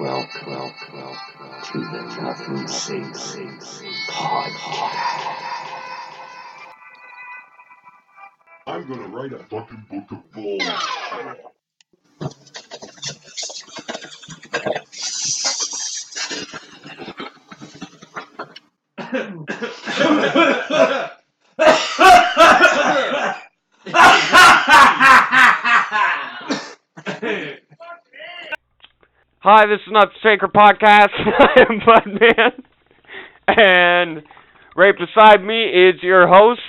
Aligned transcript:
Welcome, 0.00 0.50
welcome, 0.50 0.98
welcome 0.98 1.62
to 1.72 1.78
the 1.78 2.22
Nothing 2.22 2.66
Safe 2.66 3.12
podcast. 4.08 5.44
I'm 8.66 8.88
gonna 8.88 9.08
write 9.08 9.32
a 9.32 9.38
fucking 9.38 9.86
book 9.90 10.10
of 10.10 10.32
balls. 10.32 11.53
Hi, 29.56 29.66
this 29.66 29.78
is 29.86 29.92
Nothing 29.92 30.18
Sacred 30.20 30.52
Podcast. 30.52 31.14
I 31.14 31.62
am 31.70 31.78
Budman. 31.78 32.64
And 33.46 34.24
right 34.74 34.94
beside 34.98 35.44
me 35.44 35.66
is 35.66 36.02
your 36.02 36.26
host, 36.26 36.60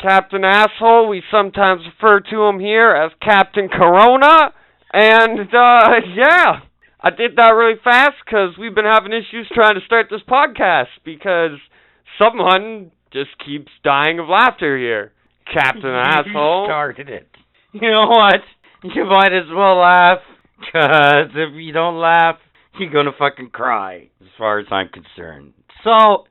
Captain 0.00 0.44
Asshole. 0.44 1.08
We 1.08 1.20
sometimes 1.32 1.82
refer 1.84 2.20
to 2.30 2.42
him 2.44 2.60
here 2.60 2.94
as 2.94 3.10
Captain 3.20 3.68
Corona. 3.68 4.54
And, 4.92 5.48
uh, 5.52 5.98
yeah, 6.14 6.60
I 7.00 7.10
did 7.10 7.34
that 7.38 7.50
really 7.50 7.80
fast 7.82 8.18
because 8.24 8.56
we've 8.56 8.72
been 8.76 8.84
having 8.84 9.12
issues 9.12 9.50
trying 9.52 9.74
to 9.74 9.84
start 9.84 10.06
this 10.12 10.22
podcast 10.28 10.94
because 11.04 11.58
someone 12.20 12.92
just 13.12 13.30
keeps 13.44 13.72
dying 13.82 14.20
of 14.20 14.28
laughter 14.28 14.78
here. 14.78 15.10
Captain 15.52 15.90
Asshole. 15.92 16.66
Started 16.68 17.08
it. 17.08 17.26
You 17.72 17.90
know 17.90 18.06
what? 18.10 18.42
You 18.84 19.06
might 19.06 19.32
as 19.32 19.50
well 19.52 19.78
laugh, 19.78 20.20
because 20.66 21.30
if 21.34 21.54
you 21.54 21.72
don't 21.72 21.98
laugh, 21.98 22.36
you're 22.78 22.90
going 22.90 23.06
to 23.06 23.12
fucking 23.18 23.50
cry, 23.50 24.08
as 24.20 24.28
far 24.36 24.58
as 24.58 24.66
I'm 24.70 24.88
concerned. 24.88 25.52
So, 25.84 26.24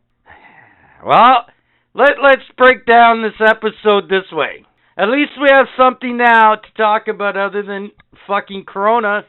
well, 1.06 1.45
let, 1.94 2.12
let's 2.22 2.42
break 2.58 2.86
down 2.86 3.22
this 3.23 3.40
episode 3.40 4.09
this 4.09 4.31
way. 4.31 4.66
At 4.98 5.09
least 5.09 5.31
we 5.42 5.48
have 5.52 5.67
something 5.78 6.17
now 6.17 6.56
to 6.56 6.67
talk 6.78 7.08
about 7.08 7.36
other 7.38 7.64
than 7.64 7.92
fucking 8.28 8.66
Corona. 8.67 9.25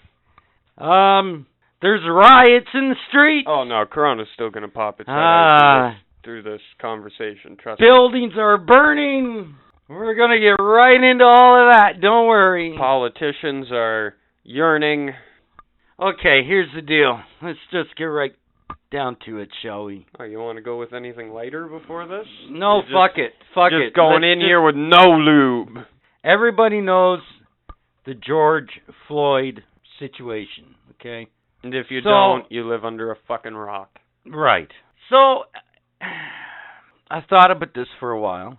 Um, 0.76 1.46
there's 1.80 2.02
riots 2.06 2.68
in 2.74 2.90
the 2.90 2.96
street. 3.08 3.44
Oh 3.48 3.64
no, 3.64 3.84
Corona's 3.90 4.28
still 4.34 4.50
gonna 4.50 4.68
pop 4.68 5.00
its 5.00 5.08
head 5.08 5.14
Ah, 5.16 5.96
through 6.24 6.42
this, 6.42 6.44
through 6.44 6.52
this 6.52 6.62
conversation. 6.80 7.56
Trust 7.62 7.80
me. 7.80 7.86
buildings 7.86 8.32
are 8.36 8.58
burning. 8.58 9.54
We're 9.88 10.14
gonna 10.14 10.38
get 10.40 10.62
right 10.62 11.02
into 11.02 11.24
all 11.24 11.62
of 11.66 11.72
that. 11.74 12.00
Don't 12.00 12.26
worry. 12.26 12.74
Politicians 12.76 13.66
are 13.70 14.14
yearning. 14.44 15.10
Okay, 16.00 16.42
here's 16.46 16.68
the 16.74 16.82
deal. 16.82 17.20
Let's 17.42 17.58
just 17.70 17.96
get 17.96 18.04
right 18.04 18.34
down 18.90 19.16
to 19.26 19.38
it, 19.38 19.48
shall 19.62 19.84
we? 19.84 20.06
Oh, 20.18 20.24
you 20.24 20.38
want 20.38 20.56
to 20.56 20.62
go 20.62 20.78
with 20.78 20.92
anything 20.92 21.30
lighter 21.30 21.66
before 21.66 22.06
this? 22.06 22.26
No, 22.48 22.82
just- 22.82 22.92
fuck 22.92 23.18
it. 23.18 23.32
Fuck 23.54 23.70
just 23.70 23.80
it. 23.80 23.84
Just 23.88 23.96
going 23.96 24.22
Let's 24.22 24.32
in 24.32 24.38
just- 24.40 24.46
here 24.46 24.60
with 24.62 24.76
no 24.76 25.10
lube. 25.18 25.78
Everybody 26.22 26.80
knows 26.80 27.20
the 28.06 28.14
George 28.14 28.80
Floyd 29.08 29.62
situation, 29.98 30.74
okay? 30.92 31.26
And 31.62 31.74
if 31.74 31.90
you 31.90 32.00
So- 32.02 32.10
don't, 32.10 32.52
you 32.52 32.64
live 32.68 32.84
under 32.84 33.10
a 33.10 33.16
fucking 33.28 33.54
rock. 33.54 33.98
Right. 34.26 34.70
So, 35.10 35.44
I 37.10 37.20
thought 37.28 37.50
about 37.50 37.74
this 37.74 37.88
for 38.00 38.10
a 38.10 38.20
while. 38.20 38.58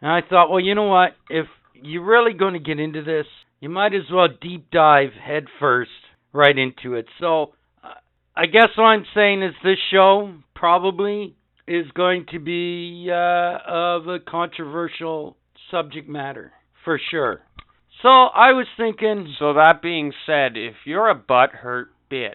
And 0.00 0.10
I 0.10 0.20
thought, 0.20 0.50
well, 0.50 0.60
you 0.60 0.74
know 0.74 0.84
what? 0.88 1.14
If 1.30 1.46
you're 1.74 2.04
really 2.04 2.32
going 2.32 2.52
to 2.54 2.58
get 2.60 2.78
into 2.78 3.02
this, 3.02 3.26
you 3.60 3.68
might 3.68 3.94
as 3.94 4.10
well 4.12 4.28
deep 4.40 4.70
dive 4.70 5.12
head 5.12 5.46
first 5.58 5.90
right 6.32 6.56
into 6.56 6.94
it. 6.94 7.06
So, 7.20 7.54
uh, 7.82 7.88
I 8.36 8.46
guess 8.46 8.68
what 8.76 8.84
I'm 8.84 9.06
saying 9.14 9.42
is 9.42 9.54
this 9.62 9.78
show 9.90 10.34
probably 10.54 11.36
is 11.66 11.86
going 11.94 12.26
to 12.32 12.38
be 12.38 13.08
uh, 13.10 13.58
of 13.66 14.08
a 14.08 14.18
controversial 14.18 15.36
subject 15.70 16.08
matter, 16.08 16.52
for 16.84 17.00
sure. 17.10 17.42
So, 18.02 18.08
I 18.08 18.52
was 18.52 18.66
thinking, 18.76 19.34
So 19.38 19.54
that 19.54 19.80
being 19.80 20.12
said, 20.26 20.56
if 20.56 20.74
you're 20.84 21.08
a 21.08 21.18
butthurt 21.18 21.86
bitch, 22.10 22.34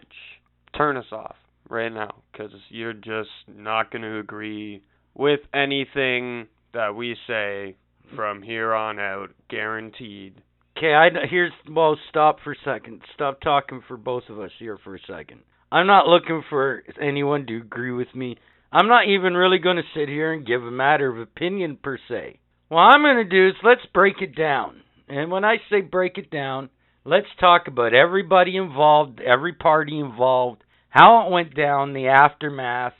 turn 0.75 0.97
us 0.97 1.11
off 1.11 1.35
right 1.69 1.93
now, 1.93 2.15
because 2.31 2.51
you're 2.69 2.93
just 2.93 3.29
not 3.47 3.91
going 3.91 4.01
to 4.01 4.17
agree 4.17 4.81
with 5.13 5.41
anything 5.53 6.47
that 6.73 6.95
we 6.95 7.15
say 7.27 7.75
from 8.15 8.41
here 8.41 8.73
on 8.73 8.99
out, 8.99 9.29
guaranteed. 9.49 10.41
Okay, 10.79 10.93
I 10.93 11.09
here's 11.29 11.51
well. 11.69 11.97
Stop 12.07 12.37
for 12.41 12.53
a 12.53 12.63
second. 12.63 13.01
Stop 13.13 13.41
talking 13.41 13.83
for 13.85 13.97
both 13.97 14.23
of 14.29 14.39
us 14.39 14.51
here 14.59 14.77
for 14.81 14.95
a 14.95 14.99
second. 15.05 15.41
I'm 15.69 15.87
not 15.87 16.07
looking 16.07 16.41
for 16.49 16.83
anyone 17.01 17.45
to 17.47 17.57
agree 17.57 17.91
with 17.91 18.07
me. 18.15 18.37
I'm 18.71 18.87
not 18.87 19.05
even 19.05 19.33
really 19.33 19.57
going 19.57 19.75
to 19.75 19.83
sit 19.93 20.07
here 20.07 20.31
and 20.31 20.47
give 20.47 20.63
a 20.63 20.71
matter 20.71 21.11
of 21.11 21.19
opinion 21.19 21.77
per 21.83 21.97
se. 22.07 22.39
What 22.69 22.79
I'm 22.79 23.01
going 23.01 23.17
to 23.17 23.25
do 23.25 23.49
is 23.49 23.55
let's 23.61 23.81
break 23.93 24.21
it 24.21 24.37
down. 24.37 24.81
And 25.09 25.29
when 25.29 25.43
I 25.43 25.57
say 25.69 25.81
break 25.81 26.17
it 26.17 26.31
down, 26.31 26.69
let's 27.03 27.27
talk 27.41 27.67
about 27.67 27.93
everybody 27.93 28.55
involved, 28.55 29.19
every 29.19 29.51
party 29.51 29.99
involved, 29.99 30.63
how 30.87 31.27
it 31.27 31.31
went 31.31 31.57
down, 31.57 31.91
the 31.91 32.07
aftermath. 32.07 32.93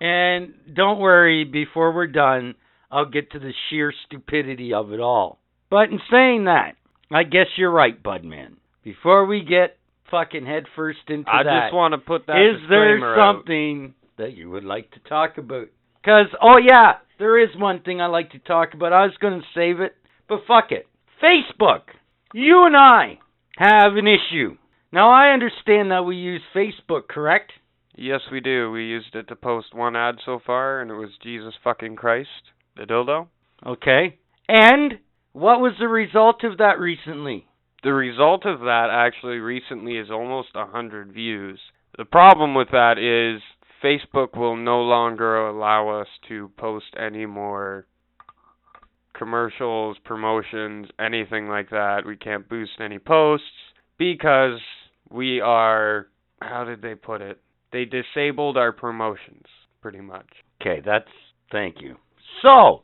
And 0.00 0.54
don't 0.74 0.98
worry, 0.98 1.44
before 1.44 1.94
we're 1.94 2.08
done, 2.08 2.56
I'll 2.90 3.08
get 3.08 3.30
to 3.30 3.38
the 3.38 3.52
sheer 3.70 3.94
stupidity 4.06 4.74
of 4.74 4.92
it 4.92 4.98
all. 4.98 5.38
But 5.70 5.90
in 5.90 6.00
saying 6.10 6.46
that, 6.46 6.74
I 7.14 7.24
guess 7.24 7.46
you're 7.56 7.70
right, 7.70 8.00
Budman. 8.02 8.56
Before 8.84 9.26
we 9.26 9.42
get 9.42 9.76
fucking 10.10 10.46
head 10.46 10.64
first 10.76 10.98
into 11.08 11.30
I 11.30 11.42
that, 11.42 11.66
just 11.66 11.74
want 11.74 11.92
to 11.92 11.98
put 11.98 12.26
that 12.26 12.36
is 12.36 12.60
there 12.68 12.94
disclaimer 12.96 13.20
out. 13.20 13.36
something 13.36 13.94
that 14.18 14.36
you 14.36 14.50
would 14.50 14.64
like 14.64 14.90
to 14.92 15.00
talk 15.08 15.38
about? 15.38 15.68
Because, 16.00 16.26
oh 16.40 16.58
yeah, 16.58 16.94
there 17.18 17.42
is 17.42 17.50
one 17.56 17.82
thing 17.82 18.00
I 18.00 18.06
like 18.06 18.30
to 18.32 18.38
talk 18.38 18.74
about. 18.74 18.92
I 18.92 19.04
was 19.04 19.16
going 19.20 19.40
to 19.40 19.46
save 19.54 19.80
it, 19.80 19.94
but 20.28 20.40
fuck 20.46 20.72
it. 20.72 20.86
Facebook. 21.22 21.82
You 22.34 22.66
and 22.66 22.76
I 22.76 23.18
have 23.56 23.96
an 23.96 24.06
issue. 24.06 24.56
Now, 24.92 25.10
I 25.10 25.32
understand 25.32 25.90
that 25.90 26.04
we 26.04 26.16
use 26.16 26.42
Facebook, 26.54 27.08
correct? 27.08 27.52
Yes, 27.94 28.20
we 28.30 28.40
do. 28.40 28.70
We 28.70 28.84
used 28.84 29.14
it 29.14 29.28
to 29.28 29.36
post 29.36 29.74
one 29.74 29.96
ad 29.96 30.16
so 30.24 30.40
far, 30.44 30.80
and 30.80 30.90
it 30.90 30.94
was 30.94 31.10
Jesus 31.22 31.54
fucking 31.62 31.96
Christ, 31.96 32.28
the 32.76 32.84
dildo. 32.84 33.28
Okay. 33.66 34.18
And 34.48 34.94
what 35.32 35.60
was 35.60 35.72
the 35.78 35.88
result 35.88 36.44
of 36.44 36.58
that 36.58 36.78
recently? 36.78 37.46
The 37.82 37.92
result 37.92 38.46
of 38.46 38.60
that 38.60 38.88
actually 38.92 39.38
recently 39.38 39.96
is 39.96 40.10
almost 40.10 40.50
a 40.54 40.66
hundred 40.66 41.12
views. 41.12 41.58
The 41.98 42.04
problem 42.04 42.54
with 42.54 42.68
that 42.70 42.96
is 42.98 43.42
Facebook 43.82 44.36
will 44.36 44.56
no 44.56 44.82
longer 44.82 45.46
allow 45.48 45.88
us 46.00 46.06
to 46.28 46.50
post 46.56 46.86
any 46.98 47.26
more 47.26 47.86
commercials, 49.14 49.96
promotions, 50.04 50.86
anything 50.98 51.48
like 51.48 51.70
that. 51.70 52.02
We 52.06 52.16
can't 52.16 52.48
boost 52.48 52.72
any 52.80 52.98
posts 52.98 53.46
because 53.98 54.60
we 55.10 55.40
are 55.40 56.08
how 56.40 56.64
did 56.64 56.82
they 56.82 56.94
put 56.94 57.20
it? 57.20 57.40
They 57.72 57.84
disabled 57.84 58.56
our 58.56 58.72
promotions 58.72 59.44
pretty 59.80 60.00
much. 60.00 60.26
Okay, 60.60 60.80
that's 60.84 61.08
thank 61.50 61.76
you. 61.80 61.96
So, 62.42 62.82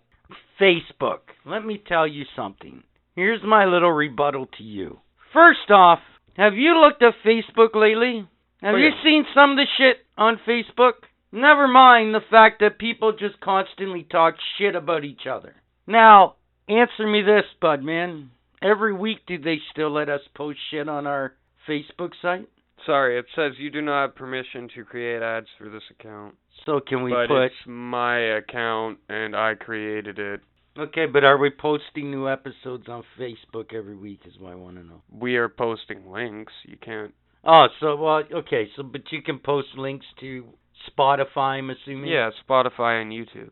Facebook. 0.61 1.21
Let 1.45 1.65
me 1.65 1.83
tell 1.87 2.07
you 2.07 2.25
something. 2.37 2.83
Here's 3.15 3.43
my 3.43 3.65
little 3.65 3.93
rebuttal 3.93 4.47
to 4.59 4.63
you. 4.63 5.01
First 5.33 5.71
off, 5.71 6.01
have 6.37 6.55
you 6.55 6.81
looked 6.81 7.03
at 7.03 7.15
Facebook 7.25 7.75
lately? 7.75 8.27
Have 8.63 8.75
Oh, 8.75 8.79
you 8.79 8.91
seen 9.05 9.25
some 9.35 9.53
of 9.53 9.57
the 9.57 9.67
shit 9.77 9.99
on 10.17 10.41
Facebook? 10.47 10.93
Never 11.31 11.69
mind 11.69 12.15
the 12.15 12.21
fact 12.31 12.61
that 12.61 12.79
people 12.79 13.13
just 13.13 13.41
constantly 13.41 14.05
talk 14.05 14.35
shit 14.57 14.75
about 14.75 15.05
each 15.05 15.27
other. 15.31 15.55
Now, 15.87 16.37
answer 16.69 17.07
me 17.07 17.23
this, 17.23 17.45
Budman. 17.63 18.29
Every 18.63 18.93
week 18.93 19.19
do 19.27 19.39
they 19.39 19.59
still 19.71 19.91
let 19.93 20.09
us 20.09 20.23
post 20.35 20.59
shit 20.71 20.89
on 20.89 21.07
our 21.07 21.35
Facebook 21.69 22.13
site? 22.21 22.49
Sorry, 22.87 23.19
it 23.19 23.27
says 23.35 23.53
you 23.59 23.71
do 23.71 23.83
not 23.83 24.03
have 24.03 24.15
permission 24.17 24.69
to 24.75 24.85
create 24.85 25.23
ads 25.23 25.49
for 25.59 25.69
this 25.69 25.83
account. 25.91 26.35
So 26.65 26.81
can 26.81 27.03
we 27.03 27.13
but 27.13 27.29
put 27.29 27.43
it's 27.43 27.55
my 27.67 28.19
account 28.19 28.99
and 29.09 29.37
I 29.37 29.55
created 29.55 30.19
it. 30.19 30.41
Okay, 30.79 31.07
but 31.07 31.25
are 31.25 31.39
we 31.39 31.51
posting 31.51 32.11
new 32.11 32.29
episodes 32.29 32.89
on 32.89 33.03
Facebook 33.19 33.75
every 33.75 33.97
week? 33.97 34.21
Is 34.27 34.39
what 34.39 34.53
I 34.53 34.55
want 34.55 34.77
to 34.77 34.85
know. 34.85 35.03
We 35.11 35.37
are 35.37 35.49
posting 35.49 36.11
links. 36.11 36.53
You 36.65 36.77
can't. 36.77 37.13
Oh, 37.45 37.67
so 37.81 37.97
well, 37.97 38.23
okay, 38.33 38.69
so 38.77 38.83
but 38.83 39.03
you 39.11 39.23
can 39.23 39.39
post 39.39 39.69
links 39.77 40.07
to 40.21 40.45
Spotify. 40.89 41.59
I'm 41.59 41.71
assuming. 41.71 42.11
Yeah, 42.11 42.31
Spotify 42.49 43.03
and 43.03 43.13
YouTube. 43.13 43.51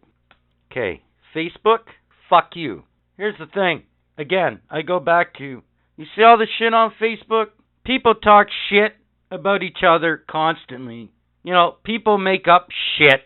Okay, 0.70 1.02
Facebook. 1.34 1.81
Fuck 2.31 2.50
you. 2.55 2.84
Here's 3.17 3.38
the 3.38 3.46
thing. 3.46 3.84
Again, 4.19 4.61
I 4.70 4.82
go 4.82 5.00
back 5.00 5.34
to 5.38 5.62
you 5.96 6.05
see 6.14 6.23
all 6.23 6.37
the 6.37 6.46
shit 6.58 6.75
on 6.75 6.93
Facebook. 7.00 7.46
People 7.84 8.14
talk 8.14 8.49
shit 8.69 8.93
about 9.31 9.62
each 9.62 9.78
other 9.87 10.23
constantly. 10.28 11.11
You 11.43 11.52
know, 11.52 11.76
people 11.84 12.19
make 12.19 12.46
up 12.49 12.69
shit 12.99 13.23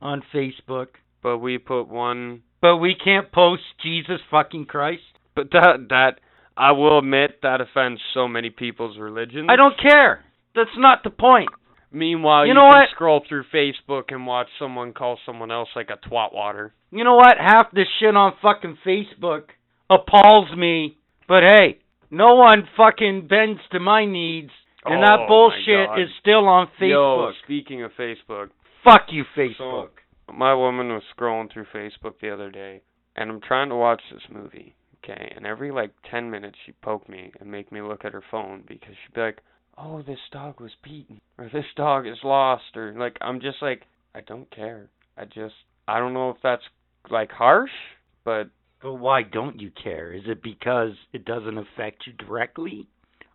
on 0.00 0.22
Facebook, 0.32 0.88
But 1.22 1.38
we 1.38 1.58
put 1.58 1.84
one. 1.88 2.42
But 2.62 2.78
we 2.78 2.94
can't 2.94 3.30
post 3.30 3.62
Jesus 3.82 4.20
fucking 4.30 4.64
Christ. 4.66 5.02
But 5.36 5.50
that 5.52 5.86
that 5.90 6.12
I 6.56 6.72
will 6.72 6.98
admit 6.98 7.40
that 7.42 7.60
offends 7.60 8.00
so 8.14 8.26
many 8.28 8.48
people's 8.50 8.96
religions. 8.98 9.48
I 9.50 9.56
don't 9.56 9.78
care. 9.78 10.24
That's 10.54 10.70
not 10.78 11.02
the 11.04 11.10
point. 11.10 11.50
Meanwhile, 11.94 12.44
You 12.46 12.48
you, 12.50 12.54
know 12.54 12.70
can 12.70 12.80
what? 12.80 12.88
scroll 12.94 13.22
through 13.28 13.44
Facebook 13.52 14.04
and 14.08 14.26
watch 14.26 14.48
someone 14.58 14.92
call 14.94 15.18
someone 15.26 15.50
else 15.50 15.68
like 15.76 15.90
a 15.90 15.98
twat 16.08 16.32
water. 16.32 16.72
You 16.90 17.04
know 17.04 17.16
what? 17.16 17.36
Half 17.38 17.70
the 17.72 17.84
shit 18.00 18.16
on 18.16 18.32
fucking 18.40 18.78
Facebook 18.86 19.44
appalls 19.90 20.48
me. 20.56 20.96
But 21.28 21.42
hey, 21.42 21.78
no 22.10 22.34
one 22.34 22.66
fucking 22.76 23.26
bends 23.28 23.60
to 23.72 23.80
my 23.80 24.04
needs. 24.06 24.50
And 24.84 25.02
Oh, 25.02 25.06
that 25.06 25.28
bullshit 25.28 26.02
is 26.02 26.10
still 26.20 26.48
on 26.48 26.66
Facebook. 26.80 26.90
Yo, 26.90 27.16
Facebook. 27.30 27.32
speaking 27.44 27.82
of 27.84 27.92
Facebook, 27.98 28.48
Fuck 28.84 29.02
you, 29.10 29.24
Facebook. 29.36 29.88
My 30.32 30.54
woman 30.54 30.88
was 30.88 31.02
scrolling 31.16 31.52
through 31.52 31.66
Facebook 31.74 32.14
the 32.20 32.30
other 32.32 32.50
day, 32.50 32.82
and 33.16 33.30
I'm 33.30 33.40
trying 33.40 33.68
to 33.70 33.76
watch 33.76 34.02
this 34.12 34.22
movie. 34.30 34.74
Okay, 35.04 35.32
and 35.34 35.44
every 35.46 35.70
like 35.72 35.90
ten 36.10 36.30
minutes 36.30 36.56
she'd 36.64 36.80
poke 36.80 37.08
me 37.08 37.32
and 37.40 37.50
make 37.50 37.72
me 37.72 37.80
look 37.82 38.04
at 38.04 38.12
her 38.12 38.22
phone 38.30 38.62
because 38.68 38.94
she'd 39.04 39.14
be 39.14 39.20
like, 39.20 39.38
"Oh, 39.76 40.02
this 40.02 40.20
dog 40.30 40.60
was 40.60 40.70
beaten," 40.84 41.20
or 41.38 41.48
"This 41.52 41.64
dog 41.76 42.06
is 42.06 42.18
lost," 42.22 42.76
or 42.76 42.92
like 42.96 43.16
I'm 43.20 43.40
just 43.40 43.60
like, 43.60 43.82
I 44.14 44.20
don't 44.20 44.48
care. 44.54 44.88
I 45.16 45.24
just 45.24 45.54
I 45.88 45.98
don't 45.98 46.14
know 46.14 46.30
if 46.30 46.36
that's 46.42 46.62
like 47.10 47.32
harsh, 47.32 47.72
but 48.24 48.44
But 48.80 48.94
why 48.94 49.22
don't 49.24 49.60
you 49.60 49.70
care? 49.82 50.12
Is 50.12 50.22
it 50.26 50.42
because 50.42 50.92
it 51.12 51.24
doesn't 51.24 51.58
affect 51.58 52.06
you 52.06 52.12
directly? 52.14 52.86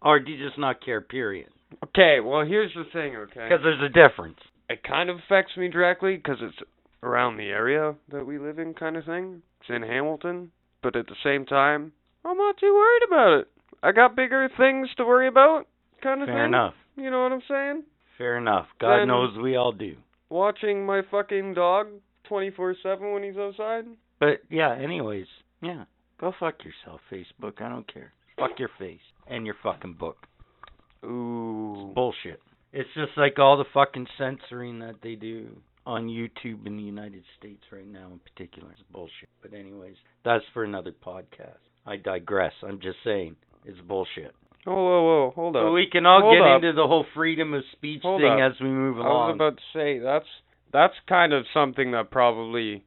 Or 0.02 0.20
do 0.20 0.32
you 0.32 0.46
just 0.48 0.58
not 0.58 0.84
care, 0.84 1.02
period? 1.02 1.50
okay. 1.84 2.20
Well, 2.22 2.46
here's 2.46 2.74
the 2.76 2.86
thing. 2.94 3.16
Okay, 3.18 3.44
Because 3.50 3.60
there's 3.64 3.82
a 3.84 3.90
difference. 3.90 4.38
it 4.70 4.84
kind 4.84 5.10
of 5.10 5.18
affects 5.18 5.58
me 5.58 5.68
directly 5.68 6.16
because 6.16 6.38
it's 6.42 6.58
around 7.04 7.38
the 7.38 7.50
area 7.50 7.96
that 8.12 8.26
we 8.26 8.38
live 8.40 8.60
in, 8.60 8.74
kind 8.74 8.98
of 8.98 9.06
thing. 9.06 9.42
It's 9.62 9.70
in 9.70 9.82
Hamilton, 9.84 10.52
but 10.82 10.96
at 10.96 11.08
the 11.08 11.16
same 11.24 11.46
time, 11.46 11.92
I'm 12.26 12.38
not 12.38 12.58
too 12.58 12.74
worried 12.74 13.04
about 13.08 13.40
it. 13.40 13.48
I 13.84 13.92
got 13.92 14.16
bigger 14.16 14.50
things 14.58 14.90
to 14.98 15.06
worry 15.06 15.28
about, 15.28 15.68
kind 16.02 16.22
of 16.22 16.28
Fair 16.28 16.38
thing. 16.38 16.46
enough. 16.46 16.74
You 16.96 17.12
know 17.12 17.24
what 17.24 17.32
I'm 17.32 17.42
saying? 17.48 17.84
Fair 18.18 18.38
enough. 18.38 18.68
God 18.80 19.00
Then- 19.00 19.08
knows 19.10 19.38
we 19.38 19.56
all 19.56 19.72
do. 19.72 19.96
Watching 20.30 20.86
my 20.86 21.02
fucking 21.04 21.54
dog 21.54 21.88
24/7 22.26 23.14
when 23.14 23.24
he's 23.24 23.38
outside. 23.38 23.86
But 24.20 24.42
yeah, 24.50 24.74
anyways, 24.76 25.28
yeah. 25.62 25.86
Go 26.20 26.32
fuck 26.40 26.66
yourself, 26.66 27.00
Facebook. 27.12 27.62
I 27.62 27.70
don't 27.70 27.88
care. 27.92 28.12
Fuck 28.38 28.60
your 28.60 28.70
face 28.80 29.00
and 29.28 29.46
your 29.46 29.56
fucking 29.62 29.94
book. 29.94 30.18
Ooh. 31.06 31.92
Bullshit. 31.94 32.42
It's 32.74 32.90
just 32.94 33.16
like 33.18 33.40
all 33.40 33.58
the 33.58 33.66
fucking 33.74 34.08
censoring 34.18 34.80
that 34.80 35.02
they 35.02 35.16
do 35.16 35.62
on 35.88 36.08
YouTube 36.10 36.68
in 36.68 36.76
the 36.76 36.84
United 36.84 37.24
States 37.40 37.64
right 37.72 37.88
now 37.88 38.10
in 38.12 38.20
particular. 38.20 38.70
It's 38.74 38.82
bullshit. 38.92 39.30
But 39.42 39.54
anyways, 39.54 39.96
that's 40.26 40.44
for 40.54 40.64
another 40.66 40.92
podcast. 40.92 41.58
I 41.86 41.96
digress. 41.96 42.52
I'm 42.62 42.80
just 42.82 42.98
saying 43.06 43.38
it's 43.66 43.80
bullshit. 43.88 44.36
Oh, 44.68 44.74
whoa, 44.76 45.02
whoa, 45.04 45.32
hold 45.34 45.54
But 45.54 45.68
up. 45.68 45.74
we 45.74 45.88
can 45.90 46.06
all 46.06 46.20
Hold 46.22 46.36
get 46.36 46.42
up. 46.46 46.56
into 46.58 46.74
the 46.74 46.86
whole 46.86 47.06
freedom 47.16 47.54
of 47.54 47.64
speech 47.72 48.02
Hold 48.04 48.20
thing 48.22 48.42
up. 48.42 48.52
as 48.52 48.60
we 48.60 48.68
move 48.68 48.98
along. 48.98 49.08
I 49.08 49.28
was 49.28 49.36
about 49.36 49.58
to 49.58 49.64
say 49.74 50.00
that's 50.00 50.26
that's 50.74 50.94
kind 51.08 51.32
of 51.32 51.46
something 51.54 51.92
that 51.92 52.12
probably 52.12 52.84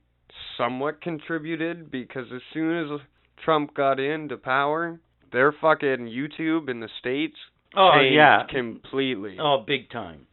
somewhat 0.58 1.00
contributed 1.00 1.90
because 1.90 2.26
as 2.34 2.42
soon 2.52 2.84
as 2.94 3.00
Trump 3.42 3.74
got 3.74 3.98
into 3.98 4.36
power, 4.36 5.00
their 5.32 5.52
fucking 5.58 6.00
YouTube 6.06 6.68
in 6.68 6.80
the 6.80 6.88
states 6.98 7.36
oh 7.74 7.98
yeah. 8.00 8.42
completely. 8.50 9.38
Oh, 9.40 9.64
big 9.66 9.88
time. 9.90 10.26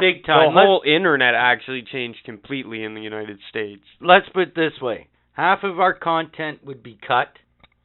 Big 0.00 0.24
time. 0.26 0.54
The 0.54 0.60
whole 0.60 0.82
internet 0.86 1.34
actually 1.34 1.82
changed 1.90 2.18
completely 2.24 2.84
in 2.84 2.94
the 2.94 3.00
United 3.00 3.38
States. 3.50 3.82
let's 4.00 4.26
put 4.32 4.48
it 4.48 4.54
this 4.54 4.80
way 4.80 5.08
half 5.32 5.60
of 5.64 5.80
our 5.80 5.94
content 5.94 6.64
would 6.64 6.82
be 6.82 6.98
cut 7.06 7.28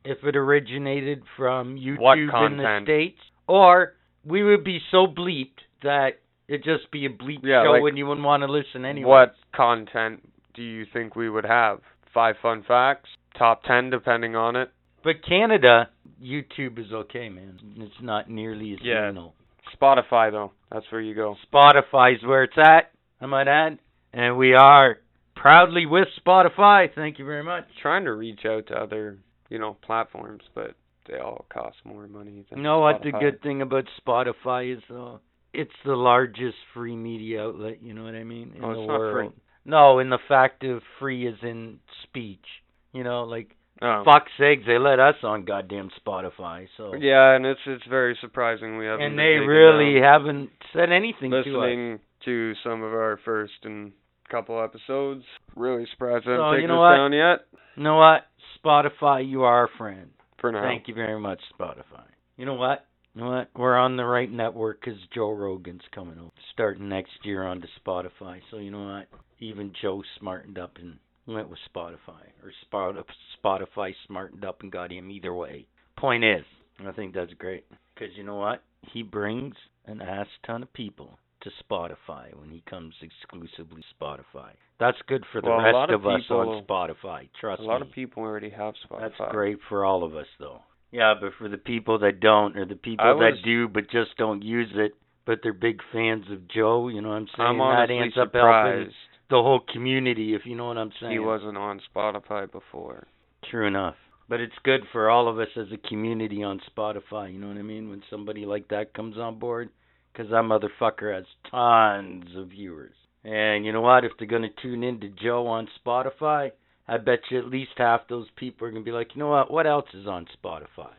if 0.03 0.17
it 0.23 0.35
originated 0.35 1.23
from 1.37 1.75
YouTube 1.77 2.51
in 2.51 2.57
the? 2.57 2.79
States, 2.83 3.19
or 3.47 3.93
we 4.25 4.43
would 4.43 4.63
be 4.63 4.79
so 4.91 5.07
bleeped 5.07 5.59
that 5.83 6.19
it'd 6.47 6.63
just 6.63 6.89
be 6.91 7.05
a 7.05 7.09
bleep 7.09 7.39
Yeah, 7.43 7.63
show 7.63 7.71
like, 7.71 7.89
and 7.89 7.97
you 7.97 8.05
wouldn't 8.05 8.25
want 8.25 8.41
to 8.43 8.47
listen 8.51 8.85
anyway. 8.85 9.07
What 9.09 9.35
content 9.55 10.27
do 10.53 10.61
you 10.61 10.85
think 10.91 11.15
we 11.15 11.29
would 11.29 11.45
have? 11.45 11.79
Five 12.13 12.35
fun 12.41 12.63
facts, 12.67 13.09
top 13.37 13.63
10 13.63 13.89
depending 13.89 14.35
on 14.35 14.55
it. 14.55 14.69
But 15.03 15.23
Canada, 15.27 15.89
YouTube 16.21 16.79
is 16.79 16.91
okay, 16.91 17.29
man. 17.29 17.59
It's 17.77 18.01
not 18.01 18.29
nearly 18.29 18.73
as 18.73 18.79
Yeah. 18.81 19.09
anal. 19.09 19.35
Spotify 19.79 20.31
though, 20.31 20.51
that's 20.71 20.85
where 20.91 21.01
you 21.01 21.15
go. 21.15 21.35
Spotify's 21.53 22.23
where 22.23 22.43
it's 22.43 22.57
at, 22.57 22.91
I 23.21 23.25
might 23.25 23.47
add. 23.47 23.79
And 24.13 24.37
we 24.37 24.53
are 24.53 24.97
proudly 25.35 25.85
with 25.85 26.07
Spotify. 26.25 26.87
Thank 26.93 27.19
you 27.19 27.25
very 27.25 27.43
much. 27.43 27.65
Trying 27.81 28.05
to 28.05 28.13
reach 28.13 28.41
out 28.45 28.67
to 28.67 28.75
other, 28.75 29.19
you 29.49 29.59
know, 29.59 29.77
platforms, 29.85 30.43
but 30.55 30.75
they 31.07 31.17
all 31.19 31.45
cost 31.51 31.77
more 31.83 32.07
money 32.07 32.45
than 32.49 32.59
You 32.59 32.63
know 32.63 32.79
what 32.79 33.01
the 33.03 33.11
good 33.11 33.41
thing 33.41 33.61
about 33.61 33.85
Spotify 34.05 34.75
is 34.75 34.83
though? 34.89 35.19
It's 35.53 35.71
the 35.85 35.95
largest 35.95 36.57
free 36.73 36.95
media 36.95 37.43
outlet, 37.43 37.81
you 37.81 37.93
know 37.93 38.03
what 38.03 38.15
I 38.15 38.23
mean? 38.23 38.53
In 38.55 38.63
Oh, 38.63 38.73
the 38.73 38.81
it's 38.81 38.87
not 38.87 38.97
free. 38.97 39.11
world. 39.13 39.33
No, 39.65 39.99
in 39.99 40.09
the 40.09 40.19
fact 40.27 40.63
of 40.63 40.81
free 40.99 41.27
is 41.27 41.37
in 41.41 41.79
speech. 42.03 42.45
You 42.93 43.03
know, 43.03 43.23
like 43.23 43.55
Oh. 43.81 44.03
fuck's 44.05 44.31
sakes, 44.39 44.63
they 44.65 44.77
let 44.79 44.99
us 44.99 45.15
on 45.23 45.45
goddamn 45.45 45.89
Spotify, 46.05 46.67
so 46.77 46.95
Yeah, 46.95 47.35
and 47.35 47.45
it's 47.45 47.59
it's 47.65 47.85
very 47.87 48.17
surprising 48.21 48.77
we 48.77 48.85
haven't 48.85 49.05
and 49.05 49.19
they 49.19 49.37
really 49.45 50.01
haven't 50.01 50.49
said 50.73 50.91
anything 50.91 51.31
to 51.31 51.39
us. 51.39 51.45
listening 51.45 51.99
to 52.25 52.53
some 52.63 52.81
of 52.83 52.91
our 52.91 53.19
first 53.23 53.53
and 53.63 53.91
couple 54.29 54.61
episodes. 54.61 55.23
Really 55.55 55.85
surprised 55.91 56.25
they 56.25 56.31
haven't 56.31 56.47
you 56.47 56.55
taken 56.57 56.67
know 56.69 56.83
us 56.83 56.91
what? 56.91 56.97
down 56.97 57.13
yet. 57.13 57.39
You 57.75 57.83
know 57.83 57.97
what? 57.97 58.25
Spotify, 58.63 59.27
you 59.29 59.43
are 59.43 59.59
our 59.59 59.69
friend. 59.77 60.09
For 60.39 60.51
now. 60.51 60.63
Thank 60.63 60.87
you 60.87 60.93
very 60.93 61.19
much, 61.19 61.39
Spotify. 61.59 62.03
You 62.35 62.45
know 62.45 62.55
what? 62.55 62.85
You 63.15 63.21
know 63.21 63.29
what? 63.31 63.49
We're 63.55 63.77
on 63.77 63.97
the 63.97 64.05
right 64.05 64.31
network 64.31 64.81
because 64.81 64.99
Joe 65.13 65.31
Rogan's 65.31 65.81
coming 65.93 66.19
over, 66.19 66.29
starting 66.53 66.89
next 66.89 67.13
year 67.23 67.43
onto 67.43 67.67
Spotify. 67.85 68.39
So 68.51 68.57
you 68.57 68.69
know 68.69 68.85
what? 68.97 69.07
Even 69.39 69.71
Joe 69.81 70.03
smartened 70.19 70.59
up 70.59 70.73
and 70.79 70.97
went 71.27 71.49
with 71.49 71.59
Spotify, 71.73 72.23
or 72.43 72.51
Spot- 72.61 72.95
Spotify 73.43 73.93
smartened 74.05 74.45
up 74.45 74.61
and 74.61 74.71
got 74.71 74.91
him 74.91 75.11
either 75.11 75.33
way. 75.33 75.65
Point 75.97 76.23
is, 76.23 76.45
I 76.85 76.91
think 76.91 77.13
that's 77.13 77.33
great 77.33 77.65
'cause 77.95 78.09
you 78.15 78.23
know 78.23 78.35
what? 78.35 78.61
He 78.91 79.03
brings 79.03 79.55
an 79.85 80.01
ass 80.01 80.27
ton 80.43 80.63
of 80.63 80.71
people 80.73 81.19
to 81.41 81.51
Spotify 81.63 82.33
when 82.35 82.49
he 82.49 82.61
comes 82.61 82.95
exclusively 83.01 83.83
Spotify. 83.99 84.51
That's 84.79 85.01
good 85.03 85.25
for 85.27 85.41
the 85.41 85.47
Well, 85.49 85.61
rest 85.61 85.91
of 85.91 86.05
of, 86.05 86.07
us 86.07 86.31
on 86.31 86.63
Spotify. 86.63 87.29
Trust 87.33 87.61
me. 87.61 87.67
a 87.67 87.69
lot 87.69 87.81
me. 87.81 87.87
of 87.87 87.93
people 87.93 88.23
already 88.23 88.49
have 88.51 88.75
Spotify. 88.75 88.99
That's 89.17 89.31
great 89.31 89.61
for 89.63 89.83
all 89.85 90.03
of 90.03 90.15
us, 90.15 90.27
though. 90.39 90.61
Yeah, 90.91 91.15
but 91.19 91.33
for 91.33 91.49
the 91.49 91.57
people 91.57 91.97
that 91.99 92.19
don't, 92.19 92.55
or 92.57 92.65
the 92.65 92.75
people 92.75 93.05
was- 93.05 93.19
that 93.35 93.41
do 93.43 93.67
but 93.67 93.87
just 93.89 94.15
don't 94.17 94.41
use 94.43 94.75
it, 94.75 94.95
but 95.25 95.41
they're 95.41 95.51
big 95.53 95.81
fans 95.91 96.29
of 96.31 96.47
Joe, 96.47 96.87
you 96.87 97.01
know 97.01 97.09
what 97.09 97.15
I'm 97.15 97.27
saying? 97.27 97.49
I'm 97.49 97.57
that 97.57 97.89
ends 97.91 98.17
up 98.17 98.33
helping 98.33 98.39
surprised 98.39 98.95
the 99.29 99.41
whole 99.41 99.59
community, 99.73 100.33
if 100.35 100.45
you 100.45 100.55
know 100.55 100.67
what 100.67 100.77
I'm 100.77 100.91
saying. 100.99 101.11
he 101.11 101.19
wasn't 101.19 101.57
on 101.57 101.81
Spotify 101.93 102.49
before. 102.51 103.07
True 103.49 103.67
enough. 103.67 103.95
But 104.29 104.41
it's 104.41 104.53
good 104.63 104.81
for 104.91 105.09
all 105.09 105.27
of 105.27 105.39
us 105.39 105.47
as 105.55 105.67
a 105.71 105.87
community 105.87 106.43
on 106.43 106.61
Spotify, 106.75 107.31
you 107.31 107.39
know 107.39 107.47
what 107.47 107.57
I 107.57 107.61
mean? 107.61 107.89
When 107.89 108.03
somebody 108.09 108.45
like 108.45 108.67
that 108.69 108.93
comes 108.93 109.17
on 109.17 109.39
board, 109.39 109.69
'cause 110.13 110.27
that 110.29 110.43
motherfucker 110.43 111.13
has 111.13 111.25
tons 111.49 112.35
of 112.35 112.47
viewers. 112.47 112.95
And 113.23 113.65
you 113.65 113.71
know 113.71 113.81
what? 113.81 114.03
If 114.03 114.17
they're 114.17 114.27
going 114.27 114.41
to 114.43 114.61
tune 114.61 114.83
in 114.83 114.99
to 115.01 115.09
Joe 115.09 115.47
on 115.47 115.67
Spotify, 115.67 116.51
I 116.87 116.97
bet 116.97 117.19
you 117.29 117.37
at 117.37 117.47
least 117.47 117.71
half 117.77 118.07
those 118.07 118.29
people 118.35 118.67
are 118.67 118.71
going 118.71 118.83
to 118.83 118.85
be 118.85 118.95
like, 118.95 119.15
you 119.15 119.19
know 119.19 119.29
what? 119.29 119.51
What 119.51 119.67
else 119.67 119.93
is 119.93 120.07
on 120.07 120.25
Spotify? 120.27 120.93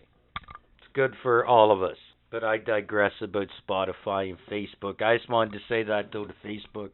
It's 0.79 0.89
good 0.93 1.15
for 1.23 1.47
all 1.47 1.71
of 1.71 1.83
us. 1.83 1.97
But 2.31 2.45
I 2.45 2.59
digress 2.59 3.13
about 3.23 3.49
Spotify 3.67 4.29
and 4.29 4.39
Facebook. 4.51 5.01
I 5.01 5.17
just 5.17 5.31
wanted 5.31 5.55
to 5.55 5.61
say 5.67 5.83
that, 5.85 6.13
though, 6.13 6.27
to 6.27 6.35
Facebook. 6.45 6.91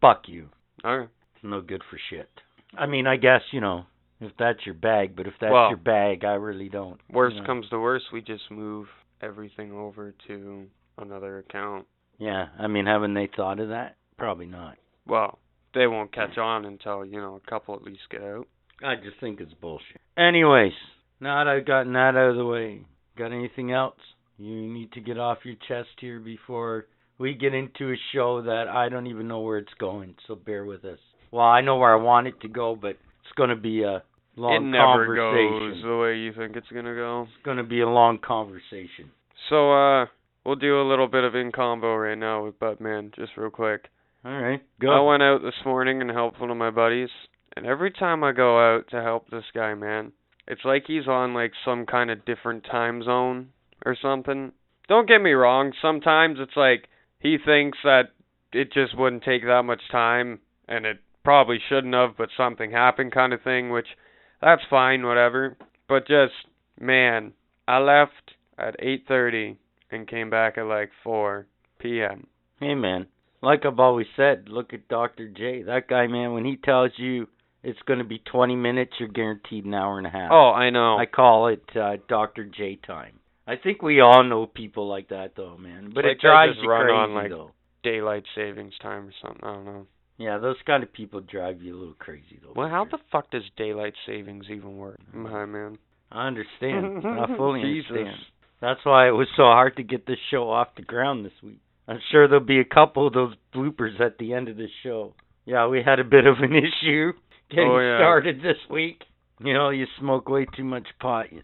Fuck 0.00 0.28
you. 0.28 0.48
Okay. 0.84 1.10
It's 1.34 1.44
no 1.44 1.60
good 1.60 1.82
for 1.90 1.98
shit. 2.10 2.28
I 2.76 2.86
mean, 2.86 3.06
I 3.06 3.16
guess, 3.16 3.42
you 3.52 3.60
know, 3.60 3.84
if 4.20 4.32
that's 4.38 4.64
your 4.64 4.74
bag, 4.74 5.16
but 5.16 5.26
if 5.26 5.34
that's 5.40 5.52
Well, 5.52 5.68
your 5.68 5.78
bag, 5.78 6.24
I 6.24 6.34
really 6.34 6.68
don't. 6.68 7.00
Worst 7.10 7.34
you 7.36 7.40
know. 7.42 7.46
comes 7.46 7.68
to 7.70 7.78
worst, 7.78 8.06
we 8.12 8.20
just 8.20 8.50
move 8.50 8.86
everything 9.22 9.72
over 9.72 10.14
to 10.28 10.66
another 10.98 11.38
account. 11.38 11.86
Yeah, 12.18 12.48
I 12.58 12.66
mean, 12.66 12.86
haven't 12.86 13.14
they 13.14 13.28
thought 13.34 13.60
of 13.60 13.70
that? 13.70 13.96
Probably 14.18 14.46
not. 14.46 14.76
Well, 15.06 15.38
they 15.74 15.86
won't 15.86 16.12
catch 16.12 16.36
on 16.36 16.64
until, 16.66 17.04
you 17.04 17.18
know, 17.18 17.40
a 17.44 17.50
couple 17.50 17.74
at 17.74 17.82
least 17.82 18.02
get 18.10 18.22
out. 18.22 18.46
I 18.84 18.96
just 18.96 19.18
think 19.20 19.40
it's 19.40 19.54
bullshit. 19.54 20.00
Anyways, 20.16 20.72
now 21.20 21.42
that 21.42 21.50
I've 21.50 21.66
gotten 21.66 21.92
that 21.94 22.16
out 22.16 22.30
of 22.30 22.36
the 22.36 22.44
way, 22.44 22.82
got 23.16 23.32
anything 23.32 23.72
else 23.72 23.96
you 24.36 24.72
need 24.72 24.92
to 24.92 25.00
get 25.00 25.18
off 25.18 25.38
your 25.44 25.56
chest 25.68 25.90
here 26.00 26.18
before 26.18 26.86
we 27.20 27.34
get 27.34 27.52
into 27.52 27.92
a 27.92 27.96
show 28.14 28.42
that 28.42 28.66
I 28.66 28.88
don't 28.88 29.06
even 29.06 29.28
know 29.28 29.40
where 29.40 29.58
it's 29.58 29.74
going, 29.78 30.14
so 30.26 30.34
bear 30.34 30.64
with 30.64 30.86
us. 30.86 30.98
Well, 31.30 31.44
I 31.44 31.60
know 31.60 31.76
where 31.76 31.92
I 31.92 32.02
want 32.02 32.26
it 32.26 32.40
to 32.40 32.48
go, 32.48 32.74
but 32.74 32.92
it's 32.92 33.32
going 33.36 33.50
to 33.50 33.56
be 33.56 33.82
a 33.82 34.02
long 34.36 34.54
it 34.54 34.60
never 34.60 35.04
conversation. 35.04 35.72
goes 35.74 35.82
the 35.84 35.96
way 35.98 36.16
you 36.16 36.32
think 36.32 36.56
it's 36.56 36.72
gonna 36.72 36.94
go. 36.94 37.22
It's 37.28 37.44
going 37.44 37.58
to 37.58 37.62
be 37.62 37.82
a 37.82 37.88
long 37.88 38.18
conversation. 38.18 39.12
So, 39.50 39.72
uh, 39.72 40.06
we'll 40.44 40.56
do 40.56 40.80
a 40.80 40.88
little 40.88 41.08
bit 41.08 41.24
of 41.24 41.34
in 41.34 41.52
combo 41.52 41.94
right 41.94 42.18
now 42.18 42.44
with 42.44 42.58
Budman, 42.58 43.14
just 43.14 43.36
real 43.36 43.50
quick. 43.50 43.88
All 44.24 44.32
right, 44.32 44.62
go. 44.80 44.90
I 44.90 45.08
went 45.10 45.22
out 45.22 45.42
this 45.42 45.54
morning 45.64 46.00
and 46.00 46.10
helped 46.10 46.40
one 46.40 46.50
of 46.50 46.56
my 46.56 46.70
buddies, 46.70 47.08
and 47.54 47.66
every 47.66 47.90
time 47.90 48.24
I 48.24 48.32
go 48.32 48.58
out 48.58 48.88
to 48.90 49.02
help 49.02 49.30
this 49.30 49.44
guy, 49.54 49.74
man, 49.74 50.12
it's 50.46 50.64
like 50.64 50.84
he's 50.86 51.06
on 51.06 51.34
like 51.34 51.52
some 51.64 51.86
kind 51.86 52.10
of 52.10 52.24
different 52.24 52.64
time 52.70 53.02
zone 53.02 53.50
or 53.84 53.96
something. 54.00 54.52
don't 54.88 55.08
get 55.08 55.22
me 55.22 55.32
wrong. 55.32 55.72
Sometimes 55.80 56.38
it's 56.38 56.56
like 56.56 56.86
he 57.20 57.36
thinks 57.44 57.78
that 57.84 58.10
it 58.52 58.72
just 58.72 58.96
wouldn't 58.98 59.22
take 59.22 59.44
that 59.44 59.62
much 59.62 59.82
time, 59.92 60.40
and 60.66 60.84
it 60.84 60.98
probably 61.22 61.58
shouldn't 61.68 61.94
have, 61.94 62.16
but 62.18 62.30
something 62.36 62.72
happened, 62.72 63.12
kind 63.12 63.32
of 63.32 63.42
thing. 63.42 63.70
Which 63.70 63.86
that's 64.42 64.62
fine, 64.68 65.06
whatever. 65.06 65.56
But 65.88 66.08
just 66.08 66.34
man, 66.80 67.32
I 67.68 67.78
left 67.78 68.34
at 68.58 68.80
8:30 68.80 69.56
and 69.90 70.08
came 70.08 70.30
back 70.30 70.58
at 70.58 70.64
like 70.64 70.90
4 71.04 71.46
p.m. 71.78 72.26
Hey 72.58 72.74
man, 72.74 73.06
like 73.42 73.64
I've 73.64 73.78
always 73.78 74.06
said, 74.16 74.48
look 74.48 74.72
at 74.72 74.88
Dr. 74.88 75.28
J. 75.28 75.62
That 75.62 75.88
guy, 75.88 76.06
man, 76.06 76.32
when 76.32 76.44
he 76.44 76.56
tells 76.56 76.92
you 76.96 77.28
it's 77.62 77.78
going 77.86 77.98
to 77.98 78.04
be 78.04 78.18
20 78.18 78.56
minutes, 78.56 78.92
you're 78.98 79.08
guaranteed 79.08 79.64
an 79.64 79.74
hour 79.74 79.98
and 79.98 80.06
a 80.06 80.10
half. 80.10 80.30
Oh, 80.32 80.50
I 80.50 80.70
know. 80.70 80.96
I 80.96 81.06
call 81.06 81.48
it 81.48 81.64
uh, 81.76 81.96
Dr. 82.08 82.44
J 82.44 82.78
time. 82.86 83.19
I 83.46 83.56
think 83.56 83.82
we 83.82 84.00
all 84.00 84.22
know 84.24 84.46
people 84.46 84.88
like 84.88 85.08
that, 85.08 85.32
though, 85.36 85.56
man. 85.56 85.90
But 85.94 86.04
Like 86.04 86.12
it 86.16 86.20
drives 86.20 86.52
you 86.62 86.68
run 86.68 86.82
crazy, 86.86 86.94
on, 86.96 87.14
like- 87.14 87.30
though. 87.30 87.50
Daylight 87.82 88.24
savings 88.34 88.74
time 88.82 89.08
or 89.08 89.12
something. 89.22 89.40
I 89.42 89.54
don't 89.54 89.64
know. 89.64 89.86
Yeah, 90.18 90.36
those 90.36 90.56
kind 90.66 90.82
of 90.82 90.92
people 90.92 91.20
drive 91.22 91.62
you 91.62 91.74
a 91.74 91.78
little 91.78 91.94
crazy, 91.98 92.38
though. 92.42 92.52
Well, 92.54 92.68
how 92.68 92.84
the 92.84 92.98
fuck 93.10 93.30
does 93.30 93.42
daylight 93.56 93.94
savings 94.06 94.44
even 94.50 94.76
work? 94.76 94.98
My 95.14 95.46
man. 95.46 95.78
I 96.12 96.26
understand. 96.26 96.98
I 97.06 97.26
fully 97.38 97.62
understand. 97.62 98.16
That's 98.60 98.80
why 98.84 99.08
it 99.08 99.12
was 99.12 99.28
so 99.34 99.44
hard 99.44 99.76
to 99.76 99.82
get 99.82 100.06
this 100.06 100.18
show 100.30 100.50
off 100.50 100.74
the 100.76 100.82
ground 100.82 101.24
this 101.24 101.32
week. 101.42 101.60
I'm 101.88 102.00
sure 102.12 102.28
there'll 102.28 102.44
be 102.44 102.60
a 102.60 102.64
couple 102.66 103.06
of 103.06 103.14
those 103.14 103.34
bloopers 103.54 103.98
at 103.98 104.18
the 104.18 104.34
end 104.34 104.50
of 104.50 104.58
the 104.58 104.68
show. 104.82 105.14
Yeah, 105.46 105.66
we 105.68 105.82
had 105.82 105.98
a 106.00 106.04
bit 106.04 106.26
of 106.26 106.36
an 106.40 106.54
issue 106.54 107.12
getting 107.50 107.70
Oh, 107.70 107.78
yeah. 107.78 107.96
started 107.98 108.42
this 108.42 108.58
week. 108.68 109.04
You 109.42 109.54
know, 109.54 109.70
you 109.70 109.86
smoke 109.98 110.28
way 110.28 110.44
too 110.54 110.64
much 110.64 110.86
pot, 111.00 111.32
you, 111.32 111.40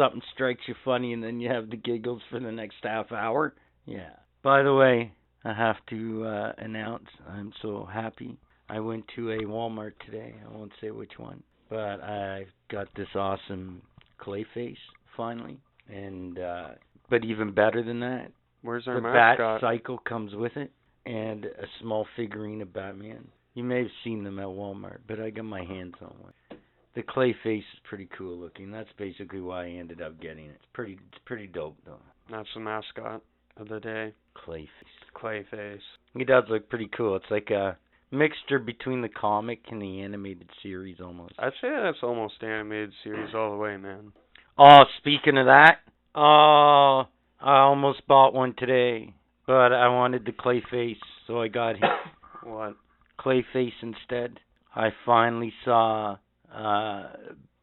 something 0.00 0.22
strikes 0.34 0.62
you 0.66 0.74
funny, 0.84 1.12
and 1.12 1.22
then 1.22 1.40
you 1.40 1.50
have 1.50 1.70
the 1.70 1.76
giggles 1.76 2.22
for 2.30 2.40
the 2.40 2.52
next 2.52 2.76
half 2.82 3.12
hour. 3.12 3.54
Yeah. 3.84 4.10
By 4.42 4.62
the 4.62 4.74
way, 4.74 5.12
I 5.44 5.52
have 5.52 5.76
to 5.90 6.24
uh, 6.24 6.52
announce 6.58 7.06
I'm 7.28 7.52
so 7.60 7.86
happy. 7.92 8.38
I 8.68 8.80
went 8.80 9.04
to 9.16 9.32
a 9.32 9.38
Walmart 9.38 9.92
today. 10.06 10.34
I 10.44 10.56
won't 10.56 10.72
say 10.80 10.90
which 10.90 11.12
one, 11.18 11.42
but 11.68 12.00
I 12.02 12.46
got 12.70 12.88
this 12.96 13.08
awesome 13.14 13.82
Clayface 14.20 14.76
finally, 15.16 15.58
and 15.88 16.38
uh, 16.38 16.68
but 17.08 17.24
even 17.24 17.52
better 17.52 17.82
than 17.82 18.00
that, 18.00 18.30
Where's 18.62 18.86
our 18.86 18.96
the 18.96 19.00
Bat? 19.00 19.60
Cycle 19.60 19.98
comes 19.98 20.34
with 20.34 20.56
it, 20.56 20.70
and 21.06 21.44
a 21.44 21.66
small 21.80 22.06
figurine 22.16 22.60
of 22.60 22.72
Batman. 22.72 23.28
You 23.54 23.64
may 23.64 23.78
have 23.78 23.90
seen 24.04 24.22
them 24.22 24.38
at 24.38 24.46
Walmart, 24.46 24.98
but 25.08 25.20
I 25.20 25.30
got 25.30 25.44
my 25.44 25.64
hands 25.64 25.94
on 26.00 26.14
one. 26.20 26.59
The 26.94 27.02
clay 27.02 27.34
face 27.44 27.64
is 27.72 27.80
pretty 27.88 28.08
cool 28.16 28.36
looking. 28.36 28.70
That's 28.70 28.88
basically 28.98 29.40
why 29.40 29.66
I 29.66 29.70
ended 29.70 30.02
up 30.02 30.20
getting 30.20 30.46
it. 30.46 30.56
It's 30.56 30.68
pretty, 30.72 30.98
it's 31.12 31.22
pretty 31.24 31.46
dope 31.46 31.76
though. 31.86 32.00
That's 32.30 32.48
the 32.54 32.60
mascot 32.60 33.22
of 33.56 33.68
the 33.68 33.80
day. 33.80 34.12
Clay 34.34 34.62
face. 34.62 35.10
Clayface. 35.14 35.78
He 36.16 36.24
does 36.24 36.44
look 36.48 36.68
pretty 36.68 36.88
cool. 36.96 37.16
It's 37.16 37.30
like 37.30 37.50
a 37.50 37.76
mixture 38.10 38.58
between 38.58 39.02
the 39.02 39.08
comic 39.08 39.60
and 39.70 39.80
the 39.80 40.00
animated 40.00 40.48
series 40.62 40.96
almost. 41.00 41.34
I'd 41.38 41.52
say 41.60 41.68
that's 41.70 41.98
almost 42.02 42.42
animated 42.42 42.92
series 43.04 43.34
all 43.34 43.52
the 43.52 43.56
way, 43.56 43.76
man. 43.76 44.12
Oh, 44.58 44.84
speaking 44.98 45.38
of 45.38 45.46
that, 45.46 45.78
oh, 46.14 47.04
I 47.40 47.58
almost 47.60 48.06
bought 48.06 48.34
one 48.34 48.54
today, 48.56 49.14
but 49.46 49.72
I 49.72 49.88
wanted 49.88 50.24
the 50.24 50.32
Clayface, 50.32 50.96
so 51.26 51.40
I 51.40 51.48
got 51.48 51.76
him. 51.76 51.82
What? 52.42 52.76
Clayface 53.18 53.74
instead. 53.82 54.40
I 54.74 54.88
finally 55.04 55.52
saw 55.62 56.16
uh 56.54 57.08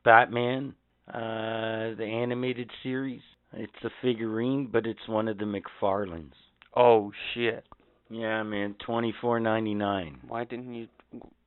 Batman, 0.04 0.74
uh 1.08 1.96
the 1.98 2.06
animated 2.06 2.70
series. 2.84 3.22
It's 3.54 3.72
a 3.84 3.90
figurine, 4.02 4.68
but 4.72 4.86
it's 4.86 5.08
one 5.08 5.28
of 5.28 5.38
the 5.38 5.46
McFarlanes. 5.46 6.34
Oh 6.76 7.12
shit. 7.34 7.64
Yeah, 8.10 8.44
man, 8.44 8.76
twenty 8.86 9.14
four 9.22 9.40
ninety 9.40 9.74
nine. 9.74 10.20
Why 10.28 10.44
didn't 10.46 10.74
you? 10.74 10.88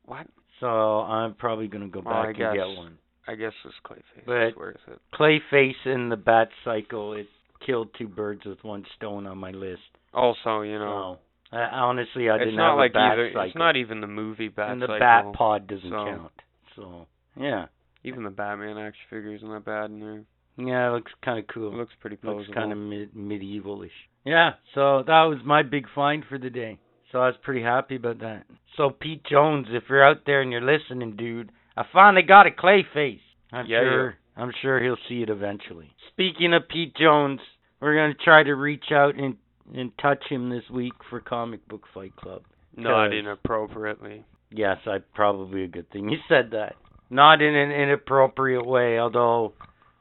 What? 0.04 0.26
So 0.60 0.66
I'm 0.66 1.34
probably 1.34 1.68
gonna 1.68 1.88
go 1.88 2.02
back 2.02 2.26
and 2.28 2.36
guess. 2.36 2.54
get 2.54 2.66
one. 2.66 2.98
I 3.28 3.34
guess 3.34 3.52
this 3.64 3.74
Clayface 3.86 4.26
But- 4.26 4.48
is 4.48 4.56
worth 4.56 4.76
it. 4.88 4.98
Clayface 5.14 5.86
and 5.86 6.10
the 6.10 6.16
Bat 6.16 6.48
Cycle, 6.64 7.12
it 7.14 7.28
killed 7.64 7.88
two 7.96 8.08
birds 8.08 8.44
with 8.44 8.62
one 8.64 8.84
stone 8.96 9.26
on 9.26 9.38
my 9.38 9.50
list. 9.52 9.82
Also, 10.12 10.62
you 10.62 10.78
know, 10.78 11.18
So 11.52 11.56
I, 11.56 11.60
honestly, 11.80 12.28
I 12.28 12.36
it's 12.36 12.44
didn't 12.46 12.56
not 12.56 12.70
have 12.70 12.78
like 12.78 12.90
a 12.90 12.94
Bat 12.94 13.12
either. 13.12 13.28
Cycle. 13.30 13.42
It's 13.46 13.54
not 13.56 13.76
even 13.76 14.00
the 14.00 14.06
movie 14.06 14.48
Bat 14.48 14.70
and 14.70 14.82
the 14.82 14.86
Cycle. 14.86 14.98
Bat 14.98 15.32
Pod 15.34 15.66
doesn't 15.68 15.90
so- 15.90 16.04
count. 16.06 16.32
So 16.76 17.06
yeah, 17.40 17.66
Even 18.04 18.22
the 18.24 18.30
Batman 18.30 18.78
action 18.78 19.02
figure 19.10 19.34
isn't 19.34 19.48
that 19.48 19.64
bad 19.64 19.90
in 19.90 20.00
there. 20.00 20.22
yeah, 20.56 20.88
it 20.88 20.92
looks 20.92 21.12
kind 21.24 21.38
of 21.38 21.46
cool. 21.48 21.72
It 21.72 21.76
looks 21.76 21.94
pretty 22.00 22.16
cool. 22.16 22.36
Looks 22.38 22.50
kind 22.54 22.72
of 22.72 22.78
mid- 22.78 23.14
medievalish. 23.14 23.90
Yeah, 24.24 24.50
so 24.74 25.02
that 25.06 25.22
was 25.24 25.38
my 25.44 25.62
big 25.62 25.86
find 25.94 26.24
for 26.28 26.38
the 26.38 26.50
day. 26.50 26.78
So 27.10 27.18
I 27.18 27.26
was 27.26 27.36
pretty 27.42 27.62
happy 27.62 27.96
about 27.96 28.20
that. 28.20 28.44
So 28.76 28.90
Pete 28.90 29.24
Jones, 29.24 29.66
if 29.70 29.84
you're 29.88 30.04
out 30.06 30.18
there 30.26 30.42
and 30.42 30.52
you're 30.52 30.60
listening, 30.60 31.16
dude, 31.16 31.50
I 31.76 31.84
finally 31.92 32.22
got 32.22 32.46
a 32.46 32.50
clay 32.52 32.84
face. 32.94 33.20
I'm 33.52 33.66
Yeah, 33.66 33.80
sure 33.80 34.14
I'm 34.36 34.52
sure 34.62 34.80
he'll 34.80 34.96
see 35.08 35.22
it 35.22 35.28
eventually. 35.30 35.90
Speaking 36.12 36.54
of 36.54 36.68
Pete 36.68 36.94
Jones, 36.96 37.40
we're 37.80 37.96
gonna 37.96 38.14
try 38.22 38.42
to 38.44 38.54
reach 38.54 38.92
out 38.92 39.16
and 39.16 39.36
and 39.74 39.90
touch 39.98 40.22
him 40.28 40.50
this 40.50 40.68
week 40.70 40.92
for 41.08 41.20
Comic 41.20 41.66
Book 41.68 41.84
Fight 41.94 42.14
Club. 42.16 42.42
Not 42.76 43.12
inappropriately. 43.12 44.24
Yes, 44.52 44.78
I 44.86 44.98
probably 45.14 45.64
a 45.64 45.68
good 45.68 45.90
thing 45.90 46.08
you 46.08 46.18
said 46.28 46.50
that. 46.52 46.76
Not 47.10 47.42
in 47.42 47.54
an 47.54 47.72
inappropriate 47.72 48.64
way, 48.64 48.98
although 48.98 49.52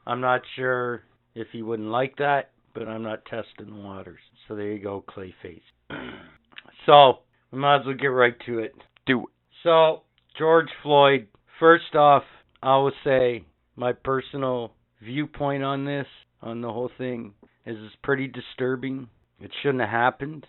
I'm 0.06 0.20
not 0.20 0.42
sure 0.56 1.02
if 1.34 1.48
he 1.52 1.62
wouldn't 1.62 1.88
like 1.88 2.16
that, 2.18 2.50
but 2.74 2.88
I'm 2.88 3.02
not 3.02 3.24
testing 3.24 3.74
the 3.74 3.80
waters. 3.80 4.20
So 4.46 4.54
there 4.54 4.72
you 4.72 4.82
go, 4.82 5.04
Clayface. 5.08 5.60
so 6.86 7.18
we 7.50 7.58
might 7.58 7.80
as 7.80 7.86
well 7.86 7.96
get 7.96 8.06
right 8.06 8.34
to 8.46 8.60
it. 8.60 8.74
Do 9.06 9.20
it. 9.20 9.26
So 9.62 10.02
George 10.38 10.68
Floyd. 10.82 11.26
First 11.58 11.94
off, 11.94 12.22
I 12.62 12.76
will 12.78 12.92
say 13.04 13.44
my 13.76 13.92
personal 13.92 14.72
viewpoint 15.02 15.62
on 15.62 15.84
this, 15.84 16.06
on 16.40 16.62
the 16.62 16.72
whole 16.72 16.90
thing, 16.96 17.34
is 17.66 17.76
it's 17.78 17.94
pretty 18.02 18.28
disturbing. 18.28 19.08
It 19.40 19.50
shouldn't 19.60 19.82
have 19.82 19.90
happened. 19.90 20.46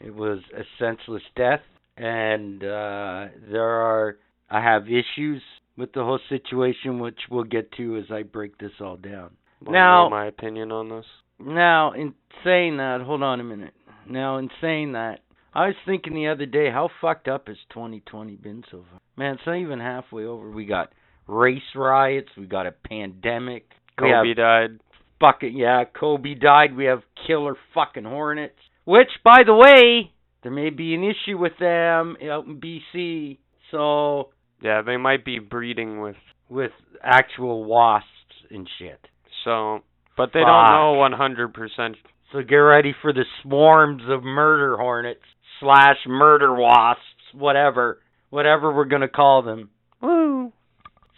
It 0.00 0.14
was 0.14 0.40
a 0.54 0.62
senseless 0.78 1.22
death, 1.34 1.62
and 1.96 2.62
uh, 2.62 3.26
there 3.50 3.68
are 3.68 4.18
I 4.50 4.62
have 4.62 4.86
issues 4.86 5.42
with 5.78 5.92
the 5.92 6.02
whole 6.04 6.18
situation, 6.28 6.98
which 6.98 7.18
we'll 7.30 7.44
get 7.44 7.70
to 7.72 7.96
as 7.96 8.10
I 8.10 8.24
break 8.24 8.58
this 8.58 8.72
all 8.80 8.96
down. 8.96 9.30
Wanna 9.64 9.78
Now- 9.78 10.08
my 10.08 10.26
opinion 10.26 10.72
on 10.72 10.88
this. 10.88 11.06
Now, 11.38 11.92
in 11.92 12.14
saying 12.42 12.78
that, 12.78 13.00
hold 13.00 13.22
on 13.22 13.38
a 13.40 13.44
minute. 13.44 13.72
Now, 14.06 14.38
in 14.38 14.50
saying 14.60 14.92
that, 14.92 15.20
I 15.54 15.68
was 15.68 15.76
thinking 15.86 16.14
the 16.14 16.28
other 16.28 16.46
day, 16.46 16.70
how 16.70 16.88
fucked 17.00 17.28
up 17.28 17.48
has 17.48 17.56
2020 17.70 18.36
been 18.36 18.64
so 18.70 18.84
far? 18.90 19.00
Man, 19.16 19.34
it's 19.34 19.46
not 19.46 19.56
even 19.56 19.78
halfway 19.78 20.24
over. 20.24 20.50
We 20.50 20.66
got 20.66 20.92
race 21.26 21.74
riots, 21.74 22.28
we 22.36 22.46
got 22.46 22.66
a 22.66 22.72
pandemic, 22.72 23.70
we 24.00 24.10
have 24.10 24.24
Kobe 24.24 24.34
died. 24.34 24.80
fucking 25.20 25.56
yeah, 25.56 25.84
Kobe 25.84 26.34
died. 26.34 26.76
We 26.76 26.84
have 26.86 27.02
killer 27.26 27.56
fucking 27.74 28.04
hornets, 28.04 28.58
which, 28.84 29.10
by 29.24 29.42
the 29.44 29.54
way, 29.54 30.12
there 30.42 30.52
may 30.52 30.70
be 30.70 30.94
an 30.94 31.04
issue 31.04 31.38
with 31.38 31.56
them 31.58 32.16
out 32.30 32.46
in 32.46 32.60
BC. 32.60 33.38
So 33.70 34.30
Yeah, 34.60 34.82
they 34.82 34.96
might 34.96 35.24
be 35.24 35.38
breeding 35.38 36.00
with 36.00 36.16
with 36.48 36.72
actual 37.02 37.64
wasps 37.64 38.08
and 38.50 38.68
shit. 38.78 38.98
so, 39.44 39.80
but 40.16 40.30
they 40.32 40.40
Fuck. 40.40 40.46
don't 40.48 40.72
know 40.72 40.94
100%. 40.96 41.94
So 42.32 42.42
get 42.42 42.56
ready 42.56 42.94
for 43.02 43.12
the 43.12 43.24
swarms 43.42 44.02
of 44.08 44.22
murder 44.24 44.76
hornets 44.76 45.20
slash 45.60 45.96
murder 46.06 46.54
wasps, 46.54 47.02
whatever, 47.34 48.00
whatever 48.30 48.74
we're 48.74 48.86
gonna 48.86 49.08
call 49.08 49.42
them. 49.42 49.70
Woo. 50.00 50.52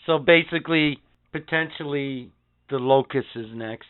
So 0.06 0.18
basically, 0.18 0.99
potentially, 1.32 2.30
the 2.70 2.78
locust 2.78 3.28
is 3.37 3.47
next. 3.54 3.87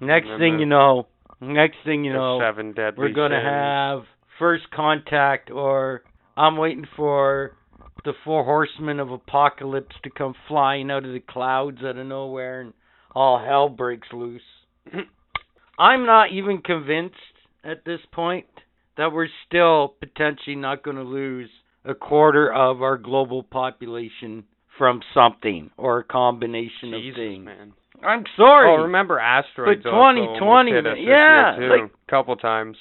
Next 0.00 0.28
thing 0.38 0.54
the- 0.54 0.60
you 0.60 0.66
know, 0.66 1.06
next 1.40 1.78
thing 1.84 2.04
you 2.04 2.12
know, 2.12 2.38
seven 2.40 2.72
deadly 2.72 3.08
we're 3.08 3.12
gonna 3.14 3.36
sins. 3.36 3.46
have 3.46 4.06
first 4.38 4.70
contact, 4.70 5.50
or 5.50 6.02
I'm 6.36 6.56
waiting 6.56 6.86
for 6.96 7.52
the 8.04 8.12
four 8.24 8.44
horsemen 8.44 9.00
of 9.00 9.10
apocalypse 9.10 9.94
to 10.04 10.10
come 10.10 10.34
flying 10.48 10.90
out 10.90 11.04
of 11.04 11.12
the 11.12 11.20
clouds 11.20 11.78
out 11.84 11.96
of 11.96 12.06
nowhere, 12.06 12.60
and 12.60 12.72
all 13.14 13.38
hell 13.44 13.68
breaks 13.68 14.08
loose. 14.12 14.42
I'm 15.78 16.06
not 16.06 16.32
even 16.32 16.58
convinced 16.58 17.14
at 17.64 17.84
this 17.84 18.00
point 18.12 18.46
that 18.96 19.12
we're 19.12 19.28
still 19.46 19.94
potentially 20.00 20.56
not 20.56 20.82
going 20.82 20.96
to 20.96 21.02
lose 21.02 21.48
a 21.84 21.94
quarter 21.94 22.52
of 22.52 22.82
our 22.82 22.98
global 22.98 23.42
population 23.42 24.44
from 24.76 25.00
something 25.14 25.70
or 25.76 25.98
a 26.00 26.04
combination 26.04 26.90
Jesus, 26.92 27.10
of 27.10 27.14
things. 27.16 27.44
man. 27.44 27.72
I'm 28.02 28.24
sorry. 28.36 28.70
Oh, 28.70 28.82
remember 28.84 29.18
asteroids? 29.18 29.82
But 29.84 29.90
2020, 29.90 30.70
hit 30.72 30.86
us 30.86 30.96
yeah, 30.98 31.54
too, 31.58 31.68
like- 31.68 31.90
couple 32.08 32.34
times. 32.36 32.76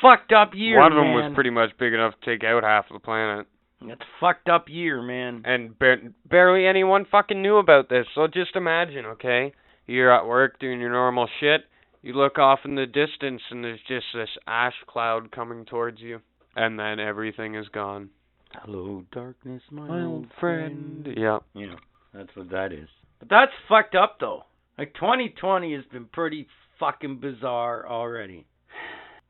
fucked 0.00 0.32
up 0.32 0.52
year, 0.54 0.78
One 0.78 0.92
of 0.92 0.96
them 0.96 1.06
man. 1.08 1.14
was 1.30 1.32
pretty 1.34 1.50
much 1.50 1.70
big 1.78 1.92
enough 1.92 2.14
to 2.20 2.30
take 2.30 2.44
out 2.44 2.62
half 2.62 2.86
of 2.88 2.94
the 2.94 3.00
planet, 3.04 3.46
That's 3.86 4.02
fucked 4.20 4.48
up 4.48 4.68
year, 4.68 5.00
man. 5.02 5.42
and 5.44 5.78
bar- 5.78 6.12
barely 6.28 6.66
anyone 6.66 7.06
fucking 7.10 7.40
knew 7.40 7.56
about 7.56 7.88
this. 7.88 8.06
So 8.14 8.26
just 8.26 8.54
imagine, 8.56 9.06
okay? 9.06 9.52
You're 9.86 10.12
at 10.12 10.26
work 10.26 10.58
doing 10.58 10.80
your 10.80 10.90
normal 10.90 11.28
shit. 11.40 11.62
You 12.02 12.14
look 12.14 12.38
off 12.38 12.60
in 12.64 12.74
the 12.74 12.86
distance 12.86 13.42
and 13.50 13.64
there's 13.64 13.80
just 13.88 14.06
this 14.14 14.28
ash 14.46 14.74
cloud 14.86 15.32
coming 15.32 15.64
towards 15.64 16.00
you. 16.00 16.20
And 16.56 16.78
then 16.78 17.00
everything 17.00 17.54
is 17.54 17.68
gone. 17.68 18.10
Hello, 18.52 19.04
darkness, 19.12 19.62
my, 19.70 19.86
My 19.86 20.04
old 20.04 20.26
friend. 20.38 21.06
Yeah. 21.16 21.38
You 21.54 21.68
know, 21.68 21.78
that's 22.12 22.34
what 22.34 22.50
that 22.50 22.72
is. 22.72 22.88
But 23.18 23.28
that's 23.28 23.52
fucked 23.68 23.94
up 23.94 24.16
though. 24.20 24.44
Like 24.76 24.94
2020 24.94 25.74
has 25.74 25.84
been 25.92 26.06
pretty 26.06 26.48
fucking 26.78 27.18
bizarre 27.20 27.88
already. 27.88 28.46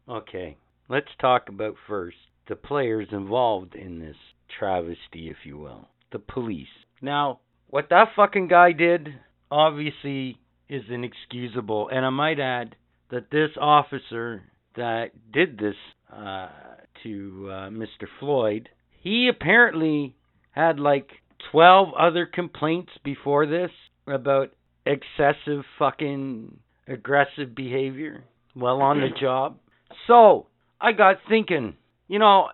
Okay, 0.09 0.57
let's 0.89 1.07
talk 1.21 1.49
about 1.49 1.77
first 1.87 2.17
the 2.49 2.57
players 2.57 3.07
involved 3.13 3.77
in 3.77 4.01
this 4.01 4.17
travesty, 4.59 5.29
if 5.29 5.37
you 5.45 5.59
will. 5.59 5.89
The 6.13 6.19
police. 6.19 6.67
Now, 7.01 7.41
what 7.69 7.89
that 7.91 8.09
fucking 8.17 8.49
guy 8.49 8.73
did 8.73 9.09
obviously 9.51 10.39
is 10.69 10.83
inexcusable, 10.89 11.89
and 11.89 12.05
I 12.05 12.11
might 12.11 12.39
add 12.39 12.77
that 13.11 13.31
this 13.31 13.51
officer 13.61 14.43
that 14.77 15.11
did 15.33 15.59
this 15.59 15.75
uh, 16.13 16.49
to 17.03 17.49
uh, 17.51 17.55
Mr. 17.71 18.07
Floyd, 18.19 18.69
he 19.01 19.29
apparently 19.29 20.15
had 20.53 20.79
like 20.79 21.09
12 21.51 21.89
other 21.99 22.27
complaints 22.27 22.93
before 23.05 23.47
this 23.47 23.71
about 24.07 24.53
excessive 24.87 25.65
fucking 25.79 26.57
aggressive 26.87 27.55
behavior 27.55 28.25
while 28.55 28.81
on 28.81 29.01
the 29.01 29.09
job. 29.21 29.59
So, 30.07 30.47
I 30.81 30.93
got 30.93 31.17
thinking, 31.29 31.75
you 32.09 32.19
know, 32.19 32.49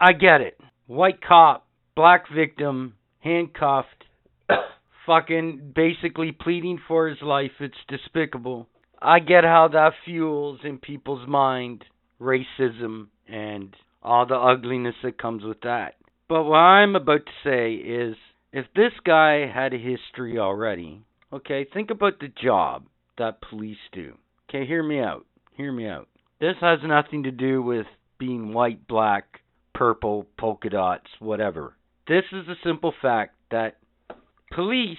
I 0.00 0.12
get 0.12 0.40
it. 0.40 0.58
White 0.86 1.20
cop, 1.20 1.66
black 1.94 2.24
victim, 2.32 2.94
handcuffed, 3.20 4.04
fucking 5.06 5.72
basically 5.74 6.32
pleading 6.32 6.78
for 6.86 7.08
his 7.08 7.20
life. 7.22 7.52
It's 7.60 7.74
despicable. 7.88 8.68
I 9.00 9.18
get 9.18 9.44
how 9.44 9.68
that 9.72 9.92
fuels 10.04 10.60
in 10.64 10.78
people's 10.78 11.26
mind 11.28 11.84
racism 12.20 13.08
and 13.28 13.74
all 14.02 14.26
the 14.26 14.36
ugliness 14.36 14.94
that 15.02 15.18
comes 15.18 15.42
with 15.42 15.60
that. 15.62 15.94
But 16.28 16.44
what 16.44 16.56
I'm 16.56 16.96
about 16.96 17.26
to 17.26 17.32
say 17.44 17.74
is 17.74 18.16
if 18.52 18.66
this 18.74 18.92
guy 19.04 19.46
had 19.52 19.74
a 19.74 19.78
history 19.78 20.38
already, 20.38 21.02
okay, 21.32 21.66
think 21.72 21.90
about 21.90 22.20
the 22.20 22.32
job 22.42 22.84
that 23.18 23.40
police 23.40 23.76
do. 23.92 24.14
Okay, 24.48 24.66
hear 24.66 24.82
me 24.82 25.00
out. 25.00 25.26
Hear 25.56 25.72
me 25.72 25.88
out. 25.88 26.08
This 26.40 26.56
has 26.60 26.78
nothing 26.84 27.24
to 27.24 27.30
do 27.30 27.62
with 27.62 27.86
being 28.18 28.52
white, 28.52 28.86
black, 28.86 29.40
purple, 29.76 30.26
polka 30.38 30.70
dots, 30.70 31.06
whatever. 31.18 31.76
This 32.08 32.24
is 32.32 32.48
a 32.48 32.56
simple 32.64 32.94
fact 33.02 33.34
that 33.50 33.76
police 34.52 34.98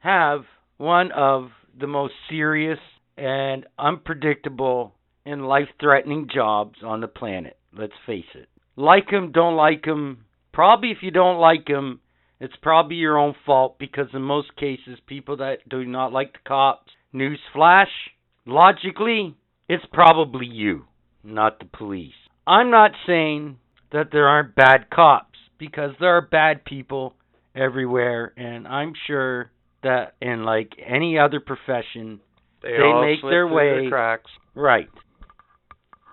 have 0.00 0.40
one 0.78 1.12
of 1.12 1.50
the 1.78 1.86
most 1.86 2.14
serious 2.28 2.78
and 3.16 3.66
unpredictable 3.78 4.94
and 5.26 5.46
life 5.46 5.68
threatening 5.78 6.28
jobs 6.32 6.78
on 6.82 7.00
the 7.00 7.08
planet. 7.08 7.56
Let's 7.76 7.92
face 8.06 8.24
it. 8.34 8.48
Like 8.76 9.12
'em, 9.12 9.30
don't 9.30 9.56
like 9.56 9.86
'em. 9.86 10.24
Probably 10.52 10.90
if 10.90 11.02
you 11.02 11.10
don't 11.10 11.38
like 11.38 11.68
'em, 11.68 12.00
it's 12.40 12.56
probably 12.56 12.96
your 12.96 13.18
own 13.18 13.34
fault 13.46 13.78
because 13.78 14.08
in 14.14 14.22
most 14.22 14.56
cases, 14.56 14.98
people 15.06 15.36
that 15.36 15.68
do 15.68 15.84
not 15.84 16.12
like 16.12 16.32
the 16.32 16.38
cops, 16.46 16.92
news 17.12 17.40
flash, 17.52 18.10
logically, 18.46 19.34
it's 19.68 19.84
probably 19.92 20.46
you, 20.46 20.86
not 21.22 21.58
the 21.58 21.66
police. 21.66 22.14
I'm 22.46 22.70
not 22.70 22.92
saying 23.06 23.58
that 23.92 24.10
there 24.12 24.26
aren't 24.28 24.54
bad 24.54 24.90
cops 24.90 25.38
because 25.58 25.90
there 26.00 26.16
are 26.16 26.22
bad 26.22 26.64
people 26.64 27.14
everywhere, 27.54 28.32
and 28.36 28.66
I'm 28.66 28.92
sure 29.06 29.50
that 29.82 30.14
in 30.20 30.44
like 30.44 30.72
any 30.84 31.18
other 31.18 31.40
profession, 31.40 32.20
They, 32.62 32.70
They 32.76 32.82
all 32.82 33.02
make 33.02 33.20
slip 33.20 33.30
their 33.32 33.46
way- 33.48 33.84
the 33.84 33.90
cracks. 33.90 34.30
Right. 34.54 34.88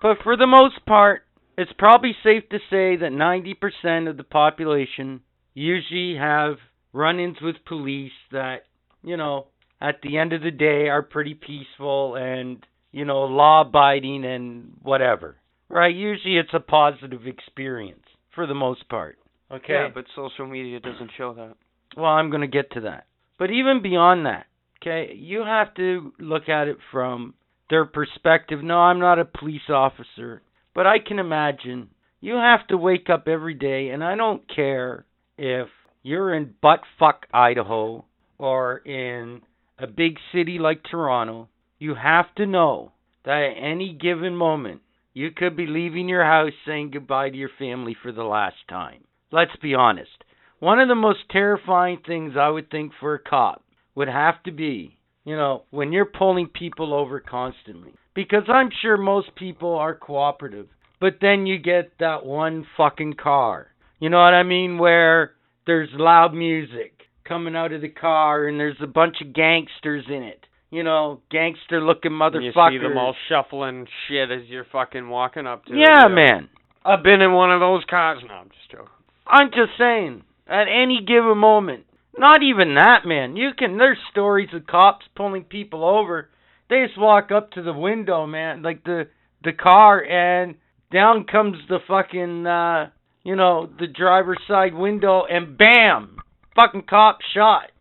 But 0.01 0.17
for 0.23 0.35
the 0.35 0.47
most 0.47 0.85
part, 0.85 1.23
it's 1.57 1.71
probably 1.77 2.15
safe 2.23 2.47
to 2.49 2.57
say 2.69 2.95
that 2.95 3.11
90% 3.11 4.07
of 4.09 4.17
the 4.17 4.23
population 4.23 5.21
usually 5.53 6.15
have 6.17 6.55
run 6.93 7.19
ins 7.19 7.41
with 7.41 7.57
police 7.65 8.13
that, 8.31 8.63
you 9.03 9.17
know, 9.17 9.47
at 9.81 10.01
the 10.01 10.17
end 10.17 10.33
of 10.33 10.41
the 10.41 10.51
day 10.51 10.87
are 10.89 11.01
pretty 11.03 11.33
peaceful 11.35 12.15
and, 12.15 12.65
you 12.91 13.05
know, 13.05 13.25
law 13.25 13.61
abiding 13.61 14.25
and 14.25 14.71
whatever. 14.81 15.35
Right? 15.69 15.95
Usually 15.95 16.37
it's 16.37 16.53
a 16.53 16.59
positive 16.59 17.27
experience 17.27 18.03
for 18.33 18.47
the 18.47 18.55
most 18.55 18.89
part. 18.89 19.17
Okay? 19.51 19.73
Yeah, 19.73 19.89
but 19.93 20.05
social 20.15 20.47
media 20.47 20.79
doesn't 20.79 21.11
show 21.17 21.33
that. 21.35 21.55
Well, 21.95 22.05
I'm 22.05 22.29
going 22.29 22.41
to 22.41 22.47
get 22.47 22.71
to 22.71 22.81
that. 22.81 23.05
But 23.37 23.51
even 23.51 23.81
beyond 23.81 24.25
that, 24.25 24.45
okay, 24.81 25.13
you 25.15 25.43
have 25.45 25.73
to 25.75 26.13
look 26.19 26.49
at 26.49 26.67
it 26.67 26.77
from 26.91 27.33
their 27.69 27.85
perspective. 27.85 28.63
No, 28.63 28.77
I'm 28.77 28.99
not 28.99 29.19
a 29.19 29.25
police 29.25 29.69
officer, 29.69 30.41
but 30.75 30.85
I 30.85 30.99
can 30.99 31.19
imagine 31.19 31.89
you 32.21 32.35
have 32.35 32.67
to 32.67 32.77
wake 32.77 33.09
up 33.09 33.27
every 33.27 33.53
day, 33.53 33.89
and 33.89 34.03
I 34.03 34.15
don't 34.15 34.43
care 34.53 35.05
if 35.37 35.67
you're 36.03 36.33
in 36.33 36.53
buttfuck 36.63 37.23
Idaho 37.33 38.05
or 38.37 38.77
in 38.79 39.41
a 39.77 39.87
big 39.87 40.17
city 40.33 40.59
like 40.59 40.83
Toronto. 40.83 41.47
You 41.77 41.95
have 41.95 42.33
to 42.35 42.45
know 42.45 42.91
that 43.23 43.53
at 43.55 43.63
any 43.63 43.93
given 43.93 44.35
moment, 44.35 44.81
you 45.13 45.31
could 45.31 45.55
be 45.55 45.65
leaving 45.65 46.07
your 46.07 46.23
house 46.23 46.53
saying 46.65 46.91
goodbye 46.91 47.29
to 47.29 47.37
your 47.37 47.49
family 47.57 47.95
for 48.01 48.11
the 48.11 48.23
last 48.23 48.57
time. 48.69 49.03
Let's 49.31 49.55
be 49.61 49.75
honest. 49.75 50.23
One 50.59 50.79
of 50.79 50.87
the 50.87 50.95
most 50.95 51.19
terrifying 51.31 51.99
things 52.05 52.33
I 52.37 52.49
would 52.49 52.69
think 52.69 52.91
for 52.99 53.13
a 53.13 53.19
cop 53.19 53.63
would 53.95 54.07
have 54.07 54.41
to 54.43 54.51
be, 54.51 54.97
you 55.23 55.35
know, 55.35 55.63
when 55.71 55.91
you're 55.91 56.05
pulling 56.05 56.47
people 56.47 56.93
over 56.93 57.19
constantly. 57.19 57.93
Because 58.13 58.43
I'm 58.47 58.69
sure 58.81 58.97
most 58.97 59.35
people 59.35 59.75
are 59.75 59.95
cooperative. 59.95 60.67
But 60.99 61.19
then 61.21 61.45
you 61.45 61.57
get 61.57 61.97
that 61.99 62.25
one 62.25 62.65
fucking 62.75 63.13
car. 63.13 63.67
You 63.99 64.09
know 64.09 64.17
what 64.17 64.33
I 64.33 64.43
mean? 64.43 64.77
Where 64.77 65.31
there's 65.65 65.89
loud 65.93 66.33
music 66.33 66.93
coming 67.23 67.55
out 67.55 67.71
of 67.71 67.81
the 67.81 67.89
car 67.89 68.47
and 68.47 68.59
there's 68.59 68.81
a 68.81 68.87
bunch 68.87 69.17
of 69.21 69.33
gangsters 69.33 70.05
in 70.07 70.23
it. 70.23 70.45
You 70.71 70.83
know, 70.83 71.21
gangster 71.31 71.81
looking 71.81 72.11
motherfuckers. 72.11 72.71
You 72.71 72.79
see 72.79 72.87
them 72.87 72.97
all 72.97 73.15
shuffling 73.27 73.87
shit 74.07 74.29
as 74.29 74.47
you're 74.47 74.67
fucking 74.71 75.09
walking 75.09 75.47
up 75.47 75.65
to 75.65 75.73
Yeah, 75.75 76.07
know. 76.07 76.15
man. 76.15 76.49
I've 76.85 77.03
been 77.03 77.21
in 77.21 77.33
one 77.33 77.51
of 77.51 77.59
those 77.59 77.83
cars. 77.89 78.19
No, 78.27 78.33
I'm 78.35 78.49
just 78.49 78.71
joking. 78.71 78.87
I'm 79.25 79.47
just 79.49 79.77
saying, 79.77 80.23
at 80.47 80.67
any 80.67 81.03
given 81.05 81.37
moment, 81.37 81.85
not 82.17 82.43
even 82.43 82.75
that, 82.75 83.05
man. 83.05 83.35
You 83.35 83.51
can. 83.57 83.77
There's 83.77 83.97
stories 84.11 84.49
of 84.53 84.67
cops 84.67 85.05
pulling 85.15 85.43
people 85.43 85.83
over. 85.83 86.29
They 86.69 86.85
just 86.85 86.99
walk 86.99 87.31
up 87.31 87.51
to 87.51 87.63
the 87.63 87.73
window, 87.73 88.25
man, 88.25 88.61
like 88.61 88.83
the 88.83 89.07
the 89.43 89.53
car, 89.53 90.03
and 90.03 90.55
down 90.91 91.23
comes 91.25 91.57
the 91.67 91.79
fucking, 91.87 92.45
uh, 92.45 92.89
you 93.23 93.35
know, 93.35 93.69
the 93.79 93.87
driver's 93.87 94.39
side 94.47 94.73
window, 94.73 95.23
and 95.29 95.57
bam, 95.57 96.17
fucking 96.55 96.83
cop 96.89 97.19
shot. 97.33 97.71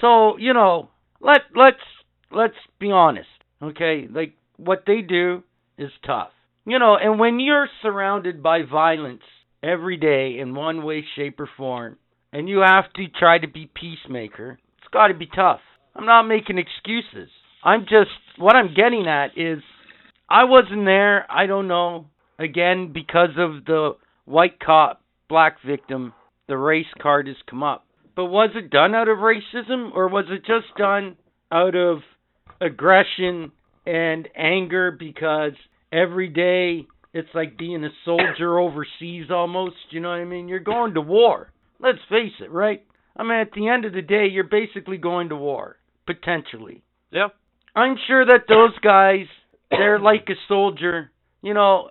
So 0.00 0.36
you 0.38 0.52
know, 0.52 0.88
let 1.20 1.42
let's 1.54 1.78
let's 2.34 2.54
be 2.78 2.90
honest, 2.90 3.28
okay? 3.62 4.06
Like 4.10 4.34
what 4.56 4.84
they 4.86 5.00
do 5.00 5.42
is 5.78 5.90
tough, 6.06 6.30
you 6.64 6.78
know. 6.78 6.96
And 7.00 7.18
when 7.18 7.40
you're 7.40 7.68
surrounded 7.82 8.42
by 8.42 8.62
violence 8.62 9.22
every 9.62 9.96
day 9.96 10.38
in 10.38 10.54
one 10.54 10.84
way, 10.84 11.04
shape, 11.16 11.40
or 11.40 11.48
form, 11.56 11.96
and 12.32 12.48
you 12.48 12.58
have 12.58 12.92
to 12.94 13.06
try 13.08 13.38
to 13.38 13.48
be 13.48 13.70
peacemaker, 13.74 14.58
it's 14.78 14.92
got 14.92 15.08
to 15.08 15.14
be 15.14 15.26
tough. 15.26 15.60
I'm 15.94 16.06
not 16.06 16.22
making 16.22 16.58
excuses. 16.58 17.30
I'm 17.64 17.82
just 17.82 18.10
what 18.38 18.56
I'm 18.56 18.74
getting 18.74 19.06
at 19.06 19.36
is 19.36 19.62
I 20.28 20.44
wasn't 20.44 20.86
there. 20.86 21.30
I 21.30 21.46
don't 21.46 21.68
know. 21.68 22.06
Again, 22.38 22.92
because 22.92 23.30
of 23.36 23.64
the 23.66 23.92
white 24.24 24.58
cop, 24.58 25.02
black 25.28 25.58
victim, 25.64 26.12
the 26.48 26.56
race 26.56 26.86
card 27.00 27.28
has 27.28 27.36
come 27.48 27.62
up. 27.62 27.84
But 28.16 28.26
was 28.26 28.50
it 28.54 28.70
done 28.70 28.94
out 28.94 29.08
of 29.08 29.18
racism 29.18 29.94
or 29.94 30.08
was 30.08 30.26
it 30.28 30.44
just 30.44 30.76
done 30.76 31.16
out 31.50 31.74
of 31.74 31.98
aggression 32.60 33.52
and 33.86 34.28
anger 34.36 34.90
because 34.90 35.52
every 35.92 36.28
day 36.28 36.86
it's 37.12 37.28
like 37.34 37.58
being 37.58 37.84
a 37.84 37.90
soldier 38.04 38.58
overseas 38.58 39.26
almost, 39.30 39.76
you 39.90 40.00
know 40.00 40.08
what 40.08 40.18
I 40.18 40.24
mean? 40.24 40.48
You're 40.48 40.60
going 40.60 40.94
to 40.94 41.00
war. 41.00 41.50
Let's 41.80 41.98
face 42.08 42.32
it, 42.40 42.50
right? 42.50 42.84
I 43.16 43.22
mean, 43.22 43.38
at 43.38 43.52
the 43.52 43.68
end 43.68 43.84
of 43.84 43.92
the 43.92 44.02
day, 44.02 44.26
you're 44.26 44.44
basically 44.44 44.96
going 44.96 45.28
to 45.28 45.36
war, 45.36 45.76
potentially. 46.06 46.82
Yeah. 47.10 47.28
I'm 47.74 47.96
sure 48.06 48.24
that 48.24 48.44
those 48.48 48.78
guys, 48.82 49.26
they're 49.70 49.98
like 49.98 50.28
a 50.28 50.34
soldier. 50.48 51.10
You 51.42 51.54
know, 51.54 51.88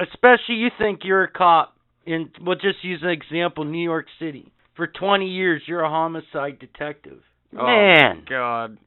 especially 0.00 0.56
you 0.56 0.68
think 0.78 1.00
you're 1.04 1.24
a 1.24 1.30
cop 1.30 1.74
in, 2.06 2.30
we'll 2.40 2.56
just 2.56 2.84
use 2.84 3.00
an 3.02 3.10
example, 3.10 3.64
New 3.64 3.82
York 3.82 4.06
City. 4.18 4.52
For 4.76 4.86
20 4.86 5.26
years, 5.26 5.62
you're 5.66 5.80
a 5.80 5.88
homicide 5.88 6.58
detective. 6.58 7.20
Oh, 7.56 7.64
Man, 7.64 8.24
God. 8.28 8.78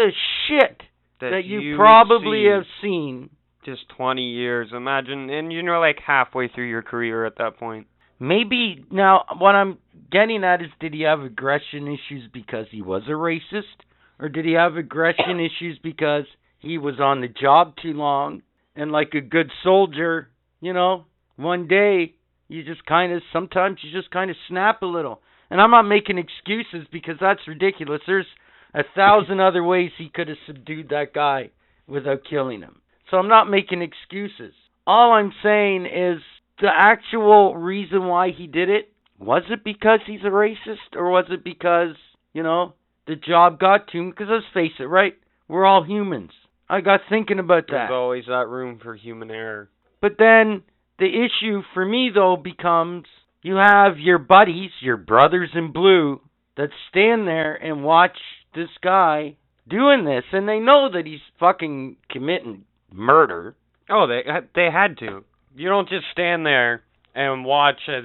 The 0.00 0.12
shit 0.48 0.82
That, 1.20 1.30
that 1.30 1.44
you 1.44 1.76
probably 1.76 2.44
seen 2.44 2.52
have 2.52 2.64
seen. 2.80 3.30
just 3.64 3.88
20 3.96 4.22
years. 4.22 4.68
Imagine, 4.74 5.28
and 5.30 5.52
you're 5.52 5.78
like 5.78 5.98
halfway 6.04 6.48
through 6.48 6.68
your 6.68 6.82
career 6.82 7.26
at 7.26 7.36
that 7.38 7.58
point. 7.58 7.86
Maybe 8.18 8.84
now 8.90 9.24
what 9.38 9.54
I'm 9.54 9.78
getting 10.10 10.44
at 10.44 10.60
is 10.60 10.68
did 10.78 10.92
he 10.92 11.02
have 11.02 11.20
aggression 11.20 11.86
issues 11.86 12.28
because 12.32 12.66
he 12.70 12.82
was 12.82 13.02
a 13.08 13.12
racist 13.12 13.84
or 14.18 14.28
did 14.28 14.44
he 14.44 14.52
have 14.52 14.76
aggression 14.76 15.40
issues 15.48 15.78
because 15.82 16.24
he 16.58 16.76
was 16.78 17.00
on 17.00 17.20
the 17.22 17.28
job 17.28 17.74
too 17.82 17.92
long. 17.94 18.42
And 18.76 18.92
like 18.92 19.14
a 19.14 19.20
good 19.20 19.50
soldier, 19.64 20.28
you 20.60 20.72
know, 20.72 21.04
one 21.36 21.66
day 21.66 22.14
you 22.48 22.62
just 22.64 22.84
kind 22.86 23.12
of, 23.12 23.22
sometimes 23.32 23.78
you 23.82 23.90
just 23.98 24.10
kind 24.10 24.30
of 24.30 24.36
snap 24.48 24.82
a 24.82 24.86
little. 24.86 25.22
And 25.50 25.60
I'm 25.60 25.70
not 25.70 25.82
making 25.82 26.18
excuses 26.18 26.86
because 26.92 27.16
that's 27.20 27.40
ridiculous. 27.48 28.00
There's 28.06 28.26
a 28.74 28.82
thousand 28.94 29.40
other 29.40 29.62
ways 29.62 29.90
he 29.98 30.08
could 30.08 30.28
have 30.28 30.36
subdued 30.46 30.90
that 30.90 31.12
guy 31.12 31.50
without 31.86 32.22
killing 32.28 32.60
him. 32.60 32.80
So 33.10 33.16
I'm 33.16 33.28
not 33.28 33.50
making 33.50 33.82
excuses. 33.82 34.54
All 34.86 35.12
I'm 35.12 35.32
saying 35.42 35.86
is 35.86 36.20
the 36.60 36.70
actual 36.72 37.56
reason 37.56 38.06
why 38.06 38.30
he 38.30 38.46
did 38.46 38.68
it 38.68 38.92
was 39.18 39.42
it 39.50 39.64
because 39.64 40.00
he's 40.06 40.22
a 40.22 40.30
racist 40.30 40.94
or 40.94 41.10
was 41.10 41.26
it 41.30 41.44
because, 41.44 41.96
you 42.32 42.42
know, 42.42 42.74
the 43.06 43.16
job 43.16 43.58
got 43.58 43.88
to 43.88 43.98
him? 43.98 44.10
Because 44.10 44.28
let's 44.30 44.44
face 44.54 44.72
it, 44.78 44.84
right? 44.84 45.14
We're 45.48 45.66
all 45.66 45.84
humans. 45.84 46.30
I 46.68 46.80
got 46.80 47.00
thinking 47.08 47.40
about 47.40 47.66
that. 47.66 47.72
There's 47.72 47.90
always 47.90 48.24
that 48.28 48.46
room 48.48 48.78
for 48.82 48.94
human 48.94 49.30
error. 49.30 49.68
But 50.00 50.12
then 50.18 50.62
the 50.98 51.06
issue 51.06 51.62
for 51.74 51.84
me 51.84 52.10
though 52.14 52.36
becomes 52.36 53.06
you 53.42 53.56
have 53.56 53.98
your 53.98 54.18
buddies, 54.18 54.70
your 54.80 54.96
brothers 54.96 55.50
in 55.54 55.72
blue, 55.72 56.20
that 56.56 56.70
stand 56.90 57.26
there 57.26 57.54
and 57.54 57.82
watch 57.82 58.16
this 58.54 58.70
guy 58.82 59.36
doing 59.68 60.04
this 60.04 60.24
and 60.32 60.48
they 60.48 60.58
know 60.58 60.88
that 60.92 61.06
he's 61.06 61.20
fucking 61.38 61.96
committing 62.10 62.64
murder. 62.92 63.54
Oh, 63.88 64.06
they 64.06 64.22
they 64.54 64.68
had 64.72 64.98
to. 64.98 65.24
You 65.54 65.68
don't 65.68 65.88
just 65.88 66.06
stand 66.12 66.46
there 66.46 66.82
and 67.14 67.44
watch 67.44 67.80
as 67.88 68.04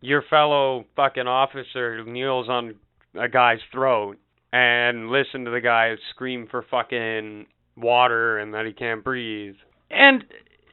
your 0.00 0.22
fellow 0.28 0.84
fucking 0.96 1.26
officer 1.26 2.04
kneels 2.04 2.48
on 2.48 2.74
a 3.18 3.28
guy's 3.28 3.60
throat 3.72 4.18
and 4.52 5.08
listen 5.08 5.44
to 5.44 5.50
the 5.50 5.60
guy 5.60 5.94
scream 6.10 6.46
for 6.50 6.64
fucking 6.70 7.46
water 7.76 8.38
and 8.38 8.54
that 8.54 8.66
he 8.66 8.72
can't 8.72 9.02
breathe. 9.02 9.56
And 9.90 10.24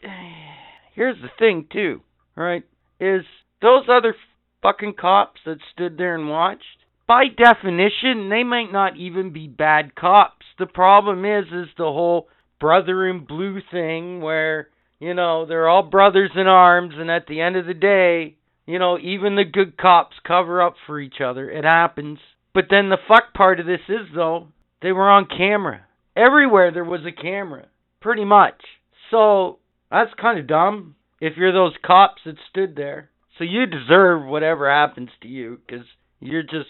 here's 0.95 1.21
the 1.21 1.30
thing 1.39 1.67
too, 1.71 2.02
right? 2.36 2.63
Is 3.00 3.24
those 3.62 3.86
other 3.89 4.15
fucking 4.62 4.93
cops 5.00 5.41
that 5.45 5.58
stood 5.74 5.97
there 5.97 6.15
and 6.15 6.30
watched, 6.30 6.81
by 7.12 7.26
definition, 7.28 8.30
they 8.30 8.45
might 8.45 8.71
not 8.71 8.95
even 8.95 9.34
be 9.34 9.45
bad 9.45 9.95
cops. 9.95 10.45
The 10.58 10.65
problem 10.65 11.26
is 11.26 11.43
is 11.47 11.67
the 11.78 11.84
whole 11.84 12.30
brother 12.58 13.06
in 13.06 13.26
blue 13.26 13.60
thing 13.69 14.21
where, 14.21 14.69
you 14.97 15.13
know, 15.13 15.45
they're 15.45 15.67
all 15.67 15.84
brothers 15.84 16.32
in 16.36 16.47
arms 16.47 16.93
and 16.97 17.12
at 17.12 17.28
the 17.28 17.41
end 17.41 17.58
of 17.58 17.65
the 17.65 17.74
day, 17.74 18.38
you 18.65 18.80
know, 18.80 18.97
even 18.97 19.36
the 19.36 19.43
good 19.43 19.78
cops 19.78 20.15
cover 20.26 20.62
up 20.62 20.76
for 20.88 21.02
each 21.02 21.19
other. 21.21 21.52
It 21.52 21.65
happens. 21.65 22.19
But 22.54 22.67
then 22.69 22.88
the 22.88 22.97
fuck 23.10 23.34
part 23.34 23.60
of 23.60 23.65
this 23.65 23.82
is 23.89 24.08
though, 24.15 24.47
they 24.82 24.93
were 24.93 25.10
on 25.10 25.26
camera. 25.26 25.82
Everywhere 26.15 26.71
there 26.71 26.86
was 26.86 27.02
a 27.06 27.21
camera, 27.21 27.65
pretty 28.00 28.24
much. 28.24 28.62
So 29.10 29.60
that's 29.91 30.12
kind 30.13 30.39
of 30.39 30.47
dumb 30.47 30.95
if 31.19 31.34
you're 31.36 31.52
those 31.52 31.76
cops 31.86 32.21
that 32.26 32.36
stood 32.50 32.78
there. 32.78 33.10
So 33.38 33.43
you 33.43 33.65
deserve 33.65 34.26
whatever 34.26 34.71
happens 34.71 35.10
to 35.24 35.28
you 35.28 35.60
because 35.67 35.86
you're 36.21 36.43
just 36.43 36.69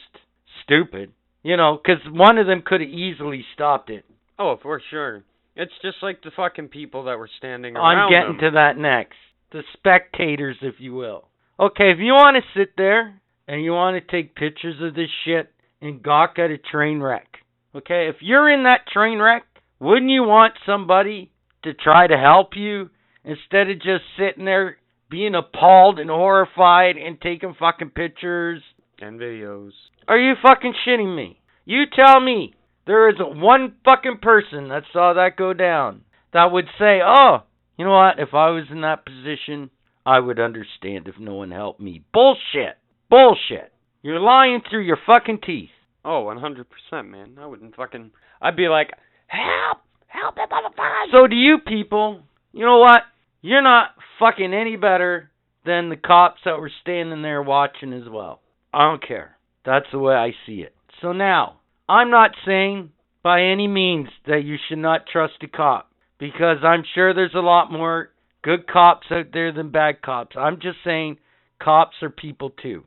stupid. 0.63 1.11
You 1.43 1.57
know, 1.57 1.79
because 1.81 2.01
one 2.11 2.37
of 2.37 2.45
them 2.45 2.61
could 2.63 2.81
have 2.81 2.89
easily 2.89 3.43
stopped 3.53 3.89
it. 3.89 4.05
Oh, 4.37 4.57
for 4.61 4.81
sure. 4.89 5.23
It's 5.55 5.71
just 5.81 5.97
like 6.01 6.21
the 6.23 6.31
fucking 6.35 6.69
people 6.69 7.05
that 7.05 7.17
were 7.17 7.29
standing 7.37 7.75
around. 7.75 7.97
I'm 7.97 8.11
getting 8.11 8.37
them. 8.37 8.51
to 8.51 8.57
that 8.57 8.77
next. 8.77 9.15
The 9.51 9.63
spectators, 9.73 10.57
if 10.61 10.75
you 10.79 10.93
will. 10.93 11.27
Okay, 11.59 11.91
if 11.91 11.97
you 11.99 12.13
want 12.13 12.37
to 12.37 12.59
sit 12.59 12.73
there 12.77 13.19
and 13.47 13.63
you 13.63 13.71
want 13.71 14.01
to 14.01 14.11
take 14.11 14.35
pictures 14.35 14.75
of 14.81 14.95
this 14.95 15.09
shit 15.25 15.51
and 15.81 16.01
gawk 16.01 16.35
at 16.37 16.51
a 16.51 16.57
train 16.57 17.01
wreck, 17.01 17.27
okay, 17.75 18.07
if 18.07 18.17
you're 18.21 18.49
in 18.49 18.63
that 18.63 18.87
train 18.91 19.19
wreck, 19.19 19.43
wouldn't 19.79 20.09
you 20.09 20.23
want 20.23 20.53
somebody 20.65 21.31
to 21.63 21.73
try 21.73 22.07
to 22.07 22.17
help 22.17 22.51
you 22.55 22.89
instead 23.25 23.69
of 23.69 23.77
just 23.77 24.03
sitting 24.17 24.45
there 24.45 24.77
being 25.09 25.35
appalled 25.35 25.99
and 25.99 26.09
horrified 26.09 26.95
and 26.97 27.19
taking 27.19 27.55
fucking 27.59 27.89
pictures? 27.89 28.63
And 29.01 29.19
videos. 29.19 29.71
Are 30.07 30.17
you 30.17 30.33
fucking 30.41 30.73
shitting 30.85 31.15
me? 31.15 31.41
You 31.65 31.83
tell 31.93 32.19
me 32.19 32.53
there 32.85 33.09
isn't 33.09 33.39
one 33.39 33.75
fucking 33.85 34.19
person 34.21 34.69
that 34.69 34.83
saw 34.91 35.13
that 35.13 35.37
go 35.37 35.53
down 35.53 36.01
that 36.33 36.51
would 36.51 36.65
say, 36.79 36.99
oh, 37.03 37.43
you 37.77 37.85
know 37.85 37.91
what? 37.91 38.19
If 38.19 38.33
I 38.33 38.49
was 38.49 38.65
in 38.71 38.81
that 38.81 39.05
position, 39.05 39.69
I 40.05 40.19
would 40.19 40.39
understand 40.39 41.07
if 41.07 41.15
no 41.19 41.35
one 41.35 41.51
helped 41.51 41.79
me. 41.79 42.03
Bullshit. 42.13 42.77
Bullshit. 43.09 43.71
You're 44.01 44.19
lying 44.19 44.61
through 44.67 44.83
your 44.83 44.97
fucking 45.05 45.39
teeth. 45.45 45.69
Oh, 46.03 46.25
100%, 46.25 46.65
man. 47.09 47.37
I 47.39 47.45
wouldn't 47.45 47.75
fucking. 47.75 48.11
I'd 48.41 48.55
be 48.55 48.67
like, 48.67 48.89
help! 49.27 49.79
Help 50.07 50.35
me, 50.35 50.43
motherfucker! 50.51 51.11
So 51.11 51.27
do 51.27 51.35
you 51.35 51.59
people, 51.59 52.21
you 52.51 52.65
know 52.65 52.79
what? 52.79 53.01
You're 53.41 53.61
not 53.61 53.91
fucking 54.19 54.53
any 54.53 54.75
better 54.75 55.31
than 55.65 55.89
the 55.89 55.95
cops 55.95 56.41
that 56.45 56.59
were 56.59 56.71
standing 56.81 57.21
there 57.21 57.41
watching 57.41 57.93
as 57.93 58.09
well. 58.09 58.40
I 58.73 58.89
don't 58.89 59.05
care. 59.05 59.38
That's 59.65 59.86
the 59.91 59.99
way 59.99 60.15
I 60.15 60.31
see 60.45 60.62
it. 60.62 60.73
So 61.01 61.12
now, 61.12 61.60
I'm 61.88 62.10
not 62.10 62.31
saying 62.45 62.91
by 63.23 63.41
any 63.43 63.67
means 63.67 64.07
that 64.27 64.43
you 64.43 64.57
should 64.67 64.79
not 64.79 65.05
trust 65.12 65.36
a 65.43 65.47
cop 65.47 65.91
because 66.19 66.57
I'm 66.63 66.84
sure 66.95 67.13
there's 67.13 67.36
a 67.36 67.39
lot 67.39 67.71
more 67.71 68.10
good 68.43 68.67
cops 68.67 69.07
out 69.12 69.27
there 69.34 69.51
than 69.51 69.71
bad 69.71 70.01
cops. 70.01 70.36
I'm 70.38 70.60
just 70.60 70.77
saying 70.84 71.17
cops 71.62 71.95
are 72.01 72.10
people 72.10 72.51
too. 72.62 72.84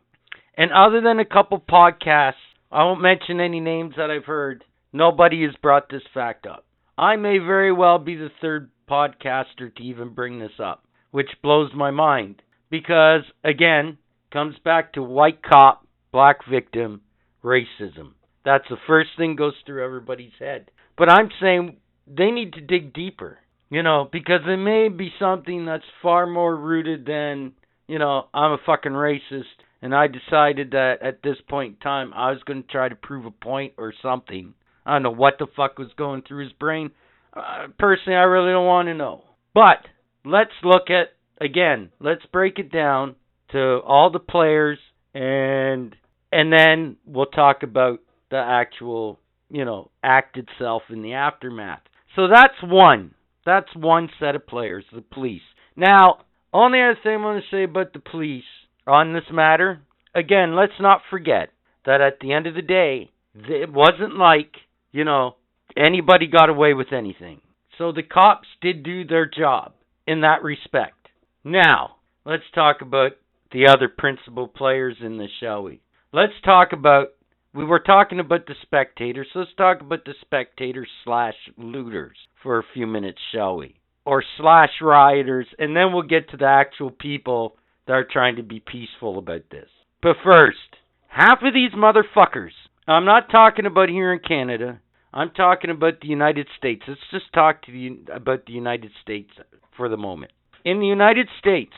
And 0.57 0.73
other 0.73 1.01
than 1.01 1.19
a 1.19 1.25
couple 1.25 1.61
podcasts, 1.61 2.35
I 2.71 2.85
won't 2.85 3.01
mention 3.01 3.41
any 3.41 3.61
names 3.61 3.95
that 3.97 4.11
I've 4.11 4.25
heard, 4.25 4.65
nobody 4.93 5.43
has 5.43 5.55
brought 5.61 5.89
this 5.89 6.03
fact 6.13 6.47
up. 6.47 6.65
I 6.97 7.17
may 7.17 7.39
very 7.39 7.73
well 7.73 7.99
be 7.99 8.15
the 8.15 8.31
third 8.41 8.71
podcaster 8.89 9.75
to 9.75 9.83
even 9.83 10.15
bring 10.15 10.39
this 10.39 10.59
up, 10.63 10.85
which 11.11 11.31
blows 11.43 11.71
my 11.75 11.91
mind 11.91 12.43
because, 12.71 13.23
again, 13.43 13.99
comes 14.35 14.57
back 14.65 14.93
to 14.93 15.03
white 15.03 15.43
cop, 15.43 15.87
black 16.13 16.39
victim, 16.51 17.01
racism. 17.43 18.15
That's 18.45 18.69
the 18.69 18.77
first 18.87 19.11
thing 19.17 19.37
goes 19.37 19.55
through 19.65 19.85
everybody's 19.85 20.33
head. 20.39 20.71
But 20.99 21.09
I'm 21.09 21.31
saying 21.41 21.77
they 22.07 22.33
need 22.33 22.55
to 22.55 22.61
dig 22.61 22.93
deeper, 22.93 23.39
you 23.71 23.83
know, 23.83 24.09
because 24.11 24.41
it 24.47 24.57
may 24.57 24.89
be 24.89 25.11
something 25.21 25.65
that's 25.65 25.85
far 26.03 26.27
more 26.27 26.55
rooted 26.55 27.07
than, 27.07 27.53
you 27.87 27.99
know, 28.01 28.27
I'm 28.35 28.53
a 28.53 28.59
fucking 28.67 28.93
racist 28.93 29.45
and 29.81 29.95
I 29.95 30.09
decided 30.09 30.73
that 30.73 30.97
at 31.01 31.23
this 31.23 31.37
point 31.49 31.77
in 31.77 31.81
time 31.81 32.13
I 32.13 32.33
was 32.33 32.43
going 32.45 32.63
to 32.63 32.69
try 32.69 32.89
to 32.89 32.97
prove 32.97 33.27
a 33.27 33.31
point 33.31 33.75
or 33.79 33.95
something. 34.03 34.55
I 34.85 34.95
don't 34.95 35.05
know 35.05 35.11
what 35.11 35.35
the 35.39 35.47
fuck 35.57 35.79
was 35.79 35.91
going 35.97 36.23
through 36.27 36.45
his 36.45 36.53
brain. 36.55 36.91
Uh, 37.33 37.69
personally, 37.79 38.17
I 38.17 38.23
really 38.23 38.51
don't 38.51 38.67
want 38.67 38.89
to 38.89 38.95
know. 38.95 39.23
But 39.55 39.79
let's 40.25 40.51
look 40.65 40.91
at 40.91 41.15
again. 41.41 41.91
Let's 42.01 42.25
break 42.33 42.59
it 42.59 42.73
down 42.73 43.15
to 43.55 43.81
all 43.87 44.11
the 44.11 44.19
players 44.19 44.79
and 45.15 45.95
and 46.33 46.53
then 46.53 46.97
we'll 47.07 47.27
talk 47.27 47.63
about 47.63 48.01
the 48.31 48.37
actual, 48.37 49.21
you 49.49 49.65
know, 49.65 49.91
act 50.03 50.37
itself 50.37 50.83
in 50.91 51.03
the 51.03 51.13
aftermath. 51.13 51.83
So 52.17 52.27
that's 52.27 52.61
one. 52.63 53.15
That's 53.47 53.75
one 53.77 54.09
set 54.19 54.35
of 54.35 54.47
players, 54.47 54.85
the 54.93 55.01
police. 55.01 55.43
Now, 55.77 56.25
only 56.53 56.81
other 56.81 56.99
thing 57.01 57.13
I 57.13 57.25
want 57.25 57.45
to 57.45 57.57
say 57.57 57.63
about 57.63 57.93
the 57.93 58.01
police 58.01 58.43
on 58.87 59.13
this 59.13 59.31
matter, 59.33 59.83
again, 60.15 60.57
let's 60.57 60.81
not 60.81 61.03
forget 61.09 61.51
that 61.87 62.01
at 62.01 62.19
the 62.21 62.33
end 62.33 62.49
of 62.49 62.55
the 62.55 62.63
day, 62.63 63.11
it 63.35 63.73
wasn't 63.73 64.17
like, 64.17 64.57
you 64.91 65.05
know, 65.05 65.37
anybody 65.77 66.27
got 66.27 66.49
away 66.49 66.75
with 66.75 66.93
anything. 66.93 67.41
So 67.79 67.93
the 67.93 68.03
cops 68.03 68.49
did 68.61 68.83
do 68.83 69.05
their 69.05 69.27
job 69.27 69.73
in 70.07 70.23
that 70.23 70.43
respect. 70.43 71.09
Now, 71.45 71.97
let's 72.25 72.45
talk 72.55 72.81
about 72.81 73.13
the 73.55 73.69
other 73.69 73.89
principal 73.89 74.49
players 74.49 74.97
in 75.01 75.17
this, 75.17 75.31
shall 75.41 75.63
we? 75.63 75.81
Let's 76.13 76.35
talk 76.45 76.73
about. 76.73 77.09
We 77.55 77.65
were 77.65 77.79
talking 77.79 78.19
about 78.19 78.47
the 78.47 78.55
spectators. 78.63 79.29
So 79.33 79.39
let's 79.39 79.55
talk 79.57 79.81
about 79.81 80.05
the 80.05 80.15
spectators 80.21 80.89
slash 81.05 81.37
looters 81.57 82.17
for 82.43 82.59
a 82.59 82.65
few 82.75 82.87
minutes, 82.87 83.21
shall 83.33 83.57
we? 83.57 83.77
Or 84.05 84.25
slash 84.37 84.71
rioters, 84.83 85.47
and 85.57 85.75
then 85.75 85.93
we'll 85.93 86.03
get 86.03 86.29
to 86.31 86.37
the 86.37 86.47
actual 86.47 86.91
people 86.91 87.57
that 87.87 87.93
are 87.93 88.07
trying 88.11 88.37
to 88.37 88.43
be 88.43 88.61
peaceful 88.61 89.19
about 89.19 89.43
this. 89.51 89.69
But 90.03 90.17
first, 90.25 90.59
half 91.07 91.39
of 91.43 91.55
these 91.55 91.71
motherfuckers. 91.71 92.51
I'm 92.87 93.07
not 93.07 93.31
talking 93.31 93.67
about 93.67 93.89
here 93.89 94.13
in 94.13 94.19
Canada. 94.19 94.81
I'm 95.13 95.31
talking 95.31 95.71
about 95.71 96.01
the 96.01 96.09
United 96.09 96.49
States. 96.59 96.83
Let's 96.89 97.01
just 97.11 97.33
talk 97.33 97.63
to 97.63 97.73
the, 97.73 98.13
about 98.13 98.47
the 98.47 98.53
United 98.53 98.91
States 99.01 99.31
for 99.77 99.89
the 99.89 99.97
moment. 99.97 100.33
In 100.65 100.81
the 100.81 100.87
United 100.87 101.29
States, 101.39 101.73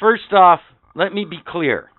first 0.00 0.32
off, 0.32 0.60
let 0.94 1.12
me 1.12 1.24
be 1.24 1.38
clear. 1.46 1.90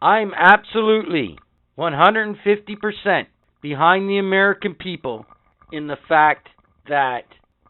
I'm 0.00 0.32
absolutely 0.36 1.38
150% 1.78 3.26
behind 3.60 4.08
the 4.08 4.18
American 4.18 4.74
people 4.74 5.26
in 5.70 5.86
the 5.86 5.96
fact 6.08 6.48
that 6.88 7.22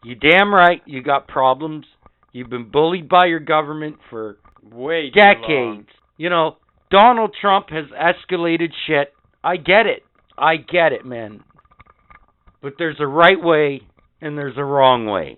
you 0.03 0.15
damn 0.15 0.53
right 0.53 0.81
you 0.85 1.01
got 1.03 1.27
problems. 1.27 1.85
You've 2.31 2.49
been 2.49 2.69
bullied 2.71 3.07
by 3.07 3.25
your 3.27 3.39
government 3.39 3.97
for 4.09 4.37
Way 4.63 5.11
too 5.11 5.19
long. 5.19 5.41
decades. 5.41 5.89
You 6.17 6.29
know, 6.29 6.57
Donald 6.89 7.35
Trump 7.39 7.67
has 7.69 7.85
escalated 7.91 8.69
shit. 8.87 9.13
I 9.43 9.57
get 9.57 9.85
it. 9.85 10.03
I 10.37 10.57
get 10.57 10.93
it, 10.93 11.05
man. 11.05 11.43
But 12.61 12.73
there's 12.77 12.99
a 12.99 13.07
right 13.07 13.41
way 13.41 13.81
and 14.21 14.37
there's 14.37 14.57
a 14.57 14.63
wrong 14.63 15.05
way. 15.05 15.37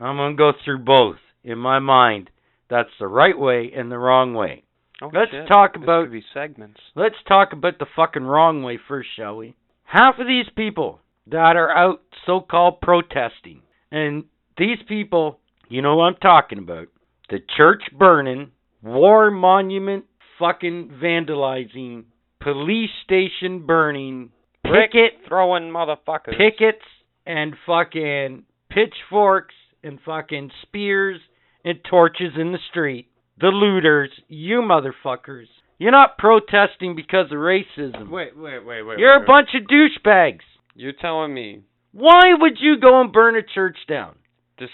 I'm 0.00 0.16
going 0.16 0.36
to 0.36 0.38
go 0.38 0.52
through 0.64 0.80
both. 0.84 1.16
In 1.42 1.58
my 1.58 1.78
mind, 1.78 2.30
that's 2.70 2.90
the 2.98 3.06
right 3.08 3.38
way 3.38 3.72
and 3.74 3.90
the 3.90 3.98
wrong 3.98 4.34
way. 4.34 4.62
Oh, 5.00 5.10
Let's 5.12 5.30
shit. 5.30 5.46
talk 5.48 5.76
about- 5.76 6.08
segments. 6.34 6.80
Let's 6.94 7.22
talk 7.26 7.52
about 7.52 7.78
the 7.78 7.86
fucking 7.86 8.24
wrong 8.24 8.62
way 8.62 8.76
first, 8.88 9.08
shall 9.14 9.36
we? 9.36 9.54
Half 9.84 10.18
of 10.18 10.26
these 10.26 10.48
people 10.56 11.00
that 11.28 11.56
are 11.56 11.70
out 11.70 12.02
so 12.26 12.40
called 12.40 12.80
protesting, 12.80 13.62
and 13.92 14.24
these 14.56 14.78
people, 14.88 15.38
you 15.68 15.82
know 15.82 15.96
what 15.96 16.04
I'm 16.04 16.16
talking 16.16 16.58
about. 16.58 16.88
The 17.30 17.38
church 17.56 17.82
burning, 17.92 18.50
war 18.82 19.30
monument 19.30 20.06
fucking 20.38 20.88
vandalizing, 21.02 22.04
police 22.40 22.90
station 23.04 23.66
burning, 23.66 24.30
picket 24.64 25.20
throwing 25.26 25.64
motherfuckers. 25.70 26.36
pickets 26.36 26.84
and 27.26 27.54
fucking 27.66 28.44
pitchforks 28.70 29.54
and 29.82 30.00
fucking 30.04 30.50
spears 30.62 31.20
and 31.68 31.78
torches 31.88 32.32
in 32.38 32.52
the 32.52 32.58
street. 32.70 33.08
The 33.38 33.48
looters, 33.48 34.10
you 34.26 34.62
motherfuckers. 34.62 35.46
You're 35.78 35.92
not 35.92 36.18
protesting 36.18 36.96
because 36.96 37.26
of 37.26 37.38
racism. 37.38 38.10
Wait, 38.10 38.36
wait, 38.36 38.64
wait, 38.64 38.82
wait. 38.82 38.98
You're 38.98 39.18
wait, 39.18 39.24
a 39.24 39.26
bunch 39.26 39.50
of 39.54 39.68
douchebags. 39.68 40.40
You're 40.74 40.92
telling 40.92 41.34
me 41.34 41.62
Why 41.92 42.32
would 42.38 42.58
you 42.58 42.80
go 42.80 43.00
and 43.00 43.12
burn 43.12 43.36
a 43.36 43.42
church 43.42 43.76
down 43.88 44.14
just 44.58 44.72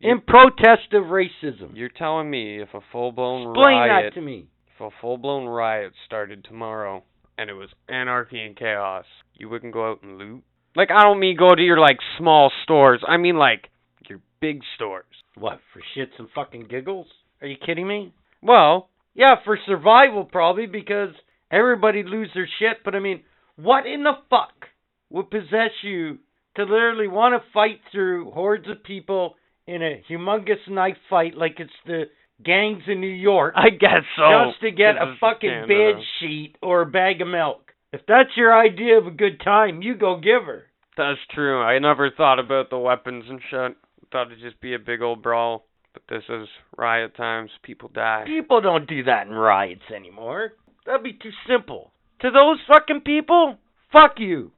in 0.00 0.20
protest 0.20 0.92
of 0.92 1.04
racism? 1.04 1.70
you're 1.74 1.88
telling 1.88 2.30
me 2.30 2.60
if 2.60 2.68
a 2.74 2.80
full 2.92 3.10
blown 3.10 3.48
Explain 3.50 3.78
riot 3.78 4.06
Explain 4.06 4.10
that 4.10 4.14
to 4.14 4.20
me. 4.20 4.46
if 4.74 4.80
a 4.80 4.90
full 5.00 5.16
blown 5.16 5.46
riot 5.46 5.92
started 6.06 6.44
tomorrow 6.44 7.02
and 7.38 7.48
it 7.50 7.54
was 7.54 7.70
anarchy 7.88 8.40
and 8.40 8.56
chaos, 8.56 9.06
you 9.34 9.48
wouldn't 9.48 9.72
go 9.72 9.90
out 9.90 10.02
and 10.02 10.18
loot? 10.18 10.44
Like 10.76 10.90
I 10.90 11.02
don't 11.04 11.20
mean 11.20 11.36
go 11.36 11.54
to 11.54 11.62
your 11.62 11.78
like 11.78 11.98
small 12.18 12.52
stores. 12.64 13.02
I 13.06 13.16
mean 13.16 13.36
like 13.36 13.70
your 14.08 14.20
big 14.40 14.60
stores. 14.76 15.06
What, 15.36 15.60
for 15.72 15.82
shits 15.96 16.18
and 16.18 16.28
fucking 16.34 16.66
giggles? 16.68 17.06
Are 17.40 17.46
you 17.46 17.56
kidding 17.64 17.86
me? 17.86 18.14
Well, 18.42 18.88
Yeah, 19.14 19.36
for 19.44 19.58
survival 19.66 20.24
probably 20.24 20.66
because 20.66 21.10
everybody 21.50 22.02
lose 22.02 22.30
their 22.34 22.48
shit. 22.58 22.78
But 22.84 22.94
I 22.94 23.00
mean, 23.00 23.22
what 23.56 23.86
in 23.86 24.02
the 24.02 24.14
fuck 24.30 24.52
would 25.10 25.30
possess 25.30 25.70
you 25.82 26.18
to 26.56 26.62
literally 26.62 27.08
want 27.08 27.34
to 27.34 27.50
fight 27.52 27.80
through 27.92 28.30
hordes 28.30 28.68
of 28.68 28.82
people 28.82 29.36
in 29.66 29.82
a 29.82 30.02
humongous 30.10 30.68
knife 30.68 30.96
fight 31.08 31.36
like 31.36 31.58
it's 31.58 31.70
the 31.86 32.04
gangs 32.44 32.82
in 32.86 33.00
New 33.00 33.06
York 33.06 33.54
I 33.56 33.70
guess 33.70 34.02
so. 34.16 34.50
just 34.50 34.60
to 34.60 34.70
get 34.70 34.96
a 34.96 35.14
fucking 35.20 35.66
bed 35.68 36.02
sheet 36.18 36.56
or 36.62 36.82
a 36.82 36.86
bag 36.86 37.20
of 37.22 37.28
milk? 37.28 37.72
If 37.92 38.00
that's 38.08 38.30
your 38.36 38.52
idea 38.58 38.98
of 38.98 39.06
a 39.06 39.12
good 39.12 39.40
time, 39.42 39.80
you 39.80 39.94
go 39.94 40.16
give 40.16 40.44
her. 40.46 40.64
That's 40.96 41.20
true. 41.32 41.62
I 41.62 41.78
never 41.78 42.10
thought 42.10 42.40
about 42.40 42.70
the 42.70 42.78
weapons 42.78 43.24
and 43.28 43.40
shit. 43.50 43.76
Thought 44.14 44.28
it'd 44.28 44.38
just 44.38 44.60
be 44.60 44.74
a 44.74 44.78
big 44.78 45.02
old 45.02 45.24
brawl. 45.24 45.66
But 45.92 46.02
this 46.08 46.22
is 46.28 46.46
riot 46.78 47.16
times. 47.16 47.50
People 47.64 47.90
die. 47.92 48.22
People 48.24 48.60
don't 48.60 48.88
do 48.88 49.02
that 49.02 49.26
in 49.26 49.32
riots 49.32 49.90
anymore. 49.92 50.52
That'd 50.86 51.02
be 51.02 51.14
too 51.14 51.32
simple. 51.48 51.90
To 52.20 52.30
those 52.30 52.58
fucking 52.68 53.00
people, 53.00 53.56
fuck 53.90 54.20
you. 54.20 54.52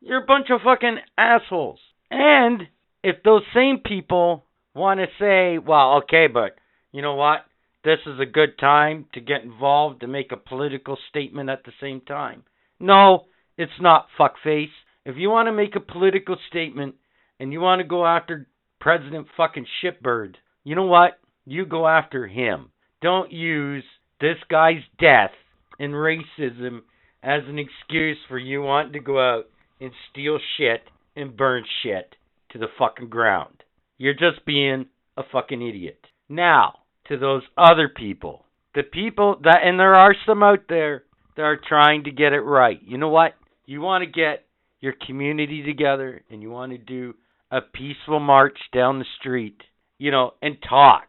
You're 0.00 0.22
a 0.22 0.26
bunch 0.26 0.46
of 0.50 0.60
fucking 0.62 0.98
assholes. 1.18 1.80
And 2.08 2.68
if 3.02 3.16
those 3.24 3.42
same 3.52 3.78
people 3.84 4.44
want 4.76 5.00
to 5.00 5.06
say, 5.18 5.58
well, 5.58 6.02
okay, 6.04 6.28
but 6.32 6.54
you 6.92 7.02
know 7.02 7.16
what? 7.16 7.46
This 7.82 7.98
is 8.06 8.20
a 8.20 8.26
good 8.26 8.60
time 8.60 9.06
to 9.14 9.20
get 9.20 9.42
involved 9.42 10.02
to 10.02 10.06
make 10.06 10.30
a 10.30 10.36
political 10.36 10.96
statement 11.08 11.50
at 11.50 11.64
the 11.64 11.72
same 11.80 12.00
time. 12.00 12.44
No, 12.78 13.24
it's 13.58 13.72
not, 13.80 14.06
fuckface. 14.16 14.68
If 15.04 15.16
you 15.16 15.30
want 15.30 15.48
to 15.48 15.52
make 15.52 15.74
a 15.74 15.80
political 15.80 16.36
statement 16.48 16.94
and 17.40 17.52
you 17.52 17.60
want 17.60 17.80
to 17.80 17.88
go 17.88 18.06
after 18.06 18.46
President 18.84 19.26
fucking 19.34 19.64
Shitbird, 19.82 20.34
you 20.62 20.74
know 20.74 20.84
what? 20.84 21.18
You 21.46 21.64
go 21.64 21.88
after 21.88 22.26
him. 22.26 22.68
Don't 23.00 23.32
use 23.32 23.82
this 24.20 24.36
guy's 24.50 24.82
death 25.00 25.30
and 25.78 25.94
racism 25.94 26.82
as 27.22 27.40
an 27.46 27.58
excuse 27.58 28.18
for 28.28 28.36
you 28.36 28.60
wanting 28.60 28.92
to 28.92 29.00
go 29.00 29.18
out 29.18 29.44
and 29.80 29.90
steal 30.10 30.38
shit 30.58 30.82
and 31.16 31.34
burn 31.34 31.64
shit 31.82 32.14
to 32.50 32.58
the 32.58 32.66
fucking 32.78 33.08
ground. 33.08 33.62
You're 33.96 34.12
just 34.12 34.44
being 34.44 34.84
a 35.16 35.22
fucking 35.32 35.66
idiot. 35.66 36.04
Now, 36.28 36.80
to 37.08 37.16
those 37.16 37.42
other 37.56 37.88
people. 37.88 38.44
The 38.74 38.82
people 38.82 39.40
that, 39.44 39.60
and 39.64 39.80
there 39.80 39.94
are 39.94 40.14
some 40.26 40.42
out 40.42 40.64
there 40.68 41.04
that 41.36 41.42
are 41.42 41.58
trying 41.66 42.04
to 42.04 42.10
get 42.10 42.34
it 42.34 42.40
right. 42.40 42.80
You 42.84 42.98
know 42.98 43.08
what? 43.08 43.32
You 43.64 43.80
want 43.80 44.04
to 44.04 44.10
get 44.10 44.44
your 44.80 44.92
community 45.06 45.62
together 45.62 46.20
and 46.30 46.42
you 46.42 46.50
want 46.50 46.72
to 46.72 46.78
do 46.78 47.14
a 47.54 47.60
peaceful 47.60 48.18
march 48.18 48.58
down 48.72 48.98
the 48.98 49.04
street, 49.20 49.62
you 49.96 50.10
know, 50.10 50.32
and 50.42 50.56
talk 50.68 51.06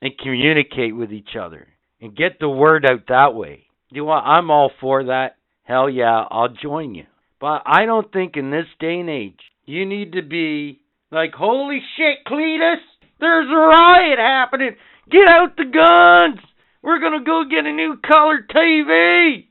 and 0.00 0.16
communicate 0.16 0.94
with 0.94 1.12
each 1.12 1.34
other 1.38 1.66
and 2.00 2.16
get 2.16 2.38
the 2.38 2.48
word 2.48 2.86
out 2.88 3.08
that 3.08 3.34
way. 3.34 3.64
You 3.90 4.04
know? 4.04 4.12
I'm 4.12 4.48
all 4.48 4.70
for 4.80 5.04
that. 5.06 5.36
Hell 5.64 5.90
yeah, 5.90 6.24
I'll 6.30 6.54
join 6.62 6.94
you. 6.94 7.04
But 7.40 7.62
I 7.66 7.84
don't 7.84 8.12
think 8.12 8.36
in 8.36 8.52
this 8.52 8.66
day 8.78 9.00
and 9.00 9.10
age 9.10 9.40
you 9.64 9.86
need 9.86 10.12
to 10.12 10.22
be 10.22 10.80
like, 11.10 11.32
holy 11.34 11.80
shit, 11.96 12.24
Cletus, 12.28 12.76
there's 13.18 13.50
a 13.50 13.56
riot 13.56 14.20
happening. 14.20 14.76
Get 15.10 15.28
out 15.28 15.56
the 15.56 15.64
guns. 15.64 16.40
We're 16.80 17.00
gonna 17.00 17.24
go 17.24 17.42
get 17.50 17.66
a 17.66 17.72
new 17.72 17.96
color 18.06 18.46
TV. 18.48 19.46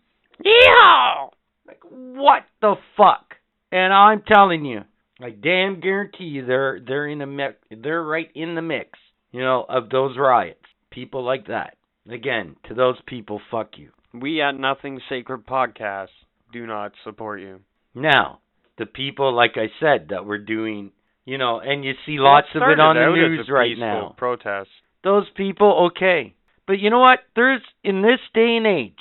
Yeah. 0.46 1.28
Like 1.68 1.82
what 1.90 2.44
the 2.62 2.76
fuck? 2.96 3.36
And 3.70 3.92
I'm 3.92 4.24
telling 4.26 4.64
you, 4.64 4.84
I 5.22 5.32
damn 5.32 5.80
guarantee 5.80 6.26
you, 6.26 6.46
they're 6.46 6.80
they're 6.86 7.08
in 7.08 7.36
mix. 7.36 7.56
They're 7.72 8.04
right 8.04 8.30
in 8.36 8.56
the 8.56 8.62
mix. 8.62 9.00
You 9.32 9.42
know 9.42 9.66
of 9.68 9.90
those 9.90 10.18
riots. 10.18 10.60
People 10.92 11.24
like 11.24 11.48
that. 11.48 11.78
Again, 12.10 12.56
to 12.68 12.74
those 12.74 12.96
people, 13.06 13.42
fuck 13.52 13.72
you. 13.78 13.90
We 14.14 14.42
at 14.42 14.58
Nothing 14.58 15.02
Sacred 15.10 15.46
Podcast 15.46 16.08
do 16.54 16.66
not 16.66 16.94
support 17.04 17.42
you. 17.42 17.60
Now, 17.94 18.40
the 18.78 18.86
people, 18.86 19.34
like 19.34 19.56
I 19.56 19.68
said, 19.80 20.08
that 20.10 20.26
were 20.26 20.38
doing, 20.38 20.92
you 21.26 21.38
know, 21.38 21.60
and 21.60 21.84
you 21.84 21.94
see 22.06 22.18
lots 22.20 22.48
of 22.56 22.62
it 22.62 22.80
on 22.80 22.96
the 22.96 23.02
Started 23.02 23.20
out 23.20 23.32
as 23.34 23.38
news 23.38 23.48
a 23.50 23.54
right 23.54 23.78
now. 23.78 24.16
Protest. 24.18 24.70
those 25.04 25.26
people 25.36 25.90
okay. 25.92 26.36
But 26.66 26.80
you 26.80 26.90
know 26.90 27.00
what? 27.00 27.20
There's 27.36 27.62
in 27.84 28.02
this 28.02 28.20
day 28.34 28.58
and 28.58 28.68
age 28.68 28.94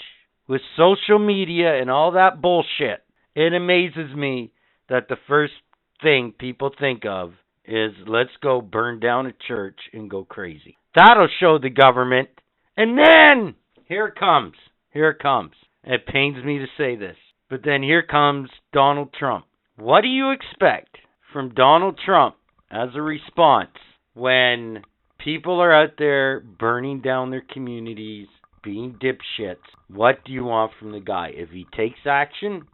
with 0.48 0.60
social 0.76 1.18
media 1.18 1.80
and 1.80 1.90
all 1.90 2.12
that 2.12 2.40
bullshit, 2.40 3.04
it 3.34 3.52
amazes 3.52 4.14
me 4.14 4.52
that 4.88 5.08
the 5.08 5.16
first 5.28 5.54
thing 6.02 6.34
people 6.38 6.70
think 6.78 7.04
of 7.06 7.32
is 7.64 7.92
let's 8.06 8.30
go 8.42 8.60
burn 8.60 9.00
down 9.00 9.26
a 9.26 9.32
church 9.46 9.78
and 9.92 10.10
go 10.10 10.24
crazy. 10.24 10.76
That'll 10.94 11.28
show 11.40 11.58
the 11.58 11.70
government. 11.70 12.28
And 12.76 12.98
then 12.98 13.54
here 13.86 14.06
it 14.06 14.18
comes. 14.18 14.54
Here 14.92 15.10
it 15.10 15.18
comes. 15.18 15.52
It 15.84 16.06
pains 16.06 16.44
me 16.44 16.58
to 16.58 16.66
say 16.76 16.96
this, 16.96 17.16
but 17.48 17.60
then 17.64 17.82
here 17.82 18.02
comes 18.02 18.50
Donald 18.72 19.12
Trump. 19.18 19.44
What 19.76 20.00
do 20.00 20.08
you 20.08 20.30
expect 20.30 20.96
from 21.32 21.54
Donald 21.54 22.00
Trump 22.04 22.36
as 22.70 22.88
a 22.94 23.02
response 23.02 23.76
when 24.14 24.82
people 25.18 25.60
are 25.60 25.74
out 25.74 25.94
there 25.98 26.40
burning 26.40 27.00
down 27.00 27.30
their 27.30 27.44
communities, 27.52 28.28
being 28.62 28.98
dipshits. 29.02 29.56
What 29.88 30.24
do 30.24 30.32
you 30.32 30.44
want 30.44 30.72
from 30.78 30.92
the 30.92 31.00
guy? 31.00 31.30
If 31.34 31.50
he 31.50 31.66
takes 31.76 32.00
action, 32.06 32.66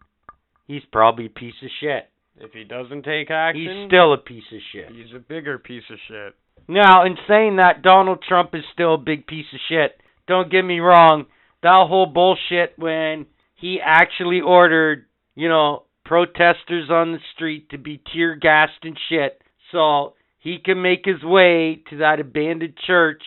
he's 0.66 0.82
probably 0.92 1.26
a 1.26 1.30
piece 1.30 1.54
of 1.62 1.70
shit. 1.80 2.08
If 2.42 2.52
he 2.52 2.64
doesn't 2.64 3.04
take 3.04 3.30
action, 3.30 3.62
He's 3.62 3.88
still 3.88 4.12
a 4.12 4.18
piece 4.18 4.44
of 4.52 4.58
shit. 4.72 4.90
he's 4.90 5.14
a 5.14 5.20
bigger 5.20 5.58
piece 5.58 5.84
of 5.90 5.98
shit. 6.08 6.34
Now, 6.68 7.04
in 7.04 7.16
saying 7.28 7.56
that, 7.56 7.82
Donald 7.82 8.22
Trump 8.26 8.54
is 8.54 8.64
still 8.72 8.94
a 8.94 8.98
big 8.98 9.26
piece 9.26 9.46
of 9.52 9.60
shit. 9.68 10.00
Don't 10.26 10.50
get 10.50 10.62
me 10.62 10.80
wrong. 10.80 11.26
That 11.62 11.86
whole 11.88 12.06
bullshit 12.06 12.74
when 12.76 13.26
he 13.54 13.78
actually 13.82 14.40
ordered, 14.40 15.06
you 15.34 15.48
know, 15.48 15.84
protesters 16.04 16.90
on 16.90 17.12
the 17.12 17.18
street 17.34 17.70
to 17.70 17.78
be 17.78 18.00
tear 18.12 18.34
gassed 18.36 18.82
and 18.82 18.98
shit 19.08 19.40
so 19.70 20.14
he 20.40 20.58
can 20.58 20.82
make 20.82 21.02
his 21.04 21.22
way 21.22 21.82
to 21.90 21.98
that 21.98 22.20
abandoned 22.20 22.74
church 22.86 23.22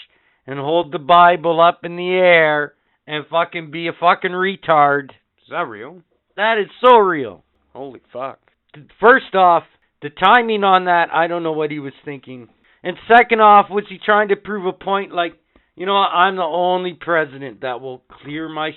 and 0.45 0.59
hold 0.59 0.91
the 0.91 0.99
Bible 0.99 1.61
up 1.61 1.79
in 1.83 1.95
the 1.95 2.09
air 2.11 2.73
and 3.07 3.25
fucking 3.27 3.71
be 3.71 3.87
a 3.87 3.93
fucking 3.97 4.31
retard. 4.31 5.11
Is 5.11 5.49
that 5.51 5.67
real? 5.67 6.01
That 6.35 6.57
is 6.59 6.67
so 6.85 6.97
real. 6.97 7.43
Holy 7.73 8.01
fuck. 8.11 8.39
First 8.99 9.35
off, 9.35 9.63
the 10.01 10.09
timing 10.09 10.63
on 10.63 10.85
that, 10.85 11.07
I 11.13 11.27
don't 11.27 11.43
know 11.43 11.51
what 11.51 11.71
he 11.71 11.79
was 11.79 11.93
thinking. 12.03 12.49
And 12.83 12.97
second 13.07 13.41
off, 13.41 13.69
was 13.69 13.85
he 13.89 13.97
trying 13.97 14.29
to 14.29 14.35
prove 14.35 14.65
a 14.65 14.73
point 14.73 15.13
like, 15.13 15.33
you 15.75 15.85
know, 15.85 15.95
I'm 15.95 16.35
the 16.35 16.43
only 16.43 16.93
president 16.93 17.61
that 17.61 17.81
will 17.81 18.03
clear 18.21 18.47
my 18.47 18.71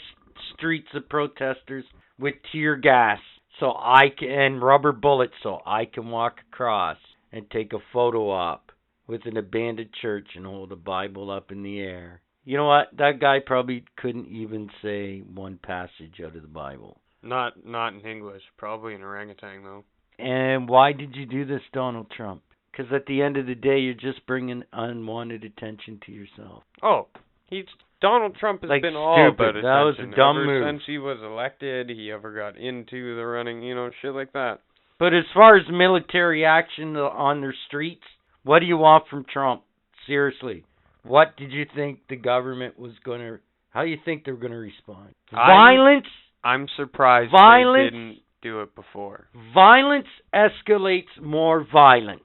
streets 0.54 0.88
of 0.94 1.08
protesters 1.08 1.84
with 2.18 2.34
tear 2.50 2.76
gas 2.76 3.18
so 3.60 3.70
I 3.70 4.06
can 4.16 4.30
and 4.30 4.62
rubber 4.62 4.92
bullets 4.92 5.34
so 5.42 5.58
I 5.66 5.84
can 5.84 6.08
walk 6.08 6.38
across 6.52 6.96
and 7.32 7.50
take 7.50 7.72
a 7.72 7.78
photo 7.92 8.30
op 8.30 8.72
with 9.06 9.22
an 9.26 9.36
abandoned 9.36 9.90
church 10.00 10.28
and 10.36 10.46
hold 10.46 10.72
a 10.72 10.76
Bible 10.76 11.30
up 11.30 11.50
in 11.50 11.62
the 11.62 11.80
air. 11.80 12.20
You 12.44 12.56
know 12.56 12.66
what? 12.66 12.88
That 12.96 13.20
guy 13.20 13.38
probably 13.44 13.84
couldn't 13.96 14.28
even 14.28 14.70
say 14.82 15.20
one 15.20 15.58
passage 15.62 16.20
out 16.24 16.36
of 16.36 16.42
the 16.42 16.48
Bible. 16.48 17.00
Not 17.22 17.64
not 17.66 17.94
in 17.94 18.00
English. 18.00 18.42
Probably 18.56 18.94
in 18.94 19.02
orangutan 19.02 19.62
though. 19.62 19.84
And 20.18 20.68
why 20.68 20.92
did 20.92 21.14
you 21.16 21.26
do 21.26 21.44
this, 21.44 21.62
Donald 21.72 22.10
Trump? 22.10 22.42
Because 22.70 22.92
at 22.92 23.06
the 23.06 23.22
end 23.22 23.36
of 23.36 23.46
the 23.46 23.54
day, 23.54 23.78
you're 23.78 23.94
just 23.94 24.24
bringing 24.26 24.62
unwanted 24.72 25.44
attention 25.44 26.00
to 26.06 26.12
yourself. 26.12 26.62
Oh, 26.82 27.08
he's 27.48 27.64
Donald 28.00 28.36
Trump 28.38 28.62
has 28.62 28.68
Like, 28.68 28.82
been 28.82 28.94
all 28.94 29.28
about 29.28 29.56
attention 29.56 29.62
That 29.62 29.82
was 29.82 29.96
a 29.98 30.16
dumb 30.16 30.36
ever 30.36 30.46
move. 30.46 30.64
since 30.68 30.82
he 30.86 30.98
was 30.98 31.18
elected. 31.22 31.90
He 31.90 32.12
ever 32.12 32.32
got 32.34 32.56
into 32.56 33.16
the 33.16 33.26
running, 33.26 33.62
you 33.62 33.74
know, 33.74 33.90
shit 34.00 34.12
like 34.14 34.32
that. 34.34 34.60
But 35.00 35.14
as 35.14 35.24
far 35.34 35.56
as 35.56 35.62
military 35.68 36.44
action 36.44 36.96
on 36.96 37.40
their 37.40 37.54
streets, 37.66 38.02
what 38.44 38.60
do 38.60 38.66
you 38.66 38.76
want 38.76 39.04
from 39.08 39.24
Trump? 39.32 39.62
Seriously, 40.06 40.64
what 41.02 41.36
did 41.36 41.50
you 41.52 41.66
think 41.74 42.00
the 42.08 42.16
government 42.16 42.78
was 42.78 42.92
going 43.04 43.20
to? 43.20 43.38
How 43.70 43.82
do 43.82 43.88
you 43.88 43.98
think 44.04 44.24
they're 44.24 44.34
going 44.34 44.52
to 44.52 44.58
respond? 44.58 45.08
I'm- 45.32 45.46
Violence. 45.48 46.06
I'm 46.44 46.68
surprised 46.76 47.30
Violence- 47.30 47.92
they 47.92 47.98
didn't 47.98 48.22
do 48.42 48.60
it 48.62 48.74
before. 48.74 49.28
Violence 49.52 50.08
escalates 50.32 51.20
more 51.20 51.64
violence. 51.64 52.22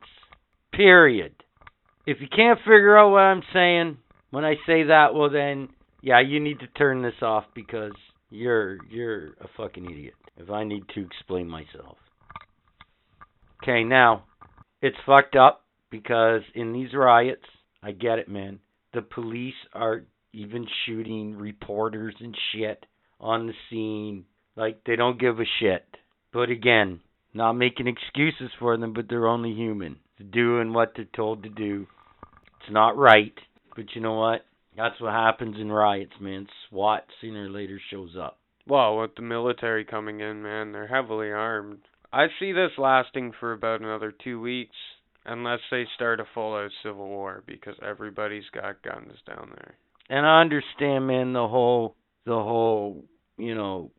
Period. 0.72 1.34
If 2.06 2.22
you 2.22 2.28
can't 2.28 2.60
figure 2.60 2.98
out 2.98 3.12
what 3.12 3.20
I'm 3.20 3.44
saying 3.54 3.98
when 4.32 4.46
I 4.46 4.56
say 4.66 4.84
that, 4.84 5.14
well 5.14 5.30
then, 5.30 5.70
yeah, 6.02 6.20
you 6.20 6.40
need 6.40 6.60
to 6.60 6.68
turn 6.68 7.02
this 7.02 7.22
off 7.22 7.46
because 7.54 7.94
you're 8.30 8.84
you're 8.90 9.28
a 9.42 9.48
fucking 9.56 9.86
idiot. 9.90 10.16
If 10.38 10.50
I 10.50 10.64
need 10.64 10.84
to 10.96 11.02
explain 11.06 11.48
myself. 11.48 11.98
Okay, 13.62 13.84
now 13.84 14.24
it's 14.82 14.98
fucked 15.06 15.36
up 15.36 15.66
because 15.90 16.42
in 16.56 16.74
these 16.74 16.94
riots, 16.94 17.46
I 17.82 17.92
get 17.92 18.20
it, 18.20 18.28
man. 18.28 18.60
The 18.94 19.02
police 19.02 19.54
are 19.74 20.04
even 20.34 20.68
shooting 20.86 21.36
reporters 21.36 22.16
and 22.20 22.36
shit 22.52 22.86
on 23.24 23.48
the 23.48 23.54
scene 23.70 24.26
like 24.56 24.84
they 24.86 24.96
don't 24.96 25.20
give 25.20 25.40
a 25.40 25.46
shit. 25.60 25.86
But 26.32 26.50
again, 26.50 27.00
not 27.34 27.54
making 27.54 27.88
excuses 27.88 28.52
for 28.60 28.78
them, 28.78 28.94
but 28.94 29.06
they're 29.10 29.28
only 29.28 29.54
human. 29.54 29.98
They're 30.18 30.28
doing 30.28 30.74
what 30.74 30.94
they're 30.96 31.06
told 31.16 31.44
to 31.44 31.50
do. 31.50 31.88
It's 32.60 32.72
not 32.72 32.98
right, 32.98 33.34
but 33.76 33.86
you 33.96 34.02
know 34.02 34.20
what? 34.20 34.46
That's 34.76 35.00
what 35.00 35.14
happens 35.14 35.56
in 35.60 35.72
riots, 35.72 36.14
man. 36.20 36.48
SWAT 36.70 37.06
sooner 37.22 37.46
or 37.46 37.50
later 37.50 37.80
shows 37.90 38.16
up. 38.20 38.40
Well, 38.68 39.00
with 39.00 39.16
the 39.16 39.22
military 39.22 39.86
coming 39.86 40.20
in, 40.20 40.42
man, 40.42 40.72
they're 40.72 40.88
heavily 40.88 41.30
armed. 41.32 41.80
I 42.12 42.28
see 42.40 42.52
this 42.52 42.72
lasting 42.78 43.34
for 43.40 43.54
about 43.54 43.82
another 43.82 44.14
two 44.24 44.40
weeks, 44.40 44.76
unless 45.26 45.60
they 45.72 45.86
start 45.96 46.20
a 46.20 46.26
full-out 46.34 46.72
civil 46.84 47.08
war, 47.08 47.44
because 47.46 47.76
everybody's 47.86 48.50
got 48.54 48.84
guns 48.84 49.14
down 49.28 49.52
there. 49.56 49.76
And 50.10 50.26
I 50.26 50.42
understand, 50.42 51.08
man, 51.08 51.34
the 51.34 51.48
whole 51.48 51.96
the 52.26 52.32
whole, 52.32 53.04
you 53.38 53.56
know, 53.56 53.92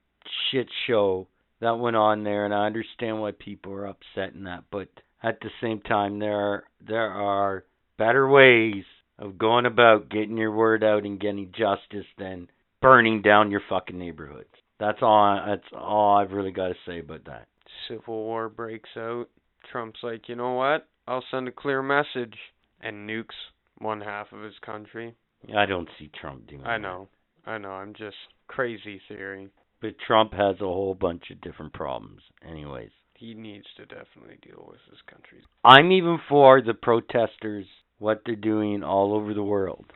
shit 0.51 0.69
show 0.87 1.29
that 1.61 1.79
went 1.79 1.97
on 1.97 2.25
there 2.25 2.45
and 2.45 2.55
I 2.55 2.67
understand 2.67 3.21
why 3.21 3.33
people 3.33 3.73
are 3.73 3.87
upset 3.87 4.35
in 4.35 4.45
that, 4.45 4.65
but 4.71 4.89
at 5.23 5.41
the 5.41 5.51
same 5.61 5.81
time 5.81 6.19
there 6.19 6.37
are 6.37 6.65
there 6.87 7.11
are 7.11 7.65
better 7.99 8.29
ways 8.29 8.85
of 9.19 9.39
going 9.39 9.67
about 9.67 10.11
getting 10.11 10.37
your 10.37 10.53
word 10.53 10.83
out 10.83 11.05
and 11.05 11.21
getting 11.21 11.53
justice 11.53 12.07
than 12.19 12.49
burning 12.83 13.23
down 13.23 13.51
your 13.51 13.63
fucking 13.69 13.99
neighborhoods. 13.99 14.49
That's 14.79 14.99
all 15.03 15.43
that's 15.47 15.69
all 15.73 16.17
I've 16.17 16.33
really 16.33 16.51
got 16.51 16.69
to 16.69 16.75
say 16.87 16.99
about 16.99 17.25
that. 17.27 17.47
Civil 17.89 18.25
war 18.25 18.49
breaks 18.49 18.91
out. 18.97 19.27
Trump's 19.71 20.01
like, 20.03 20.29
you 20.29 20.37
know 20.37 20.53
what? 20.53 20.87
I'll 21.07 21.25
send 21.31 21.49
a 21.49 21.53
clear 21.53 21.83
message, 21.83 22.35
and 22.81 23.09
nukes 23.09 23.35
one 23.79 24.01
half 24.01 24.33
of 24.33 24.43
his 24.43 24.55
country. 24.65 25.15
I 25.57 25.67
don't 25.67 25.89
see 25.99 26.11
Trump 26.21 26.47
doing 26.47 26.63
that. 26.63 26.69
I 26.69 26.79
know, 26.79 27.09
I 27.47 27.59
know. 27.59 27.71
I'm 27.71 27.95
just 27.95 28.17
crazy 28.49 29.01
theory. 29.09 29.49
But 29.81 29.97
Trump 30.07 30.33
has 30.33 30.57
a 30.61 30.65
whole 30.65 30.95
bunch 30.95 31.25
of 31.31 31.41
different 31.41 31.73
problems 31.73 32.23
anyways. 32.49 32.91
He 33.15 33.35
needs 33.35 33.67
to 33.77 33.87
definitely 33.87 34.39
deal 34.43 34.67
with 34.67 34.81
his 34.89 34.99
country. 35.11 35.43
I'm 35.63 35.93
even 35.93 36.19
for 36.29 36.63
the 36.63 36.75
protesters, 36.75 37.67
what 37.99 38.23
they're 38.25 38.35
doing 38.35 38.83
all 38.83 39.15
over 39.15 39.35
the 39.35 39.43
world. 39.43 39.87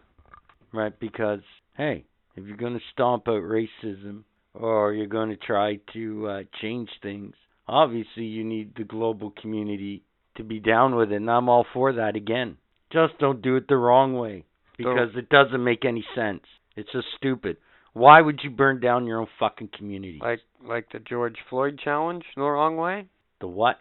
Right? 0.72 0.98
Because, 0.98 1.40
hey, 1.76 2.04
if 2.36 2.46
you're 2.46 2.56
going 2.56 2.74
to 2.74 2.84
stomp 2.92 3.28
out 3.28 3.42
racism 3.42 4.24
or 4.54 4.92
you're 4.92 5.06
going 5.06 5.30
to 5.30 5.36
try 5.36 5.80
to 5.94 6.28
uh, 6.28 6.42
change 6.60 6.90
things, 7.02 7.34
obviously 7.66 8.24
you 8.24 8.44
need 8.44 8.74
the 8.76 8.84
global 8.84 9.32
community 9.40 10.02
to 10.36 10.44
be 10.44 10.60
down 10.60 10.94
with 10.94 11.12
it. 11.12 11.16
And 11.16 11.30
I'm 11.30 11.48
all 11.48 11.66
for 11.72 11.94
that 11.94 12.14
again. 12.14 12.56
Just 12.92 13.18
don't 13.18 13.42
do 13.42 13.56
it 13.56 13.68
the 13.68 13.76
wrong 13.76 14.14
way 14.14 14.44
because 14.76 15.10
it 15.16 15.28
doesn't 15.28 15.62
make 15.62 15.84
any 15.84 16.04
sense. 16.14 16.42
It's 16.78 16.92
just 16.92 17.06
stupid. 17.16 17.56
Why 17.92 18.20
would 18.20 18.40
you 18.44 18.50
burn 18.50 18.80
down 18.80 19.06
your 19.06 19.20
own 19.20 19.26
fucking 19.40 19.70
community? 19.76 20.18
Like 20.22 20.40
like 20.64 20.86
the 20.92 21.00
George 21.00 21.36
Floyd 21.50 21.80
challenge, 21.82 22.24
the 22.36 22.42
wrong 22.42 22.76
way. 22.76 23.08
the 23.40 23.48
what? 23.48 23.76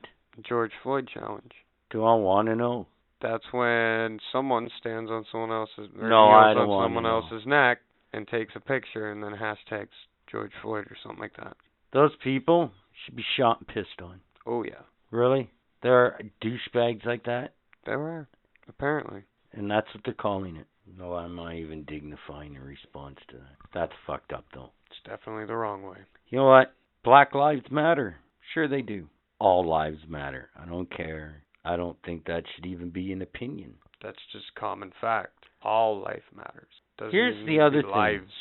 George 0.48 0.72
Floyd 0.84 1.08
challenge. 1.14 1.52
Do 1.92 2.04
I 2.04 2.16
want 2.16 2.48
to 2.48 2.56
know? 2.56 2.88
That's 3.22 3.44
when 3.52 4.20
someone 4.32 4.70
stands 4.80 5.10
on 5.12 5.26
someone 5.32 5.52
else's 5.52 5.90
or 6.00 6.10
No, 6.10 6.28
I 6.30 6.54
don't 6.54 6.70
on 6.70 6.86
someone 6.86 7.04
know. 7.04 7.22
else's 7.22 7.46
neck 7.48 7.80
and 8.14 8.28
takes 8.28 8.54
a 8.56 8.60
picture 8.60 9.12
and 9.12 9.24
then 9.24 9.34
hashtags 9.34 9.88
George 10.32 10.52
Floyd 10.62 10.86
or 10.86 10.98
something 11.04 11.22
like 11.22 11.36
that. 11.38 11.56
Those 11.94 12.12
people 12.24 12.72
should 13.06 13.16
be 13.16 13.24
shot 13.38 13.60
and 13.60 13.68
pissed 13.68 14.02
on. 14.04 14.20
Oh 14.46 14.64
yeah, 14.64 14.82
Really? 15.12 15.50
There 15.84 15.96
are 16.06 16.20
douchebags 16.44 17.06
like 17.06 17.24
that? 17.26 17.54
there 17.86 18.00
are, 18.00 18.28
apparently. 18.68 19.24
And 19.54 19.70
that's 19.72 19.88
what 19.94 20.04
they're 20.06 20.14
calling 20.14 20.56
it. 20.58 20.68
No, 20.98 21.14
I'm 21.14 21.36
not 21.36 21.54
even 21.56 21.84
dignifying 21.84 22.58
a 22.58 22.62
response 22.62 23.18
to 23.30 23.38
that. 23.38 23.56
That's 23.74 23.94
fucked 24.06 24.34
up, 24.34 24.46
though. 24.54 24.72
It's 24.88 25.00
definitely 25.06 25.46
the 25.46 25.56
wrong 25.56 25.84
way. 25.84 25.98
You 26.30 26.40
know 26.40 26.48
what? 26.48 26.74
Black 27.04 27.34
lives 27.34 27.66
matter. 27.72 28.18
Sure, 28.54 28.68
they 28.68 28.82
do. 28.82 29.08
All 29.40 29.68
lives 29.68 30.00
matter. 30.08 30.50
I 30.60 30.66
don't 30.66 30.90
care. 30.96 31.44
I 31.64 31.76
don't 31.76 31.98
think 32.06 32.26
that 32.26 32.44
should 32.56 32.66
even 32.66 32.90
be 32.90 33.12
an 33.12 33.22
opinion. 33.22 33.74
That's 34.02 34.18
just 34.32 34.46
common 34.56 34.92
fact. 35.02 35.46
All 35.62 36.02
life 36.02 36.24
matters. 36.36 36.70
Doesn't 36.98 37.12
Here's 37.12 37.46
the 37.46 37.60
other 37.60 37.82
thing. 37.82 37.92
lives. 37.92 38.32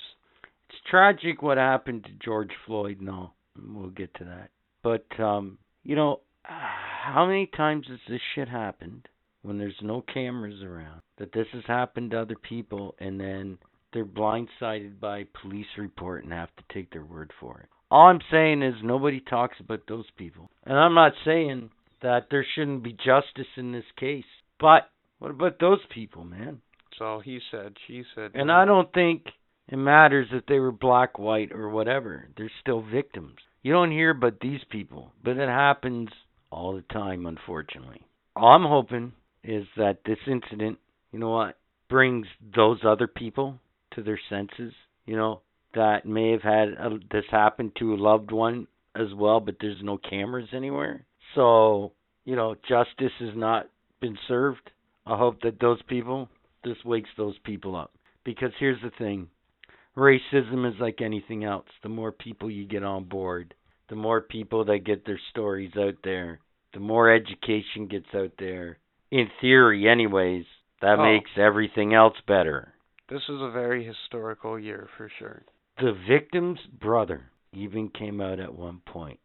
It's 0.69 0.79
tragic 0.91 1.43
what 1.43 1.59
happened 1.59 2.05
to 2.05 2.25
George 2.25 2.53
Floyd. 2.67 2.99
No, 3.01 3.33
we'll 3.57 3.91
get 3.91 4.15
to 4.15 4.25
that. 4.25 4.51
But 4.83 5.07
um, 5.23 5.59
you 5.83 5.97
know, 5.97 6.21
how 6.43 7.27
many 7.27 7.47
times 7.47 7.87
has 7.89 7.99
this 8.09 8.21
shit 8.35 8.49
happened 8.49 9.09
when 9.47 9.59
there's 9.59 9.81
no 9.81 10.03
cameras 10.13 10.63
around? 10.63 11.01
That 11.19 11.33
this 11.33 11.47
has 11.53 11.63
happened 11.67 12.11
to 12.11 12.21
other 12.21 12.37
people, 12.37 12.95
and 12.99 13.21
then 13.21 13.59
they're 13.93 14.05
blindsided 14.05 15.01
by 15.01 15.27
police 15.41 15.67
report 15.79 16.25
and 16.25 16.33
have 16.33 16.55
to 16.57 16.75
take 16.75 16.91
their 16.91 17.05
word 17.05 17.33
for 17.41 17.61
it. 17.61 17.69
All 17.91 18.09
I'm 18.09 18.21
saying 18.31 18.63
is 18.63 18.75
nobody 18.83 19.21
talks 19.21 19.57
about 19.61 19.83
those 19.89 20.07
people, 20.19 20.51
and 20.65 20.77
I'm 20.77 20.95
not 20.95 21.13
saying 21.25 21.71
that 22.03 22.27
there 22.31 22.45
shouldn't 22.55 22.83
be 22.83 22.93
justice 22.93 23.47
in 23.57 23.73
this 23.73 23.85
case. 23.99 24.25
But 24.59 24.91
what 25.19 25.31
about 25.31 25.61
those 25.61 25.81
people, 25.95 26.25
man? 26.25 26.61
That's 26.91 27.01
all 27.01 27.21
he 27.21 27.39
said. 27.51 27.75
She 27.87 28.03
said. 28.15 28.33
And 28.35 28.51
I 28.51 28.65
don't 28.65 28.93
think 28.93 29.27
it 29.69 29.77
matters 29.77 30.29
if 30.33 30.45
they 30.47 30.59
were 30.59 30.73
black, 30.73 31.19
white, 31.19 31.53
or 31.53 31.69
whatever. 31.69 32.29
They're 32.37 32.51
still 32.61 32.83
victims. 32.83 33.37
You 33.63 33.73
don't 33.73 33.91
hear 33.93 34.11
about 34.11 34.41
these 34.41 34.61
people, 34.71 35.13
but 35.25 35.37
it 35.37 35.49
happens 35.49 36.09
all 36.51 36.75
the 36.75 36.83
time, 36.93 37.27
unfortunately. 37.27 38.03
All 38.35 38.55
I'm 38.55 38.65
hoping 38.65 39.13
is 39.47 39.67
that 39.77 39.99
this 40.05 40.19
incident, 40.27 40.79
you 41.13 41.19
know 41.19 41.31
what, 41.31 41.57
brings 41.89 42.27
those 42.55 42.79
other 42.85 43.07
people 43.07 43.59
to 43.95 44.03
their 44.03 44.21
senses, 44.29 44.73
you 45.07 45.17
know, 45.17 45.41
that 45.75 46.05
may 46.07 46.33
have 46.33 46.43
had 46.43 46.69
a, 46.71 46.99
this 47.11 47.25
happen 47.31 47.73
to 47.79 47.95
a 47.95 47.97
loved 47.97 48.33
one 48.33 48.67
as 48.95 49.13
well, 49.15 49.41
but 49.41 49.57
there's 49.61 49.83
no 49.83 49.99
cameras 49.99 50.49
anywhere. 50.53 51.05
So, 51.35 51.93
you 52.25 52.35
know, 52.35 52.57
justice 52.69 53.13
has 53.21 53.37
not 53.37 53.69
been 54.01 54.19
served. 54.27 54.71
I 55.07 55.17
hope 55.17 55.43
that 55.43 55.61
those 55.61 55.81
people, 55.83 56.29
this 56.65 56.77
wakes 56.85 57.11
those 57.17 57.37
people 57.45 57.77
up. 57.77 57.93
Because 58.25 58.51
here's 58.59 58.81
the 58.83 58.91
thing 58.99 59.29
racism 59.97 60.69
is 60.69 60.79
like 60.81 61.01
anything 61.01 61.45
else. 61.45 61.67
The 61.83 61.89
more 61.89 62.13
people 62.13 62.51
you 62.51 62.67
get 62.67 62.83
on 62.83 63.05
board, 63.05 63.55
the 63.89 63.97
more 63.97 64.21
people 64.21 64.65
that 64.65 64.85
get 64.85 65.07
their 65.07 65.21
stories 65.31 65.73
out 65.79 65.95
there, 66.03 66.41
the 66.75 66.81
more 66.81 67.15
education 67.15 67.87
gets 67.89 68.09
out 68.15 68.33
there. 68.39 68.79
In 69.11 69.31
theory, 69.41 69.89
anyways, 69.89 70.47
that 70.81 70.99
Oh. 70.99 71.03
makes 71.03 71.31
everything 71.39 71.95
else 71.95 72.21
better. 72.23 72.75
This 73.09 73.29
is 73.29 73.41
a 73.41 73.51
very 73.51 73.85
historical 73.85 74.59
year 74.59 74.89
for 74.97 75.09
sure. 75.09 75.45
The 75.79 75.93
victim's 75.93 76.65
brother 76.67 77.31
even 77.53 77.89
came 77.91 78.21
out 78.21 78.41
at 78.41 78.55
one 78.55 78.81
point 78.81 79.21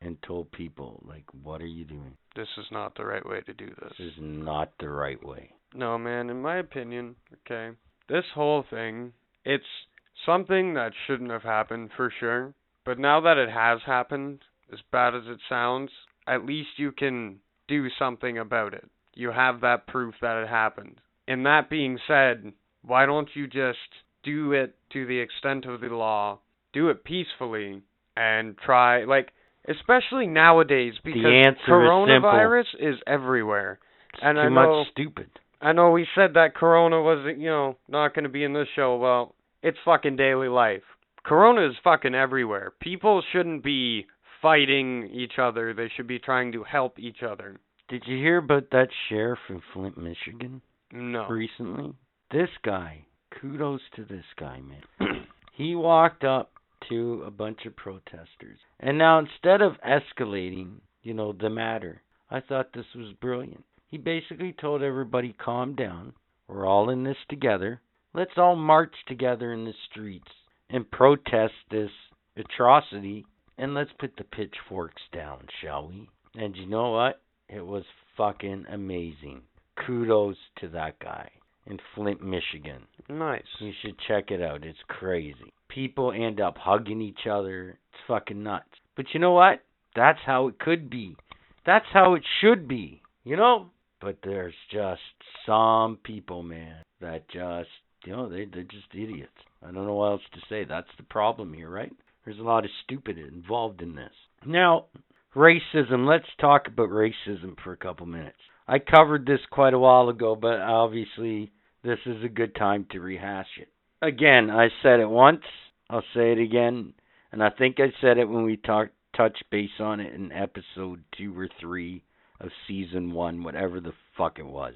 and 0.00 0.20
told 0.22 0.52
people, 0.52 1.02
like, 1.04 1.24
what 1.42 1.60
are 1.60 1.66
you 1.66 1.84
doing? 1.84 2.16
This 2.34 2.48
is 2.56 2.70
not 2.70 2.94
the 2.94 3.04
right 3.04 3.24
way 3.26 3.40
to 3.40 3.52
do 3.54 3.66
this. 3.66 3.96
This 3.98 4.12
is 4.12 4.18
not 4.20 4.76
the 4.78 4.90
right 4.90 5.22
way. 5.24 5.52
No, 5.74 5.98
man, 5.98 6.30
in 6.30 6.40
my 6.40 6.56
opinion, 6.58 7.16
okay, 7.34 7.76
this 8.08 8.26
whole 8.34 8.62
thing, 8.62 9.12
it's 9.44 9.86
something 10.24 10.74
that 10.74 10.92
shouldn't 11.06 11.30
have 11.30 11.42
happened 11.42 11.92
for 11.92 12.10
sure. 12.10 12.54
But 12.84 12.98
now 12.98 13.20
that 13.22 13.38
it 13.38 13.50
has 13.50 13.82
happened, 13.82 14.44
as 14.72 14.80
bad 14.92 15.14
as 15.14 15.26
it 15.26 15.40
sounds, 15.48 15.90
at 16.28 16.46
least 16.46 16.78
you 16.78 16.92
can 16.92 17.40
do 17.66 17.90
something 17.90 18.38
about 18.38 18.72
it. 18.74 18.88
You 19.16 19.32
have 19.32 19.62
that 19.62 19.86
proof 19.86 20.14
that 20.20 20.42
it 20.42 20.48
happened. 20.48 21.00
And 21.26 21.46
that 21.46 21.68
being 21.68 21.98
said, 22.06 22.52
why 22.82 23.06
don't 23.06 23.28
you 23.34 23.46
just 23.46 23.78
do 24.22 24.52
it 24.52 24.76
to 24.92 25.06
the 25.06 25.18
extent 25.18 25.64
of 25.64 25.80
the 25.80 25.88
law, 25.88 26.38
do 26.72 26.90
it 26.90 27.02
peacefully, 27.02 27.82
and 28.16 28.56
try, 28.58 29.04
like, 29.04 29.30
especially 29.68 30.26
nowadays 30.26 30.94
because 31.02 31.24
answer 31.24 31.56
is 31.56 31.68
coronavirus 31.68 32.66
is 32.78 32.96
everywhere 33.06 33.80
It's 34.12 34.22
And 34.22 34.36
too 34.36 34.40
I 34.42 34.48
much 34.48 34.88
stupid. 34.92 35.30
I 35.60 35.72
know 35.72 35.90
we 35.90 36.06
said 36.14 36.34
that 36.34 36.54
Corona 36.54 37.02
wasn't, 37.02 37.38
you 37.38 37.48
know, 37.48 37.76
not 37.88 38.14
going 38.14 38.24
to 38.24 38.28
be 38.30 38.44
in 38.44 38.52
this 38.52 38.68
show. 38.76 38.96
Well, 38.96 39.34
it's 39.62 39.78
fucking 39.84 40.16
daily 40.16 40.48
life. 40.48 40.82
Corona 41.24 41.68
is 41.68 41.74
fucking 41.82 42.14
everywhere. 42.14 42.72
People 42.80 43.22
shouldn't 43.32 43.64
be 43.64 44.06
fighting 44.42 45.10
each 45.12 45.38
other. 45.40 45.74
They 45.74 45.90
should 45.96 46.06
be 46.06 46.18
trying 46.18 46.52
to 46.52 46.62
help 46.62 46.98
each 46.98 47.22
other. 47.26 47.58
Did 47.88 48.02
you 48.06 48.16
hear 48.16 48.38
about 48.38 48.70
that 48.72 48.88
sheriff 49.08 49.38
in 49.48 49.62
Flint, 49.72 49.96
Michigan 49.96 50.60
No. 50.92 51.28
recently? 51.28 51.92
This 52.32 52.50
guy, 52.64 53.06
kudos 53.40 53.80
to 53.94 54.04
this 54.04 54.24
guy, 54.38 54.60
man. 54.60 55.26
he 55.52 55.76
walked 55.76 56.24
up 56.24 56.52
to 56.88 57.22
a 57.24 57.30
bunch 57.30 57.64
of 57.64 57.76
protesters. 57.76 58.58
And 58.80 58.98
now 58.98 59.20
instead 59.20 59.62
of 59.62 59.74
escalating, 59.86 60.80
you 61.02 61.14
know, 61.14 61.32
the 61.32 61.48
matter, 61.50 62.02
I 62.30 62.40
thought 62.40 62.72
this 62.72 62.86
was 62.94 63.12
brilliant. 63.20 63.64
He 63.88 63.98
basically 63.98 64.52
told 64.52 64.82
everybody, 64.82 65.32
calm 65.38 65.76
down. 65.76 66.12
We're 66.48 66.66
all 66.66 66.90
in 66.90 67.04
this 67.04 67.16
together. 67.28 67.80
Let's 68.14 68.36
all 68.36 68.56
march 68.56 68.94
together 69.06 69.52
in 69.52 69.64
the 69.64 69.74
streets 69.90 70.30
and 70.70 70.90
protest 70.90 71.54
this 71.70 71.90
atrocity. 72.36 73.24
And 73.58 73.74
let's 73.74 73.90
put 73.98 74.16
the 74.16 74.24
pitchforks 74.24 75.02
down, 75.12 75.46
shall 75.62 75.88
we? 75.88 76.08
And 76.34 76.56
you 76.56 76.66
know 76.66 76.90
what? 76.90 77.20
It 77.48 77.64
was 77.64 77.84
fucking 78.16 78.66
amazing. 78.70 79.42
Kudos 79.86 80.36
to 80.60 80.68
that 80.68 80.98
guy 80.98 81.30
in 81.66 81.78
Flint, 81.94 82.22
Michigan. 82.22 82.82
Nice. 83.08 83.42
You 83.60 83.72
should 83.82 83.96
check 84.08 84.30
it 84.30 84.42
out. 84.42 84.64
It's 84.64 84.78
crazy. 84.88 85.52
People 85.68 86.12
end 86.12 86.40
up 86.40 86.56
hugging 86.58 87.00
each 87.00 87.26
other. 87.30 87.70
It's 87.70 88.02
fucking 88.08 88.42
nuts. 88.42 88.68
But 88.96 89.06
you 89.12 89.20
know 89.20 89.32
what? 89.32 89.62
That's 89.94 90.18
how 90.24 90.48
it 90.48 90.58
could 90.58 90.88
be. 90.90 91.16
That's 91.64 91.86
how 91.92 92.14
it 92.14 92.22
should 92.40 92.68
be. 92.68 93.02
You 93.24 93.36
know? 93.36 93.70
But 94.00 94.18
there's 94.22 94.54
just 94.70 95.00
some 95.44 95.98
people, 96.04 96.42
man, 96.42 96.82
that 97.00 97.28
just, 97.28 97.70
you 98.04 98.12
know, 98.12 98.28
they, 98.28 98.44
they're 98.44 98.62
just 98.62 98.94
idiots. 98.94 99.32
I 99.62 99.72
don't 99.72 99.86
know 99.86 99.94
what 99.94 100.12
else 100.12 100.22
to 100.34 100.40
say. 100.48 100.64
That's 100.64 100.88
the 100.96 101.02
problem 101.04 101.52
here, 101.52 101.70
right? 101.70 101.92
There's 102.24 102.38
a 102.38 102.42
lot 102.42 102.64
of 102.64 102.70
stupid 102.84 103.18
involved 103.18 103.82
in 103.82 103.94
this. 103.94 104.12
Now, 104.44 104.86
racism. 105.34 106.08
Let's 106.08 106.26
talk 106.40 106.68
about 106.68 106.88
racism 106.88 107.56
for 107.62 107.72
a 107.72 107.76
couple 107.76 108.06
minutes. 108.06 108.38
I 108.68 108.78
covered 108.78 109.26
this 109.26 109.40
quite 109.50 109.74
a 109.74 109.78
while 109.78 110.08
ago, 110.08 110.34
but 110.34 110.60
obviously 110.60 111.52
this 111.84 111.98
is 112.04 112.24
a 112.24 112.28
good 112.28 112.54
time 112.54 112.86
to 112.90 113.00
rehash 113.00 113.46
it. 113.60 113.68
Again, 114.02 114.50
I 114.50 114.68
said 114.82 115.00
it 115.00 115.08
once, 115.08 115.42
I'll 115.88 116.02
say 116.14 116.32
it 116.32 116.38
again, 116.38 116.94
and 117.32 117.42
I 117.42 117.50
think 117.50 117.76
I 117.78 117.92
said 118.00 118.18
it 118.18 118.28
when 118.28 118.44
we 118.44 118.56
talked 118.56 118.92
touched 119.16 119.44
base 119.50 119.70
on 119.80 120.00
it 120.00 120.14
in 120.14 120.30
episode 120.30 121.02
2 121.16 121.38
or 121.38 121.48
3 121.60 122.02
of 122.40 122.50
season 122.68 123.12
1, 123.12 123.42
whatever 123.42 123.80
the 123.80 123.92
fuck 124.16 124.38
it 124.38 124.46
was. 124.46 124.74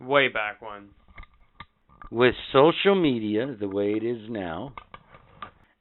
Way 0.00 0.28
back 0.28 0.60
one. 0.60 0.90
With 2.10 2.34
social 2.52 3.00
media 3.00 3.54
the 3.58 3.68
way 3.68 3.92
it 3.92 4.04
is 4.04 4.28
now, 4.28 4.74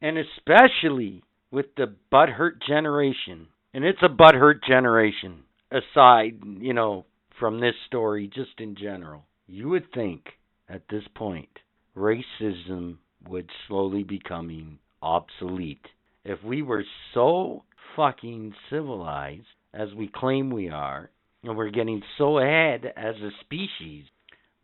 and 0.01 0.17
especially 0.17 1.23
with 1.51 1.67
the 1.75 1.95
butthurt 2.11 2.61
generation, 2.67 3.47
and 3.77 3.85
it's 3.85 4.01
a 4.01 4.09
butthurt 4.09 4.63
generation, 4.67 5.43
aside, 5.69 6.39
you 6.59 6.73
know, 6.73 7.05
from 7.39 7.59
this 7.59 7.75
story, 7.85 8.27
just 8.27 8.59
in 8.59 8.75
general, 8.75 9.23
you 9.45 9.69
would 9.69 9.93
think 9.93 10.23
at 10.67 10.81
this 10.89 11.03
point 11.13 11.59
racism 11.95 12.97
would 13.29 13.47
slowly 13.67 14.01
becoming 14.01 14.79
obsolete. 15.03 15.85
If 16.25 16.43
we 16.43 16.63
were 16.63 16.85
so 17.13 17.65
fucking 17.95 18.55
civilized 18.71 19.45
as 19.75 19.93
we 19.93 20.07
claim 20.11 20.49
we 20.49 20.69
are, 20.69 21.11
and 21.43 21.55
we're 21.55 21.69
getting 21.69 22.01
so 22.17 22.39
ahead 22.39 22.83
as 22.97 23.13
a 23.17 23.29
species, 23.41 24.05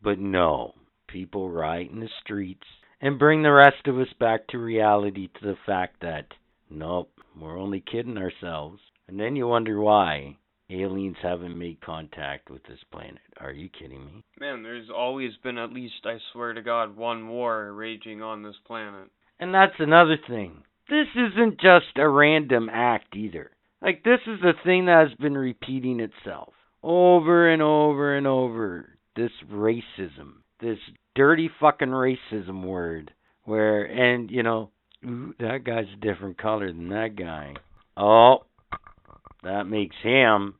but 0.01 0.17
no, 0.17 0.73
people 1.07 1.51
riot 1.51 1.91
in 1.91 1.99
the 1.99 2.09
streets 2.23 2.65
and 2.99 3.19
bring 3.19 3.43
the 3.43 3.51
rest 3.51 3.85
of 3.85 3.99
us 3.99 4.11
back 4.19 4.47
to 4.47 4.57
reality 4.57 5.27
to 5.27 5.45
the 5.45 5.57
fact 5.67 5.97
that, 6.01 6.25
nope, 6.67 7.11
we're 7.39 7.59
only 7.59 7.79
kidding 7.79 8.17
ourselves. 8.17 8.79
And 9.07 9.19
then 9.19 9.35
you 9.35 9.47
wonder 9.47 9.79
why 9.79 10.37
aliens 10.69 11.17
haven't 11.21 11.57
made 11.57 11.81
contact 11.81 12.49
with 12.49 12.63
this 12.63 12.79
planet. 12.91 13.19
Are 13.39 13.51
you 13.51 13.69
kidding 13.69 14.05
me? 14.05 14.23
Man, 14.39 14.63
there's 14.63 14.89
always 14.89 15.31
been 15.43 15.57
at 15.57 15.73
least, 15.73 16.05
I 16.05 16.17
swear 16.31 16.53
to 16.53 16.61
God, 16.61 16.95
one 16.95 17.27
war 17.27 17.71
raging 17.73 18.21
on 18.21 18.43
this 18.43 18.55
planet. 18.65 19.09
And 19.39 19.53
that's 19.53 19.73
another 19.79 20.17
thing. 20.27 20.63
This 20.89 21.07
isn't 21.15 21.59
just 21.59 21.97
a 21.97 22.07
random 22.07 22.69
act 22.71 23.15
either. 23.15 23.51
Like, 23.81 24.03
this 24.03 24.19
is 24.25 24.39
a 24.41 24.63
thing 24.63 24.85
that 24.85 25.07
has 25.09 25.17
been 25.17 25.37
repeating 25.37 25.99
itself 25.99 26.53
over 26.81 27.51
and 27.51 27.61
over 27.61 28.15
and 28.15 28.25
over. 28.25 28.89
This 29.15 29.31
racism, 29.51 30.41
this 30.59 30.79
dirty 31.15 31.49
fucking 31.59 31.89
racism 31.89 32.65
word, 32.65 33.11
where, 33.43 33.83
and, 33.83 34.31
you 34.31 34.43
know, 34.43 34.71
that 35.03 35.63
guy's 35.65 35.85
a 35.93 36.05
different 36.05 36.37
color 36.37 36.67
than 36.71 36.89
that 36.89 37.15
guy. 37.17 37.53
Oh, 37.97 38.45
that 39.43 39.65
makes 39.65 39.95
him 40.01 40.55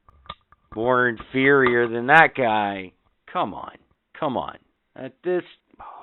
more 0.76 1.08
inferior 1.08 1.88
than 1.88 2.08
that 2.08 2.30
guy. 2.36 2.94
Come 3.32 3.54
on. 3.54 3.78
Come 4.20 4.38
on. 4.38 4.58
At 4.96 5.16
this, 5.24 5.44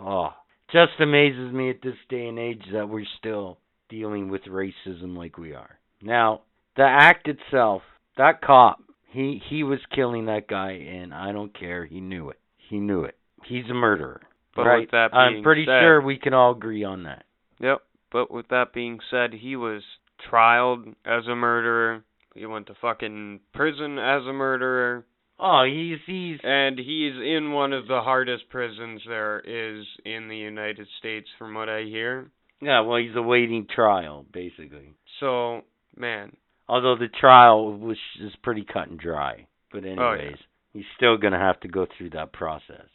oh, 0.01 0.31
just 0.73 0.93
amazes 1.01 1.53
me 1.53 1.71
at 1.71 1.83
this 1.83 1.95
day 2.09 2.27
and 2.27 2.39
age 2.39 2.63
that 2.73 2.89
we're 2.89 3.05
still 3.19 3.59
dealing 3.89 4.31
with 4.31 4.43
racism 4.43 5.17
like 5.17 5.39
we 5.39 5.55
are. 5.55 5.79
Now, 6.03 6.43
the 6.77 6.85
act 6.85 7.29
itself, 7.29 7.83
that 8.17 8.41
cop, 8.43 8.81
he 9.13 9.41
he 9.49 9.63
was 9.65 9.81
killing 9.95 10.27
that 10.27 10.49
guy 10.49 10.73
and 10.73 11.13
I 11.13 11.33
don't 11.33 11.57
care, 11.59 11.85
he 11.85 12.01
knew 12.01 12.31
it. 12.31 12.39
He 12.69 12.79
knew 12.79 13.05
it. 13.05 13.17
He's 13.45 13.69
a 13.71 13.75
murderer. 13.75 14.21
But 14.55 14.63
right? 14.63 14.81
with 14.81 14.91
that 14.93 15.15
I'm 15.15 15.43
pretty 15.43 15.65
said- 15.65 15.81
sure 15.81 16.01
we 16.01 16.19
can 16.19 16.35
all 16.35 16.53
agree 16.53 16.85
on 16.85 17.05
that. 17.05 17.25
Yep. 17.61 17.83
But 18.13 18.31
with 18.31 18.49
that 18.49 18.73
being 18.73 18.99
said, 19.11 19.33
he 19.33 19.57
was 19.57 19.83
trialed 20.31 20.95
as 21.05 21.27
a 21.27 21.35
murderer. 21.35 22.05
He 22.35 22.47
went 22.47 22.67
to 22.69 22.75
fucking 22.81 23.41
prison 23.55 23.99
as 23.99 24.23
a 24.27 24.33
murderer. 24.33 25.05
Oh, 25.39 25.65
he's 25.65 25.99
he's 26.07 26.39
And 26.45 26.79
he's 26.79 27.15
in 27.15 27.53
one 27.53 27.73
of 27.73 27.87
the 27.89 28.01
hardest 28.03 28.49
prisons 28.51 29.01
there 29.09 29.41
is 29.41 29.87
in 30.05 30.29
the 30.29 30.37
United 30.37 30.87
States, 30.99 31.29
from 31.39 31.55
what 31.55 31.69
I 31.69 31.83
hear. 31.85 32.31
yeah, 32.61 32.81
well, 32.81 32.99
he's 32.99 33.17
awaiting 33.17 33.67
trial 33.75 34.27
basically. 34.33 34.95
So, 35.19 35.63
man, 35.97 36.37
Although 36.69 36.97
the 36.97 37.09
trial 37.09 37.77
was 37.77 37.97
is 38.23 38.33
pretty 38.45 38.65
cut 38.71 38.89
and 38.89 38.99
dry. 39.01 39.47
But 39.73 39.85
Oh, 39.85 39.89
yeah. 39.89 39.93
anyways, 40.19 40.37
he's 40.73 40.85
still 40.97 41.17
gonna 41.17 41.39
have 41.39 41.59
to 41.61 41.69
go 41.69 41.87
through 41.97 42.11
that 42.11 42.33
process. 42.33 42.87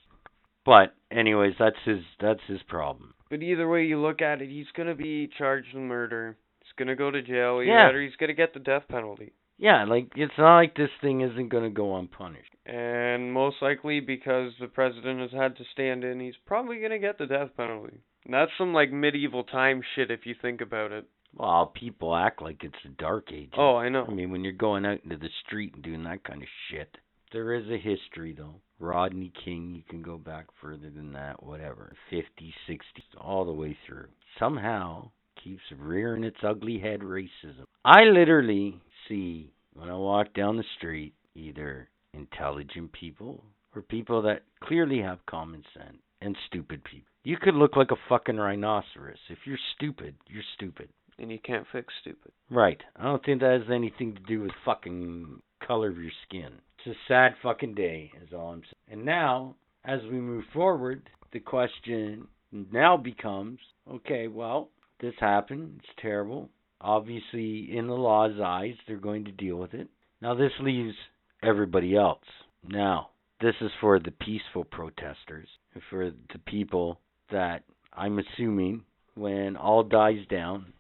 But 0.66 0.94
anyways, 1.12 1.56
that's 1.60 1.76
his 1.84 2.00
that's 2.22 2.40
his 2.48 2.62
problem. 2.64 3.14
but 3.30 3.42
either 3.44 3.68
way 3.68 3.86
you 3.86 4.00
look 4.00 4.22
at 4.22 4.42
it, 4.42 4.50
he's 4.50 4.72
gonna 4.78 4.96
be 4.96 5.28
charged 5.38 5.74
with 5.74 5.84
murder. 5.84 6.38
Gonna 6.78 6.96
go 6.96 7.12
to 7.12 7.22
jail, 7.22 7.62
either 7.62 7.66
Yeah. 7.72 7.90
or 7.90 8.02
he's 8.02 8.16
gonna 8.18 8.34
get 8.34 8.54
the 8.54 8.60
death 8.60 8.88
penalty. 8.88 9.34
Yeah, 9.58 9.86
like 9.86 10.08
it's 10.18 10.38
not 10.38 10.58
like 10.58 10.76
this 10.76 10.92
thing 11.00 11.22
isn't 11.22 11.48
gonna 11.50 11.70
go 11.70 11.96
unpunished. 11.96 12.54
And 12.66 13.32
most 13.32 13.62
likely 13.62 14.02
because 14.02 14.52
the 14.60 14.68
president 14.68 15.22
has 15.22 15.32
had 15.32 15.56
to 15.58 15.64
stand 15.72 16.04
in, 16.04 16.20
he's 16.20 16.36
probably 16.46 16.80
gonna 16.80 17.00
get 17.00 17.18
the 17.18 17.28
death 17.28 17.56
penalty. 17.56 18.00
And 18.26 18.34
that's 18.34 18.52
some 18.58 18.74
like 18.74 18.92
medieval 18.92 19.44
time 19.44 19.82
shit 19.96 20.12
if 20.12 20.26
you 20.26 20.34
think 20.34 20.60
about 20.60 20.92
it. 20.92 21.06
Well, 21.34 21.68
people 21.68 22.16
act 22.16 22.42
like 22.42 22.64
it's 22.64 22.82
the 22.84 22.90
dark 22.90 23.32
ages. 23.32 23.54
Oh, 23.58 23.76
I 23.76 23.90
know. 23.90 24.06
I 24.06 24.12
mean, 24.12 24.32
when 24.32 24.44
you're 24.44 24.54
going 24.54 24.86
out 24.86 25.02
into 25.04 25.18
the 25.18 25.30
street 25.46 25.74
and 25.74 25.84
doing 25.84 26.04
that 26.04 26.24
kind 26.24 26.42
of 26.42 26.50
shit. 26.70 26.98
There 27.32 27.54
is 27.54 27.70
a 27.70 27.78
history, 27.78 28.34
though. 28.34 28.62
Rodney 28.80 29.32
King, 29.44 29.74
you 29.76 29.84
can 29.90 30.02
go 30.02 30.18
back 30.18 30.46
further 30.62 30.90
than 30.90 31.12
that, 31.14 31.44
whatever. 31.44 31.94
50s, 32.10 32.54
60s, 32.68 33.16
all 33.20 33.44
the 33.44 33.52
way 33.52 33.78
through. 33.86 34.08
Somehow 34.40 35.12
keeps 35.46 35.62
rearing 35.78 36.24
its 36.24 36.38
ugly 36.44 36.80
head 36.80 37.02
racism. 37.02 37.66
I 37.86 38.04
literally 38.04 38.82
see, 39.08 39.54
when 39.74 39.90
I 39.90 39.96
walk 39.96 40.34
down 40.34 40.58
the 40.58 40.64
street, 40.78 41.14
either 41.36 41.88
intelligent 42.14 42.92
people 42.92 43.44
or 43.76 43.84
people 43.84 44.24
that 44.24 44.42
clearly 44.64 45.02
have 45.02 45.26
common 45.28 45.64
sense 45.78 45.98
and 46.22 46.36
stupid 46.48 46.84
people. 46.84 47.08
You 47.24 47.38
could 47.38 47.56
look 47.56 47.76
like 47.76 47.92
a 47.92 48.10
fucking 48.10 48.38
rhinoceros. 48.38 49.18
If 49.30 49.40
you're 49.46 49.60
stupid, 49.76 50.16
you're 50.28 50.44
stupid. 50.56 50.90
And 51.20 51.32
you 51.32 51.40
can't 51.44 51.66
fix 51.72 51.94
stupid. 52.02 52.32
Right. 52.50 52.82
I 52.96 53.04
don't 53.04 53.24
think 53.24 53.42
that 53.42 53.60
has 53.62 53.72
anything 53.72 54.16
to 54.16 54.22
do 54.22 54.42
with 54.42 54.52
fucking 54.66 55.42
color 55.66 55.90
of 55.90 55.98
your 55.98 56.12
skin. 56.28 56.50
It's 56.80 56.96
a 56.96 57.00
sad 57.08 57.36
fucking 57.42 57.76
day, 57.76 58.12
is 58.22 58.34
all 58.34 58.50
I'm 58.50 58.62
saying. 58.62 59.00
And 59.00 59.06
now, 59.06 59.56
as 59.86 60.02
we 60.04 60.20
move 60.20 60.44
forward, 60.54 61.10
the 61.32 61.40
question 61.40 62.28
now 62.52 62.98
becomes 62.98 63.60
okay, 63.90 64.28
well, 64.28 64.70
this 65.00 65.14
happened. 65.20 65.82
It's 65.84 65.94
terrible. 66.02 66.50
Obviously, 66.82 67.76
in 67.76 67.88
the 67.88 67.94
law's 67.94 68.40
eyes, 68.44 68.76
they're 68.88 68.98
going 68.98 69.26
to 69.26 69.32
deal 69.32 69.56
with 69.58 69.74
it. 69.74 69.88
Now, 70.22 70.36
this 70.36 70.52
leaves 70.60 70.96
everybody 71.44 71.96
else. 71.96 72.24
Now, 72.68 73.10
this 73.42 73.56
is 73.62 73.72
for 73.82 74.00
the 74.00 74.12
peaceful 74.12 74.64
protesters, 74.64 75.48
for 75.90 76.12
the 76.32 76.40
people 76.46 77.00
that 77.32 77.64
I'm 77.94 78.20
assuming 78.20 78.84
when 79.16 79.56
all 79.56 79.84
dies 79.84 80.26
down 80.30 80.74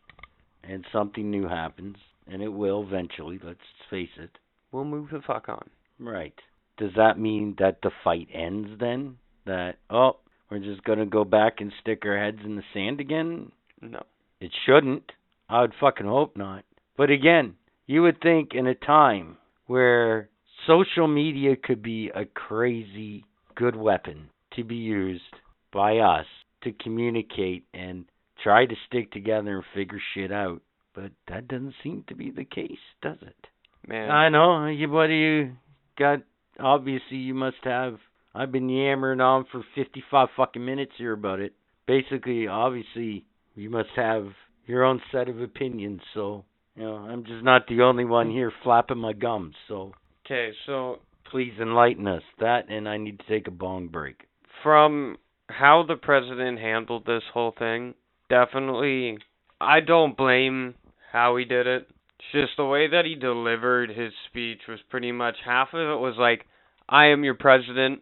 and 0.63 0.85
something 0.91 1.29
new 1.29 1.47
happens, 1.47 1.97
and 2.27 2.41
it 2.41 2.49
will 2.49 2.83
eventually, 2.87 3.39
let's 3.43 3.59
face 3.89 4.09
it. 4.17 4.31
We'll 4.71 4.85
move 4.85 5.09
the 5.11 5.21
fuck 5.25 5.47
on. 5.49 5.69
Right. 5.99 6.33
does 6.77 6.91
that 6.97 7.17
mean 7.17 7.55
that 7.59 7.81
the 7.81 7.91
fight 8.03 8.27
ends 8.33 8.69
then? 8.79 9.17
That 9.45 9.75
oh, 9.89 10.17
we're 10.49 10.59
just 10.59 10.83
gonna 10.83 11.05
go 11.05 11.23
back 11.23 11.61
and 11.61 11.71
stick 11.81 12.03
our 12.05 12.17
heads 12.17 12.39
in 12.43 12.55
the 12.55 12.63
sand 12.73 12.99
again? 12.99 13.51
No. 13.81 14.03
It 14.39 14.51
shouldn't. 14.65 15.11
I 15.49 15.61
would 15.61 15.73
fucking 15.79 16.07
hope 16.07 16.35
not. 16.37 16.63
But 16.97 17.09
again, 17.09 17.55
you 17.87 18.01
would 18.01 18.21
think 18.21 18.53
in 18.53 18.67
a 18.67 18.75
time 18.75 19.37
where 19.67 20.29
social 20.67 21.07
media 21.07 21.55
could 21.55 21.81
be 21.81 22.09
a 22.13 22.25
crazy 22.25 23.25
good 23.55 23.75
weapon 23.75 24.29
to 24.55 24.63
be 24.63 24.75
used 24.75 25.23
by 25.71 25.97
us 25.97 26.25
to 26.63 26.71
communicate 26.71 27.65
and 27.73 28.05
try 28.41 28.65
to 28.65 28.75
stick 28.87 29.11
together 29.11 29.55
and 29.55 29.63
figure 29.73 30.01
shit 30.13 30.31
out. 30.31 30.61
But 30.93 31.11
that 31.27 31.47
doesn't 31.47 31.75
seem 31.83 32.05
to 32.07 32.15
be 32.15 32.31
the 32.31 32.45
case, 32.45 32.79
does 33.01 33.17
it? 33.21 33.47
Man. 33.87 34.09
I 34.09 34.29
know. 34.29 34.65
You 34.67 34.89
what 34.89 35.07
do 35.07 35.13
you 35.13 35.51
got? 35.97 36.19
Obviously, 36.59 37.17
you 37.17 37.33
must 37.33 37.57
have. 37.63 37.97
I've 38.33 38.51
been 38.51 38.69
yammering 38.69 39.21
on 39.21 39.45
for 39.51 39.63
55 39.75 40.29
fucking 40.35 40.65
minutes 40.65 40.93
here 40.97 41.13
about 41.13 41.39
it. 41.39 41.53
Basically, 41.85 42.47
obviously, 42.47 43.25
you 43.55 43.69
must 43.69 43.89
have 43.95 44.27
your 44.67 44.83
own 44.83 45.01
set 45.11 45.29
of 45.29 45.41
opinions. 45.41 46.01
So, 46.13 46.45
you 46.75 46.83
know, 46.83 46.95
I'm 46.95 47.23
just 47.25 47.43
not 47.43 47.67
the 47.67 47.81
only 47.81 48.05
one 48.05 48.29
here 48.31 48.51
flapping 48.63 48.97
my 48.97 49.13
gums. 49.13 49.55
So, 49.67 49.93
Okay, 50.25 50.51
so 50.65 50.97
please 51.29 51.53
enlighten 51.61 52.07
us. 52.07 52.23
That, 52.39 52.67
and 52.69 52.89
I 52.89 52.97
need 52.97 53.19
to 53.19 53.25
take 53.27 53.47
a 53.47 53.51
bong 53.51 53.87
break. 53.89 54.15
from 54.63 55.17
how 55.47 55.83
the 55.87 55.95
president 55.95 56.57
handled 56.59 57.05
this 57.05 57.21
whole 57.31 57.53
thing, 57.57 57.93
definitely 58.29 59.17
I 59.61 59.79
don't 59.79 60.17
blame 60.17 60.73
how 61.11 61.37
he 61.37 61.45
did 61.45 61.67
it. 61.67 61.87
It's 62.19 62.31
just 62.31 62.57
the 62.57 62.65
way 62.65 62.87
that 62.89 63.05
he 63.05 63.13
delivered 63.15 63.89
his 63.91 64.11
speech 64.27 64.61
was 64.67 64.79
pretty 64.89 65.11
much 65.11 65.35
half 65.45 65.69
of 65.73 65.79
it 65.79 65.99
was 66.01 66.15
like, 66.17 66.45
I 66.89 67.05
am 67.07 67.23
your 67.23 67.35
president. 67.35 68.01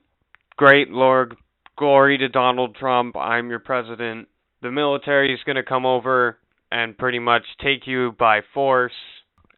Great 0.55 0.89
Lord, 0.89 1.35
glory 1.77 2.17
to 2.19 2.29
Donald 2.29 2.75
Trump. 2.75 3.17
I'm 3.17 3.49
your 3.49 3.59
president. 3.59 4.27
The 4.63 4.71
military 4.71 5.33
is 5.33 5.39
going 5.45 5.57
to 5.57 5.63
come 5.63 5.85
over 5.85 6.37
and 6.71 6.97
pretty 6.97 7.19
much 7.19 7.43
take 7.63 7.85
you 7.85 8.13
by 8.17 8.39
force 8.53 8.93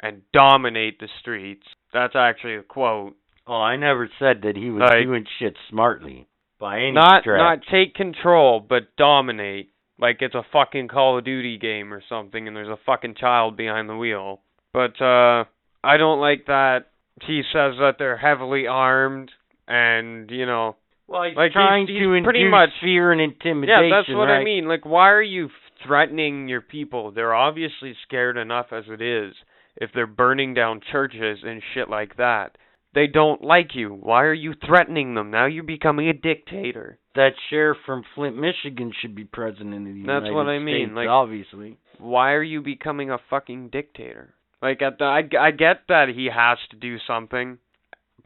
and 0.02 0.22
dominate 0.34 1.00
the 1.00 1.08
streets. 1.22 1.64
That's 1.94 2.16
actually 2.16 2.56
a 2.56 2.64
quote. 2.64 3.16
Oh, 3.48 3.54
I 3.62 3.78
never 3.78 4.10
said 4.20 4.42
that 4.44 4.58
he 4.58 4.70
was 4.72 4.82
Like- 4.82 5.04
doing 5.04 5.26
shit 5.40 5.56
smartly 5.70 6.28
by 6.60 6.80
any 6.80 6.92
not 6.92 7.22
stretch. 7.22 7.38
not 7.38 7.62
take 7.72 7.94
control, 7.94 8.60
but 8.60 8.96
dominate. 8.98 9.70
Like 9.98 10.22
it's 10.22 10.36
a 10.36 10.44
fucking 10.52 10.90
Call 10.90 11.18
of 11.20 11.24
Duty 11.24 11.58
game 11.58 11.94
or 11.94 12.02
something, 12.10 12.48
and 12.48 12.58
there's 12.58 12.68
a 12.68 12.76
fucking 12.86 13.16
child 13.16 13.56
behind 13.56 13.88
the 13.88 13.96
wheel. 13.96 14.42
But 14.74 15.00
uh, 15.02 15.46
I 15.84 15.96
don't 15.98 16.20
like 16.20 16.48
that 16.48 16.88
he 17.22 17.44
says 17.54 17.76
that 17.80 17.96
they're 17.98 18.18
heavily 18.18 18.68
armed, 18.68 19.32
and 19.70 20.30
you 20.32 20.46
know, 20.46 20.76
well, 21.08 21.24
he's 21.24 21.36
like, 21.38 21.52
trying 21.52 21.88
he's 21.88 21.98
to 22.00 22.14
induce 22.14 22.26
pretty 22.26 22.48
much- 22.50 22.70
fear 22.82 23.12
and 23.12 23.22
intimidation. 23.22 23.90
yeah, 23.90 23.96
that's 23.98 24.10
what 24.10 24.26
right? 24.26 24.42
I 24.42 24.44
mean. 24.44 24.68
Like, 24.68 24.86
why 24.86 25.12
are 25.12 25.22
you 25.22 25.50
threatening 25.86 26.48
your 26.48 26.62
people? 26.62 27.12
They're 27.12 27.36
obviously 27.36 27.96
scared 28.04 28.38
enough 28.38 28.68
as 28.72 28.86
it 28.88 29.02
is. 29.02 29.34
If 29.78 29.92
they're 29.94 30.08
burning 30.08 30.54
down 30.54 30.82
churches 30.92 31.40
and 31.44 31.62
shit 31.74 31.90
like 31.90 32.16
that, 32.18 32.58
they 32.94 33.08
don't 33.08 33.44
like 33.44 33.76
you. 33.76 33.90
Why 33.94 34.24
are 34.24 34.34
you 34.34 34.54
threatening 34.66 35.16
them? 35.16 35.30
Now 35.32 35.46
you're 35.48 35.64
becoming 35.64 36.08
a 36.08 36.14
dictator. 36.14 36.98
that 37.16 37.32
sheriff 37.50 37.78
from 37.86 38.04
Flint, 38.14 38.38
Michigan 38.38 38.92
should 39.02 39.16
be 39.16 39.24
president 39.26 39.74
of 39.88 39.94
the 39.94 40.00
United 40.00 40.04
States. 40.04 40.24
That's 40.26 40.34
what 40.36 40.48
I 40.48 40.60
mean, 40.60 40.88
States, 40.88 40.96
like- 40.96 41.08
obviously. 41.10 41.78
why 41.98 42.34
are 42.34 42.44
you 42.44 42.62
becoming 42.62 43.10
a 43.12 43.18
fucking 43.30 43.70
dictator? 43.70 44.34
Like 44.62 44.82
at 44.82 44.98
the, 44.98 45.06
I 45.06 45.24
I 45.40 45.52
get 45.52 45.82
that 45.90 46.08
he 46.10 46.30
has 46.34 46.58
to 46.72 46.78
do 46.78 46.98
something, 47.06 47.58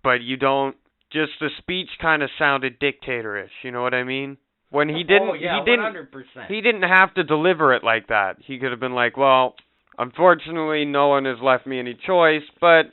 but 0.03 0.21
you 0.21 0.37
don't. 0.37 0.75
Just 1.11 1.31
the 1.39 1.49
speech 1.57 1.89
kind 2.01 2.21
of 2.21 2.29
sounded 2.37 2.79
dictatorish. 2.79 3.49
You 3.63 3.71
know 3.71 3.81
what 3.81 3.93
I 3.93 4.03
mean? 4.03 4.37
When 4.71 4.87
he 4.87 5.03
oh, 5.03 5.07
didn't, 5.07 5.29
oh, 5.29 5.33
yeah, 5.33 5.59
he 5.59 5.65
didn't, 5.65 6.11
100%. 6.13 6.47
he 6.47 6.61
didn't 6.61 6.83
have 6.83 7.13
to 7.15 7.23
deliver 7.23 7.73
it 7.73 7.83
like 7.83 8.07
that. 8.09 8.37
He 8.45 8.59
could 8.59 8.69
have 8.69 8.79
been 8.79 8.93
like, 8.93 9.17
well, 9.17 9.55
unfortunately, 9.97 10.85
no 10.85 11.07
one 11.07 11.25
has 11.25 11.37
left 11.41 11.65
me 11.65 11.79
any 11.79 11.97
choice, 12.05 12.43
but 12.61 12.83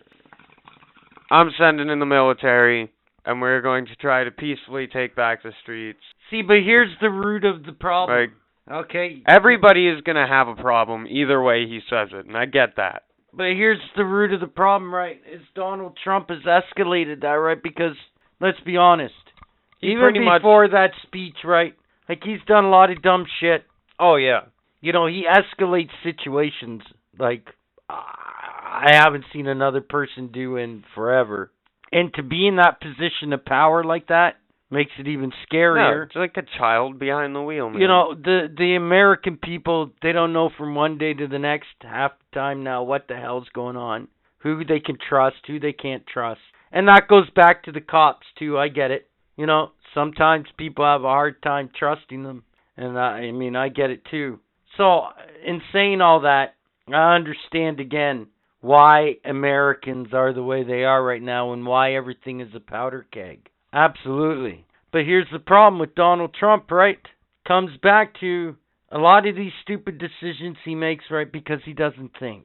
I'm 1.31 1.51
sending 1.59 1.91
in 1.91 1.99
the 1.99 2.07
military, 2.07 2.91
and 3.25 3.41
we're 3.41 3.61
going 3.61 3.87
to 3.87 3.97
try 3.97 4.25
to 4.25 4.31
peacefully 4.31 4.87
take 4.87 5.15
back 5.15 5.43
the 5.43 5.53
streets. 5.63 6.01
See, 6.31 6.43
but 6.43 6.57
here's 6.65 6.93
the 7.01 7.11
root 7.11 7.45
of 7.45 7.65
the 7.65 7.73
problem. 7.73 8.31
Like 8.69 8.85
okay. 8.87 9.23
everybody 9.27 9.89
is 9.89 10.01
gonna 10.03 10.27
have 10.27 10.49
a 10.49 10.55
problem 10.55 11.07
either 11.07 11.43
way 11.43 11.67
he 11.67 11.81
says 11.91 12.09
it, 12.13 12.27
and 12.27 12.37
I 12.37 12.47
get 12.47 12.77
that. 12.77 13.03
But 13.37 13.49
here's 13.49 13.81
the 13.97 14.05
root 14.05 14.33
of 14.33 14.41
the 14.41 14.47
problem, 14.47 14.95
right? 14.95 15.21
Is 15.31 15.43
Donald 15.55 15.99
Trump 16.03 16.31
has 16.31 16.43
escalated 16.43 17.21
that, 17.21 17.29
right? 17.29 17.63
Because 17.63 17.97
let's 18.41 18.59
be 18.61 18.79
honest, 18.79 19.15
He 19.79 19.89
even 19.89 20.03
pretty 20.03 20.21
much- 20.21 20.41
before 20.41 20.69
that 20.69 20.93
speech, 21.03 21.37
right? 21.45 21.75
Like 22.09 22.23
he's 22.25 22.43
done 22.47 22.65
a 22.65 22.71
lot 22.71 22.91
of 22.91 23.03
dumb 23.03 23.27
shit. 23.41 23.65
Oh 23.99 24.17
yeah. 24.17 24.43
You 24.81 24.93
know, 24.93 25.07
he 25.07 25.25
escalates 25.27 25.91
situations 26.03 26.83
like 27.19 27.47
I 27.89 28.91
haven't 28.93 29.25
seen 29.33 29.47
another 29.47 29.81
person 29.81 30.29
do 30.29 30.57
in 30.57 30.85
forever. 30.95 31.51
And 31.93 32.13
to 32.15 32.23
be 32.23 32.47
in 32.47 32.57
that 32.57 32.81
position 32.81 33.33
of 33.33 33.45
power 33.45 33.85
like 33.85 34.09
that 34.09 34.37
makes 34.71 34.93
it 34.99 35.07
even 35.07 35.33
scarier. 35.51 35.97
No, 35.97 36.03
it's 36.03 36.17
like 36.17 36.37
a 36.37 36.59
child 36.59 36.99
behind 36.99 37.35
the 37.35 37.43
wheel, 37.43 37.71
man. 37.71 37.81
You 37.81 37.89
know, 37.89 38.15
the 38.15 38.49
the 38.57 38.75
American 38.77 39.37
people, 39.37 39.93
they 40.03 40.13
don't 40.13 40.33
know 40.33 40.51
from 40.57 40.75
one 40.75 40.99
day 40.99 41.15
to 41.15 41.27
the 41.27 41.39
next 41.39 41.69
half 41.83 42.13
the 42.19 42.39
time 42.39 42.65
now 42.65 42.83
what 42.83 43.09
the 43.09 43.17
hell's 43.17 43.49
going 43.55 43.77
on. 43.77 44.09
Who 44.39 44.65
they 44.65 44.81
can 44.81 44.97
trust, 45.09 45.37
who 45.47 45.59
they 45.59 45.73
can't 45.73 46.07
trust. 46.07 46.41
And 46.71 46.89
that 46.89 47.09
goes 47.09 47.29
back 47.31 47.65
to 47.65 47.73
the 47.73 47.81
cops 47.81 48.27
too. 48.39 48.59
I 48.59 48.69
get 48.69 48.91
it. 48.91 49.09
You 49.37 49.47
know, 49.47 49.73
sometimes 49.95 50.47
people 50.57 50.85
have 50.85 51.05
a 51.05 51.09
hard 51.09 51.43
time 51.43 51.71
trusting 51.77 52.23
them. 52.23 52.45
And 52.77 52.99
I, 52.99 53.29
I 53.29 53.33
mean, 53.33 53.57
I 53.57 53.69
get 53.69 53.91
it 53.91 54.05
too. 54.11 54.41
So, 54.77 55.03
in 55.45 55.63
saying 55.73 56.01
all 56.01 56.21
that, 56.21 56.55
I 56.93 57.15
understand 57.15 57.81
again 57.81 58.27
why 58.61 59.15
Americans 59.25 60.09
are 60.13 60.33
the 60.33 60.43
way 60.43 60.65
they 60.65 60.85
are 60.85 61.03
right 61.03 61.23
now 61.23 61.53
and 61.53 61.65
why 61.65 61.95
everything 61.95 62.41
is 62.41 62.55
a 62.55 62.61
powder 62.61 63.07
keg. 63.11 63.49
Absolutely. 63.73 64.67
But 64.93 65.05
here's 65.05 65.27
the 65.33 65.39
problem 65.39 65.79
with 65.79 65.95
Donald 65.95 66.35
Trump, 66.39 66.71
right? 66.71 66.99
Comes 67.47 67.71
back 67.83 68.19
to 68.21 68.57
a 68.91 68.99
lot 68.99 69.27
of 69.27 69.37
these 69.37 69.53
stupid 69.63 69.99
decisions 69.99 70.57
he 70.65 70.75
makes, 70.75 71.05
right, 71.11 71.31
because 71.31 71.61
he 71.65 71.73
doesn't 71.73 72.13
think. 72.19 72.45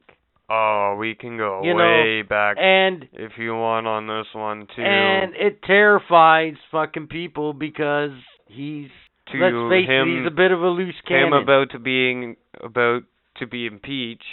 Oh, 0.50 0.96
we 0.98 1.14
can 1.14 1.38
go 1.38 1.62
You 1.64 1.72
know, 1.72 1.78
way 1.78 2.22
back 2.22 2.56
And 2.60 3.08
if 3.14 3.32
you 3.38 3.54
want 3.54 3.86
on 3.86 4.06
this 4.06 4.26
one 4.34 4.66
too. 4.76 4.82
and 4.82 5.34
it 5.34 5.62
terrifies 5.62 6.54
fucking 6.70 7.06
people 7.06 7.54
because 7.54 8.10
he's 8.48 8.88
to 9.32 9.38
let's 9.38 9.72
face 9.72 9.88
him, 9.88 10.08
it, 10.10 10.18
he's 10.18 10.26
a 10.26 10.34
bit 10.34 10.50
of 10.50 10.60
a 10.62 10.68
loose 10.68 10.96
cannon. 11.08 11.28
him 11.28 11.32
about 11.32 11.70
to 11.70 11.78
being 11.78 12.36
about 12.62 13.04
to 13.36 13.46
be 13.46 13.66
impeached, 13.66 14.24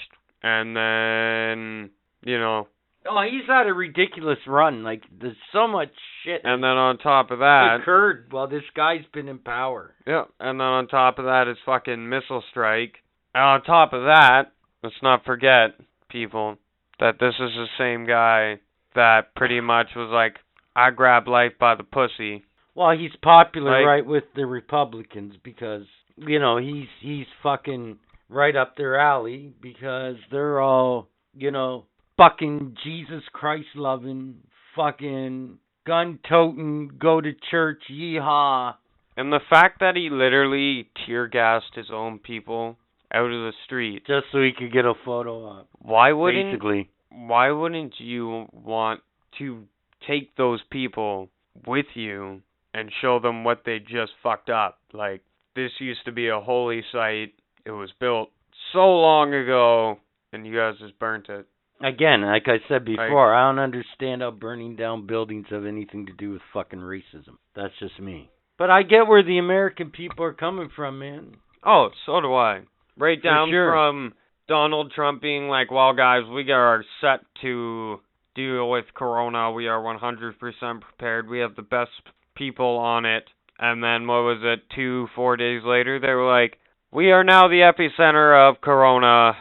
and 0.44 0.76
then 0.76 1.90
you 2.26 2.38
know, 2.38 2.68
oh, 3.10 3.22
he's 3.30 3.47
had 3.47 3.68
a 3.68 3.74
ridiculous 3.74 4.39
run. 4.47 4.84
Like 4.84 5.03
there's 5.20 5.36
so 5.51 5.68
much 5.68 5.89
shit 6.24 6.41
and 6.43 6.64
then 6.64 6.72
on 6.72 6.97
top 6.97 7.32
of 7.32 7.39
that, 7.39 7.80
occurred 7.82 8.28
while 8.32 8.47
this 8.47 8.64
guy's 8.76 9.05
been 9.14 9.28
in 9.28 9.39
power. 9.39 9.93
yeah, 10.05 10.26
and 10.39 10.60
then 10.60 10.66
on 10.68 10.88
top 10.88 11.20
of 11.20 11.26
that, 11.26 11.47
it's 11.47 11.60
fucking 11.66 12.07
missile 12.10 12.43
strike. 12.51 12.95
And 13.34 13.43
on 13.43 13.64
top 13.64 13.93
of 13.93 14.01
that, 14.03 14.51
let's 14.84 14.95
not 15.03 15.24
forget, 15.26 15.76
people, 16.10 16.57
that 16.99 17.20
this 17.20 17.36
is 17.39 17.51
the 17.55 17.68
same 17.78 18.05
guy 18.07 18.60
that 18.95 19.36
pretty 19.36 19.62
much 19.62 19.88
was 19.95 20.10
like, 20.12 20.38
I 20.76 20.89
grab 20.91 21.28
life 21.28 21.53
by 21.60 21.76
the 21.76 21.84
pussy. 21.84 22.43
Well, 22.76 22.97
he's 22.97 23.16
popular 23.22 23.72
Like- 23.72 23.86
right 23.86 24.05
with 24.05 24.24
the 24.36 24.45
Republicans 24.45 25.36
because 25.43 25.84
you 26.18 26.39
know 26.39 26.57
he's 26.57 26.88
he's 27.01 27.28
fucking 27.43 27.97
right 28.30 28.55
up 28.55 28.76
their 28.76 28.99
alley 28.99 29.53
because 29.62 30.16
they're 30.32 30.60
all 30.60 31.07
you 31.34 31.51
know 31.51 31.86
fucking 32.20 32.76
Jesus 32.84 33.24
Christ 33.32 33.70
loving, 33.76 34.36
fucking 34.76 35.57
gun 35.88 36.20
toting, 36.28 36.91
go 36.99 37.22
to 37.22 37.32
church, 37.49 37.82
yeehaw. 37.89 38.76
And 39.15 39.32
the 39.32 39.39
fact 39.49 39.80
that 39.80 39.95
he 39.95 40.09
literally 40.11 40.89
tear 41.05 41.28
gassed 41.28 41.76
his 41.76 41.88
own 41.91 42.20
people 42.20 42.78
out 43.13 43.26
of 43.26 43.32
the 43.32 43.53
street. 43.65 44.05
Just 44.05 44.26
so 44.32 44.41
he 44.41 44.51
could 44.57 44.74
get 44.74 44.86
a 44.86 44.93
photo 45.05 45.45
op. 45.45 45.70
Why 45.80 46.11
wouldn't 46.11 46.51
Basically, 46.51 46.89
why 47.09 47.51
wouldn't 47.51 47.93
you 47.99 48.47
want 48.51 48.99
to 49.38 49.63
take 50.05 50.36
those 50.36 50.59
people 50.72 51.30
with 51.65 51.88
you 51.93 52.41
and 52.74 52.91
show 53.01 53.20
them 53.20 53.43
what 53.45 53.61
they 53.65 53.80
just 53.80 54.11
fucked 54.22 54.49
up? 54.49 54.78
Like 54.93 55.22
this 55.55 55.72
used 55.80 56.03
to 56.05 56.11
be 56.11 56.28
a 56.28 56.39
holy 56.39 56.84
site. 56.91 57.34
It 57.65 57.72
was 57.72 57.91
built 57.99 58.30
so 58.74 58.80
long 58.80 59.34
ago 59.34 59.99
and 60.34 60.45
you 60.45 60.55
guys 60.55 60.76
just 60.80 60.99
burnt 60.99 61.30
it. 61.30 61.47
Again, 61.82 62.21
like 62.21 62.47
I 62.47 62.57
said 62.67 62.86
before, 62.86 63.34
I 63.34 63.49
don't 63.49 63.59
understand 63.59 64.21
how 64.21 64.32
burning 64.32 64.75
down 64.75 65.07
buildings 65.07 65.47
have 65.49 65.65
anything 65.65 66.05
to 66.07 66.13
do 66.13 66.32
with 66.32 66.41
fucking 66.53 66.80
racism. 66.80 67.38
That's 67.55 67.73
just 67.80 67.99
me. 67.99 68.30
But 68.57 68.69
I 68.69 68.84
get 68.84 69.07
where 69.07 69.23
the 69.23 69.38
American 69.38 69.91
people 69.91 70.25
are 70.25 70.34
coming 70.34 70.69
from, 70.75 70.99
man. 70.99 71.36
Oh, 71.65 71.89
so 72.05 72.21
do 72.21 72.34
I. 72.34 72.61
Right 72.97 73.21
down 73.21 73.49
sure. 73.49 73.71
from 73.71 74.13
Donald 74.47 74.91
Trump 74.93 75.21
being 75.21 75.47
like, 75.47 75.71
"Well, 75.71 75.93
guys, 75.93 76.23
we 76.25 76.51
are 76.51 76.84
set 76.99 77.21
to 77.41 78.01
deal 78.36 78.69
with 78.69 78.86
Corona. 78.93 79.51
We 79.51 79.67
are 79.67 79.82
100% 79.82 80.82
prepared. 80.82 81.30
We 81.30 81.39
have 81.39 81.55
the 81.55 81.61
best 81.61 81.91
people 82.36 82.77
on 82.77 83.05
it. 83.05 83.23
And 83.57 83.84
then 83.84 84.07
what 84.07 84.23
was 84.23 84.39
it? 84.41 84.69
Two, 84.73 85.07
four 85.15 85.36
days 85.36 85.63
later, 85.65 85.99
they 85.99 86.13
were 86.13 86.27
like, 86.27 86.57
"We 86.91 87.11
are 87.11 87.23
now 87.23 87.47
the 87.47 87.61
epicenter 87.61 88.49
of 88.49 88.61
Corona." 88.61 89.38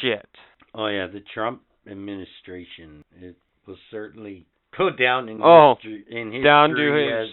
Shit. 0.00 0.28
Oh 0.74 0.86
yeah, 0.86 1.06
the 1.06 1.20
Trump 1.20 1.62
administration. 1.90 3.04
It 3.20 3.36
will 3.66 3.78
certainly 3.90 4.46
go 4.76 4.90
down 4.90 5.28
in 5.28 5.40
Oh, 5.42 5.74
history, 5.74 6.04
in 6.10 6.32
history 6.32 6.44
down 6.44 6.70
to 6.70 7.22
as 7.22 7.28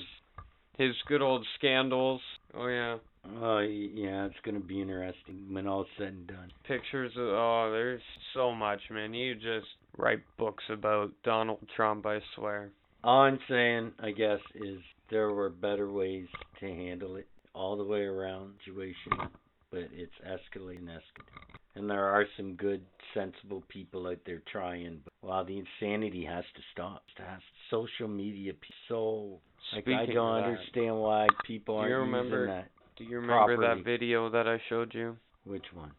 his 0.77 0.87
his 0.87 0.95
good 1.07 1.21
old 1.21 1.45
scandals. 1.57 2.21
Oh 2.55 2.67
yeah. 2.67 2.97
Oh 3.41 3.59
yeah, 3.59 4.25
it's 4.25 4.35
gonna 4.43 4.59
be 4.59 4.81
interesting 4.81 5.45
when 5.51 5.67
all's 5.67 5.87
said 5.97 6.07
and 6.07 6.27
done. 6.27 6.51
Pictures 6.67 7.11
of 7.15 7.27
oh, 7.27 7.69
there's 7.71 8.01
so 8.33 8.51
much, 8.51 8.81
man. 8.91 9.13
You 9.13 9.35
just 9.35 9.67
write 9.97 10.21
books 10.37 10.63
about 10.69 11.11
Donald 11.23 11.59
Trump, 11.75 12.05
I 12.05 12.19
swear. 12.35 12.69
All 13.03 13.21
I'm 13.21 13.39
saying, 13.49 13.91
I 13.99 14.11
guess, 14.11 14.39
is 14.55 14.79
there 15.09 15.31
were 15.31 15.49
better 15.49 15.91
ways 15.91 16.27
to 16.59 16.65
handle 16.65 17.17
it 17.17 17.27
all 17.53 17.77
the 17.77 17.83
way 17.83 18.01
around 18.01 18.53
situation, 18.65 19.29
but 19.73 19.89
it's 19.91 20.13
escalating, 20.25 20.83
escalating. 20.85 21.57
And 21.75 21.89
there 21.89 22.05
are 22.05 22.25
some 22.37 22.53
good, 22.53 22.81
sensible 23.15 23.63
people 23.67 24.05
out 24.07 24.19
there 24.27 24.43
trying. 24.51 24.99
But 25.03 25.27
wow, 25.27 25.43
the 25.43 25.57
insanity 25.57 26.23
has 26.25 26.43
to 26.55 26.61
stop. 26.71 27.03
It 27.17 27.23
has 27.23 27.39
social 27.71 28.07
media. 28.07 28.53
So 28.87 29.39
like 29.73 29.87
I 29.87 30.05
don't 30.05 30.41
that, 30.41 30.47
understand 30.47 30.95
why 31.01 31.27
people 31.47 31.75
Do 31.75 31.79
aren't 31.79 31.89
you 31.89 31.97
remember- 31.97 32.39
using 32.41 32.55
that. 32.55 32.69
Do 32.95 33.03
you 33.05 33.15
remember 33.15 33.55
properly. 33.57 33.67
that 33.79 33.83
video 33.83 34.29
that 34.29 34.47
I 34.47 34.61
showed 34.69 34.93
you? 34.93 35.17
Which 35.45 35.65
one? 35.73 35.91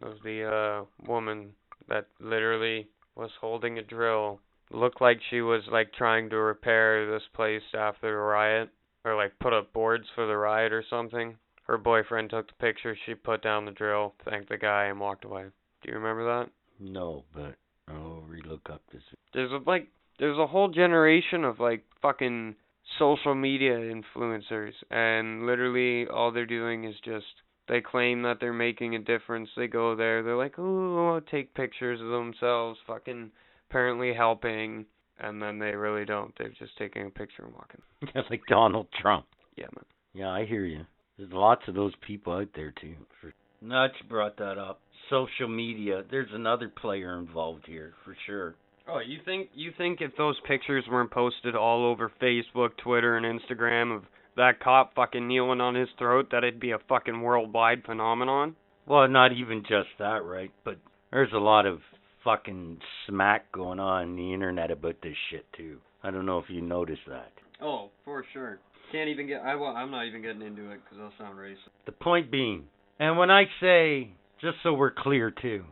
It 0.00 0.04
was 0.04 0.18
the 0.24 0.44
uh 0.44 1.08
woman 1.08 1.52
that 1.88 2.08
literally 2.18 2.88
was 3.14 3.30
holding 3.40 3.78
a 3.78 3.82
drill. 3.82 4.40
Looked 4.72 5.00
like 5.00 5.20
she 5.30 5.40
was 5.40 5.62
like 5.70 5.92
trying 5.92 6.30
to 6.30 6.36
repair 6.38 7.08
this 7.08 7.22
place 7.34 7.62
after 7.74 8.10
the 8.10 8.16
riot 8.16 8.70
or 9.04 9.14
like 9.14 9.38
put 9.40 9.52
up 9.52 9.72
boards 9.72 10.06
for 10.16 10.26
the 10.26 10.36
riot 10.36 10.72
or 10.72 10.82
something. 10.90 11.36
Her 11.72 11.78
boyfriend 11.78 12.28
took 12.28 12.48
the 12.48 12.54
picture, 12.60 12.94
she 13.06 13.14
put 13.14 13.40
down 13.40 13.64
the 13.64 13.70
drill, 13.70 14.12
thanked 14.28 14.50
the 14.50 14.58
guy 14.58 14.84
and 14.84 15.00
walked 15.00 15.24
away. 15.24 15.44
Do 15.80 15.88
you 15.88 15.94
remember 15.94 16.22
that? 16.26 16.50
No, 16.78 17.24
but 17.34 17.54
I'll 17.88 18.22
relook 18.28 18.70
up 18.70 18.82
this. 18.92 19.00
There's 19.32 19.50
a 19.52 19.60
like 19.66 19.88
there's 20.18 20.36
a 20.36 20.46
whole 20.46 20.68
generation 20.68 21.44
of 21.44 21.60
like 21.60 21.82
fucking 22.02 22.56
social 22.98 23.34
media 23.34 23.78
influencers 23.78 24.72
and 24.90 25.46
literally 25.46 26.06
all 26.08 26.30
they're 26.30 26.44
doing 26.44 26.84
is 26.84 26.94
just 27.06 27.24
they 27.68 27.80
claim 27.80 28.20
that 28.20 28.36
they're 28.38 28.52
making 28.52 28.94
a 28.94 28.98
difference. 28.98 29.48
They 29.56 29.66
go 29.66 29.96
there, 29.96 30.22
they're 30.22 30.36
like, 30.36 30.58
"Oh, 30.58 31.22
take 31.30 31.54
pictures 31.54 32.02
of 32.02 32.08
themselves 32.08 32.80
fucking 32.86 33.30
apparently 33.70 34.12
helping." 34.12 34.84
And 35.18 35.40
then 35.40 35.58
they 35.58 35.74
really 35.74 36.04
don't. 36.04 36.36
They're 36.36 36.50
just 36.50 36.76
taking 36.76 37.06
a 37.06 37.10
picture 37.10 37.44
and 37.44 37.54
walking. 37.54 38.24
like 38.30 38.44
Donald 38.46 38.88
Trump. 39.00 39.24
Yeah, 39.56 39.68
man. 39.74 39.86
Yeah, 40.12 40.28
I 40.28 40.44
hear 40.44 40.66
you. 40.66 40.84
There's 41.22 41.34
lots 41.34 41.62
of 41.68 41.74
those 41.76 41.92
people 42.04 42.32
out 42.32 42.48
there 42.56 42.72
too. 42.80 42.96
For 43.20 43.32
nuts 43.60 43.94
brought 44.08 44.38
that 44.38 44.58
up. 44.58 44.80
Social 45.08 45.46
media. 45.46 46.02
There's 46.10 46.30
another 46.32 46.68
player 46.68 47.16
involved 47.16 47.64
here 47.66 47.92
for 48.04 48.16
sure. 48.26 48.56
Oh, 48.88 48.98
you 48.98 49.18
think 49.24 49.50
you 49.54 49.70
think 49.78 50.00
if 50.00 50.16
those 50.18 50.34
pictures 50.48 50.84
weren't 50.90 51.12
posted 51.12 51.54
all 51.54 51.86
over 51.86 52.10
Facebook, 52.20 52.70
Twitter, 52.82 53.16
and 53.16 53.40
Instagram 53.40 53.94
of 53.94 54.02
that 54.36 54.58
cop 54.58 54.96
fucking 54.96 55.28
kneeling 55.28 55.60
on 55.60 55.76
his 55.76 55.88
throat, 55.96 56.28
that 56.32 56.42
it'd 56.42 56.58
be 56.58 56.72
a 56.72 56.78
fucking 56.88 57.20
worldwide 57.20 57.84
phenomenon? 57.84 58.56
Well, 58.88 59.06
not 59.06 59.30
even 59.32 59.62
just 59.62 59.90
that, 60.00 60.24
right? 60.24 60.50
But 60.64 60.78
there's 61.12 61.32
a 61.32 61.38
lot 61.38 61.66
of 61.66 61.78
fucking 62.24 62.78
smack 63.06 63.52
going 63.52 63.78
on 63.78 64.08
in 64.08 64.16
the 64.16 64.34
internet 64.34 64.72
about 64.72 64.96
this 65.04 65.16
shit 65.30 65.46
too. 65.56 65.78
I 66.02 66.10
don't 66.10 66.26
know 66.26 66.40
if 66.40 66.46
you 66.48 66.62
noticed 66.62 67.02
that. 67.06 67.30
Oh, 67.60 67.90
for 68.04 68.24
sure. 68.32 68.58
Can't 68.92 69.08
even 69.08 69.26
get. 69.26 69.40
I 69.40 69.54
well, 69.56 69.74
I'm 69.74 69.90
not 69.90 70.06
even 70.06 70.22
getting 70.22 70.42
into 70.42 70.70
it 70.70 70.80
because 70.84 70.98
I'll 71.02 71.12
sound 71.18 71.38
racist. 71.38 71.56
The 71.86 71.92
point 71.92 72.30
being, 72.30 72.64
and 73.00 73.16
when 73.16 73.30
I 73.30 73.44
say, 73.60 74.10
just 74.40 74.58
so 74.62 74.74
we're 74.74 74.90
clear 74.90 75.30
too, 75.30 75.64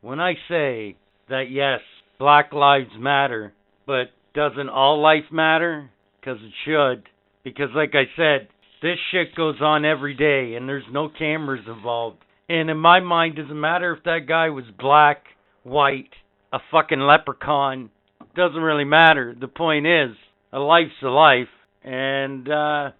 when 0.00 0.20
I 0.20 0.34
say 0.48 0.96
that 1.28 1.50
yes, 1.50 1.80
Black 2.18 2.52
Lives 2.52 2.90
Matter, 2.98 3.52
but 3.86 4.06
doesn't 4.34 4.68
all 4.68 5.02
life 5.02 5.24
matter? 5.32 5.90
Because 6.20 6.38
it 6.42 6.52
should. 6.64 7.08
Because, 7.42 7.68
like 7.74 7.94
I 7.94 8.04
said, 8.16 8.48
this 8.82 8.98
shit 9.10 9.34
goes 9.34 9.56
on 9.60 9.84
every 9.84 10.14
day 10.14 10.56
and 10.56 10.68
there's 10.68 10.84
no 10.90 11.08
cameras 11.08 11.64
involved. 11.66 12.18
And 12.48 12.70
in 12.70 12.76
my 12.76 13.00
mind, 13.00 13.36
doesn't 13.36 13.60
matter 13.60 13.94
if 13.94 14.04
that 14.04 14.26
guy 14.28 14.50
was 14.50 14.64
black, 14.78 15.24
white, 15.62 16.10
a 16.52 16.58
fucking 16.70 17.00
leprechaun. 17.00 17.90
Doesn't 18.34 18.60
really 18.60 18.84
matter. 18.84 19.34
The 19.38 19.48
point 19.48 19.86
is, 19.86 20.16
a 20.52 20.58
life's 20.58 21.02
a 21.02 21.08
life. 21.08 21.48
And, 21.86 22.48
uh, 22.50 22.90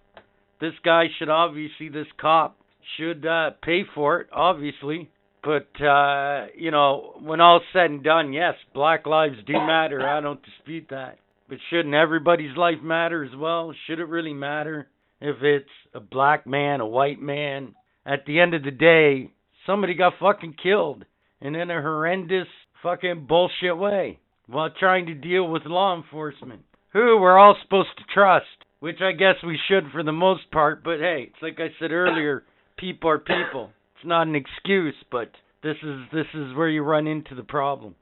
this 0.59 0.73
guy 0.83 1.05
should 1.19 1.29
obviously, 1.29 1.89
this 1.89 2.07
cop 2.19 2.57
should, 2.95 3.25
uh, 3.25 3.51
pay 3.61 3.83
for 3.93 4.21
it, 4.21 4.29
obviously. 4.31 5.11
But, 5.43 5.79
uh, 5.81 6.47
you 6.55 6.71
know, 6.71 7.15
when 7.19 7.39
all's 7.39 7.61
said 7.71 7.91
and 7.91 8.03
done, 8.03 8.33
yes, 8.33 8.55
black 8.73 9.05
lives 9.05 9.37
do 9.45 9.53
matter. 9.53 10.01
I 10.07 10.19
don't 10.19 10.43
dispute 10.43 10.87
that. 10.89 11.19
But 11.47 11.59
shouldn't 11.69 11.93
everybody's 11.93 12.57
life 12.57 12.81
matter 12.81 13.23
as 13.23 13.35
well? 13.35 13.73
Should 13.85 13.99
it 13.99 14.09
really 14.09 14.33
matter 14.33 14.89
if 15.21 15.41
it's 15.43 15.69
a 15.93 15.99
black 15.99 16.45
man, 16.45 16.81
a 16.81 16.87
white 16.87 17.21
man? 17.21 17.75
At 18.05 18.25
the 18.25 18.39
end 18.39 18.53
of 18.53 18.63
the 18.63 18.71
day, 18.71 19.31
somebody 19.65 19.93
got 19.93 20.13
fucking 20.19 20.55
killed. 20.61 21.05
And 21.39 21.55
in 21.55 21.69
a 21.69 21.81
horrendous 21.81 22.47
fucking 22.81 23.27
bullshit 23.27 23.77
way 23.77 24.19
while 24.47 24.69
trying 24.69 25.05
to 25.05 25.13
deal 25.13 25.47
with 25.47 25.65
law 25.65 25.95
enforcement. 25.95 26.63
Who 26.93 27.17
we're 27.19 27.37
all 27.37 27.55
supposed 27.61 27.95
to 27.97 28.03
trust. 28.13 28.45
Which 28.79 29.01
I 29.01 29.11
guess 29.11 29.35
we 29.45 29.59
should 29.67 29.91
for 29.91 30.03
the 30.03 30.11
most 30.11 30.51
part, 30.51 30.83
but 30.83 30.99
hey, 30.99 31.29
it's 31.29 31.41
like 31.41 31.59
I 31.59 31.73
said 31.79 31.91
earlier, 31.91 32.43
people 32.77 33.09
are 33.09 33.17
people. 33.17 33.71
It's 33.95 34.05
not 34.05 34.27
an 34.27 34.35
excuse, 34.35 34.93
but 35.11 35.31
this 35.63 35.77
is 35.81 36.01
this 36.13 36.27
is 36.35 36.55
where 36.55 36.69
you 36.69 36.83
run 36.83 37.07
into 37.07 37.33
the 37.33 37.43
problem. 37.43 37.95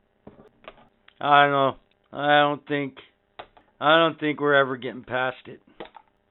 I 1.22 1.44
don't 1.44 1.52
know. 1.52 1.76
I 2.12 2.40
don't 2.40 2.68
think 2.68 2.98
I 3.80 3.98
don't 3.98 4.20
think 4.20 4.42
we're 4.42 4.56
ever 4.56 4.76
getting 4.76 5.04
past 5.04 5.38
it. 5.48 5.62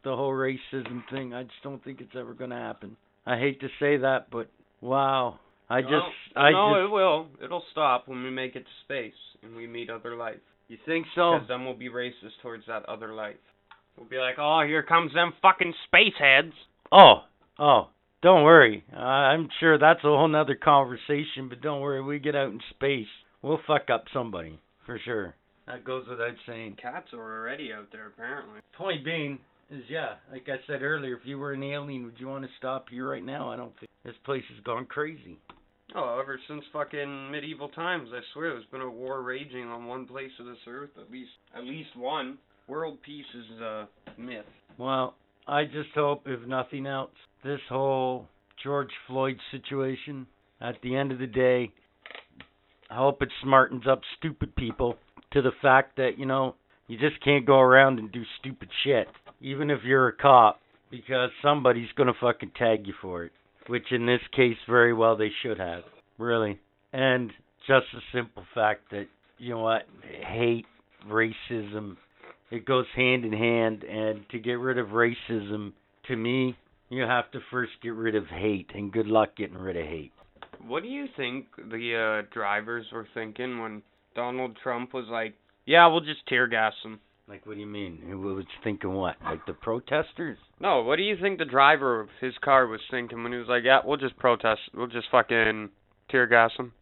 The 0.04 0.14
whole 0.14 0.32
racism 0.32 1.02
thing, 1.10 1.32
I 1.32 1.44
just 1.44 1.62
don't 1.62 1.82
think 1.82 2.02
it's 2.02 2.14
ever 2.14 2.34
going 2.34 2.50
to 2.50 2.56
happen. 2.56 2.96
I 3.24 3.38
hate 3.38 3.60
to 3.60 3.68
say 3.80 3.96
that, 3.98 4.30
but 4.30 4.50
wow. 4.82 5.40
I 5.70 5.80
just 5.80 5.94
I 6.36 6.50
no, 6.50 6.74
just 6.74 6.84
it 6.84 6.92
will. 6.92 7.26
It'll 7.42 7.64
stop 7.72 8.06
when 8.06 8.22
we 8.22 8.30
make 8.30 8.54
it 8.54 8.64
to 8.64 8.84
space 8.84 9.14
and 9.42 9.56
we 9.56 9.66
meet 9.66 9.88
other 9.88 10.16
life. 10.16 10.36
You 10.68 10.76
think 10.84 11.06
so? 11.14 11.32
Because 11.34 11.48
then 11.48 11.64
we'll 11.64 11.74
be 11.74 11.88
racist 11.88 12.36
towards 12.42 12.64
that 12.66 12.86
other 12.86 13.14
life. 13.14 13.36
We'll 13.96 14.08
be 14.08 14.18
like, 14.18 14.36
oh, 14.38 14.62
here 14.66 14.82
comes 14.82 15.12
them 15.14 15.32
fucking 15.40 15.74
space 15.86 16.14
heads. 16.18 16.52
Oh, 16.90 17.22
oh, 17.58 17.88
don't 18.22 18.44
worry. 18.44 18.84
Uh, 18.92 18.98
I'm 18.98 19.48
sure 19.60 19.78
that's 19.78 20.00
a 20.00 20.08
whole 20.08 20.28
nother 20.28 20.56
conversation, 20.56 21.48
but 21.48 21.60
don't 21.60 21.80
worry. 21.80 22.02
We 22.02 22.18
get 22.18 22.34
out 22.34 22.50
in 22.50 22.60
space, 22.70 23.06
we'll 23.42 23.60
fuck 23.66 23.90
up 23.92 24.04
somebody 24.12 24.58
for 24.86 24.98
sure. 25.04 25.34
That 25.66 25.84
goes 25.84 26.06
without 26.08 26.34
saying. 26.46 26.76
Cats 26.80 27.08
are 27.14 27.40
already 27.40 27.72
out 27.72 27.88
there, 27.90 28.08
apparently. 28.08 28.60
Point 28.76 29.04
being 29.04 29.38
is, 29.70 29.82
yeah, 29.88 30.14
like 30.30 30.46
I 30.48 30.56
said 30.66 30.82
earlier, 30.82 31.16
if 31.16 31.24
you 31.24 31.38
were 31.38 31.52
an 31.52 31.62
alien, 31.62 32.04
would 32.04 32.18
you 32.18 32.28
want 32.28 32.44
to 32.44 32.50
stop 32.58 32.88
here 32.90 33.10
right 33.10 33.24
now? 33.24 33.50
I 33.50 33.56
don't 33.56 33.72
think 33.80 33.90
this 34.04 34.14
place 34.24 34.44
has 34.54 34.62
gone 34.64 34.86
crazy. 34.86 35.38
Oh, 35.94 36.18
ever 36.20 36.40
since 36.48 36.64
fucking 36.72 37.30
medieval 37.30 37.68
times, 37.68 38.08
I 38.12 38.20
swear 38.32 38.50
there's 38.50 38.64
been 38.66 38.80
a 38.80 38.90
war 38.90 39.22
raging 39.22 39.68
on 39.68 39.86
one 39.86 40.06
place 40.06 40.32
of 40.40 40.46
this 40.46 40.58
earth, 40.66 40.90
at 41.00 41.10
least, 41.10 41.30
at 41.56 41.64
least 41.64 41.96
one. 41.96 42.38
World 42.66 42.98
peace 43.04 43.26
is 43.34 43.60
a 43.60 43.88
myth. 44.18 44.44
Well, 44.78 45.14
I 45.46 45.64
just 45.64 45.90
hope, 45.94 46.22
if 46.26 46.46
nothing 46.46 46.86
else, 46.86 47.10
this 47.44 47.60
whole 47.68 48.26
George 48.62 48.90
Floyd 49.06 49.36
situation, 49.50 50.26
at 50.60 50.76
the 50.82 50.96
end 50.96 51.12
of 51.12 51.18
the 51.18 51.26
day, 51.26 51.70
I 52.90 52.96
hope 52.96 53.20
it 53.22 53.28
smartens 53.44 53.86
up 53.86 54.00
stupid 54.18 54.56
people 54.56 54.96
to 55.32 55.42
the 55.42 55.52
fact 55.60 55.96
that, 55.96 56.12
you 56.18 56.24
know, 56.24 56.54
you 56.86 56.98
just 56.98 57.22
can't 57.22 57.46
go 57.46 57.58
around 57.58 57.98
and 57.98 58.10
do 58.10 58.22
stupid 58.40 58.68
shit, 58.82 59.08
even 59.40 59.70
if 59.70 59.80
you're 59.84 60.08
a 60.08 60.16
cop, 60.16 60.60
because 60.90 61.30
somebody's 61.42 61.92
going 61.96 62.06
to 62.06 62.18
fucking 62.18 62.52
tag 62.56 62.86
you 62.86 62.94
for 63.02 63.24
it. 63.24 63.32
Which 63.66 63.92
in 63.92 64.06
this 64.06 64.20
case, 64.34 64.56
very 64.68 64.92
well, 64.92 65.16
they 65.16 65.30
should 65.42 65.58
have. 65.58 65.82
Really. 66.18 66.60
And 66.92 67.30
just 67.66 67.86
the 67.92 68.00
simple 68.12 68.44
fact 68.54 68.90
that, 68.90 69.06
you 69.38 69.54
know 69.54 69.60
what, 69.60 69.82
hate, 70.02 70.66
racism, 71.08 71.96
it 72.54 72.64
goes 72.64 72.86
hand 72.94 73.24
in 73.24 73.32
hand. 73.32 73.84
And 73.84 74.28
to 74.30 74.38
get 74.38 74.54
rid 74.54 74.78
of 74.78 74.88
racism, 74.88 75.72
to 76.06 76.16
me, 76.16 76.56
you 76.88 77.02
have 77.02 77.30
to 77.32 77.40
first 77.50 77.72
get 77.82 77.94
rid 77.94 78.14
of 78.14 78.26
hate. 78.26 78.70
And 78.74 78.92
good 78.92 79.06
luck 79.06 79.36
getting 79.36 79.58
rid 79.58 79.76
of 79.76 79.84
hate. 79.84 80.12
What 80.66 80.82
do 80.82 80.88
you 80.88 81.06
think 81.16 81.46
the 81.56 82.22
uh, 82.24 82.32
drivers 82.32 82.86
were 82.92 83.06
thinking 83.12 83.60
when 83.60 83.82
Donald 84.14 84.56
Trump 84.62 84.94
was 84.94 85.06
like, 85.10 85.34
"Yeah, 85.66 85.86
we'll 85.88 86.00
just 86.00 86.26
tear 86.26 86.46
gas 86.46 86.72
them"? 86.82 87.00
Like, 87.28 87.44
what 87.44 87.54
do 87.54 87.60
you 87.60 87.66
mean? 87.66 88.00
It 88.08 88.14
was 88.14 88.44
thinking 88.62 88.92
what? 88.94 89.16
Like 89.22 89.44
the 89.46 89.54
protesters? 89.54 90.38
No, 90.60 90.82
what 90.82 90.96
do 90.96 91.02
you 91.02 91.16
think 91.20 91.38
the 91.38 91.44
driver 91.44 92.00
of 92.00 92.08
his 92.20 92.34
car 92.42 92.66
was 92.66 92.80
thinking 92.90 93.22
when 93.22 93.32
he 93.32 93.38
was 93.38 93.48
like, 93.48 93.64
"Yeah, 93.64 93.80
we'll 93.84 93.96
just 93.96 94.16
protest, 94.16 94.60
we'll 94.72 94.86
just 94.86 95.08
fucking 95.10 95.70
tear 96.08 96.26
gas 96.26 96.52
them"? 96.56 96.72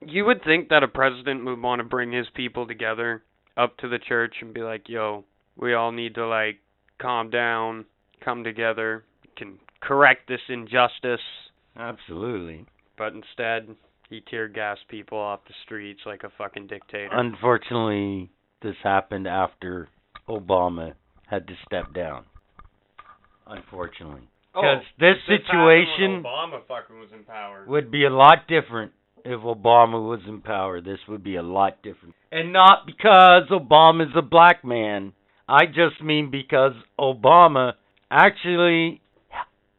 You 0.00 0.24
would 0.24 0.42
think 0.42 0.68
that 0.68 0.82
a 0.82 0.88
president 0.88 1.44
would 1.44 1.62
want 1.62 1.80
to 1.80 1.84
bring 1.84 2.12
his 2.12 2.26
people 2.34 2.66
together 2.66 3.22
up 3.58 3.76
to 3.78 3.88
the 3.88 3.98
church 3.98 4.36
and 4.40 4.54
be 4.54 4.62
like, 4.62 4.88
"Yo, 4.88 5.24
we 5.56 5.74
all 5.74 5.92
need 5.92 6.14
to 6.14 6.26
like 6.26 6.60
calm 6.98 7.28
down, 7.28 7.84
come 8.24 8.44
together, 8.44 9.04
can 9.36 9.58
correct 9.80 10.28
this 10.28 10.40
injustice." 10.48 11.20
Absolutely. 11.76 12.64
But 12.96 13.12
instead, 13.12 13.76
he 14.08 14.20
tear 14.20 14.48
gassed 14.48 14.88
people 14.88 15.18
off 15.18 15.40
the 15.46 15.54
streets 15.64 16.00
like 16.06 16.22
a 16.24 16.30
fucking 16.38 16.68
dictator. 16.68 17.10
Unfortunately, 17.12 18.30
this 18.62 18.76
happened 18.82 19.26
after 19.26 19.88
Obama 20.28 20.94
had 21.26 21.46
to 21.48 21.54
step 21.66 21.92
down. 21.92 22.24
Unfortunately. 23.46 24.28
Oh, 24.54 24.62
because 24.62 24.84
this 24.98 25.16
situation 25.26 26.22
Obama 26.22 26.60
fucking 26.66 26.98
was 26.98 27.10
in 27.12 27.24
power. 27.24 27.64
would 27.68 27.90
be 27.90 28.04
a 28.04 28.10
lot 28.10 28.48
different 28.48 28.92
if 29.24 29.40
Obama 29.40 30.08
was 30.08 30.20
in 30.26 30.40
power. 30.40 30.80
This 30.80 30.98
would 31.08 31.22
be 31.24 31.36
a 31.36 31.42
lot 31.42 31.82
different. 31.82 32.14
And 32.30 32.52
not 32.52 32.86
because 32.86 33.44
Obama's 33.50 34.14
a 34.16 34.22
black 34.22 34.64
man. 34.64 35.12
I 35.48 35.66
just 35.66 36.02
mean 36.02 36.30
because 36.30 36.72
Obama 36.98 37.72
actually, 38.10 39.00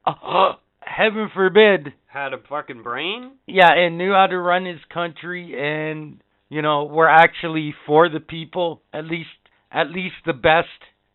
uh, 0.05 0.53
heaven 0.81 1.29
forbid, 1.33 1.93
Had 2.07 2.33
a 2.33 2.37
fucking 2.49 2.83
brain? 2.83 3.31
yeah, 3.47 3.71
and 3.73 3.97
knew 3.97 4.11
how 4.13 4.27
to 4.27 4.37
run 4.37 4.65
his 4.65 4.79
country 4.91 5.55
and, 5.59 6.21
you 6.49 6.61
know, 6.61 6.85
were 6.85 7.09
actually 7.09 7.73
for 7.85 8.09
the 8.09 8.19
people, 8.19 8.81
at 8.93 9.05
least 9.05 9.29
at 9.71 9.91
least 9.91 10.15
the 10.25 10.33
best 10.33 10.67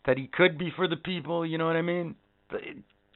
that 0.06 0.16
he 0.16 0.28
could 0.28 0.56
be 0.56 0.70
for 0.76 0.86
the 0.86 0.96
people, 0.96 1.44
you 1.44 1.58
know 1.58 1.66
what 1.66 1.74
I 1.74 1.82
mean? 1.82 2.14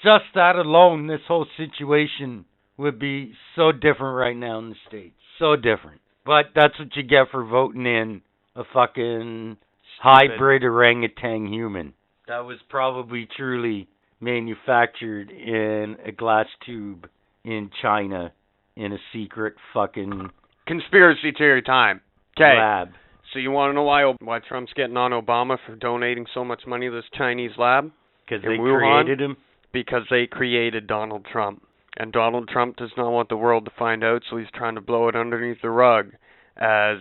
Just 0.02 0.24
that 0.34 0.56
alone, 0.56 1.06
this 1.06 1.20
whole 1.28 1.46
situation 1.56 2.44
would 2.78 2.98
be 2.98 3.34
so 3.56 3.72
different 3.72 4.16
right 4.16 4.36
now 4.36 4.58
in 4.58 4.70
the 4.70 4.76
States. 4.88 5.14
So 5.38 5.56
different. 5.56 6.00
But 6.24 6.46
that's 6.54 6.78
what 6.78 6.94
you 6.94 7.02
get 7.02 7.30
for 7.30 7.44
voting 7.44 7.86
in 7.86 8.22
a 8.56 8.62
fucking 8.72 9.56
hybrid 10.00 10.62
orangutan 10.62 11.46
human. 11.52 11.94
That 12.26 12.40
was 12.40 12.58
probably 12.68 13.28
truly 13.36 13.88
manufactured 14.20 15.30
in 15.30 15.96
a 16.04 16.12
glass 16.12 16.46
tube 16.64 17.08
in 17.44 17.70
China 17.80 18.32
in 18.76 18.92
a 18.92 18.98
secret 19.12 19.54
fucking 19.74 20.30
Conspiracy 20.66 21.32
theory 21.36 21.62
time. 21.62 22.02
Okay. 22.36 22.56
lab. 22.58 22.88
So 23.32 23.38
you 23.38 23.50
want 23.50 23.70
to 23.70 23.74
know 23.74 23.82
why 23.82 24.04
why 24.20 24.38
Trump's 24.40 24.72
getting 24.74 24.96
on 24.96 25.12
Obama 25.12 25.56
for 25.66 25.74
donating 25.76 26.26
so 26.34 26.44
much 26.44 26.62
money 26.66 26.88
to 26.88 26.94
this 26.94 27.04
Chinese 27.16 27.52
lab? 27.58 27.90
Because 28.24 28.42
they 28.42 28.58
Wuhan? 28.58 29.04
created 29.04 29.20
him. 29.20 29.36
Because 29.72 30.02
they 30.10 30.26
created 30.26 30.86
Donald 30.86 31.26
Trump. 31.30 31.62
And 31.98 32.12
Donald 32.12 32.48
Trump 32.48 32.76
does 32.76 32.92
not 32.96 33.10
want 33.10 33.28
the 33.28 33.36
world 33.36 33.64
to 33.64 33.72
find 33.76 34.04
out, 34.04 34.22
so 34.30 34.36
he's 34.36 34.46
trying 34.54 34.76
to 34.76 34.80
blow 34.80 35.08
it 35.08 35.16
underneath 35.16 35.60
the 35.60 35.70
rug. 35.70 36.12
As 36.56 36.98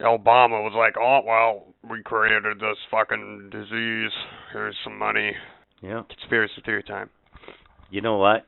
Obama 0.00 0.64
was 0.64 0.72
like, 0.74 0.94
oh, 0.98 1.20
well, 1.26 1.66
we 1.88 2.02
created 2.02 2.58
this 2.58 2.78
fucking 2.90 3.50
disease. 3.52 4.10
Here's 4.52 4.74
some 4.82 4.98
money. 4.98 5.32
Yeah. 5.82 6.02
Conspiracy 6.08 6.62
theory 6.64 6.82
time. 6.82 7.10
You 7.90 8.00
know 8.00 8.16
what? 8.16 8.46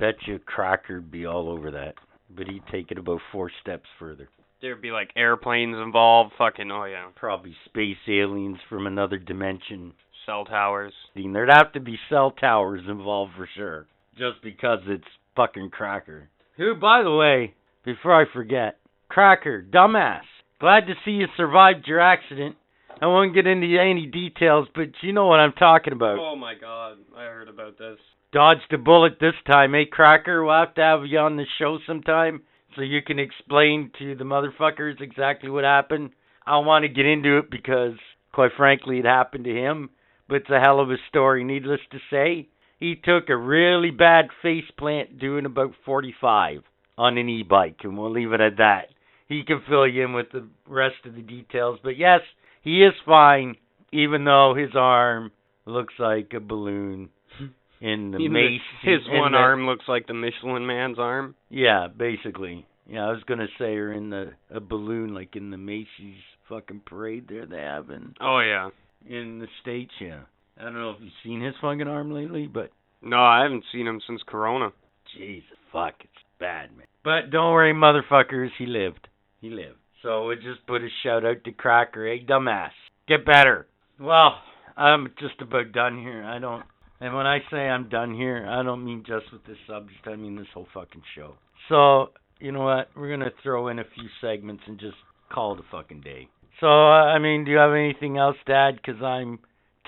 Bet 0.00 0.16
you 0.26 0.40
Cracker'd 0.40 1.12
be 1.12 1.26
all 1.26 1.48
over 1.48 1.70
that. 1.70 1.94
But 2.34 2.48
he'd 2.48 2.66
take 2.72 2.90
it 2.90 2.98
about 2.98 3.20
four 3.30 3.52
steps 3.62 3.86
further. 4.00 4.28
There'd 4.60 4.82
be 4.82 4.90
like 4.90 5.10
airplanes 5.14 5.76
involved. 5.76 6.32
Fucking, 6.38 6.72
oh 6.72 6.86
yeah. 6.86 7.06
Probably 7.14 7.54
space 7.66 7.98
aliens 8.08 8.58
from 8.68 8.86
another 8.88 9.18
dimension. 9.18 9.92
Cell 10.26 10.44
towers. 10.44 10.92
There'd 11.14 11.50
have 11.50 11.72
to 11.74 11.80
be 11.80 11.98
cell 12.08 12.32
towers 12.32 12.82
involved 12.88 13.32
for 13.36 13.48
sure. 13.54 13.86
Just 14.16 14.42
because 14.42 14.80
it's 14.86 15.04
fucking 15.36 15.70
Cracker. 15.70 16.28
Who, 16.56 16.74
by 16.74 17.02
the 17.02 17.14
way, 17.14 17.54
before 17.84 18.14
I 18.14 18.32
forget, 18.32 18.78
Cracker, 19.08 19.62
dumbass. 19.62 20.22
Glad 20.60 20.86
to 20.86 20.94
see 21.04 21.12
you 21.12 21.26
survived 21.36 21.86
your 21.86 22.00
accident. 22.00 22.56
I 23.02 23.06
won't 23.06 23.34
get 23.34 23.46
into 23.46 23.66
any 23.78 24.06
details, 24.06 24.68
but 24.74 24.90
you 25.02 25.12
know 25.12 25.26
what 25.26 25.40
I'm 25.40 25.52
talking 25.52 25.92
about. 25.92 26.18
Oh 26.18 26.36
my 26.36 26.54
god, 26.54 26.98
I 27.16 27.24
heard 27.24 27.48
about 27.48 27.76
this. 27.76 27.98
Dodged 28.32 28.72
a 28.72 28.78
bullet 28.78 29.18
this 29.20 29.34
time, 29.46 29.74
eh, 29.74 29.84
Cracker? 29.90 30.44
We'll 30.44 30.54
have 30.54 30.74
to 30.74 30.80
have 30.80 31.06
you 31.06 31.18
on 31.18 31.36
the 31.36 31.44
show 31.58 31.78
sometime 31.86 32.42
so 32.74 32.82
you 32.82 33.02
can 33.02 33.18
explain 33.18 33.90
to 33.98 34.14
the 34.14 34.24
motherfuckers 34.24 35.00
exactly 35.00 35.50
what 35.50 35.64
happened. 35.64 36.10
I 36.46 36.52
don't 36.52 36.66
want 36.66 36.84
to 36.84 36.88
get 36.88 37.06
into 37.06 37.38
it 37.38 37.50
because, 37.50 37.94
quite 38.32 38.52
frankly, 38.56 38.98
it 38.98 39.04
happened 39.04 39.44
to 39.44 39.54
him, 39.54 39.90
but 40.28 40.36
it's 40.36 40.50
a 40.50 40.60
hell 40.60 40.80
of 40.80 40.90
a 40.90 40.96
story, 41.08 41.44
needless 41.44 41.80
to 41.92 41.98
say. 42.10 42.48
He 42.78 42.96
took 42.96 43.28
a 43.28 43.36
really 43.36 43.90
bad 43.90 44.26
face 44.42 44.70
plant 44.78 45.18
doing 45.18 45.46
about 45.46 45.72
45 45.84 46.62
on 46.98 47.18
an 47.18 47.28
e 47.28 47.42
bike, 47.42 47.78
and 47.82 47.96
we'll 47.98 48.10
leave 48.12 48.32
it 48.32 48.40
at 48.40 48.58
that. 48.58 48.88
He 49.28 49.42
can 49.44 49.62
fill 49.68 49.86
you 49.86 50.04
in 50.04 50.12
with 50.12 50.26
the 50.32 50.46
rest 50.68 50.96
of 51.06 51.14
the 51.14 51.22
details, 51.22 51.78
but 51.82 51.96
yes, 51.96 52.20
he 52.62 52.82
is 52.84 52.92
fine, 53.06 53.56
even 53.92 54.24
though 54.24 54.54
his 54.56 54.70
arm 54.76 55.32
looks 55.66 55.94
like 55.98 56.32
a 56.34 56.40
balloon 56.40 57.08
in 57.80 58.10
the 58.10 58.28
Macy's. 58.28 58.60
His 58.82 59.00
one 59.08 59.32
the- 59.32 59.38
arm 59.38 59.66
looks 59.66 59.84
like 59.88 60.06
the 60.06 60.14
Michelin 60.14 60.66
man's 60.66 60.98
arm. 60.98 61.34
Yeah, 61.48 61.88
basically. 61.96 62.66
Yeah, 62.86 63.06
I 63.06 63.12
was 63.12 63.22
gonna 63.26 63.46
say, 63.58 63.76
or 63.76 63.92
in 63.92 64.10
the 64.10 64.32
a 64.50 64.60
balloon 64.60 65.14
like 65.14 65.36
in 65.36 65.50
the 65.50 65.56
Macy's 65.56 66.20
fucking 66.50 66.82
parade 66.84 67.26
there 67.28 67.46
they 67.46 67.56
have 67.62 67.88
in 67.88 68.14
Oh 68.20 68.40
yeah. 68.40 68.68
in 69.06 69.38
the 69.38 69.48
states. 69.62 69.92
Yeah, 70.00 70.20
I 70.58 70.62
don't 70.62 70.74
know 70.74 70.90
if 70.90 70.96
you've 71.00 71.12
seen 71.22 71.42
his 71.42 71.54
fucking 71.60 71.88
arm 71.88 72.12
lately, 72.12 72.46
but 72.46 72.70
No, 73.02 73.22
I 73.22 73.42
haven't 73.42 73.64
seen 73.72 73.86
him 73.86 74.00
since 74.06 74.22
Corona. 74.26 74.72
Jesus 75.16 75.58
fuck, 75.72 75.94
it's 76.00 76.24
bad, 76.38 76.76
man. 76.76 76.86
But 77.02 77.30
don't 77.30 77.52
worry, 77.52 77.74
motherfuckers, 77.74 78.50
he 78.58 78.66
lived. 78.66 79.08
He 79.40 79.50
lived. 79.50 79.78
So 80.02 80.26
we 80.26 80.36
just 80.36 80.66
put 80.66 80.82
a 80.82 80.88
shout 81.02 81.24
out 81.24 81.44
to 81.44 81.52
Cracker, 81.52 82.06
hey 82.06 82.24
dumbass, 82.24 82.70
get 83.08 83.26
better. 83.26 83.66
Well, 84.00 84.34
I'm 84.76 85.12
just 85.18 85.40
about 85.40 85.72
done 85.72 85.98
here. 85.98 86.24
I 86.24 86.38
don't. 86.38 86.62
And 87.00 87.14
when 87.14 87.26
I 87.26 87.38
say 87.50 87.56
I'm 87.56 87.88
done 87.88 88.14
here, 88.14 88.46
I 88.48 88.62
don't 88.62 88.84
mean 88.84 89.04
just 89.06 89.32
with 89.32 89.44
this 89.44 89.56
subject. 89.66 90.06
I 90.06 90.16
mean 90.16 90.36
this 90.36 90.46
whole 90.54 90.68
fucking 90.72 91.02
show. 91.14 91.34
So 91.68 92.10
you 92.38 92.52
know 92.52 92.62
what? 92.62 92.88
We're 92.96 93.10
gonna 93.10 93.30
throw 93.42 93.68
in 93.68 93.78
a 93.78 93.84
few 93.94 94.08
segments 94.20 94.62
and 94.66 94.78
just 94.78 94.96
call 95.32 95.54
it 95.54 95.60
a 95.60 95.64
fucking 95.70 96.00
day. 96.02 96.28
So 96.60 96.66
I 96.66 97.18
mean, 97.18 97.44
do 97.44 97.50
you 97.50 97.58
have 97.58 97.72
anything 97.72 98.18
else 98.18 98.36
to 98.46 98.52
add? 98.52 98.82
Cause 98.82 99.02
I'm 99.02 99.38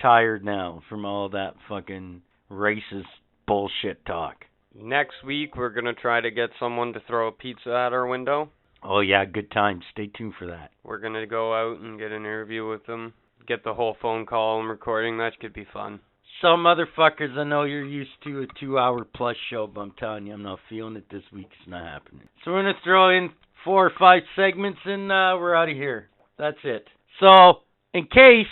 tired 0.00 0.44
now 0.44 0.82
from 0.88 1.04
all 1.04 1.28
that 1.30 1.54
fucking 1.68 2.22
racist 2.50 3.04
bullshit 3.46 4.04
talk. 4.06 4.44
Next 4.74 5.24
week 5.24 5.56
we're 5.56 5.70
gonna 5.70 5.94
try 5.94 6.20
to 6.20 6.30
get 6.30 6.50
someone 6.60 6.92
to 6.92 7.00
throw 7.06 7.28
a 7.28 7.32
pizza 7.32 7.70
at 7.70 7.92
our 7.92 8.06
window. 8.06 8.50
Oh 8.82 9.00
yeah, 9.00 9.24
good 9.24 9.50
time. 9.50 9.80
Stay 9.92 10.08
tuned 10.08 10.34
for 10.38 10.46
that. 10.46 10.70
We're 10.84 10.98
gonna 10.98 11.26
go 11.26 11.54
out 11.54 11.80
and 11.80 11.98
get 11.98 12.12
an 12.12 12.22
interview 12.22 12.68
with 12.68 12.84
them. 12.86 13.14
Get 13.46 13.64
the 13.64 13.74
whole 13.74 13.96
phone 14.02 14.26
call 14.26 14.60
and 14.60 14.68
recording. 14.68 15.18
That 15.18 15.38
could 15.40 15.54
be 15.54 15.66
fun. 15.72 16.00
Some 16.42 16.64
motherfuckers, 16.64 17.36
I 17.38 17.44
know 17.44 17.62
you're 17.62 17.84
used 17.84 18.10
to 18.24 18.42
a 18.42 18.46
two-hour 18.60 19.06
plus 19.14 19.36
show, 19.48 19.66
but 19.66 19.80
I'm 19.80 19.92
telling 19.92 20.26
you, 20.26 20.34
I'm 20.34 20.42
not 20.42 20.58
feeling 20.68 20.96
it 20.96 21.06
this 21.10 21.22
week. 21.32 21.48
It's 21.58 21.70
not 21.70 21.84
happening. 21.86 22.28
So 22.44 22.52
we're 22.52 22.62
gonna 22.62 22.74
throw 22.84 23.16
in 23.16 23.30
four 23.64 23.86
or 23.86 23.92
five 23.98 24.22
segments, 24.34 24.80
and 24.84 25.10
uh, 25.10 25.36
we're 25.38 25.54
out 25.54 25.70
of 25.70 25.76
here. 25.76 26.08
That's 26.38 26.58
it. 26.64 26.86
So, 27.20 27.60
in 27.94 28.04
case 28.04 28.46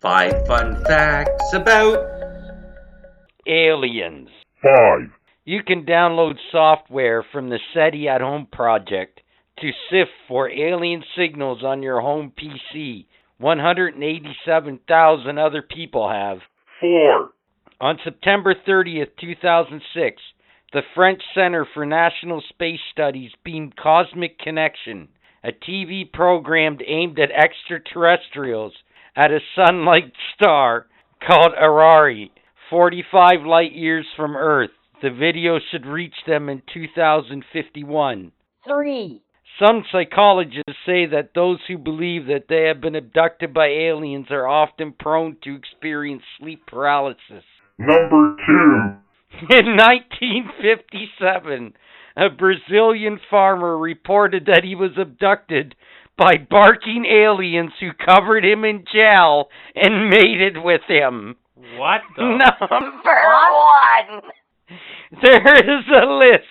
Five 0.01 0.47
fun 0.47 0.83
facts 0.85 1.53
about 1.53 2.32
Aliens. 3.47 4.29
Five. 4.63 5.11
You 5.45 5.63
can 5.65 5.85
download 5.85 6.37
software 6.51 7.23
from 7.33 7.51
the 7.51 7.59
SETI 7.75 8.09
at 8.09 8.21
Home 8.21 8.47
project 8.51 9.21
to 9.59 9.71
sift 9.91 10.13
for 10.29 10.49
alien 10.49 11.03
signals 11.17 11.65
on 11.65 11.83
your 11.83 12.01
home 12.01 12.33
PC. 12.39 13.07
187,000 13.39 15.39
other 15.39 15.63
people 15.63 16.09
have. 16.09 16.39
Four. 16.81 17.31
On 17.81 17.99
September 18.05 18.55
30th, 18.55 19.17
2006, 19.21 20.23
the 20.73 20.83
French 20.95 21.21
Center 21.35 21.67
for 21.75 21.85
National 21.85 22.41
Space 22.49 22.79
Studies 22.93 23.33
beamed 23.45 23.77
Cosmic 23.77 24.39
Connection, 24.39 25.09
a 25.43 25.51
TV 25.51 26.05
program 26.11 26.79
aimed 26.87 27.19
at 27.19 27.33
extraterrestrials, 27.33 28.73
at 29.17 29.33
a 29.33 29.41
sun 29.57 29.85
like 29.85 30.13
star 30.35 30.87
called 31.27 31.53
Errai, 31.61 32.31
45 32.73 33.45
light 33.45 33.73
years 33.75 34.07
from 34.17 34.35
Earth. 34.35 34.71
The 35.03 35.11
video 35.11 35.59
should 35.71 35.85
reach 35.85 36.15
them 36.27 36.49
in 36.49 36.63
2051. 36.73 38.33
3. 38.67 39.23
Some 39.63 39.85
psychologists 39.93 40.73
say 40.87 41.05
that 41.05 41.33
those 41.35 41.59
who 41.69 41.77
believe 41.77 42.29
that 42.29 42.47
they 42.49 42.63
have 42.69 42.81
been 42.81 42.95
abducted 42.95 43.53
by 43.53 43.67
aliens 43.67 44.29
are 44.31 44.49
often 44.49 44.95
prone 44.99 45.37
to 45.45 45.55
experience 45.55 46.23
sleep 46.41 46.67
paralysis. 46.67 47.45
Number 47.79 48.37
two. 48.47 48.97
In 49.51 49.77
1957, 49.77 51.75
a 52.17 52.31
Brazilian 52.31 53.21
farmer 53.31 53.77
reported 53.77 54.47
that 54.47 54.65
he 54.65 54.75
was 54.75 54.93
abducted 54.99 55.75
by 56.17 56.37
barking 56.49 57.05
aliens 57.05 57.73
who 57.81 57.91
covered 57.93 58.45
him 58.47 58.65
in 58.65 58.85
gel 58.95 59.51
and 59.75 60.09
mated 60.09 60.57
with 60.63 60.83
him. 60.89 61.37
What 61.77 62.01
Number 62.19 62.41
one. 63.05 64.23
There 65.23 65.55
is 65.55 65.87
a 65.89 66.07
list 66.07 66.47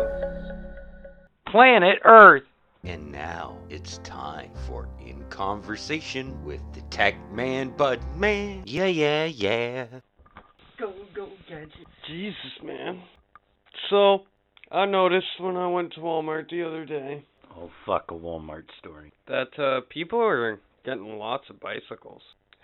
Planet 1.47 1.99
Earth. 2.03 2.43
And 2.83 3.11
now 3.11 3.57
it's 3.69 3.99
time 3.99 4.49
for 4.67 4.89
In 5.05 5.23
Conversation 5.29 6.43
with 6.43 6.61
the 6.73 6.81
Tech 6.89 7.15
Man 7.31 7.69
Bud 7.77 7.99
Man. 8.15 8.63
Yeah, 8.65 8.85
yeah, 8.87 9.25
yeah. 9.25 9.85
Go, 10.79 10.91
go, 11.15 11.27
gadget. 11.47 11.71
Jesus, 12.07 12.35
man. 12.63 13.01
So, 13.89 14.23
I 14.71 14.85
noticed 14.85 15.27
when 15.39 15.57
I 15.57 15.67
went 15.67 15.93
to 15.93 15.99
Walmart 15.99 16.49
the 16.49 16.63
other 16.67 16.85
day 16.85 17.23
Oh, 17.55 17.69
fuck 17.85 18.05
a 18.09 18.13
Walmart 18.15 18.63
story. 18.79 19.11
that 19.27 19.59
uh, 19.59 19.81
people 19.89 20.19
are 20.19 20.59
getting 20.83 21.17
lots 21.19 21.49
of 21.49 21.59
bicycles. 21.59 22.21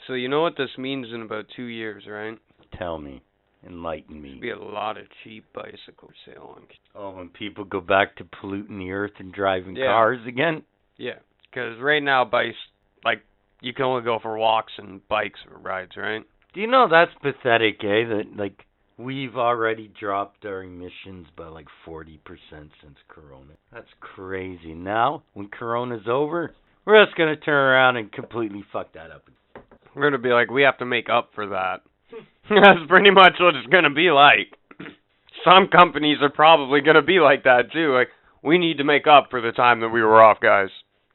So 0.07 0.13
you 0.13 0.29
know 0.29 0.41
what 0.41 0.57
this 0.57 0.69
means 0.77 1.07
in 1.13 1.21
about 1.21 1.45
two 1.55 1.65
years, 1.65 2.03
right? 2.09 2.37
Tell 2.77 2.97
me. 2.97 3.21
Enlighten 3.65 4.21
me. 4.21 4.37
Be 4.39 4.51
a 4.51 4.59
lot 4.59 4.97
of 4.97 5.05
cheap 5.23 5.45
bicycle 5.53 6.11
on. 6.39 6.61
Oh, 6.95 7.11
when 7.11 7.29
people 7.29 7.63
go 7.63 7.81
back 7.81 8.15
to 8.17 8.23
polluting 8.39 8.79
the 8.79 8.91
earth 8.91 9.13
and 9.19 9.33
driving 9.33 9.75
Yeah. 9.75 9.87
cars 9.87 10.25
again? 10.27 10.63
Yeah, 10.97 11.19
because 11.43 11.79
right 11.79 12.01
now 12.01 12.23
bikes 12.23 12.55
like 13.03 13.21
you 13.61 13.73
can 13.73 13.85
only 13.85 14.03
go 14.03 14.19
for 14.19 14.37
walks 14.37 14.73
and 14.77 15.05
bikes 15.07 15.39
or 15.49 15.57
rides, 15.57 15.97
right? 15.97 16.23
Do 16.53 16.61
you 16.61 16.67
know 16.67 16.87
that's 16.87 17.13
pathetic, 17.21 17.83
eh? 17.83 18.05
That 18.05 18.23
like 18.35 18.65
we've 18.97 19.35
already 19.37 19.87
dropped 19.99 20.45
our 20.45 20.63
emissions 20.63 21.27
by 21.35 21.47
like 21.47 21.67
forty 21.83 22.19
percent 22.19 22.71
since 22.81 22.97
Corona. 23.07 23.53
That's 23.71 23.93
crazy. 23.99 24.73
Now, 24.73 25.23
when 25.33 25.49
Corona's 25.49 26.07
over, 26.07 26.53
we're 26.85 27.03
just 27.03 27.17
gonna 27.17 27.35
turn 27.35 27.55
around 27.55 27.97
and 27.97 28.11
completely 28.11 28.63
fuck 28.71 28.93
that 28.93 29.11
up. 29.11 29.23
We're 29.95 30.03
gonna 30.03 30.17
be 30.21 30.29
like, 30.29 30.51
we 30.51 30.61
have 30.63 30.77
to 30.77 30.85
make 30.85 31.09
up 31.09 31.31
for 31.33 31.47
that. 31.47 31.81
That's 32.61 32.87
pretty 32.87 33.11
much 33.11 33.33
what 33.39 33.55
it's 33.55 33.67
gonna 33.67 33.93
be 33.93 34.09
like. 34.09 34.53
Some 35.43 35.67
companies 35.67 36.17
are 36.21 36.29
probably 36.29 36.81
gonna 36.81 37.01
be 37.01 37.19
like 37.19 37.43
that 37.43 37.71
too. 37.73 37.93
Like, 37.93 38.09
we 38.43 38.57
need 38.57 38.77
to 38.77 38.83
make 38.83 39.07
up 39.07 39.27
for 39.29 39.41
the 39.41 39.51
time 39.51 39.81
that 39.81 39.89
we 39.89 40.01
were 40.01 40.21
off, 40.21 40.39
guys. 40.41 40.69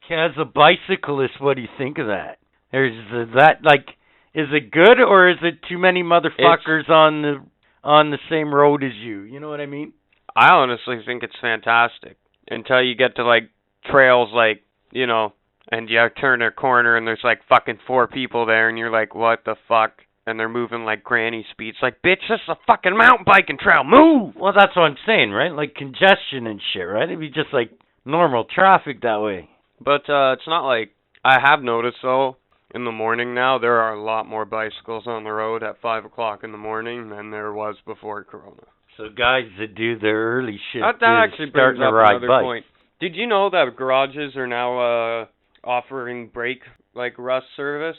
As 0.09 0.31
a 0.37 0.45
bicyclist, 0.45 1.39
what 1.39 1.55
do 1.55 1.61
you 1.61 1.69
think 1.77 1.97
of 1.97 2.07
that? 2.07 2.37
There's 2.71 2.93
that 3.35 3.63
like, 3.63 3.87
is 4.33 4.47
it 4.51 4.71
good 4.71 4.99
or 4.99 5.29
is 5.29 5.37
it 5.41 5.59
too 5.67 5.77
many 5.77 6.03
motherfuckers 6.03 6.89
on 6.89 7.21
the 7.21 7.35
on 7.83 8.11
the 8.11 8.19
same 8.29 8.53
road 8.53 8.83
as 8.83 8.93
you? 8.95 9.21
You 9.21 9.39
know 9.39 9.49
what 9.49 9.61
I 9.61 9.65
mean? 9.65 9.93
I 10.35 10.53
honestly 10.53 10.97
think 11.05 11.23
it's 11.23 11.35
fantastic 11.41 12.17
until 12.49 12.81
you 12.81 12.95
get 12.95 13.15
to 13.15 13.23
like 13.23 13.49
trails 13.89 14.29
like 14.33 14.63
you 14.91 15.07
know, 15.07 15.33
and 15.71 15.89
you 15.89 15.99
turn 16.19 16.41
a 16.41 16.51
corner 16.51 16.95
and 16.95 17.05
there's 17.05 17.23
like 17.23 17.41
fucking 17.49 17.79
four 17.87 18.07
people 18.07 18.45
there, 18.45 18.69
and 18.69 18.77
you're 18.77 18.91
like, 18.91 19.15
what 19.15 19.43
the 19.43 19.55
fuck? 19.67 20.01
And 20.25 20.39
they're 20.39 20.47
moving 20.47 20.85
like 20.85 21.03
granny 21.03 21.45
speeds. 21.51 21.77
Like, 21.81 22.01
bitch, 22.01 22.21
this 22.29 22.39
is 22.39 22.49
a 22.49 22.55
fucking 22.65 22.95
mountain 22.97 23.25
biking 23.25 23.57
trail. 23.57 23.83
Move! 23.83 24.35
Well, 24.37 24.53
that's 24.55 24.73
what 24.75 24.83
I'm 24.83 24.95
saying, 25.05 25.31
right? 25.31 25.51
Like 25.51 25.75
congestion 25.75 26.47
and 26.47 26.61
shit, 26.71 26.87
right? 26.87 27.03
It'd 27.03 27.19
be 27.19 27.27
just 27.27 27.51
like 27.51 27.71
normal 28.05 28.45
traffic 28.45 29.01
that 29.01 29.21
way. 29.21 29.49
But 29.79 30.09
uh 30.09 30.33
it's 30.33 30.47
not 30.47 30.65
like 30.65 30.91
I 31.25 31.39
have 31.43 31.61
noticed 31.61 31.97
though. 32.01 32.37
In 32.73 32.85
the 32.85 32.91
morning 32.91 33.35
now, 33.35 33.59
there 33.59 33.79
are 33.81 33.93
a 33.93 34.03
lot 34.03 34.25
more 34.25 34.45
bicycles 34.45 35.03
on 35.05 35.23
the 35.23 35.31
road 35.31 35.61
at 35.61 35.79
five 35.81 36.05
o'clock 36.05 36.43
in 36.43 36.51
the 36.51 36.57
morning 36.57 37.09
than 37.09 37.29
there 37.29 37.53
was 37.53 37.75
before 37.85 38.23
Corona. 38.23 38.63
So 38.97 39.09
guys 39.15 39.43
that 39.59 39.75
do 39.75 39.99
their 39.99 40.37
early 40.37 40.59
shit, 40.71 40.81
That, 40.81 40.99
that 40.99 41.27
actually 41.27 41.49
brings 41.51 41.77
to 41.79 41.85
up 41.85 41.93
another 41.93 42.27
point. 42.41 42.65
Did 42.99 43.15
you 43.15 43.27
know 43.27 43.49
that 43.49 43.65
garages 43.75 44.35
are 44.35 44.47
now 44.47 44.79
uh 45.21 45.25
offering 45.63 46.29
brake 46.33 46.61
like 46.95 47.13
rust 47.17 47.47
service? 47.55 47.97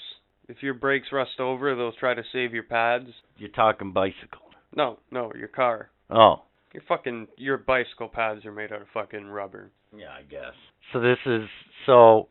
If 0.49 0.63
your 0.63 0.75
brakes 0.75 1.09
rust 1.13 1.41
over, 1.41 1.75
they'll 1.75 1.93
try 1.93 2.15
to 2.15 2.23
save 2.33 2.53
your 2.53 2.65
pads. 2.65 3.07
You're 3.39 3.49
talking 3.51 3.93
bicycle. 3.93 4.43
No, 4.77 4.99
no, 5.11 5.33
your 5.39 5.49
car. 5.49 5.91
Oh, 6.11 6.43
Your 6.73 6.83
fucking 6.89 7.29
your 7.37 7.57
bicycle 7.59 8.09
pads 8.09 8.45
are 8.45 8.53
made 8.53 8.73
out 8.73 8.83
of 8.83 8.89
fucking 8.93 9.27
rubber. 9.27 9.71
yeah, 9.97 10.09
I 10.19 10.23
guess. 10.23 10.53
So 10.93 11.01
this 11.01 11.19
is 11.27 11.49
so. 11.87 12.29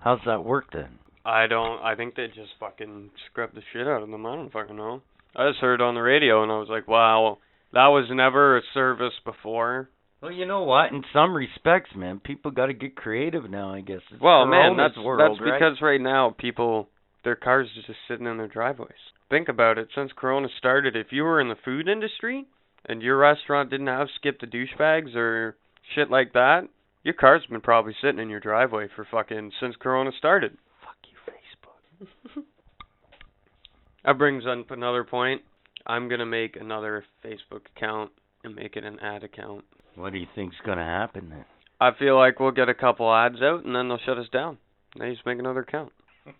How's 0.00 0.20
that 0.26 0.44
work 0.44 0.66
then? 0.72 0.98
I 1.24 1.46
don't. 1.46 1.80
I 1.82 1.94
think 1.94 2.14
they 2.14 2.26
just 2.28 2.50
fucking 2.60 3.10
scrub 3.30 3.54
the 3.54 3.62
shit 3.72 3.86
out 3.86 4.02
of 4.02 4.10
them. 4.10 4.26
I 4.26 4.34
don't 4.36 4.52
fucking 4.52 4.76
know. 4.76 5.02
I 5.34 5.48
just 5.48 5.60
heard 5.60 5.80
on 5.80 5.94
the 5.94 6.00
radio 6.02 6.42
and 6.42 6.52
I 6.52 6.58
was 6.58 6.68
like, 6.68 6.86
wow, 6.86 7.38
that 7.72 7.86
was 7.86 8.06
never 8.10 8.58
a 8.58 8.62
service 8.74 9.14
before. 9.24 9.88
Well, 10.20 10.30
you 10.32 10.44
know 10.46 10.64
what? 10.64 10.92
In 10.92 11.02
some 11.12 11.34
respects, 11.34 11.90
man, 11.96 12.20
people 12.22 12.50
got 12.50 12.66
to 12.66 12.74
get 12.74 12.94
creative 12.96 13.48
now. 13.50 13.72
I 13.72 13.80
guess. 13.80 14.00
It's 14.12 14.20
Well, 14.20 14.46
man, 14.46 14.76
that's 14.76 14.96
world, 14.98 15.20
that's 15.20 15.40
right? 15.40 15.58
because 15.58 15.78
right 15.80 16.00
now 16.00 16.34
people 16.38 16.88
their 17.24 17.36
cars 17.36 17.68
just 17.74 17.88
sitting 18.08 18.26
in 18.26 18.36
their 18.36 18.48
driveways. 18.48 18.90
Think 19.30 19.48
about 19.48 19.78
it. 19.78 19.88
Since 19.94 20.12
Corona 20.16 20.48
started, 20.58 20.96
if 20.96 21.08
you 21.10 21.22
were 21.22 21.40
in 21.40 21.48
the 21.48 21.56
food 21.64 21.88
industry 21.88 22.46
and 22.86 23.02
your 23.02 23.16
restaurant 23.16 23.70
didn't 23.70 23.86
have 23.86 24.08
skip 24.16 24.40
the 24.40 24.46
douchebags 24.46 25.14
or 25.14 25.56
shit 25.94 26.10
like 26.10 26.32
that, 26.32 26.68
your 27.02 27.14
car's 27.14 27.46
been 27.46 27.60
probably 27.60 27.94
sitting 28.00 28.20
in 28.20 28.30
your 28.30 28.40
driveway 28.40 28.88
for 28.94 29.06
fucking 29.10 29.52
since 29.60 29.74
Corona 29.80 30.10
started. 30.16 30.56
Fuck 30.82 30.96
you, 31.10 31.16
Facebook. 31.32 32.44
That 34.04 34.18
brings 34.18 34.44
up 34.46 34.70
another 34.70 35.04
point. 35.04 35.42
I'm 35.86 36.08
gonna 36.08 36.26
make 36.26 36.56
another 36.56 37.04
Facebook 37.24 37.62
account 37.76 38.10
and 38.44 38.54
make 38.54 38.76
it 38.76 38.84
an 38.84 38.98
ad 39.00 39.22
account. 39.22 39.64
What 39.94 40.12
do 40.12 40.18
you 40.18 40.26
think's 40.34 40.56
gonna 40.64 40.84
happen 40.84 41.28
then? 41.30 41.44
I 41.80 41.90
feel 41.98 42.16
like 42.16 42.40
we'll 42.40 42.50
get 42.52 42.68
a 42.68 42.74
couple 42.74 43.12
ads 43.12 43.40
out 43.42 43.64
and 43.64 43.74
then 43.74 43.88
they'll 43.88 43.98
shut 44.04 44.18
us 44.18 44.28
down. 44.32 44.58
They 44.98 45.12
just 45.12 45.26
make 45.26 45.38
another 45.38 45.60
account. 45.60 45.92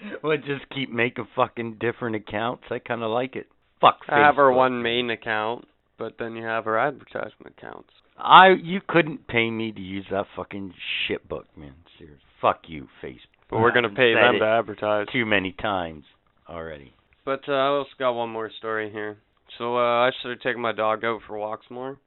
well, 0.22 0.36
just 0.36 0.68
keep 0.74 0.90
making 0.90 1.28
fucking 1.34 1.76
different 1.80 2.16
accounts. 2.16 2.64
I 2.70 2.78
kind 2.78 3.02
of 3.02 3.10
like 3.10 3.36
it. 3.36 3.46
Fuck 3.80 4.00
Facebook. 4.08 4.14
I 4.14 4.26
have 4.26 4.38
our 4.38 4.52
one 4.52 4.82
main 4.82 5.10
account, 5.10 5.66
but 5.98 6.14
then 6.18 6.34
you 6.34 6.44
have 6.44 6.66
our 6.66 6.78
advertisement 6.78 7.54
accounts. 7.56 7.90
I 8.16 8.48
you 8.60 8.80
couldn't 8.86 9.28
pay 9.28 9.50
me 9.50 9.70
to 9.72 9.80
use 9.80 10.06
that 10.10 10.26
fucking 10.36 10.74
shit 11.06 11.28
book, 11.28 11.46
man. 11.56 11.74
Seriously. 11.98 12.20
Fuck 12.40 12.62
you, 12.66 12.88
Facebook. 13.02 13.18
But 13.50 13.60
we're 13.60 13.72
gonna 13.72 13.88
pay 13.90 14.14
them 14.14 14.40
to 14.40 14.44
advertise. 14.44 15.06
too 15.12 15.24
many 15.24 15.52
times 15.52 16.04
already. 16.48 16.92
But 17.24 17.40
uh, 17.48 17.52
I 17.52 17.66
also 17.68 17.90
got 17.98 18.12
one 18.12 18.30
more 18.30 18.50
story 18.58 18.90
here. 18.90 19.18
So 19.58 19.76
uh, 19.76 20.06
I 20.06 20.10
started 20.20 20.40
taking 20.42 20.60
my 20.60 20.72
dog 20.72 21.04
out 21.04 21.20
for 21.26 21.38
walks 21.38 21.66
more. 21.70 21.98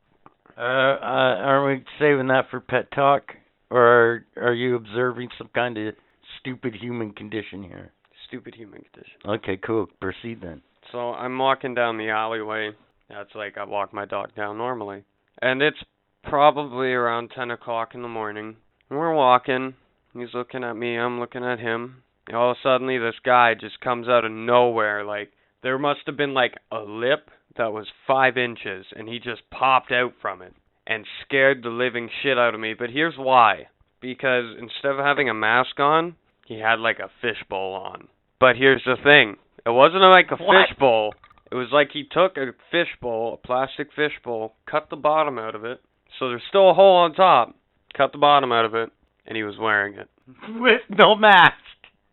Uh, 0.57 0.61
uh, 0.61 1.35
are 1.41 1.65
we 1.65 1.83
saving 1.99 2.27
that 2.27 2.49
for 2.51 2.59
pet 2.59 2.91
talk, 2.91 3.23
or 3.69 3.81
are, 3.81 4.25
are 4.37 4.53
you 4.53 4.75
observing 4.75 5.29
some 5.37 5.49
kind 5.55 5.77
of 5.77 5.95
stupid 6.41 6.75
human 6.75 7.11
condition 7.13 7.63
here? 7.63 7.91
Stupid 8.27 8.55
human 8.55 8.83
condition. 8.91 9.19
Okay, 9.25 9.57
cool. 9.57 9.87
Proceed 9.99 10.41
then. 10.41 10.61
So 10.91 11.11
I'm 11.13 11.37
walking 11.37 11.73
down 11.73 11.97
the 11.97 12.09
alleyway. 12.09 12.71
That's 13.09 13.33
like 13.35 13.57
I 13.57 13.63
walk 13.63 13.93
my 13.93 14.05
dog 14.05 14.35
down 14.35 14.57
normally. 14.57 15.03
And 15.41 15.61
it's 15.61 15.77
probably 16.23 16.91
around 16.91 17.31
10 17.35 17.51
o'clock 17.51 17.93
in 17.93 18.01
the 18.01 18.07
morning. 18.07 18.57
We're 18.89 19.13
walking. 19.13 19.75
He's 20.13 20.33
looking 20.33 20.63
at 20.63 20.75
me. 20.75 20.97
I'm 20.97 21.19
looking 21.19 21.43
at 21.45 21.59
him. 21.59 22.03
And 22.27 22.35
all 22.35 22.51
of 22.51 22.57
a 22.57 22.63
sudden, 22.63 22.87
this 22.87 23.15
guy 23.23 23.53
just 23.59 23.79
comes 23.81 24.07
out 24.07 24.25
of 24.25 24.31
nowhere. 24.31 25.03
Like, 25.03 25.31
there 25.63 25.77
must 25.77 26.01
have 26.05 26.17
been 26.17 26.33
like 26.33 26.55
a 26.71 26.79
lip 26.79 27.29
that 27.57 27.71
was 27.71 27.87
five 28.07 28.37
inches. 28.37 28.85
And 28.95 29.07
he 29.07 29.19
just 29.19 29.41
popped 29.51 29.91
out 29.91 30.13
from 30.21 30.41
it 30.41 30.53
and 30.87 31.05
scared 31.25 31.63
the 31.63 31.69
living 31.69 32.09
shit 32.21 32.37
out 32.37 32.53
of 32.53 32.59
me. 32.59 32.73
But 32.77 32.89
here's 32.89 33.17
why. 33.17 33.67
Because 34.01 34.55
instead 34.59 34.91
of 34.91 34.97
having 34.97 35.29
a 35.29 35.33
mask 35.33 35.79
on, 35.79 36.15
he 36.51 36.59
had 36.59 36.79
like 36.79 36.99
a 36.99 37.09
fishbowl 37.21 37.73
on. 37.73 38.07
But 38.39 38.57
here's 38.57 38.83
the 38.83 38.97
thing. 39.01 39.37
It 39.65 39.69
wasn't 39.69 40.01
like 40.01 40.27
a 40.31 40.37
fishbowl. 40.37 41.13
It 41.49 41.55
was 41.55 41.69
like 41.71 41.89
he 41.93 42.03
took 42.03 42.35
a 42.35 42.51
fishbowl, 42.71 43.39
a 43.41 43.47
plastic 43.47 43.89
fishbowl, 43.95 44.55
cut 44.69 44.89
the 44.89 44.97
bottom 44.97 45.39
out 45.39 45.55
of 45.55 45.63
it. 45.63 45.81
So 46.19 46.27
there's 46.27 46.41
still 46.49 46.71
a 46.71 46.73
hole 46.73 46.97
on 46.97 47.13
top. 47.13 47.55
Cut 47.95 48.11
the 48.11 48.17
bottom 48.17 48.51
out 48.51 48.65
of 48.65 48.75
it, 48.75 48.89
and 49.25 49.37
he 49.37 49.43
was 49.43 49.55
wearing 49.57 49.95
it. 49.95 50.09
With 50.59 50.81
no 50.89 51.15
mask. 51.15 51.53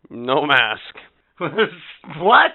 No 0.09 0.45
mask. 0.45 0.95
what? 1.39 2.51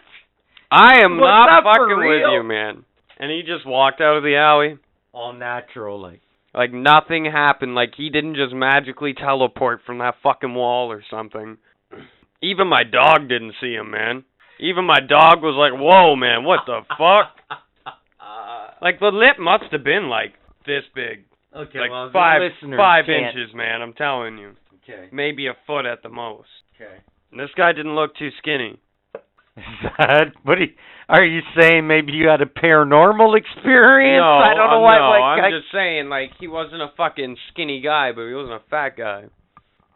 I 0.70 1.00
am 1.00 1.18
Was 1.18 1.46
not 1.48 1.64
fucking 1.64 1.98
with 1.98 2.32
you, 2.32 2.42
man. 2.42 2.84
And 3.18 3.30
he 3.30 3.42
just 3.42 3.66
walked 3.66 4.00
out 4.00 4.16
of 4.16 4.22
the 4.22 4.36
alley. 4.36 4.78
All 5.12 5.32
natural, 5.32 6.00
like. 6.00 6.20
Like 6.54 6.72
nothing 6.72 7.24
happened. 7.26 7.74
Like 7.74 7.94
he 7.96 8.10
didn't 8.10 8.36
just 8.36 8.54
magically 8.54 9.12
teleport 9.14 9.80
from 9.84 9.98
that 9.98 10.14
fucking 10.22 10.54
wall 10.54 10.90
or 10.90 11.02
something. 11.10 11.58
Even 12.44 12.68
my 12.68 12.84
dog 12.84 13.28
didn't 13.28 13.54
see 13.60 13.72
him, 13.74 13.90
man. 13.90 14.24
Even 14.60 14.84
my 14.84 15.00
dog 15.00 15.42
was 15.42 15.56
like, 15.56 15.72
"Whoa, 15.78 16.14
man, 16.16 16.44
what 16.44 16.60
the 16.66 16.80
fuck?" 16.98 17.32
Like 18.82 19.00
the 19.00 19.08
lip 19.12 19.38
must 19.38 19.72
have 19.72 19.82
been 19.84 20.08
like 20.08 20.34
this 20.66 20.82
big, 20.94 21.24
okay, 21.56 21.78
like 21.80 21.90
well, 21.90 22.10
five 22.12 22.42
listeners 22.42 22.76
five 22.78 23.06
can't- 23.06 23.34
inches, 23.36 23.54
man. 23.54 23.80
I'm 23.82 23.94
telling 23.94 24.36
you, 24.38 24.52
Okay. 24.82 25.08
maybe 25.12 25.46
a 25.46 25.54
foot 25.66 25.86
at 25.86 26.02
the 26.02 26.08
most. 26.10 26.48
Okay. 26.76 27.00
And 27.30 27.40
this 27.40 27.50
guy 27.56 27.72
didn't 27.72 27.94
look 27.96 28.14
too 28.16 28.28
skinny. 28.38 28.78
Is 29.56 29.62
that 29.98 30.32
what? 30.42 30.58
Are 30.58 30.62
you, 30.62 30.72
are 31.08 31.24
you 31.24 31.40
saying 31.58 31.86
maybe 31.86 32.12
you 32.12 32.28
had 32.28 32.42
a 32.42 32.46
paranormal 32.46 33.36
experience? 33.38 34.20
No, 34.20 34.38
I 34.38 34.52
don't 34.54 34.70
know 34.70 34.78
uh, 34.78 34.80
why. 34.80 34.98
No, 34.98 35.08
like, 35.10 35.22
I'm 35.22 35.44
I- 35.44 35.50
just 35.58 35.72
saying, 35.72 36.08
like 36.10 36.30
he 36.38 36.48
wasn't 36.48 36.82
a 36.82 36.90
fucking 36.96 37.36
skinny 37.52 37.80
guy, 37.80 38.12
but 38.12 38.26
he 38.28 38.34
wasn't 38.34 38.54
a 38.60 38.68
fat 38.68 38.96
guy. 38.98 39.24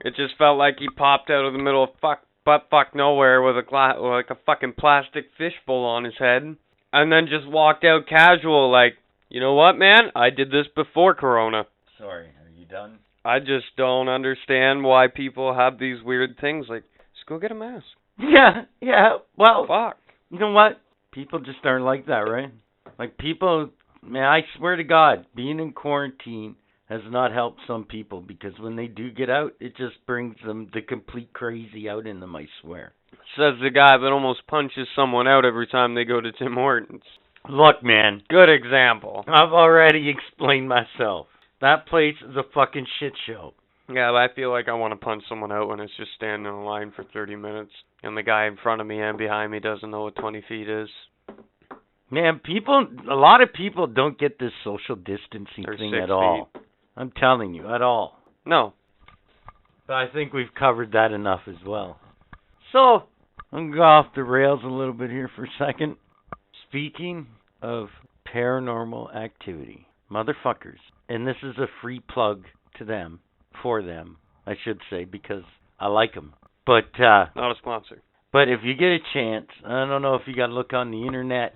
It 0.01 0.15
just 0.17 0.39
felt 0.39 0.57
like 0.59 0.77
he 0.79 0.89
popped 0.97 1.29
out 1.29 1.45
of 1.45 1.53
the 1.53 1.59
middle 1.59 1.83
of 1.85 1.91
fuck 2.01 2.21
butt 2.49 2.69
fuck 2.71 2.95
nowhere 2.95 3.43
with 3.43 3.59
a 3.59 3.63
gla- 3.63 4.01
like 4.01 4.31
a 4.31 4.39
fucking 4.47 4.73
plastic 4.79 5.27
fishbowl 5.37 5.85
on 5.85 6.05
his 6.05 6.15
head, 6.19 6.57
and 6.95 7.13
then 7.13 7.27
just 7.29 7.47
walked 7.47 7.85
out 7.85 8.07
casual, 8.09 8.71
like, 8.73 8.95
you 9.29 9.39
know 9.39 9.53
what, 9.53 9.75
man? 9.77 10.05
I 10.17 10.31
did 10.31 10.51
this 10.51 10.67
before 10.75 11.15
Corona. 11.15 11.67
Sorry, 11.99 12.29
are 12.29 12.51
you 12.59 12.65
done? 12.65 13.01
I 13.23 13.41
just 13.41 13.67
don't 13.77 14.09
understand 14.09 14.83
why 14.83 15.09
people 15.09 15.55
have 15.55 15.79
these 15.79 16.03
weird 16.03 16.39
things. 16.41 16.65
Like, 16.71 16.85
just 17.15 17.27
go 17.27 17.39
get 17.39 17.51
a 17.53 17.55
mask. 17.55 17.85
Yeah, 18.21 18.63
yeah. 18.81 19.19
Well, 19.37 19.67
Fuck. 19.69 19.99
you 20.31 20.39
know 20.39 20.51
what? 20.53 20.81
People 21.13 21.39
just 21.41 21.59
aren't 21.65 21.85
like 21.85 22.07
that, 22.07 22.21
right? 22.31 22.51
Like 22.99 23.17
people, 23.19 23.71
man, 24.03 24.25
I 24.25 24.41
swear 24.57 24.75
to 24.77 24.83
God, 24.85 25.27
being 25.37 25.61
in 25.61 25.73
quarantine 25.73 26.57
has 26.89 27.03
not 27.07 27.33
helped 27.33 27.61
some 27.67 27.85
people 27.85 28.21
because 28.21 28.53
when 28.59 28.77
they 28.77 28.87
do 28.87 29.11
get 29.11 29.29
out, 29.29 29.53
it 29.61 29.77
just 29.77 29.95
brings 30.07 30.37
them 30.45 30.71
the 30.73 30.81
complete 30.81 31.33
crazy 31.33 31.89
out 31.89 32.07
in 32.07 32.21
them. 32.21 32.35
I 32.35 32.47
swear. 32.63 32.93
Says 33.37 33.55
the 33.63 33.71
guy 33.71 33.97
that 33.99 34.13
almost 34.13 34.47
punches 34.47 34.89
someone 34.97 35.29
out 35.29 35.45
every 35.45 35.67
time 35.67 35.95
they 35.95 36.05
go 36.05 36.21
to 36.21 36.33
Tim 36.33 36.55
Hortons. 36.55 37.03
Look, 37.49 37.83
man, 37.83 38.23
Good 38.29 38.49
example. 38.49 39.25
I've 39.27 39.53
already 39.53 40.09
explained 40.11 40.69
myself. 40.69 41.27
That 41.61 41.87
place 41.87 42.15
is 42.29 42.37
a 42.37 42.43
fucking 42.55 42.87
shit 42.99 43.13
show. 43.27 43.55
Yeah, 43.89 44.11
but 44.13 44.17
I 44.19 44.29
feel 44.35 44.51
like 44.51 44.69
I 44.69 44.75
want 44.75 44.93
to 44.93 44.97
punch 44.97 45.25
someone 45.29 45.51
out 45.51 45.69
when 45.69 45.81
it's 45.81 45.97
just 45.97 46.11
standing 46.17 46.47
in 46.47 46.65
line 46.65 46.93
for 46.95 47.05
30 47.05 47.37
minutes, 47.37 47.73
and 48.03 48.17
the 48.17 48.23
guy 48.23 48.47
in 48.47 48.59
front 48.63 48.83
of 48.83 48.87
me 48.87 49.01
and 49.01 49.17
behind 49.17 49.51
me 49.51 49.61
doesn't 49.61 49.91
know 49.91 50.05
what 50.05 50.17
20 50.17 50.45
feet 50.47 50.69
is. 50.69 50.89
Man, 52.11 52.41
people, 52.43 52.87
a 53.11 53.15
lot 53.15 53.43
of 53.43 53.53
people 53.53 53.87
don't 53.87 54.19
get 54.19 54.39
this 54.39 54.53
social 54.63 54.97
distancing 54.97 55.65
Or 55.67 55.77
thing 55.77 55.95
at 55.95 56.11
all. 56.11 56.51
I'm 56.99 57.13
telling 57.13 57.55
you, 57.55 57.73
at 57.73 57.81
all. 57.81 58.19
No. 58.45 58.75
But 59.87 59.95
I 59.95 60.07
think 60.13 60.33
we've 60.33 60.53
covered 60.59 60.93
that 60.93 61.13
enough 61.13 61.43
as 61.47 61.65
well. 61.65 61.99
So, 62.73 63.05
I'm 63.53 63.59
going 63.59 63.71
to 63.71 63.77
go 63.79 63.83
off 63.83 64.07
the 64.17 64.25
rails 64.25 64.61
a 64.65 64.69
little 64.69 64.93
bit 64.93 65.09
here 65.09 65.31
for 65.35 65.45
a 65.45 65.49
second. 65.59 65.97
Speaking 66.69 67.29
of 67.63 67.87
paranormal 68.35 69.15
activity, 69.17 69.87
motherfuckers, 70.11 70.79
and 71.09 71.27
this 71.27 71.37
is 71.43 71.57
a 71.57 71.67
free 71.81 72.01
plug 72.01 72.45
to 72.79 72.85
them, 72.85 73.21
for 73.63 73.81
them, 73.83 74.17
I 74.45 74.55
should 74.65 74.81
say, 74.91 75.05
because 75.05 75.45
I 75.79 75.87
like 75.87 76.15
them. 76.15 76.35
But, 76.67 77.01
uh, 77.01 77.27
Not 77.37 77.53
a 77.53 77.55
sponsor. 77.59 78.03
but 78.33 78.49
if 78.49 78.61
you 78.65 78.75
get 78.75 78.89
a 78.89 78.99
chance, 79.15 79.47
I 79.65 79.87
don't 79.87 80.03
know 80.03 80.17
if 80.17 80.23
you 80.27 80.35
got 80.35 80.49
to 80.49 80.53
look 80.53 80.73
on 80.73 80.91
the 80.91 81.07
internet, 81.07 81.55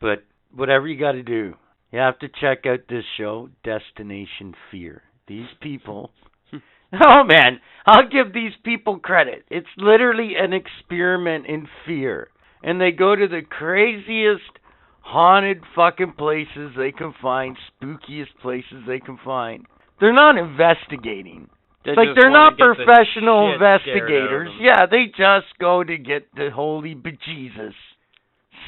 but 0.00 0.22
whatever 0.54 0.86
you 0.86 1.00
got 1.00 1.12
to 1.12 1.22
do, 1.22 1.54
you 1.92 1.98
have 1.98 2.18
to 2.20 2.28
check 2.28 2.64
out 2.66 2.80
this 2.88 3.04
show, 3.18 3.50
Destination 3.62 4.54
Fear. 4.70 5.02
These 5.28 5.48
people, 5.60 6.10
oh 6.52 7.24
man, 7.24 7.60
I'll 7.86 8.08
give 8.08 8.32
these 8.32 8.52
people 8.64 8.98
credit. 8.98 9.44
It's 9.50 9.66
literally 9.76 10.32
an 10.36 10.52
experiment 10.52 11.46
in 11.46 11.68
fear. 11.86 12.28
And 12.62 12.80
they 12.80 12.92
go 12.92 13.14
to 13.14 13.28
the 13.28 13.42
craziest 13.48 14.58
haunted 15.00 15.62
fucking 15.76 16.14
places 16.16 16.72
they 16.76 16.92
can 16.92 17.12
find, 17.20 17.56
spookiest 17.82 18.38
places 18.40 18.84
they 18.86 19.00
can 19.00 19.18
find. 19.24 19.66
They're 20.00 20.12
not 20.12 20.38
investigating. 20.38 21.48
They 21.84 21.90
like 21.90 22.08
they're 22.14 22.30
not 22.30 22.56
the 22.56 22.74
professional 22.76 23.52
shit 23.52 23.58
scared 23.58 23.62
out 23.62 23.66
of 23.66 23.82
investigators. 23.82 24.50
Yeah, 24.60 24.86
they 24.86 25.06
just 25.06 25.58
go 25.60 25.82
to 25.82 25.96
get 25.98 26.32
the 26.34 26.50
holy 26.54 26.94
bejesus 26.94 27.74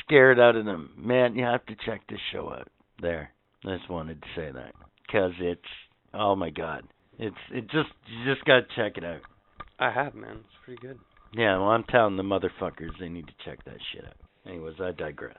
scared 0.01 0.41
out 0.41 0.57
of 0.57 0.65
them. 0.65 0.91
Man, 0.97 1.37
you 1.37 1.45
have 1.45 1.65
to 1.67 1.77
check 1.87 2.03
this 2.09 2.19
show 2.33 2.51
out. 2.51 2.69
There, 3.05 3.29
I 3.67 3.77
just 3.77 3.91
wanted 3.91 4.23
to 4.23 4.29
say 4.35 4.51
that 4.51 4.73
because 5.07 5.33
it's 5.39 5.61
oh 6.15 6.35
my 6.35 6.49
god, 6.49 6.85
it's 7.19 7.37
it 7.53 7.65
just 7.65 7.91
you 8.09 8.35
just 8.35 8.47
gotta 8.47 8.63
check 8.75 8.97
it 8.97 9.05
out. 9.05 9.21
I 9.79 9.91
have, 9.91 10.15
man. 10.15 10.39
It's 10.39 10.65
pretty 10.65 10.81
good. 10.81 10.99
Yeah, 11.35 11.59
well, 11.59 11.69
I'm 11.69 11.85
telling 11.85 12.17
the 12.17 12.23
motherfuckers 12.23 12.99
they 12.99 13.11
need 13.11 13.27
to 13.27 13.35
check 13.45 13.63
that 13.67 13.77
shit 13.93 14.07
out. 14.07 14.17
Anyways, 14.47 14.77
I 14.81 14.93
digress. 14.93 15.37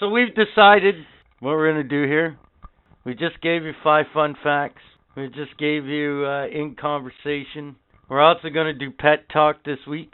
So 0.00 0.08
we've 0.08 0.34
decided 0.34 0.96
what 1.38 1.50
we're 1.52 1.70
gonna 1.70 1.84
do 1.84 2.02
here. 2.02 2.36
We 3.04 3.14
just 3.14 3.40
gave 3.40 3.62
you 3.62 3.72
five 3.84 4.06
fun 4.12 4.34
facts. 4.42 4.82
We 5.16 5.28
just 5.28 5.56
gave 5.60 5.84
you 5.84 6.26
uh, 6.26 6.46
in 6.48 6.74
conversation. 6.74 7.76
We're 8.10 8.20
also 8.20 8.48
gonna 8.52 8.74
do 8.74 8.90
pet 8.90 9.28
talk 9.32 9.62
this 9.64 9.78
week, 9.86 10.10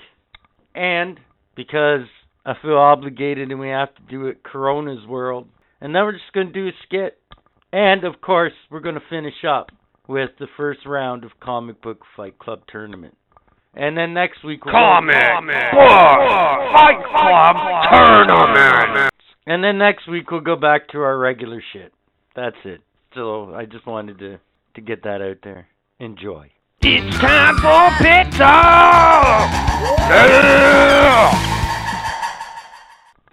and 0.75 1.19
because 1.57 2.03
I 2.45 2.53
feel 2.61 2.77
obligated 2.77 3.51
and 3.51 3.59
we 3.59 3.71
have 3.71 3.95
to 3.95 4.03
do 4.11 4.27
it 4.27 4.43
Corona's 4.43 5.07
world, 5.07 5.49
and 5.85 5.95
then 5.95 6.03
we're 6.03 6.13
just 6.13 6.33
gonna 6.33 6.51
do 6.51 6.67
a 6.67 6.73
skit, 6.87 7.19
and 7.71 8.05
of 8.05 8.23
course 8.23 8.55
we're 8.71 8.81
gonna 8.81 9.03
finish 9.11 9.45
up 9.47 9.71
with 10.09 10.31
the 10.39 10.47
first 10.57 10.81
round 10.87 11.25
of 11.25 11.31
comic 11.41 11.83
book 11.83 12.01
fight 12.17 12.39
club 12.39 12.63
tournament. 12.73 13.15
And 13.75 13.95
then 13.95 14.15
next 14.15 14.43
week 14.45 14.65
we're 14.65 14.73
Comic 14.73 15.15
gonna- 15.15 15.53
Book 15.73 16.73
Fight 16.73 17.05
Club 17.05 17.57
Tournament. 17.93 19.11
And 19.47 19.63
then 19.63 19.77
next 19.77 20.07
week 20.09 20.31
we'll 20.31 20.41
go 20.41 20.57
back 20.57 20.89
to 20.89 21.03
our 21.03 21.19
regular 21.19 21.63
shit. 21.75 21.93
That's 22.35 22.57
it. 22.65 22.81
So 23.13 23.55
I 23.55 23.67
just 23.67 23.85
wanted 23.87 24.19
to 24.21 24.39
to 24.77 24.81
get 24.81 25.03
that 25.03 25.21
out 25.21 25.37
there. 25.43 25.69
Enjoy. 26.01 26.51
It's 26.81 27.19
time 27.19 27.57
for 27.57 27.91
pizza! 27.99 28.39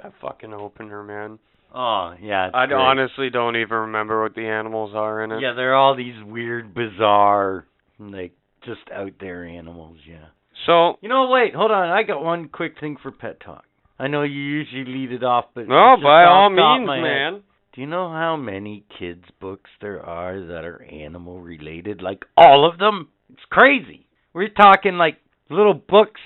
That 0.03 0.13
fucking 0.19 0.53
opener, 0.53 1.01
man. 1.03 1.39
Oh 1.73 2.13
yeah. 2.21 2.49
I 2.53 2.65
great. 2.65 2.75
honestly 2.77 3.29
don't 3.29 3.55
even 3.55 3.77
remember 3.77 4.21
what 4.23 4.35
the 4.35 4.45
animals 4.45 4.91
are 4.95 5.23
in 5.23 5.31
it. 5.31 5.41
Yeah, 5.41 5.53
they're 5.53 5.75
all 5.75 5.95
these 5.95 6.15
weird, 6.25 6.73
bizarre, 6.73 7.65
like 7.99 8.33
just 8.65 8.81
out 8.93 9.13
there 9.19 9.45
animals. 9.45 9.97
Yeah. 10.07 10.25
So, 10.65 10.97
You 11.01 11.09
know, 11.09 11.29
wait, 11.29 11.55
hold 11.55 11.71
on. 11.71 11.89
I 11.89 12.03
got 12.03 12.23
one 12.23 12.47
quick 12.49 12.79
thing 12.79 12.97
for 13.01 13.11
pet 13.11 13.39
talk. 13.43 13.63
I 13.97 14.07
know 14.07 14.23
you 14.23 14.39
usually 14.41 14.85
lead 14.85 15.11
it 15.11 15.23
off, 15.23 15.45
but 15.55 15.67
no, 15.67 15.95
by 16.03 16.25
all 16.25 16.49
the 16.49 16.55
top 16.57 16.75
of 16.75 16.79
means, 16.81 16.87
my 16.87 16.95
head. 16.97 17.03
man. 17.03 17.43
Do 17.73 17.81
you 17.81 17.87
know 17.87 18.09
how 18.09 18.35
many 18.35 18.83
kids 18.99 19.23
books 19.39 19.69
there 19.79 20.01
are 20.05 20.39
that 20.47 20.65
are 20.65 20.83
animal 20.83 21.39
related? 21.39 22.01
Like 22.01 22.25
all 22.35 22.69
of 22.69 22.77
them? 22.79 23.07
It's 23.31 23.41
crazy. 23.49 24.07
We're 24.33 24.49
talking 24.49 24.97
like 24.97 25.17
little 25.49 25.73
books 25.73 26.19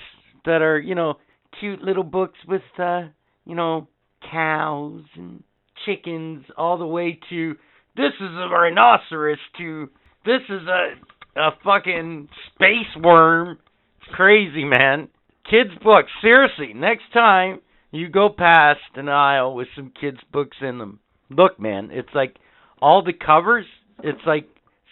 that 0.44 0.60
are, 0.60 0.78
you 0.78 0.94
know, 0.94 1.14
cute 1.60 1.80
little 1.82 2.02
books 2.02 2.38
with 2.48 2.62
uh, 2.78 3.02
you 3.44 3.54
know, 3.54 3.88
cows 4.30 5.02
and 5.16 5.42
chickens 5.84 6.44
all 6.56 6.78
the 6.78 6.86
way 6.86 7.18
to 7.30 7.56
this 7.96 8.12
is 8.20 8.30
a 8.30 8.48
rhinoceros 8.48 9.38
to 9.58 9.88
this 10.24 10.42
is 10.48 10.66
a 10.66 10.94
a 11.36 11.50
fucking 11.62 12.28
space 12.54 13.02
worm. 13.02 13.58
It's 14.00 14.14
crazy, 14.14 14.64
man. 14.64 15.08
Kids 15.48 15.70
books, 15.82 16.10
seriously, 16.22 16.72
next 16.74 17.04
time 17.12 17.60
you 17.90 18.08
go 18.08 18.28
past 18.36 18.80
an 18.94 19.08
aisle 19.08 19.54
with 19.54 19.68
some 19.76 19.92
kids 20.00 20.18
books 20.32 20.56
in 20.60 20.78
them. 20.78 20.98
Look, 21.30 21.60
man, 21.60 21.90
it's 21.92 22.08
like 22.14 22.36
all 22.80 23.02
the 23.04 23.12
covers, 23.12 23.66
it's 24.02 24.20
like 24.26 24.48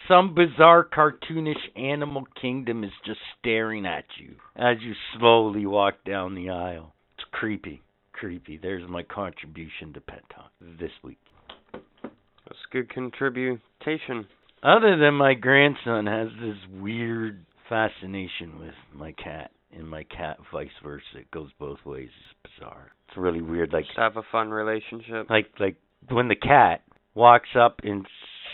some 0.07 0.35
bizarre 0.35 0.85
cartoonish 0.87 1.75
animal 1.75 2.25
kingdom 2.39 2.83
is 2.83 2.91
just 3.05 3.19
staring 3.39 3.85
at 3.85 4.05
you 4.19 4.35
as 4.55 4.77
you 4.81 4.93
slowly 5.17 5.65
walk 5.65 5.95
down 6.05 6.35
the 6.35 6.51
aisle. 6.51 6.93
It's 7.17 7.27
creepy. 7.31 7.81
Creepy. 8.15 8.57
There's 8.57 8.87
my 8.89 9.03
contribution 9.03 9.93
to 9.93 10.01
Pet 10.01 10.23
Talk 10.33 10.51
this 10.79 10.91
week. 11.03 11.19
That's 11.71 12.59
a 12.69 12.73
good 12.73 12.93
contribution. 12.93 14.27
Other 14.63 14.97
than 14.97 15.13
my 15.15 15.33
grandson 15.33 16.07
has 16.07 16.29
this 16.41 16.57
weird 16.81 17.45
fascination 17.69 18.59
with 18.59 18.73
my 18.93 19.11
cat, 19.11 19.51
and 19.75 19.87
my 19.87 20.03
cat 20.03 20.37
vice 20.51 20.69
versa. 20.83 21.03
It 21.17 21.31
goes 21.31 21.49
both 21.59 21.79
ways. 21.85 22.09
It's 22.31 22.53
bizarre. 22.55 22.91
It's 23.07 23.17
really 23.17 23.41
weird. 23.41 23.73
Like 23.73 23.85
Just 23.85 23.97
have 23.97 24.17
a 24.17 24.23
fun 24.31 24.49
relationship. 24.49 25.29
like 25.29 25.47
like 25.59 25.75
when 26.09 26.27
the 26.27 26.35
cat 26.35 26.81
walks 27.13 27.49
up 27.59 27.81
and 27.83 28.05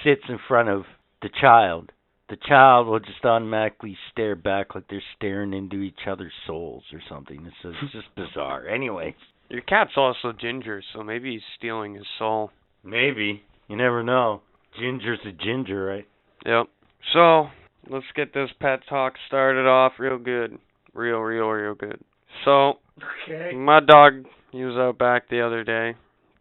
sits 0.03 0.21
in 0.29 0.39
front 0.47 0.69
of 0.69 0.83
the 1.21 1.29
child, 1.39 1.91
the 2.29 2.37
child 2.47 2.87
will 2.87 2.99
just 2.99 3.23
automatically 3.23 3.97
stare 4.11 4.35
back 4.35 4.73
like 4.73 4.85
they're 4.89 5.03
staring 5.15 5.53
into 5.53 5.81
each 5.81 6.07
other's 6.07 6.33
souls 6.47 6.83
or 6.93 7.01
something. 7.09 7.45
It's 7.45 7.55
just, 7.61 7.83
it's 7.83 7.93
just 7.93 8.15
bizarre. 8.15 8.67
Anyway, 8.67 9.15
Your 9.51 9.61
cat's 9.61 9.91
also 9.97 10.31
ginger, 10.31 10.81
so 10.93 11.03
maybe 11.03 11.33
he's 11.33 11.41
stealing 11.57 11.95
his 11.95 12.05
soul. 12.17 12.51
maybe 12.83 13.43
you 13.67 13.75
never 13.75 14.01
know. 14.01 14.41
Ginger's 14.79 15.19
a 15.25 15.31
ginger, 15.31 15.85
right? 15.85 16.07
Yep. 16.45 16.67
So 17.13 17.47
let's 17.89 18.05
get 18.15 18.33
this 18.33 18.49
pet 18.59 18.79
talk 18.89 19.13
started 19.27 19.67
off 19.67 19.93
real 19.99 20.17
good, 20.17 20.57
real, 20.93 21.19
real, 21.19 21.47
real 21.49 21.75
good. 21.75 21.99
So 22.45 22.79
Okay. 23.27 23.53
my 23.55 23.81
dog, 23.81 24.25
he 24.51 24.63
was 24.63 24.77
out 24.77 24.97
back 24.97 25.27
the 25.29 25.41
other 25.41 25.63
day, 25.63 25.95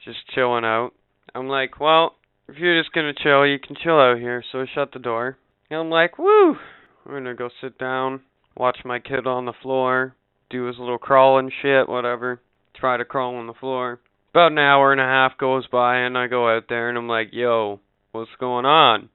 just 0.04 0.18
chilling 0.34 0.64
out. 0.64 0.92
I'm 1.34 1.48
like, 1.48 1.80
well, 1.80 2.14
if 2.48 2.58
you're 2.58 2.80
just 2.80 2.92
gonna 2.92 3.12
chill, 3.12 3.44
you 3.46 3.58
can 3.58 3.74
chill 3.76 3.98
out 3.98 4.18
here. 4.18 4.42
So 4.52 4.60
I 4.60 4.66
shut 4.72 4.92
the 4.92 4.98
door. 5.00 5.36
And 5.68 5.80
I'm 5.80 5.90
like, 5.90 6.16
woo, 6.18 6.56
I'm 7.06 7.12
gonna 7.12 7.34
go 7.34 7.48
sit 7.60 7.76
down, 7.78 8.20
watch 8.56 8.78
my 8.84 8.98
kid 9.00 9.26
on 9.26 9.46
the 9.46 9.52
floor, 9.62 10.14
do 10.48 10.64
his 10.64 10.78
little 10.78 10.98
crawling 10.98 11.50
shit, 11.62 11.88
whatever. 11.88 12.40
Try 12.80 12.96
to 12.96 13.04
crawl 13.04 13.36
on 13.36 13.46
the 13.46 13.52
floor. 13.54 14.00
About 14.30 14.52
an 14.52 14.58
hour 14.58 14.90
and 14.92 15.00
a 15.00 15.04
half 15.04 15.36
goes 15.36 15.66
by, 15.66 15.98
and 15.98 16.16
I 16.16 16.28
go 16.28 16.48
out 16.48 16.64
there, 16.68 16.88
and 16.88 16.96
I'm 16.96 17.08
like, 17.08 17.28
yo, 17.32 17.80
what's 18.12 18.30
going 18.38 18.64
on? 18.64 19.10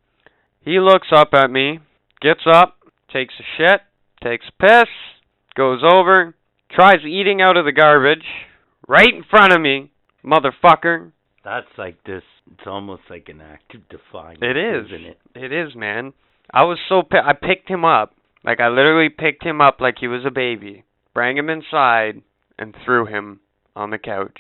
He 0.62 0.80
looks 0.80 1.08
up 1.12 1.30
at 1.34 1.50
me, 1.50 1.80
gets 2.22 2.42
up, 2.52 2.78
takes 3.12 3.34
a 3.40 3.44
shit, 3.58 3.82
takes 4.24 4.46
a 4.48 4.64
piss, 4.64 4.90
goes 5.56 5.82
over, 5.84 6.36
tries 6.72 7.04
eating 7.06 7.42
out 7.42 7.58
of 7.58 7.66
the 7.66 7.72
garbage 7.72 8.26
right 8.88 9.14
in 9.14 9.24
front 9.30 9.54
of 9.54 9.62
me, 9.62 9.92
motherfucker. 10.24 11.12
That's 11.44 11.68
like 11.78 12.04
this. 12.04 12.24
It's 12.52 12.68
almost 12.68 13.04
like 13.10 13.30
an 13.30 13.42
act 13.42 13.74
of 13.74 13.82
defiance. 13.90 14.40
It 14.42 14.58
is. 14.58 14.86
isn't 14.88 15.06
it? 15.06 15.20
It 15.36 15.52
is, 15.52 15.76
man. 15.76 16.14
I 16.54 16.64
was 16.64 16.78
so 16.88 17.02
pi- 17.02 17.28
I 17.28 17.34
picked 17.34 17.70
him 17.70 17.86
up. 17.86 18.14
Like 18.44 18.60
I 18.60 18.68
literally 18.68 19.10
picked 19.10 19.44
him 19.44 19.62
up 19.62 19.82
like 19.82 19.96
he 20.00 20.08
was 20.08 20.24
a 20.26 20.32
baby, 20.32 20.84
bring 21.14 21.38
him 21.38 21.50
inside, 21.50 22.22
and 22.60 22.76
threw 22.86 23.06
him 23.06 23.40
on 23.76 23.90
the 23.90 23.98
couch. 23.98 24.38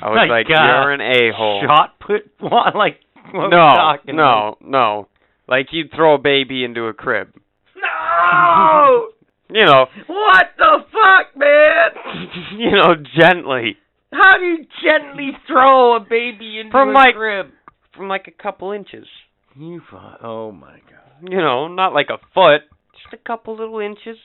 I 0.00 0.08
was 0.10 0.16
Like, 0.16 0.30
like, 0.30 0.48
"You're 0.48 0.92
an 0.92 1.00
a-hole." 1.00 1.62
Shot 1.66 1.98
put 2.00 2.30
what? 2.40 2.74
Like 2.76 3.00
what 3.32 3.48
no, 3.48 3.56
we 3.66 3.76
talking 3.76 4.16
no, 4.16 4.56
no. 4.60 5.08
Like 5.48 5.68
you'd 5.72 5.90
throw 5.94 6.14
a 6.14 6.18
baby 6.18 6.64
into 6.64 6.84
a 6.84 6.92
crib. 6.94 7.28
No! 7.76 9.08
You 9.50 9.64
know, 9.64 9.86
what 10.08 10.48
the 10.58 10.84
fuck, 10.92 11.34
man? 11.34 12.28
you 12.58 12.70
know, 12.70 12.96
gently. 13.18 13.78
How 14.12 14.36
do 14.36 14.44
you 14.44 14.66
gently 14.84 15.30
throw 15.46 15.96
a 15.96 16.00
baby 16.00 16.58
into 16.60 16.70
From 16.70 16.90
a 16.90 16.92
like- 16.92 17.14
crib? 17.14 17.46
From 17.96 18.08
like 18.08 18.26
a 18.28 18.42
couple 18.42 18.72
inches. 18.72 19.06
You 19.56 19.80
fu- 19.88 19.96
oh 20.22 20.52
my 20.52 20.72
god. 20.90 21.30
You 21.32 21.38
know, 21.38 21.66
not 21.66 21.94
like 21.94 22.08
a 22.10 22.18
foot. 22.34 22.68
Just 22.92 23.14
a 23.14 23.16
couple 23.26 23.56
little 23.56 23.78
inches. 23.80 24.18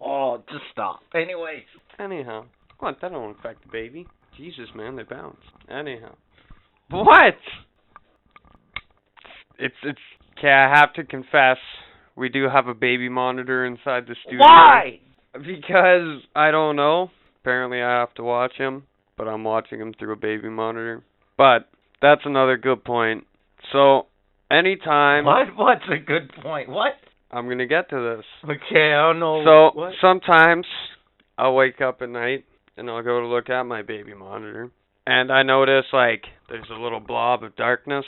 Oh, 0.00 0.42
just 0.50 0.64
stop. 0.72 1.00
Anyways. 1.14 1.64
Anyhow. 1.98 2.46
What? 2.78 2.98
That 3.02 3.12
don't 3.12 3.38
affect 3.38 3.62
the 3.64 3.72
baby. 3.72 4.06
Jesus, 4.36 4.66
man, 4.74 4.96
they 4.96 5.02
bounce. 5.02 5.40
Anyhow. 5.68 6.14
What? 6.90 7.34
It's, 9.58 9.74
it's, 9.82 9.98
okay, 10.38 10.50
I 10.50 10.78
have 10.78 10.92
to 10.94 11.04
confess, 11.04 11.56
we 12.16 12.28
do 12.28 12.48
have 12.48 12.68
a 12.68 12.74
baby 12.74 13.08
monitor 13.08 13.66
inside 13.66 14.04
the 14.06 14.14
studio. 14.22 14.40
Why? 14.40 15.00
Because, 15.32 16.22
I 16.34 16.50
don't 16.50 16.76
know. 16.76 17.10
Apparently 17.42 17.82
I 17.82 18.00
have 18.00 18.14
to 18.14 18.22
watch 18.22 18.52
him, 18.56 18.84
but 19.16 19.26
I'm 19.26 19.42
watching 19.42 19.80
him 19.80 19.94
through 19.98 20.12
a 20.12 20.16
baby 20.16 20.48
monitor. 20.48 21.02
But, 21.36 21.68
that's 22.00 22.22
another 22.24 22.56
good 22.56 22.84
point. 22.84 23.24
So, 23.72 24.06
anytime 24.50 25.24
What? 25.24 25.48
What's 25.56 25.84
a 25.92 25.98
good 25.98 26.30
point? 26.42 26.68
What? 26.68 26.92
I'm 27.30 27.48
gonna 27.48 27.66
get 27.66 27.90
to 27.90 28.16
this. 28.16 28.24
Okay, 28.44 28.94
I 28.94 29.08
don't 29.08 29.20
know. 29.20 29.44
So 29.44 29.78
what? 29.78 29.92
sometimes 30.00 30.64
I'll 31.36 31.54
wake 31.54 31.80
up 31.80 32.00
at 32.00 32.08
night 32.08 32.44
and 32.78 32.88
I'll 32.90 33.02
go 33.02 33.20
to 33.20 33.26
look 33.26 33.50
at 33.50 33.64
my 33.64 33.82
baby 33.82 34.14
monitor, 34.14 34.70
and 35.06 35.30
I 35.32 35.42
notice 35.42 35.86
like 35.92 36.24
there's 36.48 36.70
a 36.70 36.80
little 36.80 37.00
blob 37.00 37.42
of 37.42 37.56
darkness 37.56 38.04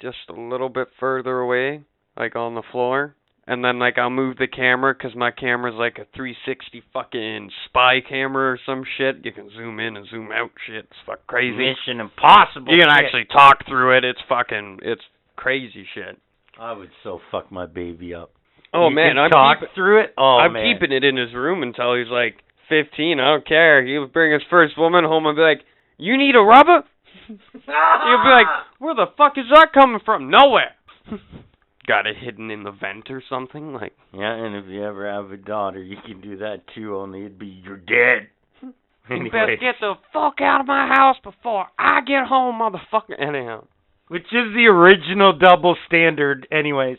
just 0.00 0.18
a 0.28 0.32
little 0.32 0.68
bit 0.68 0.88
further 0.98 1.38
away, 1.40 1.82
like 2.16 2.36
on 2.36 2.54
the 2.54 2.62
floor. 2.70 3.14
And 3.46 3.64
then 3.64 3.80
like 3.80 3.98
I'll 3.98 4.10
move 4.10 4.36
the 4.36 4.46
camera 4.46 4.94
'cause 4.94 5.14
my 5.16 5.32
camera's 5.32 5.74
like 5.74 5.98
a 5.98 6.04
360 6.14 6.82
fucking 6.92 7.50
spy 7.64 8.00
camera 8.00 8.52
or 8.52 8.58
some 8.64 8.84
shit. 8.96 9.24
You 9.24 9.32
can 9.32 9.50
zoom 9.50 9.80
in 9.80 9.96
and 9.96 10.06
zoom 10.06 10.30
out 10.30 10.52
shit. 10.66 10.84
It's 10.84 11.00
fuck 11.04 11.26
crazy. 11.26 11.56
Mission 11.56 11.98
Impossible. 12.00 12.72
You 12.72 12.80
can 12.82 12.90
shit. 12.94 13.04
actually 13.04 13.24
talk 13.24 13.66
through 13.66 13.96
it. 13.96 14.04
It's 14.04 14.20
fucking 14.28 14.80
it's 14.82 15.02
crazy 15.36 15.84
shit. 15.94 16.18
I 16.60 16.72
would 16.72 16.90
so 17.02 17.20
fuck 17.32 17.50
my 17.50 17.66
baby 17.66 18.14
up. 18.14 18.30
Oh 18.72 18.88
You 18.88 18.94
man, 18.94 19.10
can 19.14 19.18
I'm 19.18 19.30
talk 19.30 19.58
keeping- 19.60 19.74
through 19.74 20.00
it. 20.02 20.14
Oh 20.16 20.38
I'm 20.38 20.52
man. 20.52 20.72
keeping 20.72 20.92
it 20.92 21.02
in 21.02 21.16
his 21.16 21.34
room 21.34 21.62
until 21.64 21.94
he's 21.96 22.08
like 22.08 22.36
15. 22.70 23.20
I 23.20 23.24
don't 23.26 23.46
care. 23.46 23.84
He'll 23.84 24.06
bring 24.06 24.32
his 24.32 24.42
first 24.48 24.78
woman 24.78 25.04
home 25.04 25.26
and 25.26 25.36
be 25.36 25.42
like, 25.42 25.60
"You 25.98 26.16
need 26.16 26.34
a 26.36 26.40
rubber?" 26.40 26.84
He'll 27.26 27.36
be 27.36 28.30
like, 28.30 28.46
"Where 28.78 28.94
the 28.94 29.06
fuck 29.18 29.36
is 29.36 29.44
that 29.52 29.72
coming 29.74 30.00
from? 30.04 30.30
Nowhere." 30.30 30.74
Got 31.86 32.06
it 32.06 32.16
hidden 32.16 32.50
in 32.50 32.62
the 32.62 32.70
vent 32.70 33.10
or 33.10 33.22
something 33.28 33.72
like. 33.74 33.92
Yeah, 34.14 34.32
and 34.32 34.54
if 34.54 34.66
you 34.68 34.84
ever 34.84 35.10
have 35.10 35.32
a 35.32 35.36
daughter, 35.36 35.82
you 35.82 35.96
can 36.06 36.20
do 36.20 36.36
that 36.38 36.62
too. 36.74 36.96
Only 36.96 37.20
it'd 37.20 37.38
be 37.38 37.60
you're 37.64 37.76
dead. 37.76 38.28
You 39.08 39.28
better 39.28 39.56
get 39.56 39.74
the 39.80 39.94
fuck 40.12 40.34
out 40.40 40.60
of 40.60 40.68
my 40.68 40.86
house 40.86 41.16
before 41.24 41.66
I 41.76 42.00
get 42.06 42.26
home, 42.28 42.60
motherfucker. 42.60 43.20
Anyhow, 43.20 43.64
which 44.06 44.26
is 44.26 44.54
the 44.54 44.66
original 44.66 45.32
double 45.36 45.74
standard. 45.88 46.46
Anyways, 46.52 46.98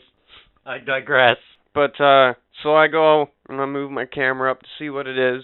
I 0.66 0.76
digress. 0.78 1.38
but 1.72 1.98
uh, 1.98 2.34
so 2.62 2.74
I 2.76 2.88
go 2.88 3.30
and 3.48 3.58
I 3.62 3.64
move 3.66 3.90
my 3.92 4.04
camera 4.04 4.50
up 4.50 4.60
to 4.60 4.66
see 4.78 4.90
what 4.90 5.06
it 5.06 5.16
is, 5.16 5.42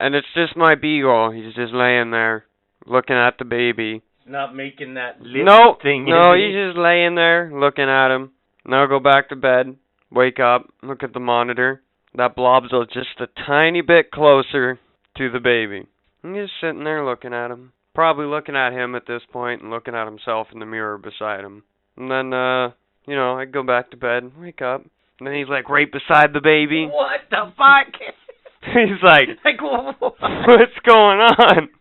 and 0.00 0.14
it's 0.14 0.26
just 0.34 0.56
my 0.56 0.74
beagle. 0.74 1.30
He's 1.30 1.54
just 1.54 1.72
laying 1.72 2.10
there, 2.10 2.44
looking 2.86 3.16
at 3.16 3.38
the 3.38 3.44
baby. 3.44 4.02
Not 4.26 4.54
making 4.54 4.94
that 4.94 5.20
lip 5.20 5.44
no, 5.44 5.76
thing. 5.82 6.04
no, 6.04 6.34
he's 6.34 6.54
he? 6.54 6.66
just 6.68 6.78
laying 6.78 7.14
there 7.14 7.50
looking 7.52 7.88
at 7.88 8.14
him. 8.14 8.32
Now 8.66 8.86
go 8.86 9.00
back 9.00 9.30
to 9.30 9.36
bed, 9.36 9.76
wake 10.10 10.38
up, 10.38 10.68
look 10.82 11.02
at 11.02 11.14
the 11.14 11.20
monitor. 11.20 11.82
That 12.14 12.36
blob's 12.36 12.70
just 12.92 13.20
a 13.20 13.26
tiny 13.46 13.80
bit 13.80 14.10
closer 14.10 14.78
to 15.16 15.30
the 15.30 15.40
baby. 15.40 15.86
I'm 16.22 16.34
just 16.34 16.52
sitting 16.60 16.84
there 16.84 17.04
looking 17.04 17.32
at 17.32 17.50
him. 17.50 17.72
Probably 17.94 18.26
looking 18.26 18.56
at 18.56 18.72
him 18.72 18.94
at 18.94 19.06
this 19.06 19.22
point 19.32 19.62
and 19.62 19.70
looking 19.70 19.94
at 19.94 20.06
himself 20.06 20.48
in 20.52 20.58
the 20.58 20.66
mirror 20.66 20.98
beside 20.98 21.40
him. 21.40 21.62
And 21.96 22.10
then, 22.10 22.32
uh, 22.32 22.70
you 23.06 23.16
know, 23.16 23.38
I 23.38 23.44
go 23.44 23.62
back 23.62 23.90
to 23.90 23.96
bed, 23.96 24.30
wake 24.38 24.62
up. 24.62 24.84
And 25.18 25.26
then 25.26 25.34
he's 25.34 25.48
like 25.48 25.68
right 25.68 25.90
beside 25.90 26.32
the 26.32 26.40
baby. 26.40 26.86
What 26.86 27.20
the 27.30 27.52
fuck? 27.56 27.94
he's 28.74 29.02
like, 29.02 29.28
like 29.44 29.60
what? 29.62 29.96
what's 30.00 30.78
going 30.86 31.18
on? 31.20 31.68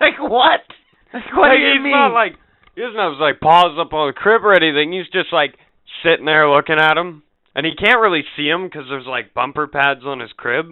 Like 0.00 0.16
what? 0.18 0.64
Like 1.12 1.28
what 1.36 1.48
like, 1.48 1.58
do 1.58 1.62
you 1.62 1.74
he's 1.74 1.82
mean? 1.84 1.92
not 1.92 2.14
like 2.14 2.32
he 2.74 2.80
doesn't 2.80 2.96
have 2.96 3.12
like 3.20 3.40
paws 3.40 3.76
up 3.78 3.92
on 3.92 4.08
the 4.08 4.14
crib 4.14 4.42
or 4.42 4.54
anything. 4.54 4.90
He's 4.90 5.08
just 5.12 5.32
like 5.34 5.52
sitting 6.02 6.24
there 6.24 6.48
looking 6.48 6.78
at 6.80 6.96
him, 6.96 7.22
and 7.54 7.66
he 7.66 7.72
can't 7.76 8.00
really 8.00 8.24
see 8.36 8.48
him 8.48 8.64
because 8.64 8.84
there's 8.88 9.06
like 9.06 9.34
bumper 9.34 9.66
pads 9.66 10.00
on 10.06 10.20
his 10.20 10.32
crib. 10.34 10.66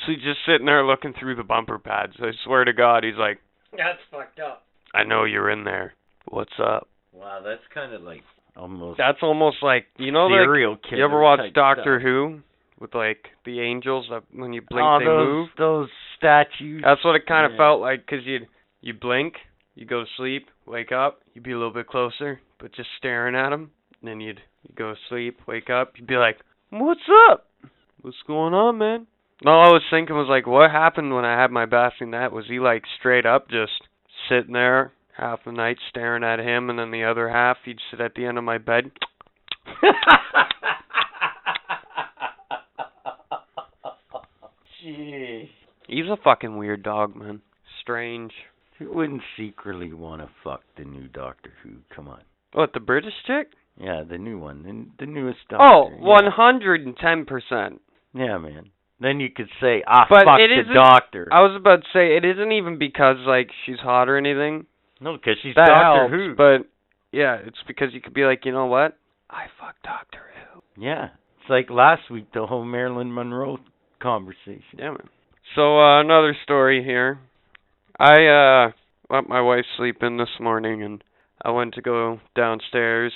So 0.00 0.12
he's 0.12 0.22
just 0.22 0.38
sitting 0.46 0.64
there 0.64 0.84
looking 0.86 1.12
through 1.20 1.36
the 1.36 1.42
bumper 1.44 1.78
pads. 1.78 2.14
I 2.18 2.30
swear 2.44 2.64
to 2.64 2.72
God, 2.72 3.04
he's 3.04 3.18
like, 3.18 3.40
That's 3.76 4.00
fucked 4.10 4.40
up. 4.40 4.64
"I 4.94 5.04
know 5.04 5.24
you're 5.24 5.50
in 5.50 5.64
there. 5.64 5.92
What's 6.28 6.56
up?" 6.58 6.88
Wow, 7.12 7.40
that's 7.44 7.60
kind 7.74 7.92
of 7.92 8.00
like 8.02 8.22
almost 8.56 8.96
That's 8.96 9.18
almost 9.22 9.58
like 9.62 9.84
you 9.98 10.12
know, 10.12 10.28
like 10.28 10.46
serial 10.46 10.76
killer. 10.76 10.96
you 10.96 11.04
ever 11.04 11.20
watch 11.20 11.40
Doctor 11.54 12.00
stuff. 12.00 12.02
Who 12.08 12.40
with 12.80 12.94
like 12.94 13.28
the 13.44 13.60
angels 13.60 14.06
that 14.10 14.22
when 14.32 14.52
you 14.52 14.62
blink 14.62 14.86
oh, 14.88 14.98
they 14.98 15.04
those, 15.06 15.26
move. 15.26 15.48
Those 15.58 15.88
statues. 16.16 16.82
That's 16.84 17.04
what 17.04 17.16
it 17.16 17.26
kind 17.26 17.46
of 17.46 17.52
Yeah. 17.52 17.58
felt 17.58 17.80
like 17.80 18.04
because 18.06 18.24
you 18.26 18.40
you 18.80 18.94
blink, 18.94 19.34
you 19.74 19.86
go 19.86 20.04
to 20.04 20.10
sleep, 20.16 20.48
wake 20.66 20.92
up, 20.92 21.20
you'd 21.34 21.44
be 21.44 21.52
a 21.52 21.56
little 21.56 21.72
bit 21.72 21.86
closer, 21.86 22.40
but 22.58 22.72
just 22.74 22.88
staring 22.98 23.34
at 23.34 23.52
him. 23.52 23.70
And 24.00 24.08
then 24.10 24.20
you'd 24.20 24.40
you 24.62 24.74
go 24.76 24.92
to 24.92 24.98
sleep, 25.08 25.40
wake 25.46 25.70
up, 25.70 25.92
you'd 25.96 26.06
be 26.06 26.16
like, 26.16 26.38
"What's 26.70 27.00
up? 27.30 27.46
What's 28.02 28.16
going 28.26 28.54
on, 28.54 28.78
man?" 28.78 29.06
And 29.40 29.48
all 29.50 29.64
I 29.64 29.72
was 29.72 29.82
thinking 29.90 30.16
was 30.16 30.28
like, 30.30 30.46
what 30.46 30.70
happened 30.70 31.14
when 31.14 31.26
I 31.26 31.38
had 31.40 31.50
my 31.50 31.66
bassinet? 31.66 32.32
Was 32.32 32.46
he 32.48 32.58
like 32.58 32.84
straight 32.98 33.26
up 33.26 33.50
just 33.50 33.72
sitting 34.30 34.54
there 34.54 34.92
half 35.14 35.44
the 35.44 35.52
night 35.52 35.76
staring 35.90 36.24
at 36.24 36.38
him, 36.38 36.70
and 36.70 36.78
then 36.78 36.90
the 36.90 37.04
other 37.04 37.28
half 37.28 37.58
he'd 37.64 37.78
sit 37.90 38.00
at 38.00 38.14
the 38.14 38.24
end 38.24 38.38
of 38.38 38.44
my 38.44 38.56
bed? 38.58 38.90
Gee. 44.86 45.50
He's 45.88 46.06
a 46.06 46.16
fucking 46.22 46.56
weird 46.56 46.82
dog, 46.82 47.16
man. 47.16 47.40
Strange. 47.80 48.32
Who 48.78 48.92
wouldn't 48.92 49.22
secretly 49.36 49.92
want 49.92 50.22
to 50.22 50.28
fuck 50.44 50.62
the 50.76 50.84
new 50.84 51.08
Doctor 51.08 51.50
Who? 51.62 51.70
Come 51.94 52.08
on. 52.08 52.20
What 52.52 52.72
the 52.72 52.80
British 52.80 53.14
chick? 53.26 53.48
Yeah, 53.78 54.02
the 54.08 54.16
new 54.18 54.38
one, 54.38 54.62
the, 54.98 55.04
the 55.04 55.10
newest 55.10 55.38
Oh, 55.52 55.88
Doctor. 55.90 55.96
one 56.04 56.24
yeah. 56.24 56.30
hundred 56.30 56.86
and 56.86 56.96
ten 56.96 57.24
percent. 57.26 57.80
Yeah, 58.14 58.38
man. 58.38 58.70
Then 59.00 59.20
you 59.20 59.28
could 59.34 59.48
say, 59.60 59.82
I 59.86 60.04
But 60.08 60.24
fucked 60.24 60.40
it 60.40 60.66
the 60.68 60.72
Doctor. 60.74 61.28
I 61.30 61.40
was 61.42 61.54
about 61.58 61.82
to 61.82 61.86
say 61.92 62.16
it 62.16 62.24
isn't 62.24 62.52
even 62.52 62.78
because 62.78 63.16
like 63.26 63.50
she's 63.66 63.78
hot 63.78 64.08
or 64.08 64.16
anything. 64.16 64.66
no, 65.00 65.16
because 65.16 65.36
she's 65.42 65.54
that 65.56 65.66
Doctor 65.66 66.08
helps, 66.08 66.12
Who. 66.12 66.34
but 66.36 66.68
yeah, 67.12 67.36
it's 67.44 67.58
because 67.66 67.88
you 67.92 68.00
could 68.00 68.14
be 68.14 68.22
like, 68.24 68.44
you 68.46 68.52
know 68.52 68.66
what? 68.66 68.96
I 69.28 69.46
fucked 69.60 69.82
Doctor 69.82 70.20
Who. 70.54 70.82
yeah, 70.82 71.08
it's 71.40 71.50
like 71.50 71.68
last 71.70 72.10
week 72.10 72.32
the 72.32 72.46
whole 72.46 72.64
Marilyn 72.64 73.12
Monroe 73.12 73.58
conversation. 74.00 74.62
Yeah, 74.78 74.90
man. 74.90 75.08
So 75.54 75.78
uh, 75.78 76.00
another 76.00 76.36
story 76.42 76.82
here. 76.84 77.18
I 77.98 78.26
uh 78.26 78.72
let 79.08 79.28
my 79.28 79.40
wife 79.40 79.64
sleep 79.76 80.02
in 80.02 80.16
this 80.16 80.40
morning, 80.40 80.82
and 80.82 81.04
I 81.42 81.50
went 81.50 81.74
to 81.74 81.82
go 81.82 82.20
downstairs 82.34 83.12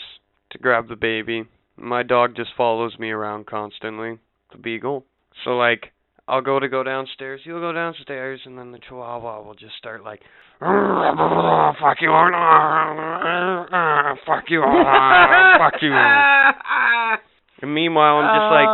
to 0.51 0.59
grab 0.59 0.89
the 0.89 0.97
baby. 0.97 1.44
My 1.77 2.02
dog 2.02 2.36
just 2.36 2.51
follows 2.57 2.98
me 2.98 3.11
around 3.11 3.47
constantly, 3.47 4.19
the 4.52 4.59
beagle. 4.59 5.05
So 5.44 5.51
like 5.51 5.93
I'll 6.28 6.43
go 6.43 6.61
to 6.61 6.69
go 6.69 6.85
downstairs, 6.85 7.40
he'll 7.44 7.61
go 7.61 7.73
downstairs 7.73 8.40
and 8.44 8.57
then 8.57 8.70
the 8.70 8.78
chihuahua 8.78 9.43
will 9.43 9.55
just 9.55 9.74
start 9.78 10.05
like 10.05 10.20
fuck 10.61 11.97
you 12.01 12.11
fuck 14.27 14.44
you 14.48 14.62
fuck 15.59 15.82
you 15.82 15.93
and 17.62 17.74
meanwhile 17.74 18.19
I'm 18.19 18.36
just 18.36 18.52
like 18.52 18.69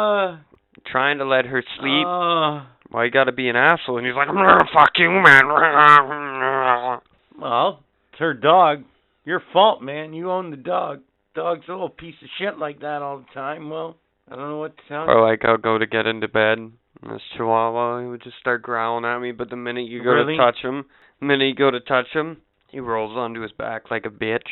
trying 0.90 1.18
to 1.18 1.24
let 1.24 1.46
her 1.46 1.62
sleep. 1.78 2.06
Uh, 2.06 2.64
Why 2.90 3.04
you 3.04 3.10
gotta 3.10 3.32
be 3.32 3.48
an 3.48 3.56
asshole? 3.56 3.98
And 3.98 4.06
he's 4.06 4.16
like, 4.16 4.28
fuck 4.72 4.90
you, 4.96 5.10
man. 5.10 5.46
well, 7.40 7.82
it's 8.12 8.20
her 8.20 8.34
dog. 8.34 8.84
Your 9.24 9.42
fault, 9.52 9.82
man. 9.82 10.12
You 10.14 10.30
own 10.30 10.50
the 10.50 10.56
dog. 10.56 11.00
Dog's 11.34 11.64
a 11.68 11.72
little 11.72 11.88
piece 11.90 12.14
of 12.22 12.28
shit 12.38 12.58
like 12.58 12.80
that 12.80 13.02
all 13.02 13.18
the 13.18 13.34
time. 13.34 13.68
Well, 13.68 13.96
I 14.30 14.36
don't 14.36 14.48
know 14.48 14.58
what 14.58 14.76
to 14.76 14.82
tell 14.88 15.04
you. 15.04 15.10
Or 15.10 15.28
like 15.28 15.44
I'll 15.44 15.58
go 15.58 15.78
to 15.78 15.86
get 15.86 16.06
into 16.06 16.28
bed, 16.28 16.58
and 16.58 16.72
this 17.02 17.20
chihuahua 17.36 18.00
he 18.02 18.06
would 18.06 18.22
just 18.22 18.38
start 18.40 18.62
growling 18.62 19.04
at 19.04 19.18
me. 19.20 19.32
But 19.32 19.50
the 19.50 19.56
minute 19.56 19.86
you 19.88 20.02
go 20.02 20.10
Really? 20.12 20.36
to 20.36 20.38
touch 20.38 20.58
him, 20.62 20.84
the 21.20 21.26
minute 21.26 21.46
you 21.46 21.54
go 21.54 21.70
to 21.70 21.80
touch 21.80 22.06
him, 22.12 22.38
he 22.70 22.80
rolls 22.80 23.16
onto 23.16 23.40
his 23.42 23.52
back 23.52 23.90
like 23.90 24.06
a 24.06 24.10
bitch. 24.10 24.48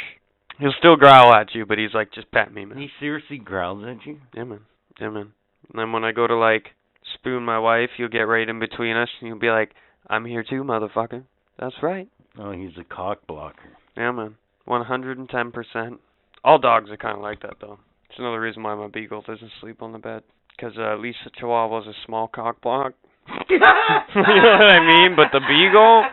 He'll 0.58 0.74
still 0.78 0.96
growl 0.96 1.34
at 1.34 1.54
you, 1.54 1.66
but 1.66 1.78
he's 1.78 1.94
like, 1.94 2.12
just 2.12 2.30
pet 2.30 2.52
me, 2.52 2.64
man. 2.64 2.78
He 2.78 2.88
seriously 3.00 3.38
growls 3.38 3.84
at 3.88 4.06
you. 4.06 4.18
Yeah, 4.34 4.44
man. 4.44 4.60
Yeah, 5.00 5.08
man. 5.08 5.32
And 5.74 5.80
then 5.80 5.90
when 5.92 6.04
I 6.04 6.12
go 6.12 6.28
to 6.28 6.36
like 6.36 6.66
spoon 7.14 7.42
my 7.42 7.58
wife, 7.58 7.90
he'll 7.96 8.06
get 8.06 8.28
right 8.28 8.48
in 8.48 8.60
between 8.60 8.96
us, 8.96 9.08
and 9.20 9.26
he'll 9.26 9.38
be 9.40 9.50
like, 9.50 9.72
"I'm 10.08 10.24
here 10.24 10.44
too, 10.48 10.62
motherfucker." 10.62 11.24
That's 11.58 11.74
right. 11.82 12.08
Oh, 12.38 12.52
he's 12.52 12.78
a 12.78 12.84
cock 12.84 13.26
blocker. 13.26 13.76
Yeah, 13.96 14.12
man. 14.12 14.36
One 14.66 14.84
hundred 14.84 15.18
and 15.18 15.28
ten 15.28 15.50
percent. 15.50 15.98
All 16.44 16.58
dogs 16.58 16.90
are 16.90 16.96
kind 16.96 17.16
of 17.16 17.22
like 17.22 17.42
that, 17.42 17.54
though. 17.60 17.80
It's 18.08 18.20
another 18.20 18.40
reason 18.40 18.62
why 18.62 18.76
my 18.76 18.86
beagle 18.86 19.22
doesn't 19.26 19.50
sleep 19.60 19.82
on 19.82 19.90
the 19.90 19.98
bed. 19.98 20.22
Because 20.56 20.74
uh, 20.78 20.92
at 20.92 21.00
least 21.00 21.18
the 21.24 21.30
Chihuahua's 21.32 21.88
a 21.88 21.92
small 22.06 22.28
cock 22.28 22.60
block. 22.60 22.92
you 23.50 23.58
know 23.58 23.66
what 23.66 24.70
I 24.70 24.86
mean? 24.86 25.16
But 25.16 25.32
the 25.32 25.40
beagle, 25.40 26.04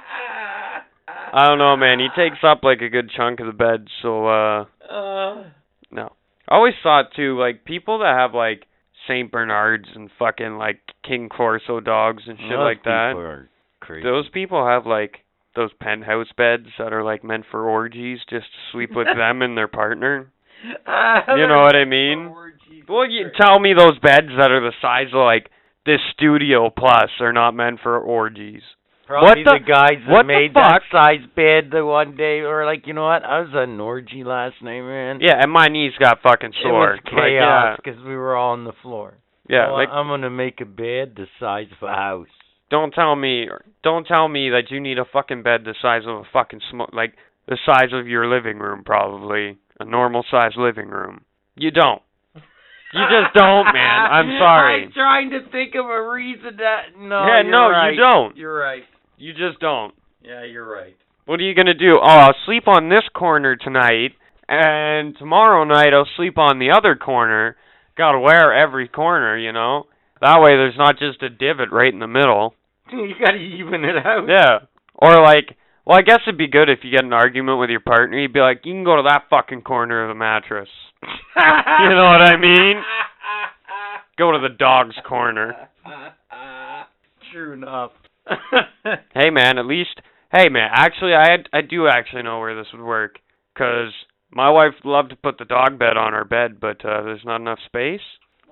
I 1.34 1.46
don't 1.48 1.60
know, 1.60 1.78
man. 1.78 2.00
He 2.00 2.08
takes 2.16 2.40
up 2.44 2.62
like 2.64 2.82
a 2.82 2.90
good 2.90 3.12
chunk 3.16 3.40
of 3.40 3.46
the 3.46 3.54
bed. 3.54 3.86
So, 4.02 4.26
uh, 4.26 4.66
Uh, 4.90 5.44
no. 5.92 6.14
I 6.50 6.56
always 6.56 6.74
thought 6.82 7.14
too, 7.16 7.38
like 7.40 7.64
people 7.64 8.00
that 8.00 8.16
have 8.18 8.34
like 8.34 8.66
Saint 9.12 9.32
Bernards 9.32 9.88
and 9.94 10.10
fucking 10.18 10.58
like 10.58 10.80
King 11.08 11.28
Corso 11.30 11.80
dogs 11.82 12.24
and 12.28 12.38
shit 12.40 12.50
those 12.50 12.58
like 12.60 12.84
that. 12.84 13.10
people 13.12 13.22
are 13.22 13.50
crazy. 13.82 14.04
Those 14.04 14.30
people 14.34 14.66
have 14.66 14.86
like 14.86 15.18
those 15.56 15.72
penthouse 15.82 16.32
beds 16.38 16.68
that 16.80 16.94
are 16.94 17.04
like 17.04 17.24
meant 17.26 17.44
for 17.52 17.68
orgies, 17.70 18.20
just 18.30 18.46
to 18.46 18.72
sleep 18.72 18.92
with 18.96 19.08
them 19.18 19.42
and 19.42 19.58
their 19.58 19.68
partner. 19.68 20.32
You 20.64 21.48
know 21.48 21.62
what 21.64 21.76
I 21.76 21.86
mean? 21.86 22.32
Well, 22.88 23.10
you 23.10 23.28
tell 23.40 23.60
me 23.60 23.74
those 23.76 23.98
beds 23.98 24.28
that 24.38 24.52
are 24.52 24.62
the 24.62 24.74
size 24.80 25.08
of 25.08 25.26
like 25.26 25.50
this 25.88 26.00
studio 26.14 26.70
plus 26.70 27.10
are 27.20 27.34
not 27.34 27.56
meant 27.56 27.80
for 27.82 27.98
orgies. 27.98 28.62
Probably 29.12 29.44
What 29.44 29.60
the, 29.60 29.60
guys 29.68 30.00
that 30.08 30.12
what 30.12 30.24
the 30.24 30.28
made 30.28 30.54
that 30.54 30.84
size 30.90 31.20
bed 31.36 31.68
the 31.70 31.84
one 31.84 32.16
day, 32.16 32.40
or 32.40 32.66
like, 32.66 32.88
you 32.88 32.94
know 32.94 33.04
what? 33.04 33.26
I 33.26 33.42
was 33.42 33.50
an 33.52 33.78
orgy 33.82 34.24
last 34.24 34.56
night, 34.64 34.80
man. 34.82 35.20
Yeah, 35.20 35.36
and 35.38 35.52
my 35.52 35.68
knees 35.68 35.92
got 36.00 36.22
fucking 36.24 36.54
sore. 36.64 36.96
It 36.96 37.04
was 37.04 37.14
chaos 37.14 37.80
because 37.84 38.02
we 38.06 38.16
were 38.16 38.38
all 38.38 38.54
on 38.54 38.64
the 38.64 38.72
floor. 38.82 39.18
yeah, 39.50 39.56
yeah. 39.58 39.64
Uh, 39.64 39.68
well, 39.68 39.78
like 39.80 39.90
I'm 39.92 40.08
gonna 40.08 40.30
make 40.30 40.62
a 40.62 40.66
bed 40.66 41.16
the 41.18 41.28
size 41.42 41.68
of 41.76 41.86
a 41.90 41.92
house. 41.94 42.28
don't 42.70 42.94
tell 42.94 43.18
me, 43.18 43.50
don't 43.84 44.08
tell 44.08 44.30
me 44.30 44.50
that 44.52 44.72
you 44.72 44.80
need 44.80 44.98
a 44.98 45.04
fucking 45.04 45.44
bed 45.44 45.66
the 45.66 45.76
size 45.82 46.04
of 46.08 46.16
a 46.16 46.24
fucking 46.32 46.62
sm- 46.72 46.96
like 46.96 47.16
the 47.50 47.58
size 47.66 47.92
of 47.92 48.08
your 48.08 48.28
living 48.34 48.60
room, 48.60 48.84
probably 48.86 49.58
a 49.78 49.84
normal 49.84 50.24
size 50.32 50.54
living 50.56 50.88
room. 50.88 51.26
You 51.56 51.72
don't. 51.72 52.02
You 52.94 53.04
just 53.08 53.34
don't, 53.36 53.66
man. 53.66 54.12
I'm 54.12 54.38
sorry. 54.40 54.86
I'm 54.86 54.92
trying 54.92 55.30
to 55.32 55.40
think 55.52 55.76
of 55.76 55.86
a 55.86 56.10
reason 56.12 56.58
that 56.58 56.98
no. 56.98 57.26
Yeah, 57.26 57.42
no, 57.44 57.90
you 57.90 57.98
don't. 57.98 58.38
You're 58.38 58.58
right. 58.58 58.84
You 59.22 59.34
just 59.34 59.60
don't. 59.60 59.94
Yeah, 60.24 60.46
you're 60.46 60.68
right. 60.68 60.98
What 61.28 61.40
are 61.40 61.44
you 61.44 61.54
gonna 61.54 61.76
do? 61.76 62.00
Oh, 62.02 62.08
I'll 62.08 62.36
sleep 62.48 62.68
on 62.68 62.90
this 62.90 63.04
corner 63.14 63.56
tonight, 63.56 64.14
and 64.50 65.16
tomorrow 65.16 65.64
night 65.64 65.94
I'll 65.94 66.10
sleep 66.18 66.40
on 66.40 66.58
the 66.58 66.72
other 66.72 66.96
corner. 66.96 67.56
Gotta 67.96 68.18
wear 68.18 68.52
every 68.52 68.88
corner, 68.88 69.38
you 69.38 69.52
know. 69.52 69.86
That 70.22 70.42
way, 70.42 70.54
there's 70.54 70.76
not 70.76 70.98
just 70.98 71.22
a 71.22 71.30
divot 71.30 71.72
right 71.72 71.94
in 71.94 72.00
the 72.00 72.08
middle. 72.08 72.56
you 72.92 73.14
gotta 73.24 73.38
even 73.38 73.84
it 73.84 74.04
out. 74.04 74.26
Yeah. 74.28 74.66
Or 74.96 75.22
like, 75.22 75.56
well, 75.86 76.00
I 76.00 76.02
guess 76.02 76.22
it'd 76.26 76.40
be 76.40 76.48
good 76.48 76.70
if 76.70 76.80
you 76.82 76.90
get 76.90 77.06
an 77.06 77.14
argument 77.14 77.60
with 77.60 77.70
your 77.70 77.80
partner. 77.80 78.18
You'd 78.18 78.34
be 78.34 78.40
like, 78.40 78.62
you 78.64 78.74
can 78.74 78.84
go 78.84 78.96
to 78.96 79.04
that 79.04 79.26
fucking 79.30 79.62
corner 79.62 80.04
of 80.04 80.10
the 80.10 80.20
mattress. 80.20 80.70
You 81.36 81.90
know 81.90 82.06
what 82.06 82.22
I 82.22 82.38
mean? 82.38 82.82
Go 84.18 84.32
to 84.32 84.40
the 84.40 84.54
dog's 84.54 84.96
corner. 85.08 85.70
True 87.32 87.54
enough. 87.54 87.92
Hey 89.14 89.30
man, 89.30 89.58
at 89.58 89.66
least 89.66 90.02
hey 90.32 90.50
man, 90.50 90.70
actually 90.74 91.14
I 91.14 91.38
I 91.54 91.62
do 91.62 91.88
actually 91.88 92.24
know 92.24 92.40
where 92.40 92.56
this 92.56 92.72
would 92.74 92.84
work 92.84 93.20
cuz 93.56 93.94
my 94.32 94.50
wife 94.50 94.74
loved 94.84 95.10
to 95.10 95.16
put 95.16 95.38
the 95.38 95.46
dog 95.46 95.78
bed 95.78 95.98
on 95.98 96.14
our 96.14 96.26
bed, 96.26 96.60
but 96.60 96.84
uh 96.86 97.02
there's 97.02 97.26
not 97.26 97.42
enough 97.42 97.60
space. 97.66 98.02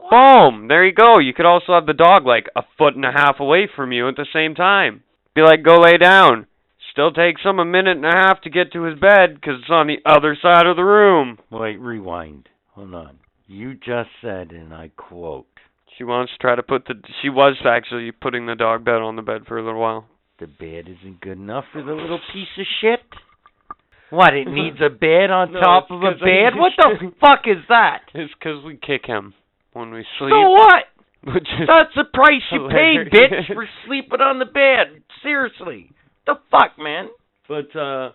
Boom, 0.10 0.68
there 0.68 0.86
you 0.86 0.94
go. 0.94 1.20
You 1.20 1.34
could 1.34 1.46
also 1.46 1.74
have 1.74 1.86
the 1.86 1.94
dog 1.94 2.26
like 2.26 2.48
a 2.56 2.64
foot 2.78 2.96
and 2.96 3.06
a 3.06 3.12
half 3.12 3.40
away 3.40 3.68
from 3.74 3.92
you 3.92 4.08
at 4.08 4.16
the 4.16 4.26
same 4.34 4.56
time. 4.56 5.04
Be 5.36 5.42
like, 5.42 5.64
"Go 5.64 5.80
lay 5.80 5.98
down." 5.98 6.48
Still 6.92 7.12
takes 7.12 7.42
him 7.44 7.60
a 7.60 7.66
minute 7.66 7.98
and 7.98 8.06
a 8.06 8.16
half 8.16 8.42
to 8.42 8.50
get 8.50 8.72
to 8.74 8.84
his 8.84 9.00
bed 9.00 9.42
cuz 9.42 9.62
it's 9.62 9.70
on 9.70 9.88
the 9.88 10.02
other 10.06 10.36
side 10.36 10.66
of 10.66 10.76
the 10.76 10.84
room. 10.84 11.38
Wait, 11.50 11.80
rewind. 11.80 12.50
Hold 12.72 12.94
on. 12.96 13.20
You 13.48 13.74
just 13.74 14.10
said, 14.22 14.52
and 14.52 14.74
I 14.74 14.92
quote, 14.96 15.59
She 16.00 16.06
wants 16.06 16.32
to 16.32 16.38
try 16.40 16.56
to 16.56 16.64
put 16.64 16.86
the 16.88 16.96
she 17.22 17.28
was 17.30 17.58
actually 17.66 18.12
putting 18.14 18.46
the 18.48 18.56
dog 18.56 18.86
bed 18.86 19.02
on 19.04 19.18
the 19.18 19.22
bed 19.22 19.42
for 19.46 19.60
a 19.60 19.64
little 19.64 19.82
while. 19.82 20.06
the 20.40 20.48
bed 20.48 20.88
isn't 20.88 21.20
good 21.22 21.38
enough 21.38 21.66
for 21.74 21.84
the 21.84 21.92
little 21.94 22.20
piece 22.34 22.48
of 22.58 22.66
shit? 22.80 23.02
What, 24.10 24.34
it 24.34 24.48
needs 24.60 24.78
a 24.82 24.90
bed 24.90 25.30
on 25.30 25.52
No, 25.52 25.60
top 25.60 25.92
of 25.92 26.02
a 26.02 26.12
bed? 26.14 26.56
What 26.56 26.72
the 26.78 27.12
fuck 27.20 27.42
is 27.46 27.58
that? 27.68 28.04
It's 28.14 28.34
cuz 28.42 28.64
we 28.64 28.78
kick 28.78 29.06
him 29.06 29.34
when 29.74 29.92
we 29.92 30.06
sleep. 30.18 30.32
So 30.32 30.50
what? 30.50 30.86
That's 31.26 31.94
the 31.96 32.06
price 32.14 32.42
you 32.52 32.70
pay, 32.72 32.94
Hilarious. 32.96 33.10
bitch, 33.50 33.54
for 33.54 33.68
sleeping 33.86 34.22
on 34.22 34.40
the 34.40 34.46
bed. 34.46 35.04
Seriously. 35.22 35.92
The 36.26 36.36
fuck, 36.50 36.80
man? 36.80 37.10
But 37.50 37.76
uh 37.76 38.12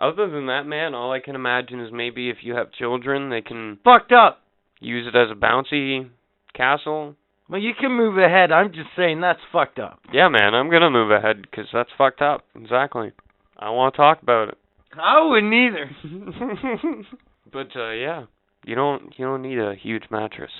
other 0.00 0.28
than 0.28 0.46
that, 0.46 0.64
man, 0.66 0.92
all 0.94 1.12
I 1.12 1.20
can 1.20 1.34
imagine 1.36 1.78
is 1.80 1.90
maybe 1.92 2.30
if 2.30 2.38
you 2.42 2.54
have 2.56 2.72
children, 2.72 3.30
they 3.30 3.42
can 3.42 3.78
Fucked 3.84 4.10
up. 4.12 4.42
use 4.80 5.06
it 5.06 5.16
as 5.16 5.30
a 5.30 5.34
bouncy 5.36 6.08
castle. 6.54 7.14
Well, 7.48 7.60
you 7.60 7.72
can 7.78 7.92
move 7.92 8.18
ahead. 8.18 8.52
I'm 8.52 8.72
just 8.72 8.90
saying 8.96 9.20
that's 9.20 9.40
fucked 9.52 9.78
up. 9.78 10.00
Yeah, 10.12 10.28
man, 10.28 10.54
I'm 10.54 10.70
gonna 10.70 10.90
move 10.90 11.10
ahead 11.10 11.42
because 11.42 11.66
that's 11.72 11.90
fucked 11.96 12.20
up. 12.22 12.44
Exactly. 12.54 13.12
I 13.58 13.70
want 13.70 13.94
to 13.94 13.96
talk 13.96 14.22
about 14.22 14.48
it. 14.48 14.58
I 15.00 15.26
wouldn't 15.26 15.52
either. 15.54 15.90
but 17.52 17.68
uh 17.76 17.90
yeah, 17.90 18.24
you 18.64 18.74
don't 18.74 19.14
you 19.18 19.24
don't 19.24 19.42
need 19.42 19.58
a 19.58 19.74
huge 19.74 20.04
mattress. 20.10 20.50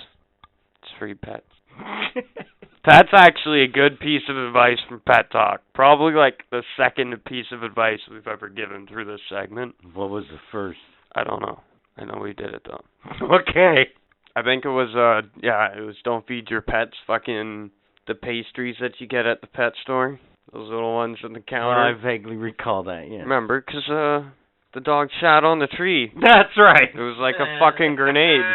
It's 0.81 0.91
for 0.97 1.07
your 1.07 1.17
pets. 1.17 1.43
That's 2.85 3.09
actually 3.13 3.63
a 3.63 3.67
good 3.67 3.99
piece 3.99 4.21
of 4.29 4.37
advice 4.37 4.77
from 4.87 5.01
Pet 5.05 5.29
Talk. 5.31 5.61
Probably 5.75 6.13
like 6.13 6.39
the 6.49 6.63
second 6.77 7.13
piece 7.25 7.45
of 7.51 7.61
advice 7.61 7.99
we've 8.09 8.25
ever 8.25 8.47
given 8.47 8.87
through 8.87 9.05
this 9.05 9.19
segment. 9.29 9.75
what 9.93 10.09
was 10.09 10.23
the 10.31 10.39
first? 10.51 10.79
I 11.13 11.23
don't 11.23 11.41
know. 11.41 11.59
I 11.97 12.05
know 12.05 12.19
we 12.21 12.33
did 12.33 12.53
it 12.53 12.65
though. 12.65 12.83
Okay. 13.35 13.89
I 14.39 14.43
think 14.43 14.63
it 14.63 14.69
was 14.69 14.95
uh 14.95 15.27
yeah, 15.43 15.77
it 15.77 15.81
was 15.81 15.95
don't 16.03 16.25
feed 16.25 16.49
your 16.49 16.61
pets 16.61 16.93
fucking 17.05 17.71
the 18.07 18.15
pastries 18.15 18.77
that 18.79 18.93
you 18.99 19.07
get 19.07 19.25
at 19.25 19.41
the 19.41 19.47
pet 19.47 19.73
store. 19.81 20.19
Those 20.53 20.69
little 20.69 20.95
ones 20.95 21.17
on 21.23 21.33
the 21.33 21.41
counter. 21.41 21.77
I 21.77 21.93
vaguely 22.01 22.37
recall 22.37 22.83
that, 22.83 23.07
yeah. 23.09 23.19
Remember 23.19 23.61
cuz 23.61 23.87
uh 23.89 24.29
the 24.73 24.81
dog 24.81 25.09
shat 25.19 25.43
on 25.43 25.59
the 25.59 25.67
tree. 25.67 26.11
That's 26.21 26.55
right. 26.57 26.89
It 26.93 26.99
was 26.99 27.17
like 27.19 27.35
a 27.35 27.59
fucking 27.59 27.95
grenade. 27.95 28.39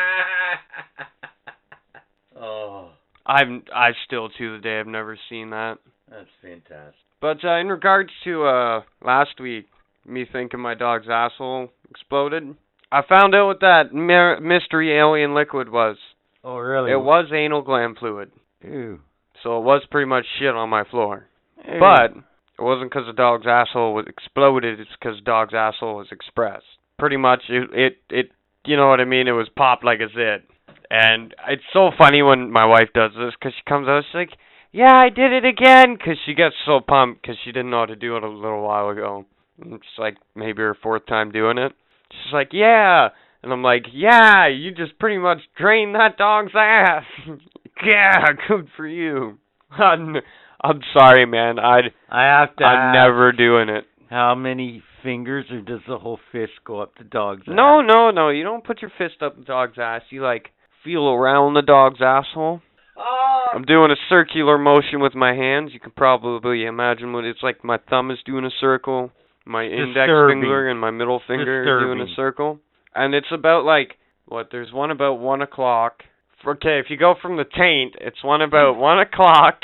oh, 2.41 2.91
I've 3.27 3.63
I 3.75 3.91
still 4.07 4.31
to 4.31 4.57
the 4.57 4.63
day 4.63 4.81
I've 4.81 4.87
never 4.87 5.19
seen 5.29 5.51
that. 5.51 5.79
that's 6.09 6.31
fantastic. 6.41 6.95
But 7.21 7.45
uh 7.45 7.57
in 7.57 7.69
regards 7.69 8.11
to 8.25 8.45
uh 8.45 8.83
last 9.03 9.39
week 9.39 9.67
me 10.07 10.25
thinking 10.31 10.61
my 10.61 10.75
dog's 10.75 11.09
asshole 11.11 11.71
exploded, 11.91 12.55
I 12.95 13.03
found 13.09 13.35
out 13.35 13.49
what 13.49 13.61
that 13.61 13.93
mer- 13.93 14.39
mystery 14.41 14.97
alien 14.97 15.35
liquid 15.35 15.69
was. 15.69 15.97
Oh, 16.45 16.59
really? 16.59 16.93
It 16.93 17.01
was 17.01 17.27
anal 17.35 17.63
gland 17.63 17.97
fluid. 17.99 18.31
Ew. 18.63 19.01
So 19.43 19.59
it 19.59 19.65
was 19.65 19.83
pretty 19.91 20.07
much 20.07 20.25
shit 20.39 20.55
on 20.55 20.69
my 20.69 20.85
floor. 20.85 21.27
Ew. 21.67 21.81
But 21.81 22.13
it 22.57 22.63
wasn't 22.63 22.93
because 22.93 23.07
the 23.07 23.13
dog's 23.13 23.47
asshole 23.49 23.95
was 23.95 24.07
exploded. 24.07 24.79
It's 24.79 24.91
because 25.01 25.17
the 25.19 25.25
dog's 25.25 25.55
asshole 25.55 25.97
was 25.97 26.07
expressed. 26.13 26.67
Pretty 26.97 27.17
much, 27.17 27.43
it, 27.49 27.69
it, 27.73 27.97
it, 28.11 28.31
you 28.65 28.77
know 28.77 28.89
what 28.89 29.01
I 29.01 29.05
mean. 29.07 29.27
It 29.27 29.33
was 29.33 29.49
popped 29.57 29.85
like 29.85 29.99
a 29.99 30.09
zit. 30.15 30.49
And 30.89 31.35
it's 31.49 31.65
so 31.73 31.91
funny 31.99 32.23
when 32.23 32.53
my 32.53 32.65
wife 32.65 32.91
does 32.95 33.11
this 33.19 33.35
because 33.37 33.55
she 33.57 33.69
comes 33.69 33.89
out. 33.89 34.05
She's 34.07 34.15
like, 34.15 34.39
"Yeah, 34.71 34.95
I 34.95 35.09
did 35.09 35.33
it 35.33 35.45
again," 35.45 35.97
because 35.97 36.17
she 36.25 36.35
gets 36.35 36.55
so 36.65 36.79
pumped 36.79 37.23
because 37.23 37.37
she 37.43 37.51
didn't 37.51 37.71
know 37.71 37.81
how 37.81 37.87
to 37.87 37.97
do 37.97 38.17
it 38.17 38.23
a 38.23 38.29
little 38.29 38.63
while 38.63 38.91
ago. 38.91 39.25
And 39.61 39.73
It's 39.75 39.99
like 39.99 40.17
maybe 40.37 40.63
her 40.63 40.77
fourth 40.81 41.07
time 41.07 41.33
doing 41.33 41.59
it. 41.59 41.73
She's 42.11 42.33
like, 42.33 42.51
"Yeah." 42.53 43.09
And 43.43 43.53
I'm 43.53 43.63
like, 43.63 43.85
yeah, 43.93 44.47
you 44.49 44.71
just 44.73 44.99
pretty 44.99 45.19
much 45.19 45.37
drained 45.59 45.95
that 45.97 46.17
dog's 46.17 46.53
ass. 46.57 47.05
yeah, 47.85 48.25
good 48.49 48.69
for 48.75 48.87
you. 48.87 49.37
I'm, 49.71 50.17
I'm 50.63 50.81
sorry, 50.99 51.27
man. 51.27 51.59
I'd, 51.59 51.93
I 52.09 52.23
have 52.23 52.57
to 52.57 52.65
I'm 52.65 52.89
ask, 52.89 52.95
never 52.95 53.33
doing 53.33 53.69
it. 53.69 53.85
how 54.09 54.35
many 54.35 54.83
fingers 55.03 55.45
or 55.51 55.61
does 55.61 55.81
the 55.87 55.99
whole 55.99 56.19
fist 56.33 56.53
go 56.65 56.81
up 56.81 56.93
the 56.97 57.05
dog's 57.05 57.43
No, 57.47 57.81
ass? 57.81 57.85
no, 57.87 58.11
no. 58.11 58.31
You 58.31 58.45
don't 58.45 58.65
put 58.65 58.81
your 58.81 58.91
fist 58.97 59.21
up 59.21 59.37
the 59.37 59.45
dog's 59.45 59.77
ass. 59.79 60.01
You 60.09 60.23
like 60.23 60.49
feel 60.83 61.07
around 61.09 61.53
the 61.53 61.61
dog's 61.61 62.01
asshole. 62.01 62.63
Ah. 62.97 63.51
I'm 63.55 63.65
doing 63.65 63.91
a 63.91 63.97
circular 64.09 64.57
motion 64.57 65.01
with 65.01 65.15
my 65.15 65.35
hands. 65.35 65.73
You 65.75 65.81
can 65.81 65.91
probably 65.95 66.65
imagine 66.65 67.13
what 67.13 67.25
it's 67.25 67.43
like. 67.43 67.63
My 67.63 67.79
thumb 67.91 68.11
is 68.11 68.19
doing 68.25 68.47
a 68.47 68.51
circle, 68.59 69.11
my 69.45 69.65
index 69.65 70.07
Disturbing. 70.07 70.41
finger 70.41 70.69
and 70.69 70.81
my 70.81 70.91
middle 70.91 71.21
finger 71.27 71.63
are 71.63 71.81
doing 71.81 72.01
a 72.01 72.15
circle, 72.15 72.61
and 72.95 73.15
it's 73.15 73.33
about 73.33 73.65
like 73.65 73.97
what? 74.27 74.49
There's 74.51 74.73
one 74.73 74.91
about 74.91 75.15
one 75.15 75.43
o'clock. 75.43 76.03
Okay, 76.47 76.79
if 76.79 76.87
you 76.91 76.99
go 76.99 77.15
from 77.21 77.37
the 77.37 77.45
taint, 77.45 77.95
it's 78.01 78.23
one 78.23 78.43
about 78.43 78.77
one 78.77 79.01
o'clock 79.01 79.61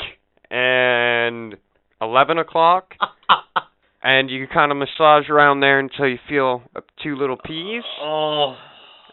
and 0.49 1.55
eleven 2.01 2.37
o'clock, 2.37 2.93
and 4.03 4.29
you 4.29 4.47
kind 4.51 4.71
of 4.71 4.77
massage 4.77 5.29
around 5.29 5.59
there 5.59 5.79
until 5.79 6.07
you 6.07 6.17
feel 6.27 6.63
two 7.03 7.15
little 7.15 7.37
peas 7.37 7.83
oh. 8.01 8.55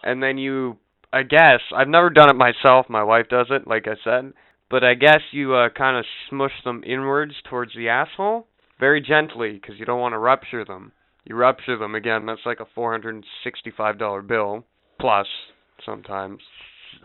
and 0.02 0.22
then 0.22 0.38
you 0.38 0.78
I 1.12 1.22
guess 1.22 1.60
I've 1.74 1.88
never 1.88 2.10
done 2.10 2.30
it 2.30 2.36
myself. 2.36 2.86
My 2.88 3.02
wife 3.02 3.26
does 3.30 3.46
it, 3.50 3.66
like 3.66 3.86
I 3.86 3.96
said, 4.02 4.32
but 4.70 4.84
I 4.84 4.94
guess 4.94 5.20
you 5.30 5.54
uh, 5.54 5.68
kind 5.70 5.96
of 5.96 6.04
smush 6.28 6.52
them 6.64 6.82
inwards 6.86 7.34
towards 7.48 7.74
the 7.74 7.88
asshole, 7.88 8.46
very 8.80 9.00
gently, 9.00 9.52
because 9.52 9.78
you 9.78 9.84
don't 9.86 10.00
want 10.00 10.12
to 10.12 10.18
rupture 10.18 10.64
them. 10.64 10.92
You 11.24 11.36
rupture 11.36 11.76
them 11.76 11.94
again. 11.94 12.26
That's 12.26 12.40
like 12.46 12.60
a 12.60 12.66
four 12.74 12.90
hundred 12.92 13.14
and 13.16 13.24
sixty-five 13.44 13.98
dollar 13.98 14.22
bill 14.22 14.64
plus 15.00 15.26
sometimes. 15.84 16.40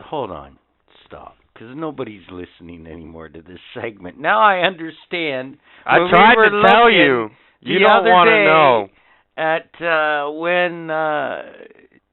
Hold 0.00 0.30
on. 0.30 0.58
Stop. 1.06 1.36
Because 1.52 1.68
nobody's 1.76 2.22
listening 2.32 2.86
anymore 2.86 3.28
to 3.28 3.40
this 3.42 3.58
segment. 3.80 4.18
Now 4.18 4.40
I 4.40 4.60
understand 4.66 5.58
I 5.86 6.00
we 6.00 6.10
tried 6.10 6.34
were 6.36 6.50
to 6.50 6.62
tell 6.68 6.90
you. 6.90 7.28
You 7.60 7.78
don't 7.78 8.04
want 8.04 8.28
to 8.28 8.44
know. 8.44 8.88
at 9.36 9.84
uh 9.84 10.30
when 10.32 10.90
uh 10.90 11.42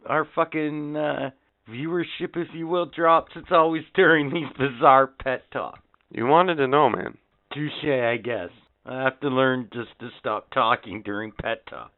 our 0.08 0.28
fucking 0.36 0.96
uh 0.96 1.30
viewership 1.70 2.36
if 2.36 2.48
you 2.54 2.68
will 2.68 2.86
drops 2.88 3.32
it's 3.36 3.48
always 3.52 3.84
during 3.96 4.34
these 4.34 4.48
bizarre 4.58 5.08
pet 5.08 5.44
talk 5.52 5.80
You 6.12 6.26
wanted 6.26 6.56
to 6.56 6.68
know, 6.68 6.90
man. 6.90 7.18
touche 7.54 7.84
i 7.86 8.18
guess 8.18 8.50
i 8.86 9.04
have 9.04 9.20
to 9.20 9.28
learn 9.30 9.70
just 9.74 9.90
to 10.00 10.10
stop 10.20 10.50
talking 10.52 11.02
during 11.04 11.32
pet 11.32 11.66
talk 11.68 11.92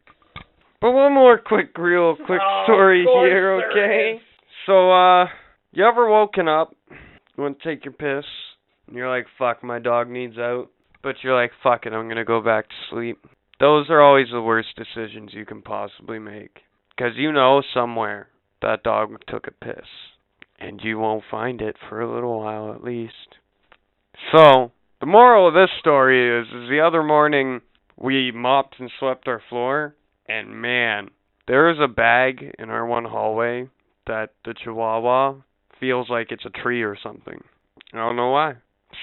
But 0.81 0.91
one 0.91 1.13
more 1.13 1.37
quick, 1.37 1.77
real 1.77 2.15
quick 2.15 2.41
Oh, 2.41 2.63
story 2.65 3.05
here, 3.07 3.61
okay? 3.71 4.19
So, 4.65 4.91
uh, 4.91 5.27
you 5.71 5.85
ever 5.85 6.09
woken 6.09 6.47
up, 6.47 6.75
you 6.89 7.43
want 7.43 7.59
to 7.61 7.69
take 7.69 7.85
your 7.85 7.93
piss, 7.93 8.25
and 8.87 8.95
you're 8.95 9.09
like, 9.09 9.25
fuck, 9.37 9.63
my 9.63 9.79
dog 9.79 10.09
needs 10.09 10.37
out, 10.37 10.67
but 11.01 11.15
you're 11.23 11.39
like, 11.41 11.51
fuck 11.63 11.85
it, 11.85 11.93
I'm 11.93 12.07
gonna 12.09 12.25
go 12.25 12.41
back 12.41 12.67
to 12.67 12.75
sleep. 12.89 13.17
Those 13.59 13.89
are 13.89 14.01
always 14.01 14.27
the 14.31 14.41
worst 14.41 14.69
decisions 14.75 15.31
you 15.33 15.45
can 15.45 15.61
possibly 15.61 16.19
make. 16.19 16.59
Because 16.95 17.13
you 17.15 17.31
know 17.31 17.61
somewhere 17.73 18.27
that 18.61 18.83
dog 18.83 19.09
took 19.27 19.47
a 19.47 19.65
piss, 19.65 19.87
and 20.59 20.79
you 20.83 20.97
won't 20.99 21.23
find 21.31 21.61
it 21.61 21.75
for 21.87 22.01
a 22.01 22.13
little 22.13 22.39
while 22.39 22.73
at 22.73 22.83
least. 22.83 23.37
So, 24.35 24.71
the 25.03 25.07
moral 25.07 25.49
of 25.49 25.53
this 25.53 25.69
story 25.81 26.39
is, 26.39 26.47
is 26.47 26.69
the 26.69 26.79
other 26.79 27.03
morning 27.03 27.59
we 27.97 28.31
mopped 28.31 28.75
and 28.79 28.89
swept 28.99 29.27
our 29.27 29.41
floor, 29.49 29.93
and 30.29 30.61
man, 30.61 31.09
there 31.45 31.69
is 31.69 31.77
a 31.83 31.89
bag 31.89 32.55
in 32.57 32.69
our 32.69 32.85
one 32.85 33.03
hallway 33.03 33.67
that 34.07 34.29
the 34.45 34.53
Chihuahua 34.53 35.41
feels 35.77 36.09
like 36.09 36.27
it's 36.31 36.45
a 36.45 36.49
tree 36.61 36.83
or 36.83 36.95
something. 37.03 37.43
I 37.91 37.97
don't 37.97 38.15
know 38.15 38.29
why. 38.29 38.53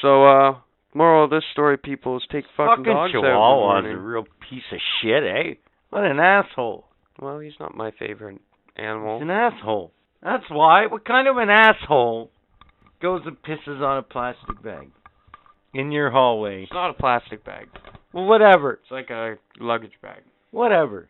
So, 0.00 0.24
uh, 0.24 0.54
moral 0.94 1.24
of 1.24 1.30
this 1.30 1.44
story, 1.52 1.76
people, 1.76 2.16
is 2.16 2.22
take 2.32 2.46
fucking, 2.56 2.76
fucking 2.78 2.84
dogs 2.84 3.12
out 3.16 3.18
in 3.18 3.22
the 3.22 3.28
chihuahua's 3.28 3.84
a 3.92 3.98
real 3.98 4.24
piece 4.48 4.62
of 4.72 4.78
shit 5.02 5.22
eh 5.22 5.54
what 5.90 6.04
an 6.04 6.18
asshole 6.18 6.86
Well, 7.20 7.40
he's 7.40 7.60
not 7.60 7.76
my 7.76 7.90
favorite 7.98 8.40
he's 8.74 8.84
animal. 8.86 9.20
an 9.20 9.28
asshole 9.28 9.92
that's 10.22 10.44
why 10.48 10.86
what 10.86 11.04
kind 11.04 11.28
of 11.28 11.36
an 11.36 11.50
asshole 11.50 12.30
goes 13.02 13.20
and 13.26 13.36
pisses 13.42 13.82
on 13.82 13.98
a 13.98 14.02
plastic 14.02 14.62
bag 14.62 14.88
in 15.74 15.92
your 15.92 16.10
hallway 16.10 16.62
It's 16.64 16.72
not 16.72 16.90
a 16.90 16.94
plastic 16.94 17.44
bag. 17.44 17.68
well 18.12 18.26
whatever 18.26 18.72
It's 18.82 18.90
like 18.90 19.10
a 19.10 19.36
luggage 19.58 19.92
bag. 20.02 20.22
whatever 20.50 21.08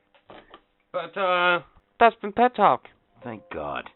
But, 0.93 1.17
uh, 1.17 1.61
that's 1.99 2.17
been 2.17 2.33
Pet 2.33 2.55
Talk. 2.57 2.89
Thank 3.23 3.43
God. 3.53 3.89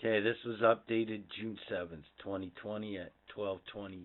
Okay, 0.02 0.20
this 0.22 0.36
was 0.46 0.60
updated 0.62 1.22
June 1.38 1.58
7th, 1.70 2.04
2020 2.22 2.96
at 2.98 3.12
12:20. 3.36 4.02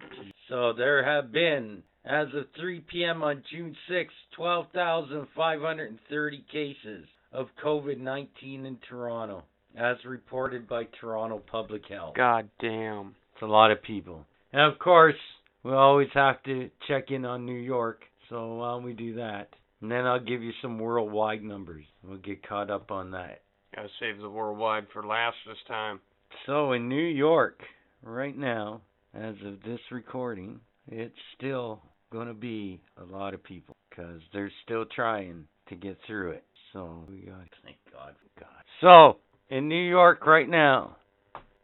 So 0.50 0.74
there 0.74 1.04
have 1.04 1.32
been 1.32 1.82
as 2.06 2.28
of 2.36 2.46
3 2.60 2.82
p.m. 2.92 3.24
on 3.24 3.42
June 3.52 3.76
6, 3.90 4.14
12,530 4.36 6.46
cases 6.52 7.08
of 7.32 7.48
COVID-19 7.64 8.28
in 8.44 8.78
Toronto, 8.88 9.44
as 9.76 9.98
reported 10.06 10.68
by 10.68 10.84
Toronto 11.00 11.42
Public 11.52 11.82
Health. 11.90 12.14
God 12.16 12.48
damn. 12.60 13.16
It's 13.34 13.42
a 13.42 13.48
lot 13.48 13.72
of 13.72 13.82
people. 13.82 14.26
And 14.54 14.72
of 14.72 14.78
course, 14.80 15.16
we 15.64 15.74
always 15.74 16.10
have 16.14 16.42
to 16.44 16.70
check 16.88 17.10
in 17.10 17.26
on 17.26 17.46
New 17.46 17.54
York. 17.54 18.02
So 18.30 18.56
while 18.56 18.82
we 18.82 18.94
do 18.94 19.16
that, 19.16 19.50
and 19.82 19.92
then 19.92 20.06
I'll 20.06 20.24
give 20.24 20.42
you 20.42 20.54
some 20.62 20.80
worldwide 20.80 21.44
numbers. 21.44 21.84
We'll 22.04 22.18
get 22.18 22.48
caught 22.48 22.70
up 22.70 22.92
on 22.92 23.12
that. 23.12 23.42
Gotta 23.76 23.90
save 24.00 24.22
the 24.22 24.30
worldwide 24.30 24.88
for 24.94 25.06
last 25.06 25.36
this 25.46 25.58
time. 25.68 26.00
So 26.46 26.72
in 26.72 26.88
New 26.88 26.96
York, 26.96 27.60
right 28.04 28.38
now, 28.38 28.80
as 29.16 29.36
of 29.46 29.62
this 29.64 29.80
recording, 29.92 30.60
it's 30.88 31.16
still 31.38 31.82
going 32.12 32.28
to 32.28 32.34
be 32.34 32.82
a 32.98 33.04
lot 33.06 33.34
of 33.34 33.42
people 33.44 33.76
because 33.90 34.22
they're 34.34 34.52
still 34.64 34.86
trying 34.96 35.48
to 35.70 35.76
get 35.76 35.98
through 36.06 36.32
it. 36.32 36.44
So 36.74 37.06
we 37.10 37.22
got 37.22 37.38
thank 37.64 37.78
God 37.92 38.14
for 38.22 38.30
God. 38.42 38.64
So 38.82 39.18
in 39.50 39.70
New 39.70 39.88
York 39.88 40.26
right 40.26 40.50
now, 40.50 40.98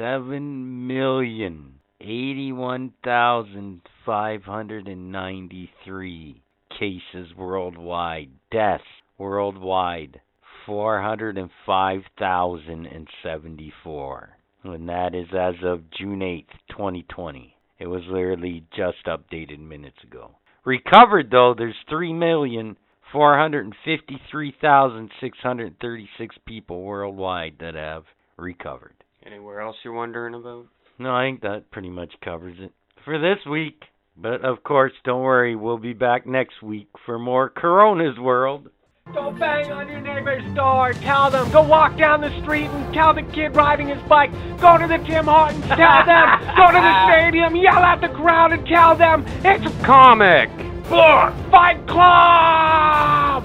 seven 0.01 0.87
million 0.87 1.75
eighty-one 2.01 2.91
thousand 3.05 3.83
five 4.07 4.43
hundred 4.43 4.89
and 4.89 5.13
ninety-three 5.13 6.41
cases 6.79 7.29
worldwide. 7.37 8.31
Deaths 8.51 8.83
worldwide, 9.19 10.19
four 10.65 11.03
hundred 11.03 11.37
and 11.37 11.51
five 11.67 12.01
thousand 12.19 12.87
and 12.87 13.09
seventy-four. 13.23 14.31
And 14.65 14.89
that 14.89 15.15
is 15.15 15.29
as 15.39 15.57
of 15.63 15.91
June 15.91 16.23
eighth, 16.23 16.49
twenty 16.75 17.05
twenty. 17.15 17.55
It 17.79 17.87
was 17.87 18.03
literally 18.09 18.65
just 18.75 19.05
updated 19.07 19.61
minutes 19.61 19.99
ago. 20.03 20.31
Recovered 20.65 21.31
though, 21.31 21.55
there's 21.57 21.75
three 21.91 22.15
million 22.15 22.79
four 23.13 23.37
hundred 23.37 23.67
and 23.67 23.75
fifty-three 23.85 24.55
thousand 24.63 25.11
six 25.21 25.37
hundred 25.43 25.77
thirty-six 25.79 26.37
people 26.47 26.83
worldwide 26.83 27.57
that 27.61 27.75
have 27.75 28.05
recovered. 28.39 28.95
Anywhere 29.25 29.61
else 29.61 29.77
you're 29.85 29.93
wondering 29.93 30.35
about? 30.35 30.67
No, 30.99 31.15
I 31.15 31.27
think 31.27 31.43
that 31.43 31.71
pretty 31.71 31.91
much 31.91 32.13
covers 32.25 32.57
it 32.59 32.73
for 33.05 33.19
this 33.19 33.39
week. 33.51 33.83
But 34.17 34.45
of 34.45 34.63
course, 34.63 34.93
don't 35.05 35.23
worry, 35.23 35.57
we'll 35.57 35.79
be 35.79 35.93
back 35.93 36.27
next 36.27 36.63
week 36.63 36.89
for 37.07 37.19
more 37.19 37.49
Corona's 37.49 38.19
World. 38.19 38.69
Don't 39.15 39.39
bang 39.39 39.73
on 39.73 39.89
your 39.89 40.01
neighbor's 40.01 40.45
door. 40.55 40.93
Tell 40.93 41.31
them. 41.31 41.51
Go 41.51 41.63
walk 41.63 41.97
down 41.99 42.21
the 42.21 42.31
street 42.43 42.67
and 42.67 42.95
tell 42.95 43.13
the 43.13 43.23
kid 43.23 43.57
riding 43.57 43.89
his 43.89 44.01
bike. 44.09 44.31
Go 44.61 44.79
to 44.79 44.87
the 44.87 44.99
Tim 44.99 45.25
Hortons. 45.25 45.65
Tell 45.69 46.05
them. 46.07 46.29
Go 46.57 46.67
to 46.69 46.79
the 46.79 47.07
stadium. 47.09 47.57
Yell 47.57 47.83
at 47.83 48.01
the 48.01 48.09
crowd 48.09 48.53
and 48.53 48.65
tell 48.67 48.95
them 48.95 49.25
it's 49.45 49.67
a 49.67 49.85
comic 49.85 50.49
book 50.89 51.35
fight 51.51 51.85
club. 51.89 53.45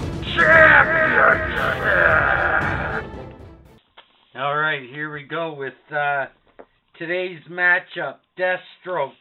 All 4.38 4.58
right, 4.58 4.82
here 4.90 5.14
we 5.14 5.24
go 5.24 5.54
with 5.54 5.74
uh, 5.96 6.26
today's 7.00 7.40
matchup: 7.50 8.18
Deathstroke 8.38 9.14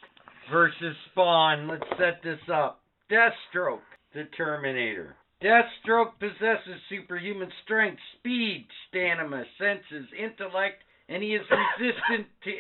versus 0.51 0.97
Spawn. 1.13 1.69
Let's 1.69 1.85
set 1.91 2.21
this 2.25 2.41
up. 2.53 2.81
Deathstroke, 3.09 3.87
the 4.13 4.25
Terminator. 4.37 5.15
Deathstroke 5.41 6.19
possesses 6.19 6.81
superhuman 6.89 7.49
strength, 7.63 8.01
speed, 8.19 8.67
stamina, 8.89 9.45
senses, 9.57 10.09
intellect, 10.19 10.83
and 11.09 11.23
he 11.23 11.37
is 11.37 11.43
resistant 11.79 12.27
to 12.43 12.53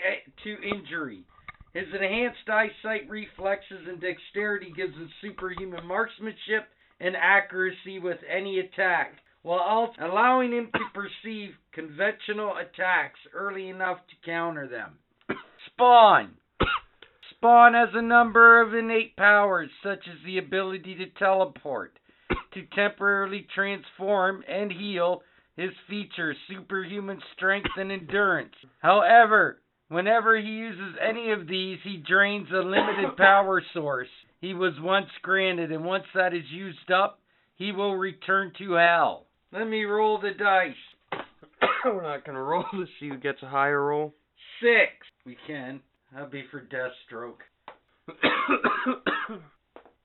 to 0.44 0.62
injury. 0.62 1.24
His 1.72 1.88
enhanced 1.92 2.48
eyesight, 2.48 3.10
reflexes, 3.10 3.88
and 3.88 4.00
dexterity 4.00 4.72
gives 4.76 4.94
him 4.94 5.10
superhuman 5.20 5.84
marksmanship 5.88 6.68
and 7.00 7.16
accuracy 7.16 7.98
with 7.98 8.18
any 8.30 8.60
attack, 8.60 9.14
while 9.44 9.94
allowing 10.00 10.52
him 10.52 10.70
to 10.72 10.80
perceive 10.92 11.50
conventional 11.72 12.54
attacks 12.56 13.20
early 13.34 13.68
enough 13.68 13.98
to 14.08 14.28
counter 14.28 14.66
them. 14.66 14.98
Spawn. 15.66 16.34
Spawn 17.30 17.74
has 17.74 17.90
a 17.94 18.02
number 18.02 18.62
of 18.62 18.74
innate 18.74 19.16
powers, 19.16 19.68
such 19.82 20.00
as 20.08 20.24
the 20.24 20.38
ability 20.38 20.96
to 20.96 21.06
teleport, 21.18 21.98
to 22.54 22.62
temporarily 22.74 23.46
transform 23.54 24.42
and 24.48 24.72
heal 24.72 25.22
his 25.56 25.70
features, 25.88 26.36
superhuman 26.48 27.20
strength 27.36 27.70
and 27.76 27.92
endurance. 27.92 28.54
However, 28.80 29.60
whenever 29.88 30.36
he 30.36 30.48
uses 30.48 30.96
any 31.06 31.32
of 31.32 31.46
these, 31.46 31.78
he 31.84 31.98
drains 31.98 32.48
a 32.50 32.56
limited 32.56 33.16
power 33.16 33.62
source 33.72 34.08
he 34.44 34.52
was 34.52 34.74
once 34.78 35.08
granted, 35.22 35.72
and 35.72 35.86
once 35.86 36.04
that 36.14 36.34
is 36.34 36.44
used 36.50 36.90
up, 36.90 37.18
he 37.56 37.72
will 37.72 37.96
return 37.96 38.52
to 38.58 38.72
hell. 38.72 39.26
Let 39.54 39.68
me 39.68 39.84
roll 39.84 40.20
the 40.20 40.32
dice. 40.32 40.74
We're 41.84 42.02
not 42.02 42.26
gonna 42.26 42.42
roll 42.42 42.64
to 42.72 42.86
see 42.98 43.08
who 43.08 43.16
gets 43.16 43.42
a 43.42 43.48
higher 43.48 43.82
roll. 43.86 44.12
Six. 44.60 44.92
We 45.24 45.36
can. 45.46 45.80
That'll 46.12 46.28
be 46.28 46.44
for 46.50 46.60
Deathstroke. 46.60 47.38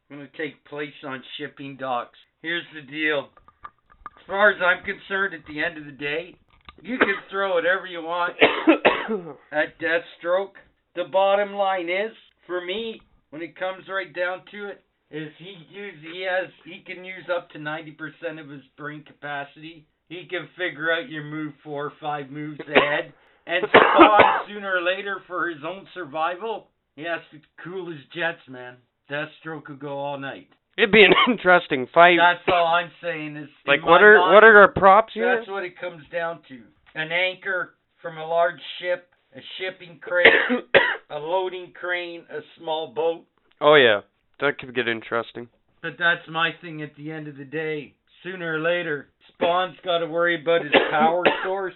going 0.10 0.28
to 0.30 0.38
take 0.38 0.64
place 0.66 0.94
on 1.06 1.24
shipping 1.38 1.78
docks. 1.78 2.18
Here's 2.42 2.64
the 2.74 2.82
deal. 2.82 3.30
As 3.64 4.26
far 4.28 4.52
as 4.52 4.58
I'm 4.62 4.84
concerned, 4.84 5.34
at 5.34 5.46
the 5.48 5.64
end 5.64 5.78
of 5.78 5.86
the 5.86 5.92
day, 5.92 6.36
you 6.82 6.98
can 6.98 7.16
throw 7.30 7.54
whatever 7.54 7.86
you 7.86 8.02
want 8.02 8.36
at 9.52 9.80
Deathstroke. 9.80 10.54
The 10.96 11.06
bottom 11.12 11.54
line 11.54 11.90
is, 11.90 12.12
for 12.48 12.64
me, 12.64 13.02
when 13.30 13.42
it 13.42 13.58
comes 13.58 13.86
right 13.88 14.14
down 14.14 14.42
to 14.52 14.70
it, 14.70 14.84
is 15.12 15.30
he 15.38 15.56
use 15.70 15.96
he 16.02 16.28
has 16.30 16.50
he 16.66 16.84
can 16.86 17.04
use 17.04 17.26
up 17.36 17.50
to 17.52 17.60
ninety 17.60 17.92
percent 17.92 18.40
of 18.40 18.50
his 18.50 18.62
brain 18.78 19.04
capacity. 19.04 19.86
He 20.08 20.26
can 20.30 20.48
figure 20.58 20.92
out 20.92 21.10
your 21.10 21.24
move 21.24 21.54
four 21.64 21.86
or 21.86 21.94
five 22.02 22.30
moves 22.30 22.60
ahead. 22.62 23.14
And 23.46 23.64
Spawn 23.70 24.22
sooner 24.48 24.78
or 24.78 24.82
later 24.82 25.22
for 25.28 25.50
his 25.50 25.60
own 25.66 25.88
survival, 25.94 26.68
he 26.96 27.04
has 27.04 27.22
to 27.32 27.40
cool 27.64 27.90
his 27.90 28.00
jets, 28.16 28.42
man. 28.48 28.78
Deathstroke 29.10 29.66
could 29.66 29.80
go 29.80 29.98
all 29.98 30.20
night. 30.20 30.50
It'd 30.78 30.92
be 30.92 31.04
an 31.04 31.14
interesting 31.32 31.88
fight. 31.94 32.18
That's 32.20 32.48
all 32.48 32.68
I'm 32.68 32.92
saying 33.02 33.36
is 33.38 33.50
like 33.66 33.86
what 33.86 34.02
are 34.02 34.18
mind, 34.20 34.34
what 34.36 34.44
are 34.44 34.58
our 34.60 34.72
props 34.72 35.14
here? 35.14 35.36
That's 35.38 35.50
what 35.50 35.64
it 35.64 35.80
comes 35.80 36.04
down 36.12 36.40
to. 36.50 36.60
An 36.96 37.12
anchor 37.12 37.76
from 38.02 38.18
a 38.18 38.26
large 38.26 38.60
ship, 38.80 39.10
a 39.36 39.40
shipping 39.58 40.00
crate, 40.02 40.28
a 41.10 41.18
loading 41.20 41.74
crane, 41.80 42.26
a 42.32 42.40
small 42.58 42.94
boat. 42.94 43.26
oh 43.62 43.76
yeah, 43.76 44.02
that 44.40 44.60
could 44.60 44.76
get 44.76 44.88
interesting. 44.88 45.50
But 45.82 45.94
that's 45.98 46.28
my 46.30 46.52
thing 46.62 46.82
at 46.82 46.96
the 46.96 47.12
end 47.12 47.28
of 47.28 47.38
the 47.38 47.46
day. 47.46 47.94
Sooner 48.24 48.56
or 48.56 48.60
later, 48.60 49.10
Spawn's 49.34 49.78
got 49.84 50.00
to 50.00 50.08
worry 50.08 50.42
about 50.42 50.64
his 50.64 50.74
power 50.92 51.24
source. 51.44 51.76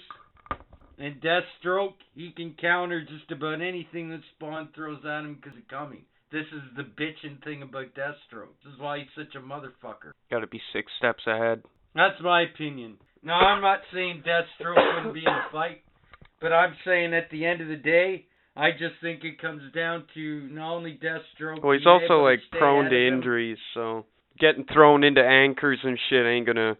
And 0.98 1.22
Deathstroke, 1.22 1.96
he 2.14 2.32
can 2.32 2.56
counter 2.60 3.02
just 3.02 3.32
about 3.32 3.62
anything 3.62 4.10
that 4.10 4.22
Spawn 4.36 4.70
throws 4.76 5.00
at 5.06 5.22
him 5.22 5.36
because 5.42 5.58
of 5.58 5.68
coming. 5.68 6.04
This 6.32 6.46
is 6.52 6.62
the 6.76 6.84
bitchin' 6.84 7.44
thing 7.44 7.62
about 7.62 7.94
Deathstroke. 7.96 8.56
This 8.64 8.74
is 8.74 8.80
why 8.80 9.00
he's 9.00 9.08
such 9.16 9.36
a 9.36 9.40
motherfucker. 9.40 10.12
Got 10.32 10.40
to 10.40 10.48
be 10.48 10.62
six 10.74 10.92
steps 10.98 11.24
ahead. 11.28 11.64
That's 11.96 12.22
my 12.22 12.42
opinion. 12.42 12.98
Now, 13.24 13.40
I'm 13.40 13.62
not 13.62 13.80
saying 13.94 14.24
Deathstroke 14.26 14.96
wouldn't 14.96 15.14
be 15.14 15.22
in 15.22 15.28
a 15.28 15.46
fight, 15.52 15.82
but 16.42 16.52
I'm 16.52 16.76
saying 16.86 17.14
at 17.14 17.30
the 17.32 17.46
end 17.46 17.62
of 17.62 17.68
the 17.68 17.76
day, 17.76 18.26
I 18.56 18.72
just 18.72 18.96
think 19.02 19.24
it 19.24 19.42
comes 19.42 19.64
down 19.74 20.04
to 20.14 20.48
not 20.52 20.76
only 20.76 21.00
Deathstroke. 21.02 21.64
Well, 21.64 21.78
he's 21.78 21.88
also 21.88 22.24
like 22.24 22.40
prone 22.52 22.90
to 22.90 23.08
injuries, 23.08 23.58
so 23.74 24.06
getting 24.40 24.66
thrown 24.72 25.04
into 25.04 25.22
anchors 25.22 25.80
and 25.84 25.98
shit 26.10 26.26
ain't 26.26 26.46
gonna 26.46 26.78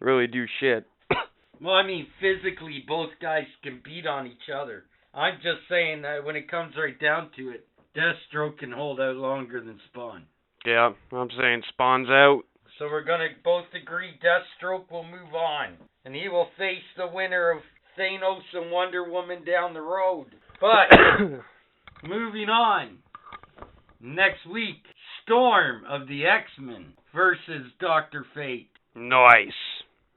really 0.00 0.26
do 0.26 0.44
shit. 0.60 0.86
Well, 1.58 1.72
I 1.72 1.86
mean, 1.86 2.06
physically, 2.20 2.84
both 2.86 3.08
guys 3.22 3.46
can 3.62 3.80
beat 3.82 4.06
on 4.06 4.26
each 4.26 4.52
other. 4.54 4.84
I'm 5.14 5.36
just 5.36 5.66
saying 5.70 6.02
that 6.02 6.22
when 6.22 6.36
it 6.36 6.50
comes 6.50 6.74
right 6.76 7.00
down 7.00 7.30
to 7.38 7.48
it, 7.48 7.66
Deathstroke 7.96 8.58
can 8.58 8.70
hold 8.70 9.00
out 9.00 9.16
longer 9.16 9.62
than 9.62 9.80
Spawn. 9.88 10.26
Yeah, 10.66 10.90
I'm 11.12 11.30
saying 11.40 11.62
Spawn's 11.70 12.10
out. 12.10 12.42
So 12.78 12.84
we're 12.86 13.04
gonna 13.04 13.28
both 13.42 13.64
agree 13.72 14.20
Deathstroke 14.22 14.90
will 14.90 15.04
move 15.04 15.32
on, 15.34 15.78
and 16.04 16.14
he 16.14 16.28
will 16.28 16.48
face 16.58 16.84
the 16.98 17.06
winner 17.06 17.50
of 17.50 17.62
Thanos 17.98 18.42
and 18.52 18.70
Wonder 18.70 19.10
Woman 19.10 19.42
down 19.42 19.72
the 19.72 19.80
road. 19.80 20.26
But 20.60 20.98
moving 22.08 22.48
on, 22.48 22.98
next 24.00 24.46
week, 24.50 24.82
Storm 25.22 25.82
of 25.88 26.08
the 26.08 26.24
X-Men 26.26 26.92
versus 27.14 27.66
Doctor 27.80 28.24
Fate. 28.34 28.70
nice. 28.94 29.48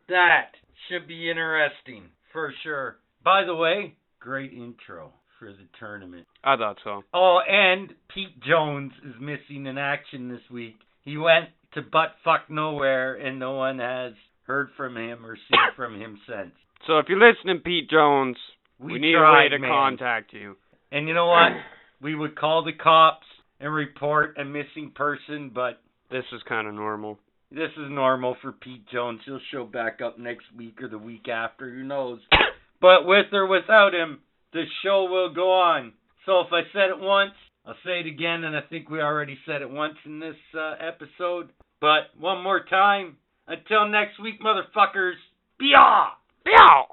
That 0.07 0.51
should 0.87 1.07
be 1.07 1.29
interesting 1.29 2.05
for 2.33 2.51
sure. 2.63 2.97
By 3.23 3.43
the 3.45 3.53
way, 3.55 3.93
great 4.19 4.53
intro 4.53 5.11
for 5.37 5.51
the 5.51 5.67
tournament. 5.79 6.25
I 6.43 6.55
thought 6.57 6.77
so. 6.83 7.03
Oh, 7.13 7.39
and 7.47 7.93
Pete 8.13 8.41
Jones 8.41 8.91
is 9.05 9.13
missing 9.21 9.67
in 9.67 9.77
action 9.77 10.27
this 10.29 10.41
week. 10.51 10.77
He 11.03 11.17
went 11.17 11.49
to 11.75 11.81
butt 11.83 12.15
fuck 12.23 12.49
nowhere, 12.49 13.15
and 13.15 13.37
no 13.39 13.51
one 13.53 13.77
has 13.79 14.13
heard 14.47 14.69
from 14.75 14.97
him 14.97 15.23
or 15.25 15.35
seen 15.35 15.59
from 15.75 15.99
him 15.99 16.19
since. 16.27 16.53
So 16.87 16.97
if 16.97 17.05
you're 17.07 17.19
listening, 17.19 17.59
Pete 17.63 17.89
Jones, 17.89 18.37
we, 18.79 18.99
need 18.99 19.15
a 19.15 19.19
way 19.19 19.23
tried, 19.23 19.49
to 19.49 19.59
man. 19.59 19.69
contact 19.69 20.33
you. 20.33 20.55
And 20.91 21.07
you 21.07 21.13
know 21.13 21.27
what? 21.27 21.51
we 22.01 22.15
would 22.15 22.35
call 22.37 22.63
the 22.63 22.73
cops 22.73 23.25
and 23.59 23.73
report 23.73 24.37
a 24.37 24.45
missing 24.45 24.91
person, 24.95 25.51
but 25.53 25.81
This 26.11 26.23
is 26.33 26.41
kind 26.47 26.67
of 26.67 26.73
normal. 26.73 27.19
this 27.51 27.71
is 27.77 27.89
normal 27.89 28.37
for 28.41 28.51
Pete 28.53 28.87
Jones. 28.91 29.19
He'll 29.25 29.39
show 29.51 29.65
back 29.65 29.99
up 30.01 30.17
next 30.17 30.45
week 30.57 30.81
or 30.81 30.87
the 30.87 30.97
week 30.97 31.27
after, 31.27 31.69
who 31.69 31.83
knows. 31.83 32.19
But 32.81 33.05
with 33.05 33.25
or 33.33 33.45
without 33.45 33.93
him, 33.93 34.19
the 34.53 34.63
show 34.83 35.03
will 35.11 35.33
go 35.33 35.51
on. 35.51 35.91
So 36.25 36.39
if 36.39 36.47
I 36.53 36.61
said 36.71 36.89
it 36.91 36.97
once, 36.99 37.33
I'll 37.65 37.75
say 37.85 37.99
it 37.99 38.05
again, 38.07 38.45
and 38.45 38.55
I 38.55 38.61
think 38.61 38.89
we 38.89 39.01
already 39.01 39.37
said 39.45 39.61
it 39.61 39.69
once 39.69 39.95
in 40.05 40.21
this 40.21 40.37
uh, 40.57 40.75
episode. 40.79 41.49
But 41.81 42.03
one 42.17 42.41
more 42.41 42.63
time, 42.63 43.17
until 43.47 43.85
next 43.89 44.17
week, 44.21 44.35
motherfuckers, 44.41 45.15
be 45.59 45.73
off! 45.77 46.13
Be 46.45 46.51
Meow. 46.51 46.85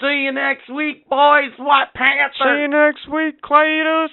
See 0.00 0.22
you 0.24 0.32
next 0.32 0.70
week, 0.74 1.06
boys, 1.10 1.52
White 1.58 1.92
Panther! 1.94 2.32
See 2.38 2.62
you 2.62 2.68
next 2.68 3.06
week, 3.06 3.42
Cletus. 3.42 4.08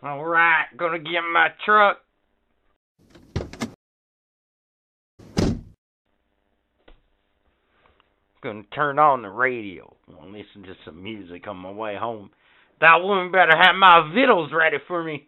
Alright, 0.00 0.66
gonna 0.76 1.00
get 1.00 1.22
my 1.32 1.48
truck. 1.64 1.98
Gonna 8.42 8.62
turn 8.72 9.00
on 9.00 9.22
the 9.22 9.28
radio. 9.28 9.92
Gonna 10.08 10.30
listen 10.30 10.62
to 10.62 10.76
some 10.84 11.02
music 11.02 11.48
on 11.48 11.56
my 11.56 11.72
way 11.72 11.96
home. 11.96 12.30
That 12.80 13.02
woman 13.02 13.32
better 13.32 13.56
have 13.56 13.74
my 13.74 14.10
vittles 14.14 14.52
ready 14.52 14.78
for 14.86 15.02
me. 15.02 15.26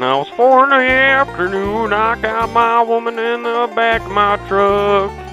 Now 0.00 0.22
it's 0.22 0.30
four 0.30 0.64
in 0.64 0.70
the 0.70 0.76
afternoon. 0.76 1.92
I 1.92 2.20
got 2.22 2.50
my 2.50 2.82
woman 2.82 3.18
in 3.18 3.42
the 3.42 3.70
back 3.76 4.00
of 4.00 4.10
my 4.10 4.36
truck. 4.48 5.27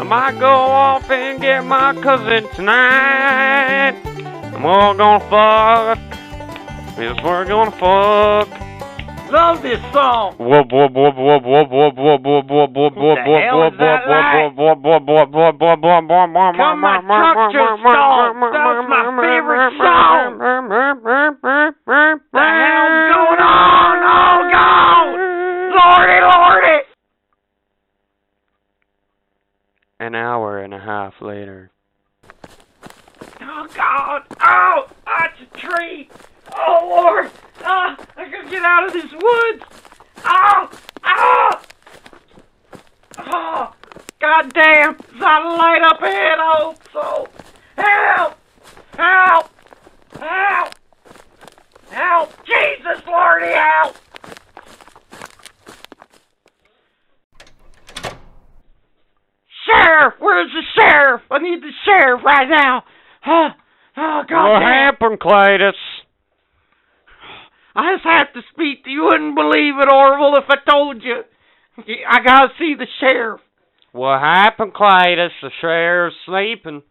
I 0.00 0.02
might 0.04 0.38
go 0.38 0.46
off 0.46 1.10
and 1.10 1.40
get 1.40 1.64
my 1.64 1.94
cousin 2.02 2.48
tonight. 2.54 3.94
And 4.54 4.64
we're 4.64 4.94
gonna 4.94 5.20
fuck. 5.30 5.98
Yes, 6.98 7.16
we're 7.24 7.44
gonna 7.46 7.70
fuck. 7.72 8.48
Love 9.32 9.62
this 9.62 9.80
song. 9.94 10.36
Whoop 10.36 10.68
whoop 10.70 10.92
whoop 10.92 11.16
whoop 11.16 11.42
whoop 11.42 11.68
whoop 11.72 11.96
whoop 11.96 12.20
whoop 12.20 12.48
whoop 12.52 12.76
whoop 12.76 12.92
whoop 12.92 13.48
whoop 13.48 13.72
that 13.80 14.04
whoop 14.04 14.52
whoop 14.60 14.76
whoop 14.84 15.04
whoop 15.08 15.32
whoop 15.32 15.56
whoop 15.56 15.56
whoop 15.56 15.80
whoop 15.80 16.02
whoop 16.04 16.52
Come, 16.52 16.80
my 16.84 17.00
just 17.48 17.80
stalled. 17.80 18.36
That's 18.44 18.84
my 18.92 19.08
favorite 19.24 19.72
song. 19.80 20.36
The 22.28 22.44
hell's 22.44 23.08
going 23.08 23.40
on? 23.40 23.96
Oh 24.04 24.52
God! 24.52 25.16
Lordy, 25.80 26.20
Lordy! 26.20 26.84
An 29.98 30.14
hour 30.14 30.58
and 30.58 30.74
a 30.74 30.78
half 31.02 31.20
later. 31.20 31.68
Oh 33.40 33.66
God! 33.74 34.22
Oh, 34.40 34.86
that's 35.04 35.40
a 35.40 35.58
tree! 35.58 36.08
Oh 36.54 36.86
Lord! 36.88 37.28
Ah, 37.62 37.96
I 38.16 38.28
gotta 38.30 38.48
get 38.48 38.62
out 38.62 38.86
of 38.86 38.92
this 38.92 39.10
woods! 39.10 39.64
Ah, 40.18 40.70
ah. 40.70 40.70
ah, 41.02 41.16
oh! 41.18 41.60
Oh! 43.18 43.24
Oh! 43.32 43.74
God 44.20 44.52
damn! 44.52 44.94
Is 44.94 45.18
that 45.18 45.42
a 45.42 45.48
light 45.56 45.82
up 45.82 46.00
ahead? 46.00 46.38
Hope 46.40 46.78
so! 46.92 47.28
Help! 47.76 48.38
Help! 48.96 49.50
Help! 50.20 50.74
Help! 51.90 52.46
Jesus 52.46 53.04
Lordy, 53.08 53.46
help! 53.46 53.96
Sheriff! 59.82 60.14
Where's 60.20 60.50
the 60.52 60.62
sheriff? 60.80 61.22
I 61.30 61.38
need 61.38 61.62
the 61.62 61.70
sheriff 61.84 62.22
right 62.24 62.48
now! 62.48 62.82
Oh, 63.26 63.48
oh 63.96 64.22
God 64.28 64.52
What 64.52 64.60
damn. 64.60 64.68
happened, 64.94 65.20
Cletus? 65.20 65.72
I 67.74 67.94
just 67.94 68.04
have 68.04 68.32
to 68.34 68.42
speak 68.52 68.84
to 68.84 68.90
you. 68.90 68.96
You 69.02 69.04
wouldn't 69.04 69.34
believe 69.34 69.74
it, 69.80 69.92
Orville, 69.92 70.36
if 70.36 70.44
I 70.48 70.70
told 70.70 71.02
you. 71.02 71.22
I 72.08 72.22
gotta 72.22 72.48
see 72.58 72.74
the 72.78 72.86
sheriff. 73.00 73.40
What 73.92 74.20
happened, 74.20 74.74
Cletus? 74.74 75.30
The 75.40 75.50
sheriff's 75.60 76.16
sleeping. 76.26 76.82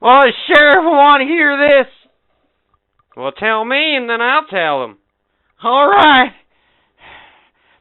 Well, 0.00 0.20
the 0.22 0.32
sheriff 0.46 0.84
will 0.84 0.92
want 0.92 1.22
to 1.22 1.26
hear 1.26 1.56
this. 1.56 1.92
Well, 3.16 3.32
tell 3.32 3.64
me, 3.64 3.96
and 3.96 4.08
then 4.08 4.20
I'll 4.20 4.46
tell 4.46 4.84
him. 4.84 4.98
All 5.62 5.88
right. 5.88 6.32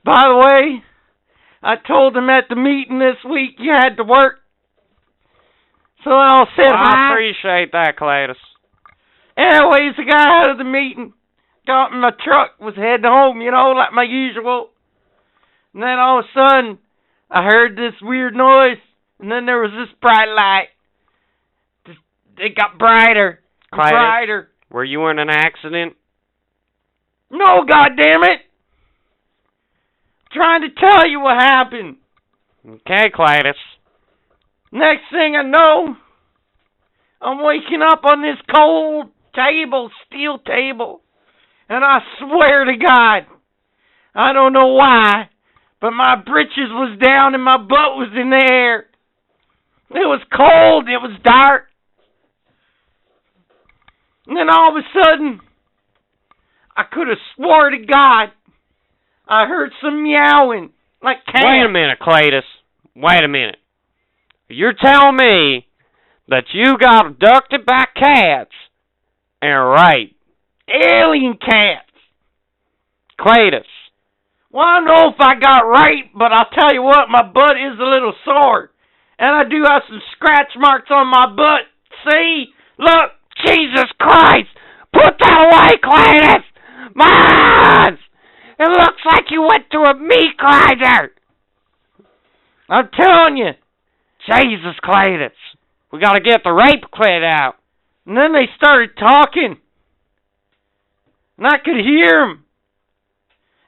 By 0.03 0.23
the 0.27 0.37
way, 0.37 0.83
I 1.63 1.75
told 1.75 2.15
him 2.15 2.29
at 2.29 2.45
the 2.49 2.55
meeting 2.55 2.99
this 2.99 3.17
week 3.29 3.55
you 3.59 3.71
had 3.71 3.95
to 3.97 4.03
work. 4.03 4.39
So 6.03 6.11
I 6.11 6.45
said 6.55 6.67
Well, 6.71 6.75
I 6.77 7.11
appreciate 7.11 7.71
that, 7.71 7.97
Cletus. 7.97 8.35
Anyways, 9.37 9.93
I 9.97 10.03
got 10.09 10.27
out 10.27 10.49
of 10.51 10.57
the 10.57 10.63
meeting, 10.63 11.13
got 11.65 11.91
in 11.91 11.99
my 11.99 12.11
truck, 12.23 12.59
was 12.59 12.75
heading 12.75 13.05
home, 13.05 13.41
you 13.41 13.51
know, 13.51 13.71
like 13.71 13.93
my 13.93 14.03
usual. 14.03 14.69
And 15.73 15.83
then 15.83 15.99
all 15.99 16.19
of 16.19 16.25
a 16.25 16.33
sudden, 16.33 16.79
I 17.29 17.43
heard 17.43 17.75
this 17.75 17.93
weird 18.01 18.35
noise, 18.35 18.77
and 19.19 19.31
then 19.31 19.45
there 19.45 19.61
was 19.61 19.71
this 19.71 19.93
bright 20.01 20.29
light. 20.33 20.69
Just- 21.85 21.99
It 22.37 22.55
got 22.55 22.77
brighter, 22.79 23.41
and 23.71 23.77
brighter. 23.91 24.49
Were 24.71 24.83
you 24.83 25.07
in 25.07 25.19
an 25.19 25.29
accident? 25.29 25.95
No, 27.29 27.65
goddammit! 27.65 28.46
Trying 30.33 30.61
to 30.61 30.69
tell 30.69 31.07
you 31.07 31.19
what 31.19 31.41
happened. 31.41 31.97
Okay, 32.65 33.09
Cletus. 33.15 33.53
Next 34.71 35.03
thing 35.11 35.35
I 35.35 35.43
know, 35.43 35.95
I'm 37.21 37.43
waking 37.43 37.81
up 37.81 38.03
on 38.03 38.21
this 38.21 38.37
cold 38.53 39.07
table, 39.33 39.89
steel 40.07 40.39
table. 40.39 41.01
And 41.69 41.83
I 41.83 41.99
swear 42.19 42.65
to 42.65 42.77
God, 42.77 43.25
I 44.13 44.33
don't 44.33 44.53
know 44.53 44.73
why, 44.73 45.29
but 45.79 45.91
my 45.91 46.15
britches 46.15 46.69
was 46.71 46.97
down 47.01 47.35
and 47.35 47.43
my 47.43 47.57
butt 47.57 47.95
was 47.95 48.09
in 48.19 48.29
the 48.29 48.51
air. 48.51 48.79
It 49.89 50.05
was 50.05 50.21
cold, 50.35 50.89
it 50.89 50.97
was 50.97 51.17
dark. 51.23 51.67
And 54.27 54.35
then 54.35 54.49
all 54.49 54.75
of 54.77 54.83
a 54.83 54.87
sudden, 54.93 55.39
I 56.75 56.83
could 56.91 57.07
have 57.07 57.17
swore 57.35 57.69
to 57.69 57.77
God, 57.77 58.31
I 59.29 59.45
heard 59.45 59.71
some 59.81 60.03
meowing, 60.03 60.71
like 61.03 61.25
cats. 61.25 61.43
Wait 61.43 61.65
a 61.65 61.69
minute, 61.69 61.99
Cletus. 61.99 62.47
Wait 62.95 63.23
a 63.23 63.27
minute. 63.27 63.57
You're 64.49 64.73
telling 64.73 65.17
me 65.17 65.67
that 66.29 66.45
you 66.53 66.77
got 66.77 67.07
abducted 67.07 67.65
by 67.65 67.85
cats 67.95 68.51
and 69.41 69.71
raped. 69.71 70.15
Alien 70.69 71.37
cats. 71.37 71.83
Cletus. 73.19 73.67
Well, 74.51 74.65
I 74.65 74.79
don't 74.79 74.87
know 74.87 75.09
if 75.09 75.19
I 75.19 75.39
got 75.39 75.67
raped, 75.67 76.17
but 76.17 76.31
I'll 76.31 76.49
tell 76.53 76.73
you 76.73 76.81
what, 76.81 77.09
my 77.09 77.23
butt 77.23 77.57
is 77.57 77.79
a 77.79 77.83
little 77.83 78.13
sore. 78.23 78.71
And 79.19 79.35
I 79.35 79.43
do 79.49 79.63
have 79.63 79.81
some 79.89 80.01
scratch 80.15 80.51
marks 80.57 80.89
on 80.89 81.07
my 81.07 81.27
butt. 81.35 81.67
See? 82.09 82.45
Look! 82.79 83.11
Jesus 83.45 83.91
Christ! 83.99 84.49
Put 84.93 85.13
that 85.19 85.39
away, 85.45 85.77
Cletus! 85.83 86.43
Mons! 86.95 87.46
Looks 88.97 89.15
like 89.15 89.25
you 89.29 89.41
went 89.43 89.69
to 89.71 89.79
a 89.79 89.95
meat 89.95 90.37
grinder! 90.37 91.11
I'm 92.67 92.89
telling 92.99 93.37
you. 93.37 93.51
Jesus, 94.25 94.75
Cletus. 94.83 95.29
We 95.91 95.99
gotta 95.99 96.19
get 96.19 96.41
the 96.43 96.51
rape 96.51 96.83
cleared 96.91 97.23
out. 97.23 97.55
And 98.07 98.17
then 98.17 98.33
they 98.33 98.47
started 98.57 98.97
talking. 98.97 99.57
And 101.37 101.47
I 101.47 101.59
could 101.63 101.77
hear 101.77 102.21
'em. 102.21 102.45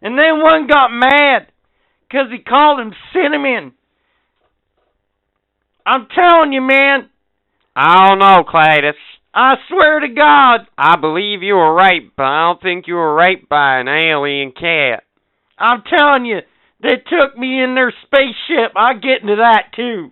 And 0.01 0.17
then 0.17 0.41
one 0.41 0.65
got 0.65 0.91
mad. 0.91 1.51
'Cause 2.09 2.31
he 2.31 2.39
called 2.39 2.79
him 2.79 2.95
Cinnamon. 3.13 3.73
I'm 5.85 6.07
telling 6.07 6.53
you, 6.53 6.61
man. 6.61 7.09
I 7.75 8.09
don't 8.09 8.19
know, 8.19 8.43
Cletus. 8.43 8.97
I 9.33 9.57
swear 9.67 9.99
to 9.99 10.07
God. 10.07 10.67
I 10.75 10.95
believe 10.95 11.43
you 11.43 11.55
were 11.55 11.75
raped, 11.75 12.15
but 12.15 12.25
I 12.25 12.47
don't 12.47 12.61
think 12.61 12.87
you 12.87 12.95
were 12.95 13.13
raped 13.13 13.47
by 13.47 13.77
an 13.77 13.87
alien 13.87 14.51
cat. 14.53 15.03
I'm 15.59 15.83
telling 15.83 16.25
you. 16.25 16.39
They 16.81 16.95
took 16.95 17.37
me 17.37 17.61
in 17.61 17.75
their 17.75 17.93
spaceship. 18.05 18.71
I'll 18.75 18.99
get 18.99 19.21
into 19.21 19.35
that, 19.35 19.73
too. 19.75 20.11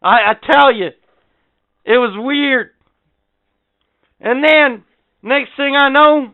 I, 0.00 0.30
I 0.30 0.34
tell 0.50 0.72
you. 0.72 0.88
It 1.84 1.98
was 1.98 2.14
weird. 2.16 2.70
And 4.20 4.44
then, 4.44 4.84
next 5.22 5.50
thing 5.56 5.74
I 5.76 5.88
know, 5.88 6.32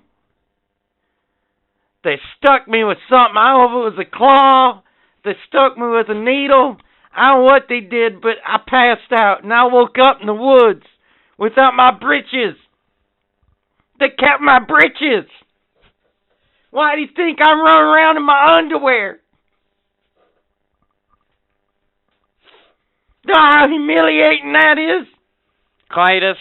they 2.02 2.16
stuck 2.36 2.68
me 2.68 2.84
with 2.84 2.98
something. 3.08 3.36
I 3.36 3.52
don't 3.52 3.70
know 3.70 3.86
if 3.86 3.94
it 3.94 3.96
was 3.96 4.06
a 4.06 4.16
claw. 4.16 4.82
They 5.24 5.32
stuck 5.48 5.78
me 5.78 5.86
with 5.86 6.08
a 6.10 6.14
needle. 6.14 6.76
I 7.16 7.30
don't 7.30 7.38
know 7.38 7.44
what 7.44 7.62
they 7.68 7.80
did, 7.80 8.20
but 8.20 8.36
I 8.44 8.58
passed 8.58 9.12
out. 9.12 9.44
And 9.44 9.52
I 9.52 9.64
woke 9.64 9.96
up 10.02 10.18
in 10.20 10.26
the 10.26 10.34
woods 10.34 10.84
without 11.38 11.74
my 11.74 11.96
breeches. 11.96 12.56
They 13.98 14.08
kept 14.08 14.42
my 14.42 14.58
breeches. 14.58 15.30
Why 16.74 16.96
do 16.96 17.02
you 17.02 17.08
think 17.14 17.38
I'm 17.40 17.60
running 17.60 17.86
around 17.86 18.16
in 18.16 18.26
my 18.26 18.58
underwear? 18.58 19.20
Know 23.24 23.34
how 23.36 23.68
humiliating 23.68 24.52
that 24.54 24.76
is? 24.76 25.06
Cletus, 25.88 26.34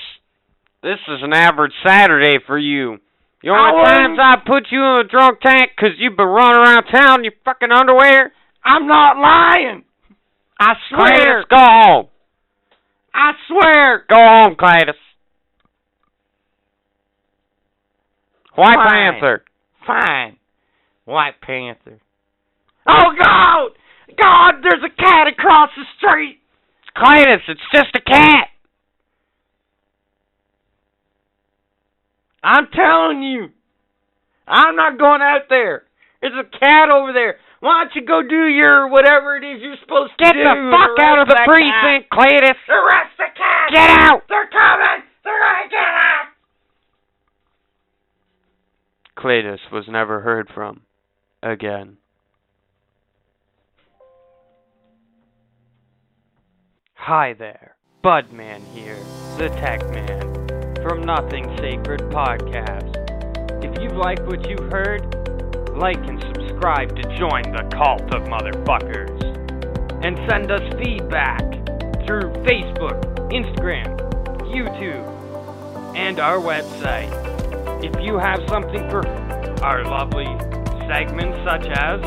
this 0.82 0.98
is 1.08 1.20
an 1.22 1.34
average 1.34 1.74
Saturday 1.86 2.40
for 2.48 2.58
you. 2.58 2.98
The 3.44 3.50
only 3.50 3.86
times 3.86 4.18
I 4.20 4.38
put 4.38 4.72
you 4.72 4.84
in 4.84 5.02
a 5.02 5.04
drunk 5.04 5.40
tank 5.42 5.74
'cause 5.78 5.92
you've 6.00 6.18
been 6.18 6.26
running 6.26 6.62
around 6.62 6.86
town 6.86 7.20
in 7.20 7.26
your 7.26 7.34
fucking 7.46 7.72
underwear. 7.72 8.34
I'm 8.66 8.88
not 8.88 9.18
lying. 9.18 9.86
I 10.60 10.76
swear. 10.90 11.44
Cletus, 11.44 11.50
go 11.50 11.58
home. 11.58 12.08
I 13.14 13.36
swear. 13.46 14.00
Go 14.10 14.18
home, 14.18 14.56
Cletus. 14.56 14.98
White 18.56 18.74
Fine. 18.74 18.90
Panther. 18.90 19.46
Fine. 19.86 20.38
White 21.06 21.42
Panther. 21.42 22.00
Oh 22.88 23.14
God! 23.18 23.72
God, 24.22 24.54
there's 24.62 24.84
a 24.84 25.02
cat 25.02 25.28
across 25.28 25.70
the 25.76 25.84
street. 25.98 26.40
Cletus, 26.96 27.42
it's 27.48 27.62
just 27.74 27.96
a 27.96 28.02
cat. 28.02 28.48
I'm 32.44 32.68
telling 32.74 33.24
you. 33.24 33.50
I'm 34.48 34.76
not 34.76 35.00
going 35.00 35.22
out 35.22 35.48
there. 35.50 35.84
There's 36.22 36.34
a 36.36 36.44
cat 36.60 36.90
over 36.92 37.14
there. 37.14 37.38
Why 37.62 37.84
don't 37.84 37.96
you 37.96 38.06
go 38.06 38.22
do 38.22 38.48
your 38.52 38.90
whatever 38.90 39.38
it 39.38 39.44
is 39.48 39.64
you're 39.64 39.80
supposed 39.80 40.12
to 40.20 40.24
Get 40.24 40.36
do? 40.36 40.44
Get 40.44 40.52
the 40.52 40.68
fuck 40.68 41.00
out 41.00 41.20
of 41.24 41.28
the 41.32 41.40
precinct, 41.48 42.12
Cletus. 42.12 42.60
Arrest 42.68 43.16
the 43.16 43.32
cat! 43.32 43.72
Get 43.72 43.90
out. 44.04 44.28
They're 44.28 44.52
coming! 44.52 45.08
They're 45.24 45.40
gonna 45.40 45.72
get 45.72 45.80
out! 45.80 46.23
Cletus 49.18 49.60
was 49.72 49.86
never 49.88 50.22
heard 50.22 50.50
from 50.54 50.82
again. 51.42 51.98
Hi 56.96 57.34
there, 57.34 57.76
Budman 58.04 58.64
here, 58.74 58.98
the 59.38 59.50
Tech 59.60 59.82
Man. 59.92 60.34
from 60.82 61.06
Nothing 61.06 61.46
Sacred 61.60 62.02
podcast. 62.12 62.92
If 63.64 63.82
you 63.82 63.90
like 63.98 64.20
what 64.26 64.50
you 64.50 64.58
heard, 64.72 65.04
like 65.78 65.98
and 65.98 66.22
subscribe 66.36 66.96
to 66.96 67.04
join 67.18 67.44
the 67.52 67.70
cult 67.74 68.14
of 68.14 68.24
motherfuckers. 68.24 69.22
And 70.04 70.18
send 70.30 70.52
us 70.52 70.62
feedback 70.84 71.40
through 72.06 72.34
Facebook, 72.44 73.02
Instagram, 73.32 73.98
YouTube, 74.42 75.96
and 75.96 76.20
our 76.20 76.38
website. 76.38 77.23
If 77.84 78.00
you 78.02 78.18
have 78.18 78.40
something 78.48 78.90
for 78.90 79.06
our 79.62 79.84
lovely 79.84 80.26
segments 80.88 81.38
such 81.46 81.68
as, 81.68 82.00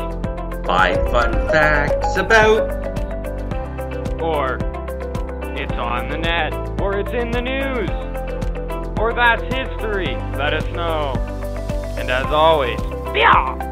Five 0.65 0.97
fun 1.11 1.31
facts 1.49 2.17
about. 2.17 2.61
or 4.19 4.55
it's 5.55 5.73
on 5.73 6.09
the 6.09 6.17
net, 6.17 6.53
or 6.81 6.99
it's 6.99 7.11
in 7.11 7.31
the 7.31 7.41
news, 7.41 7.89
or 8.99 9.13
that's 9.13 9.43
history, 9.43 10.15
let 10.35 10.53
us 10.53 10.65
know. 10.73 11.13
And 11.99 12.09
as 12.09 12.25
always, 12.25 12.79
yeah! 13.15 13.66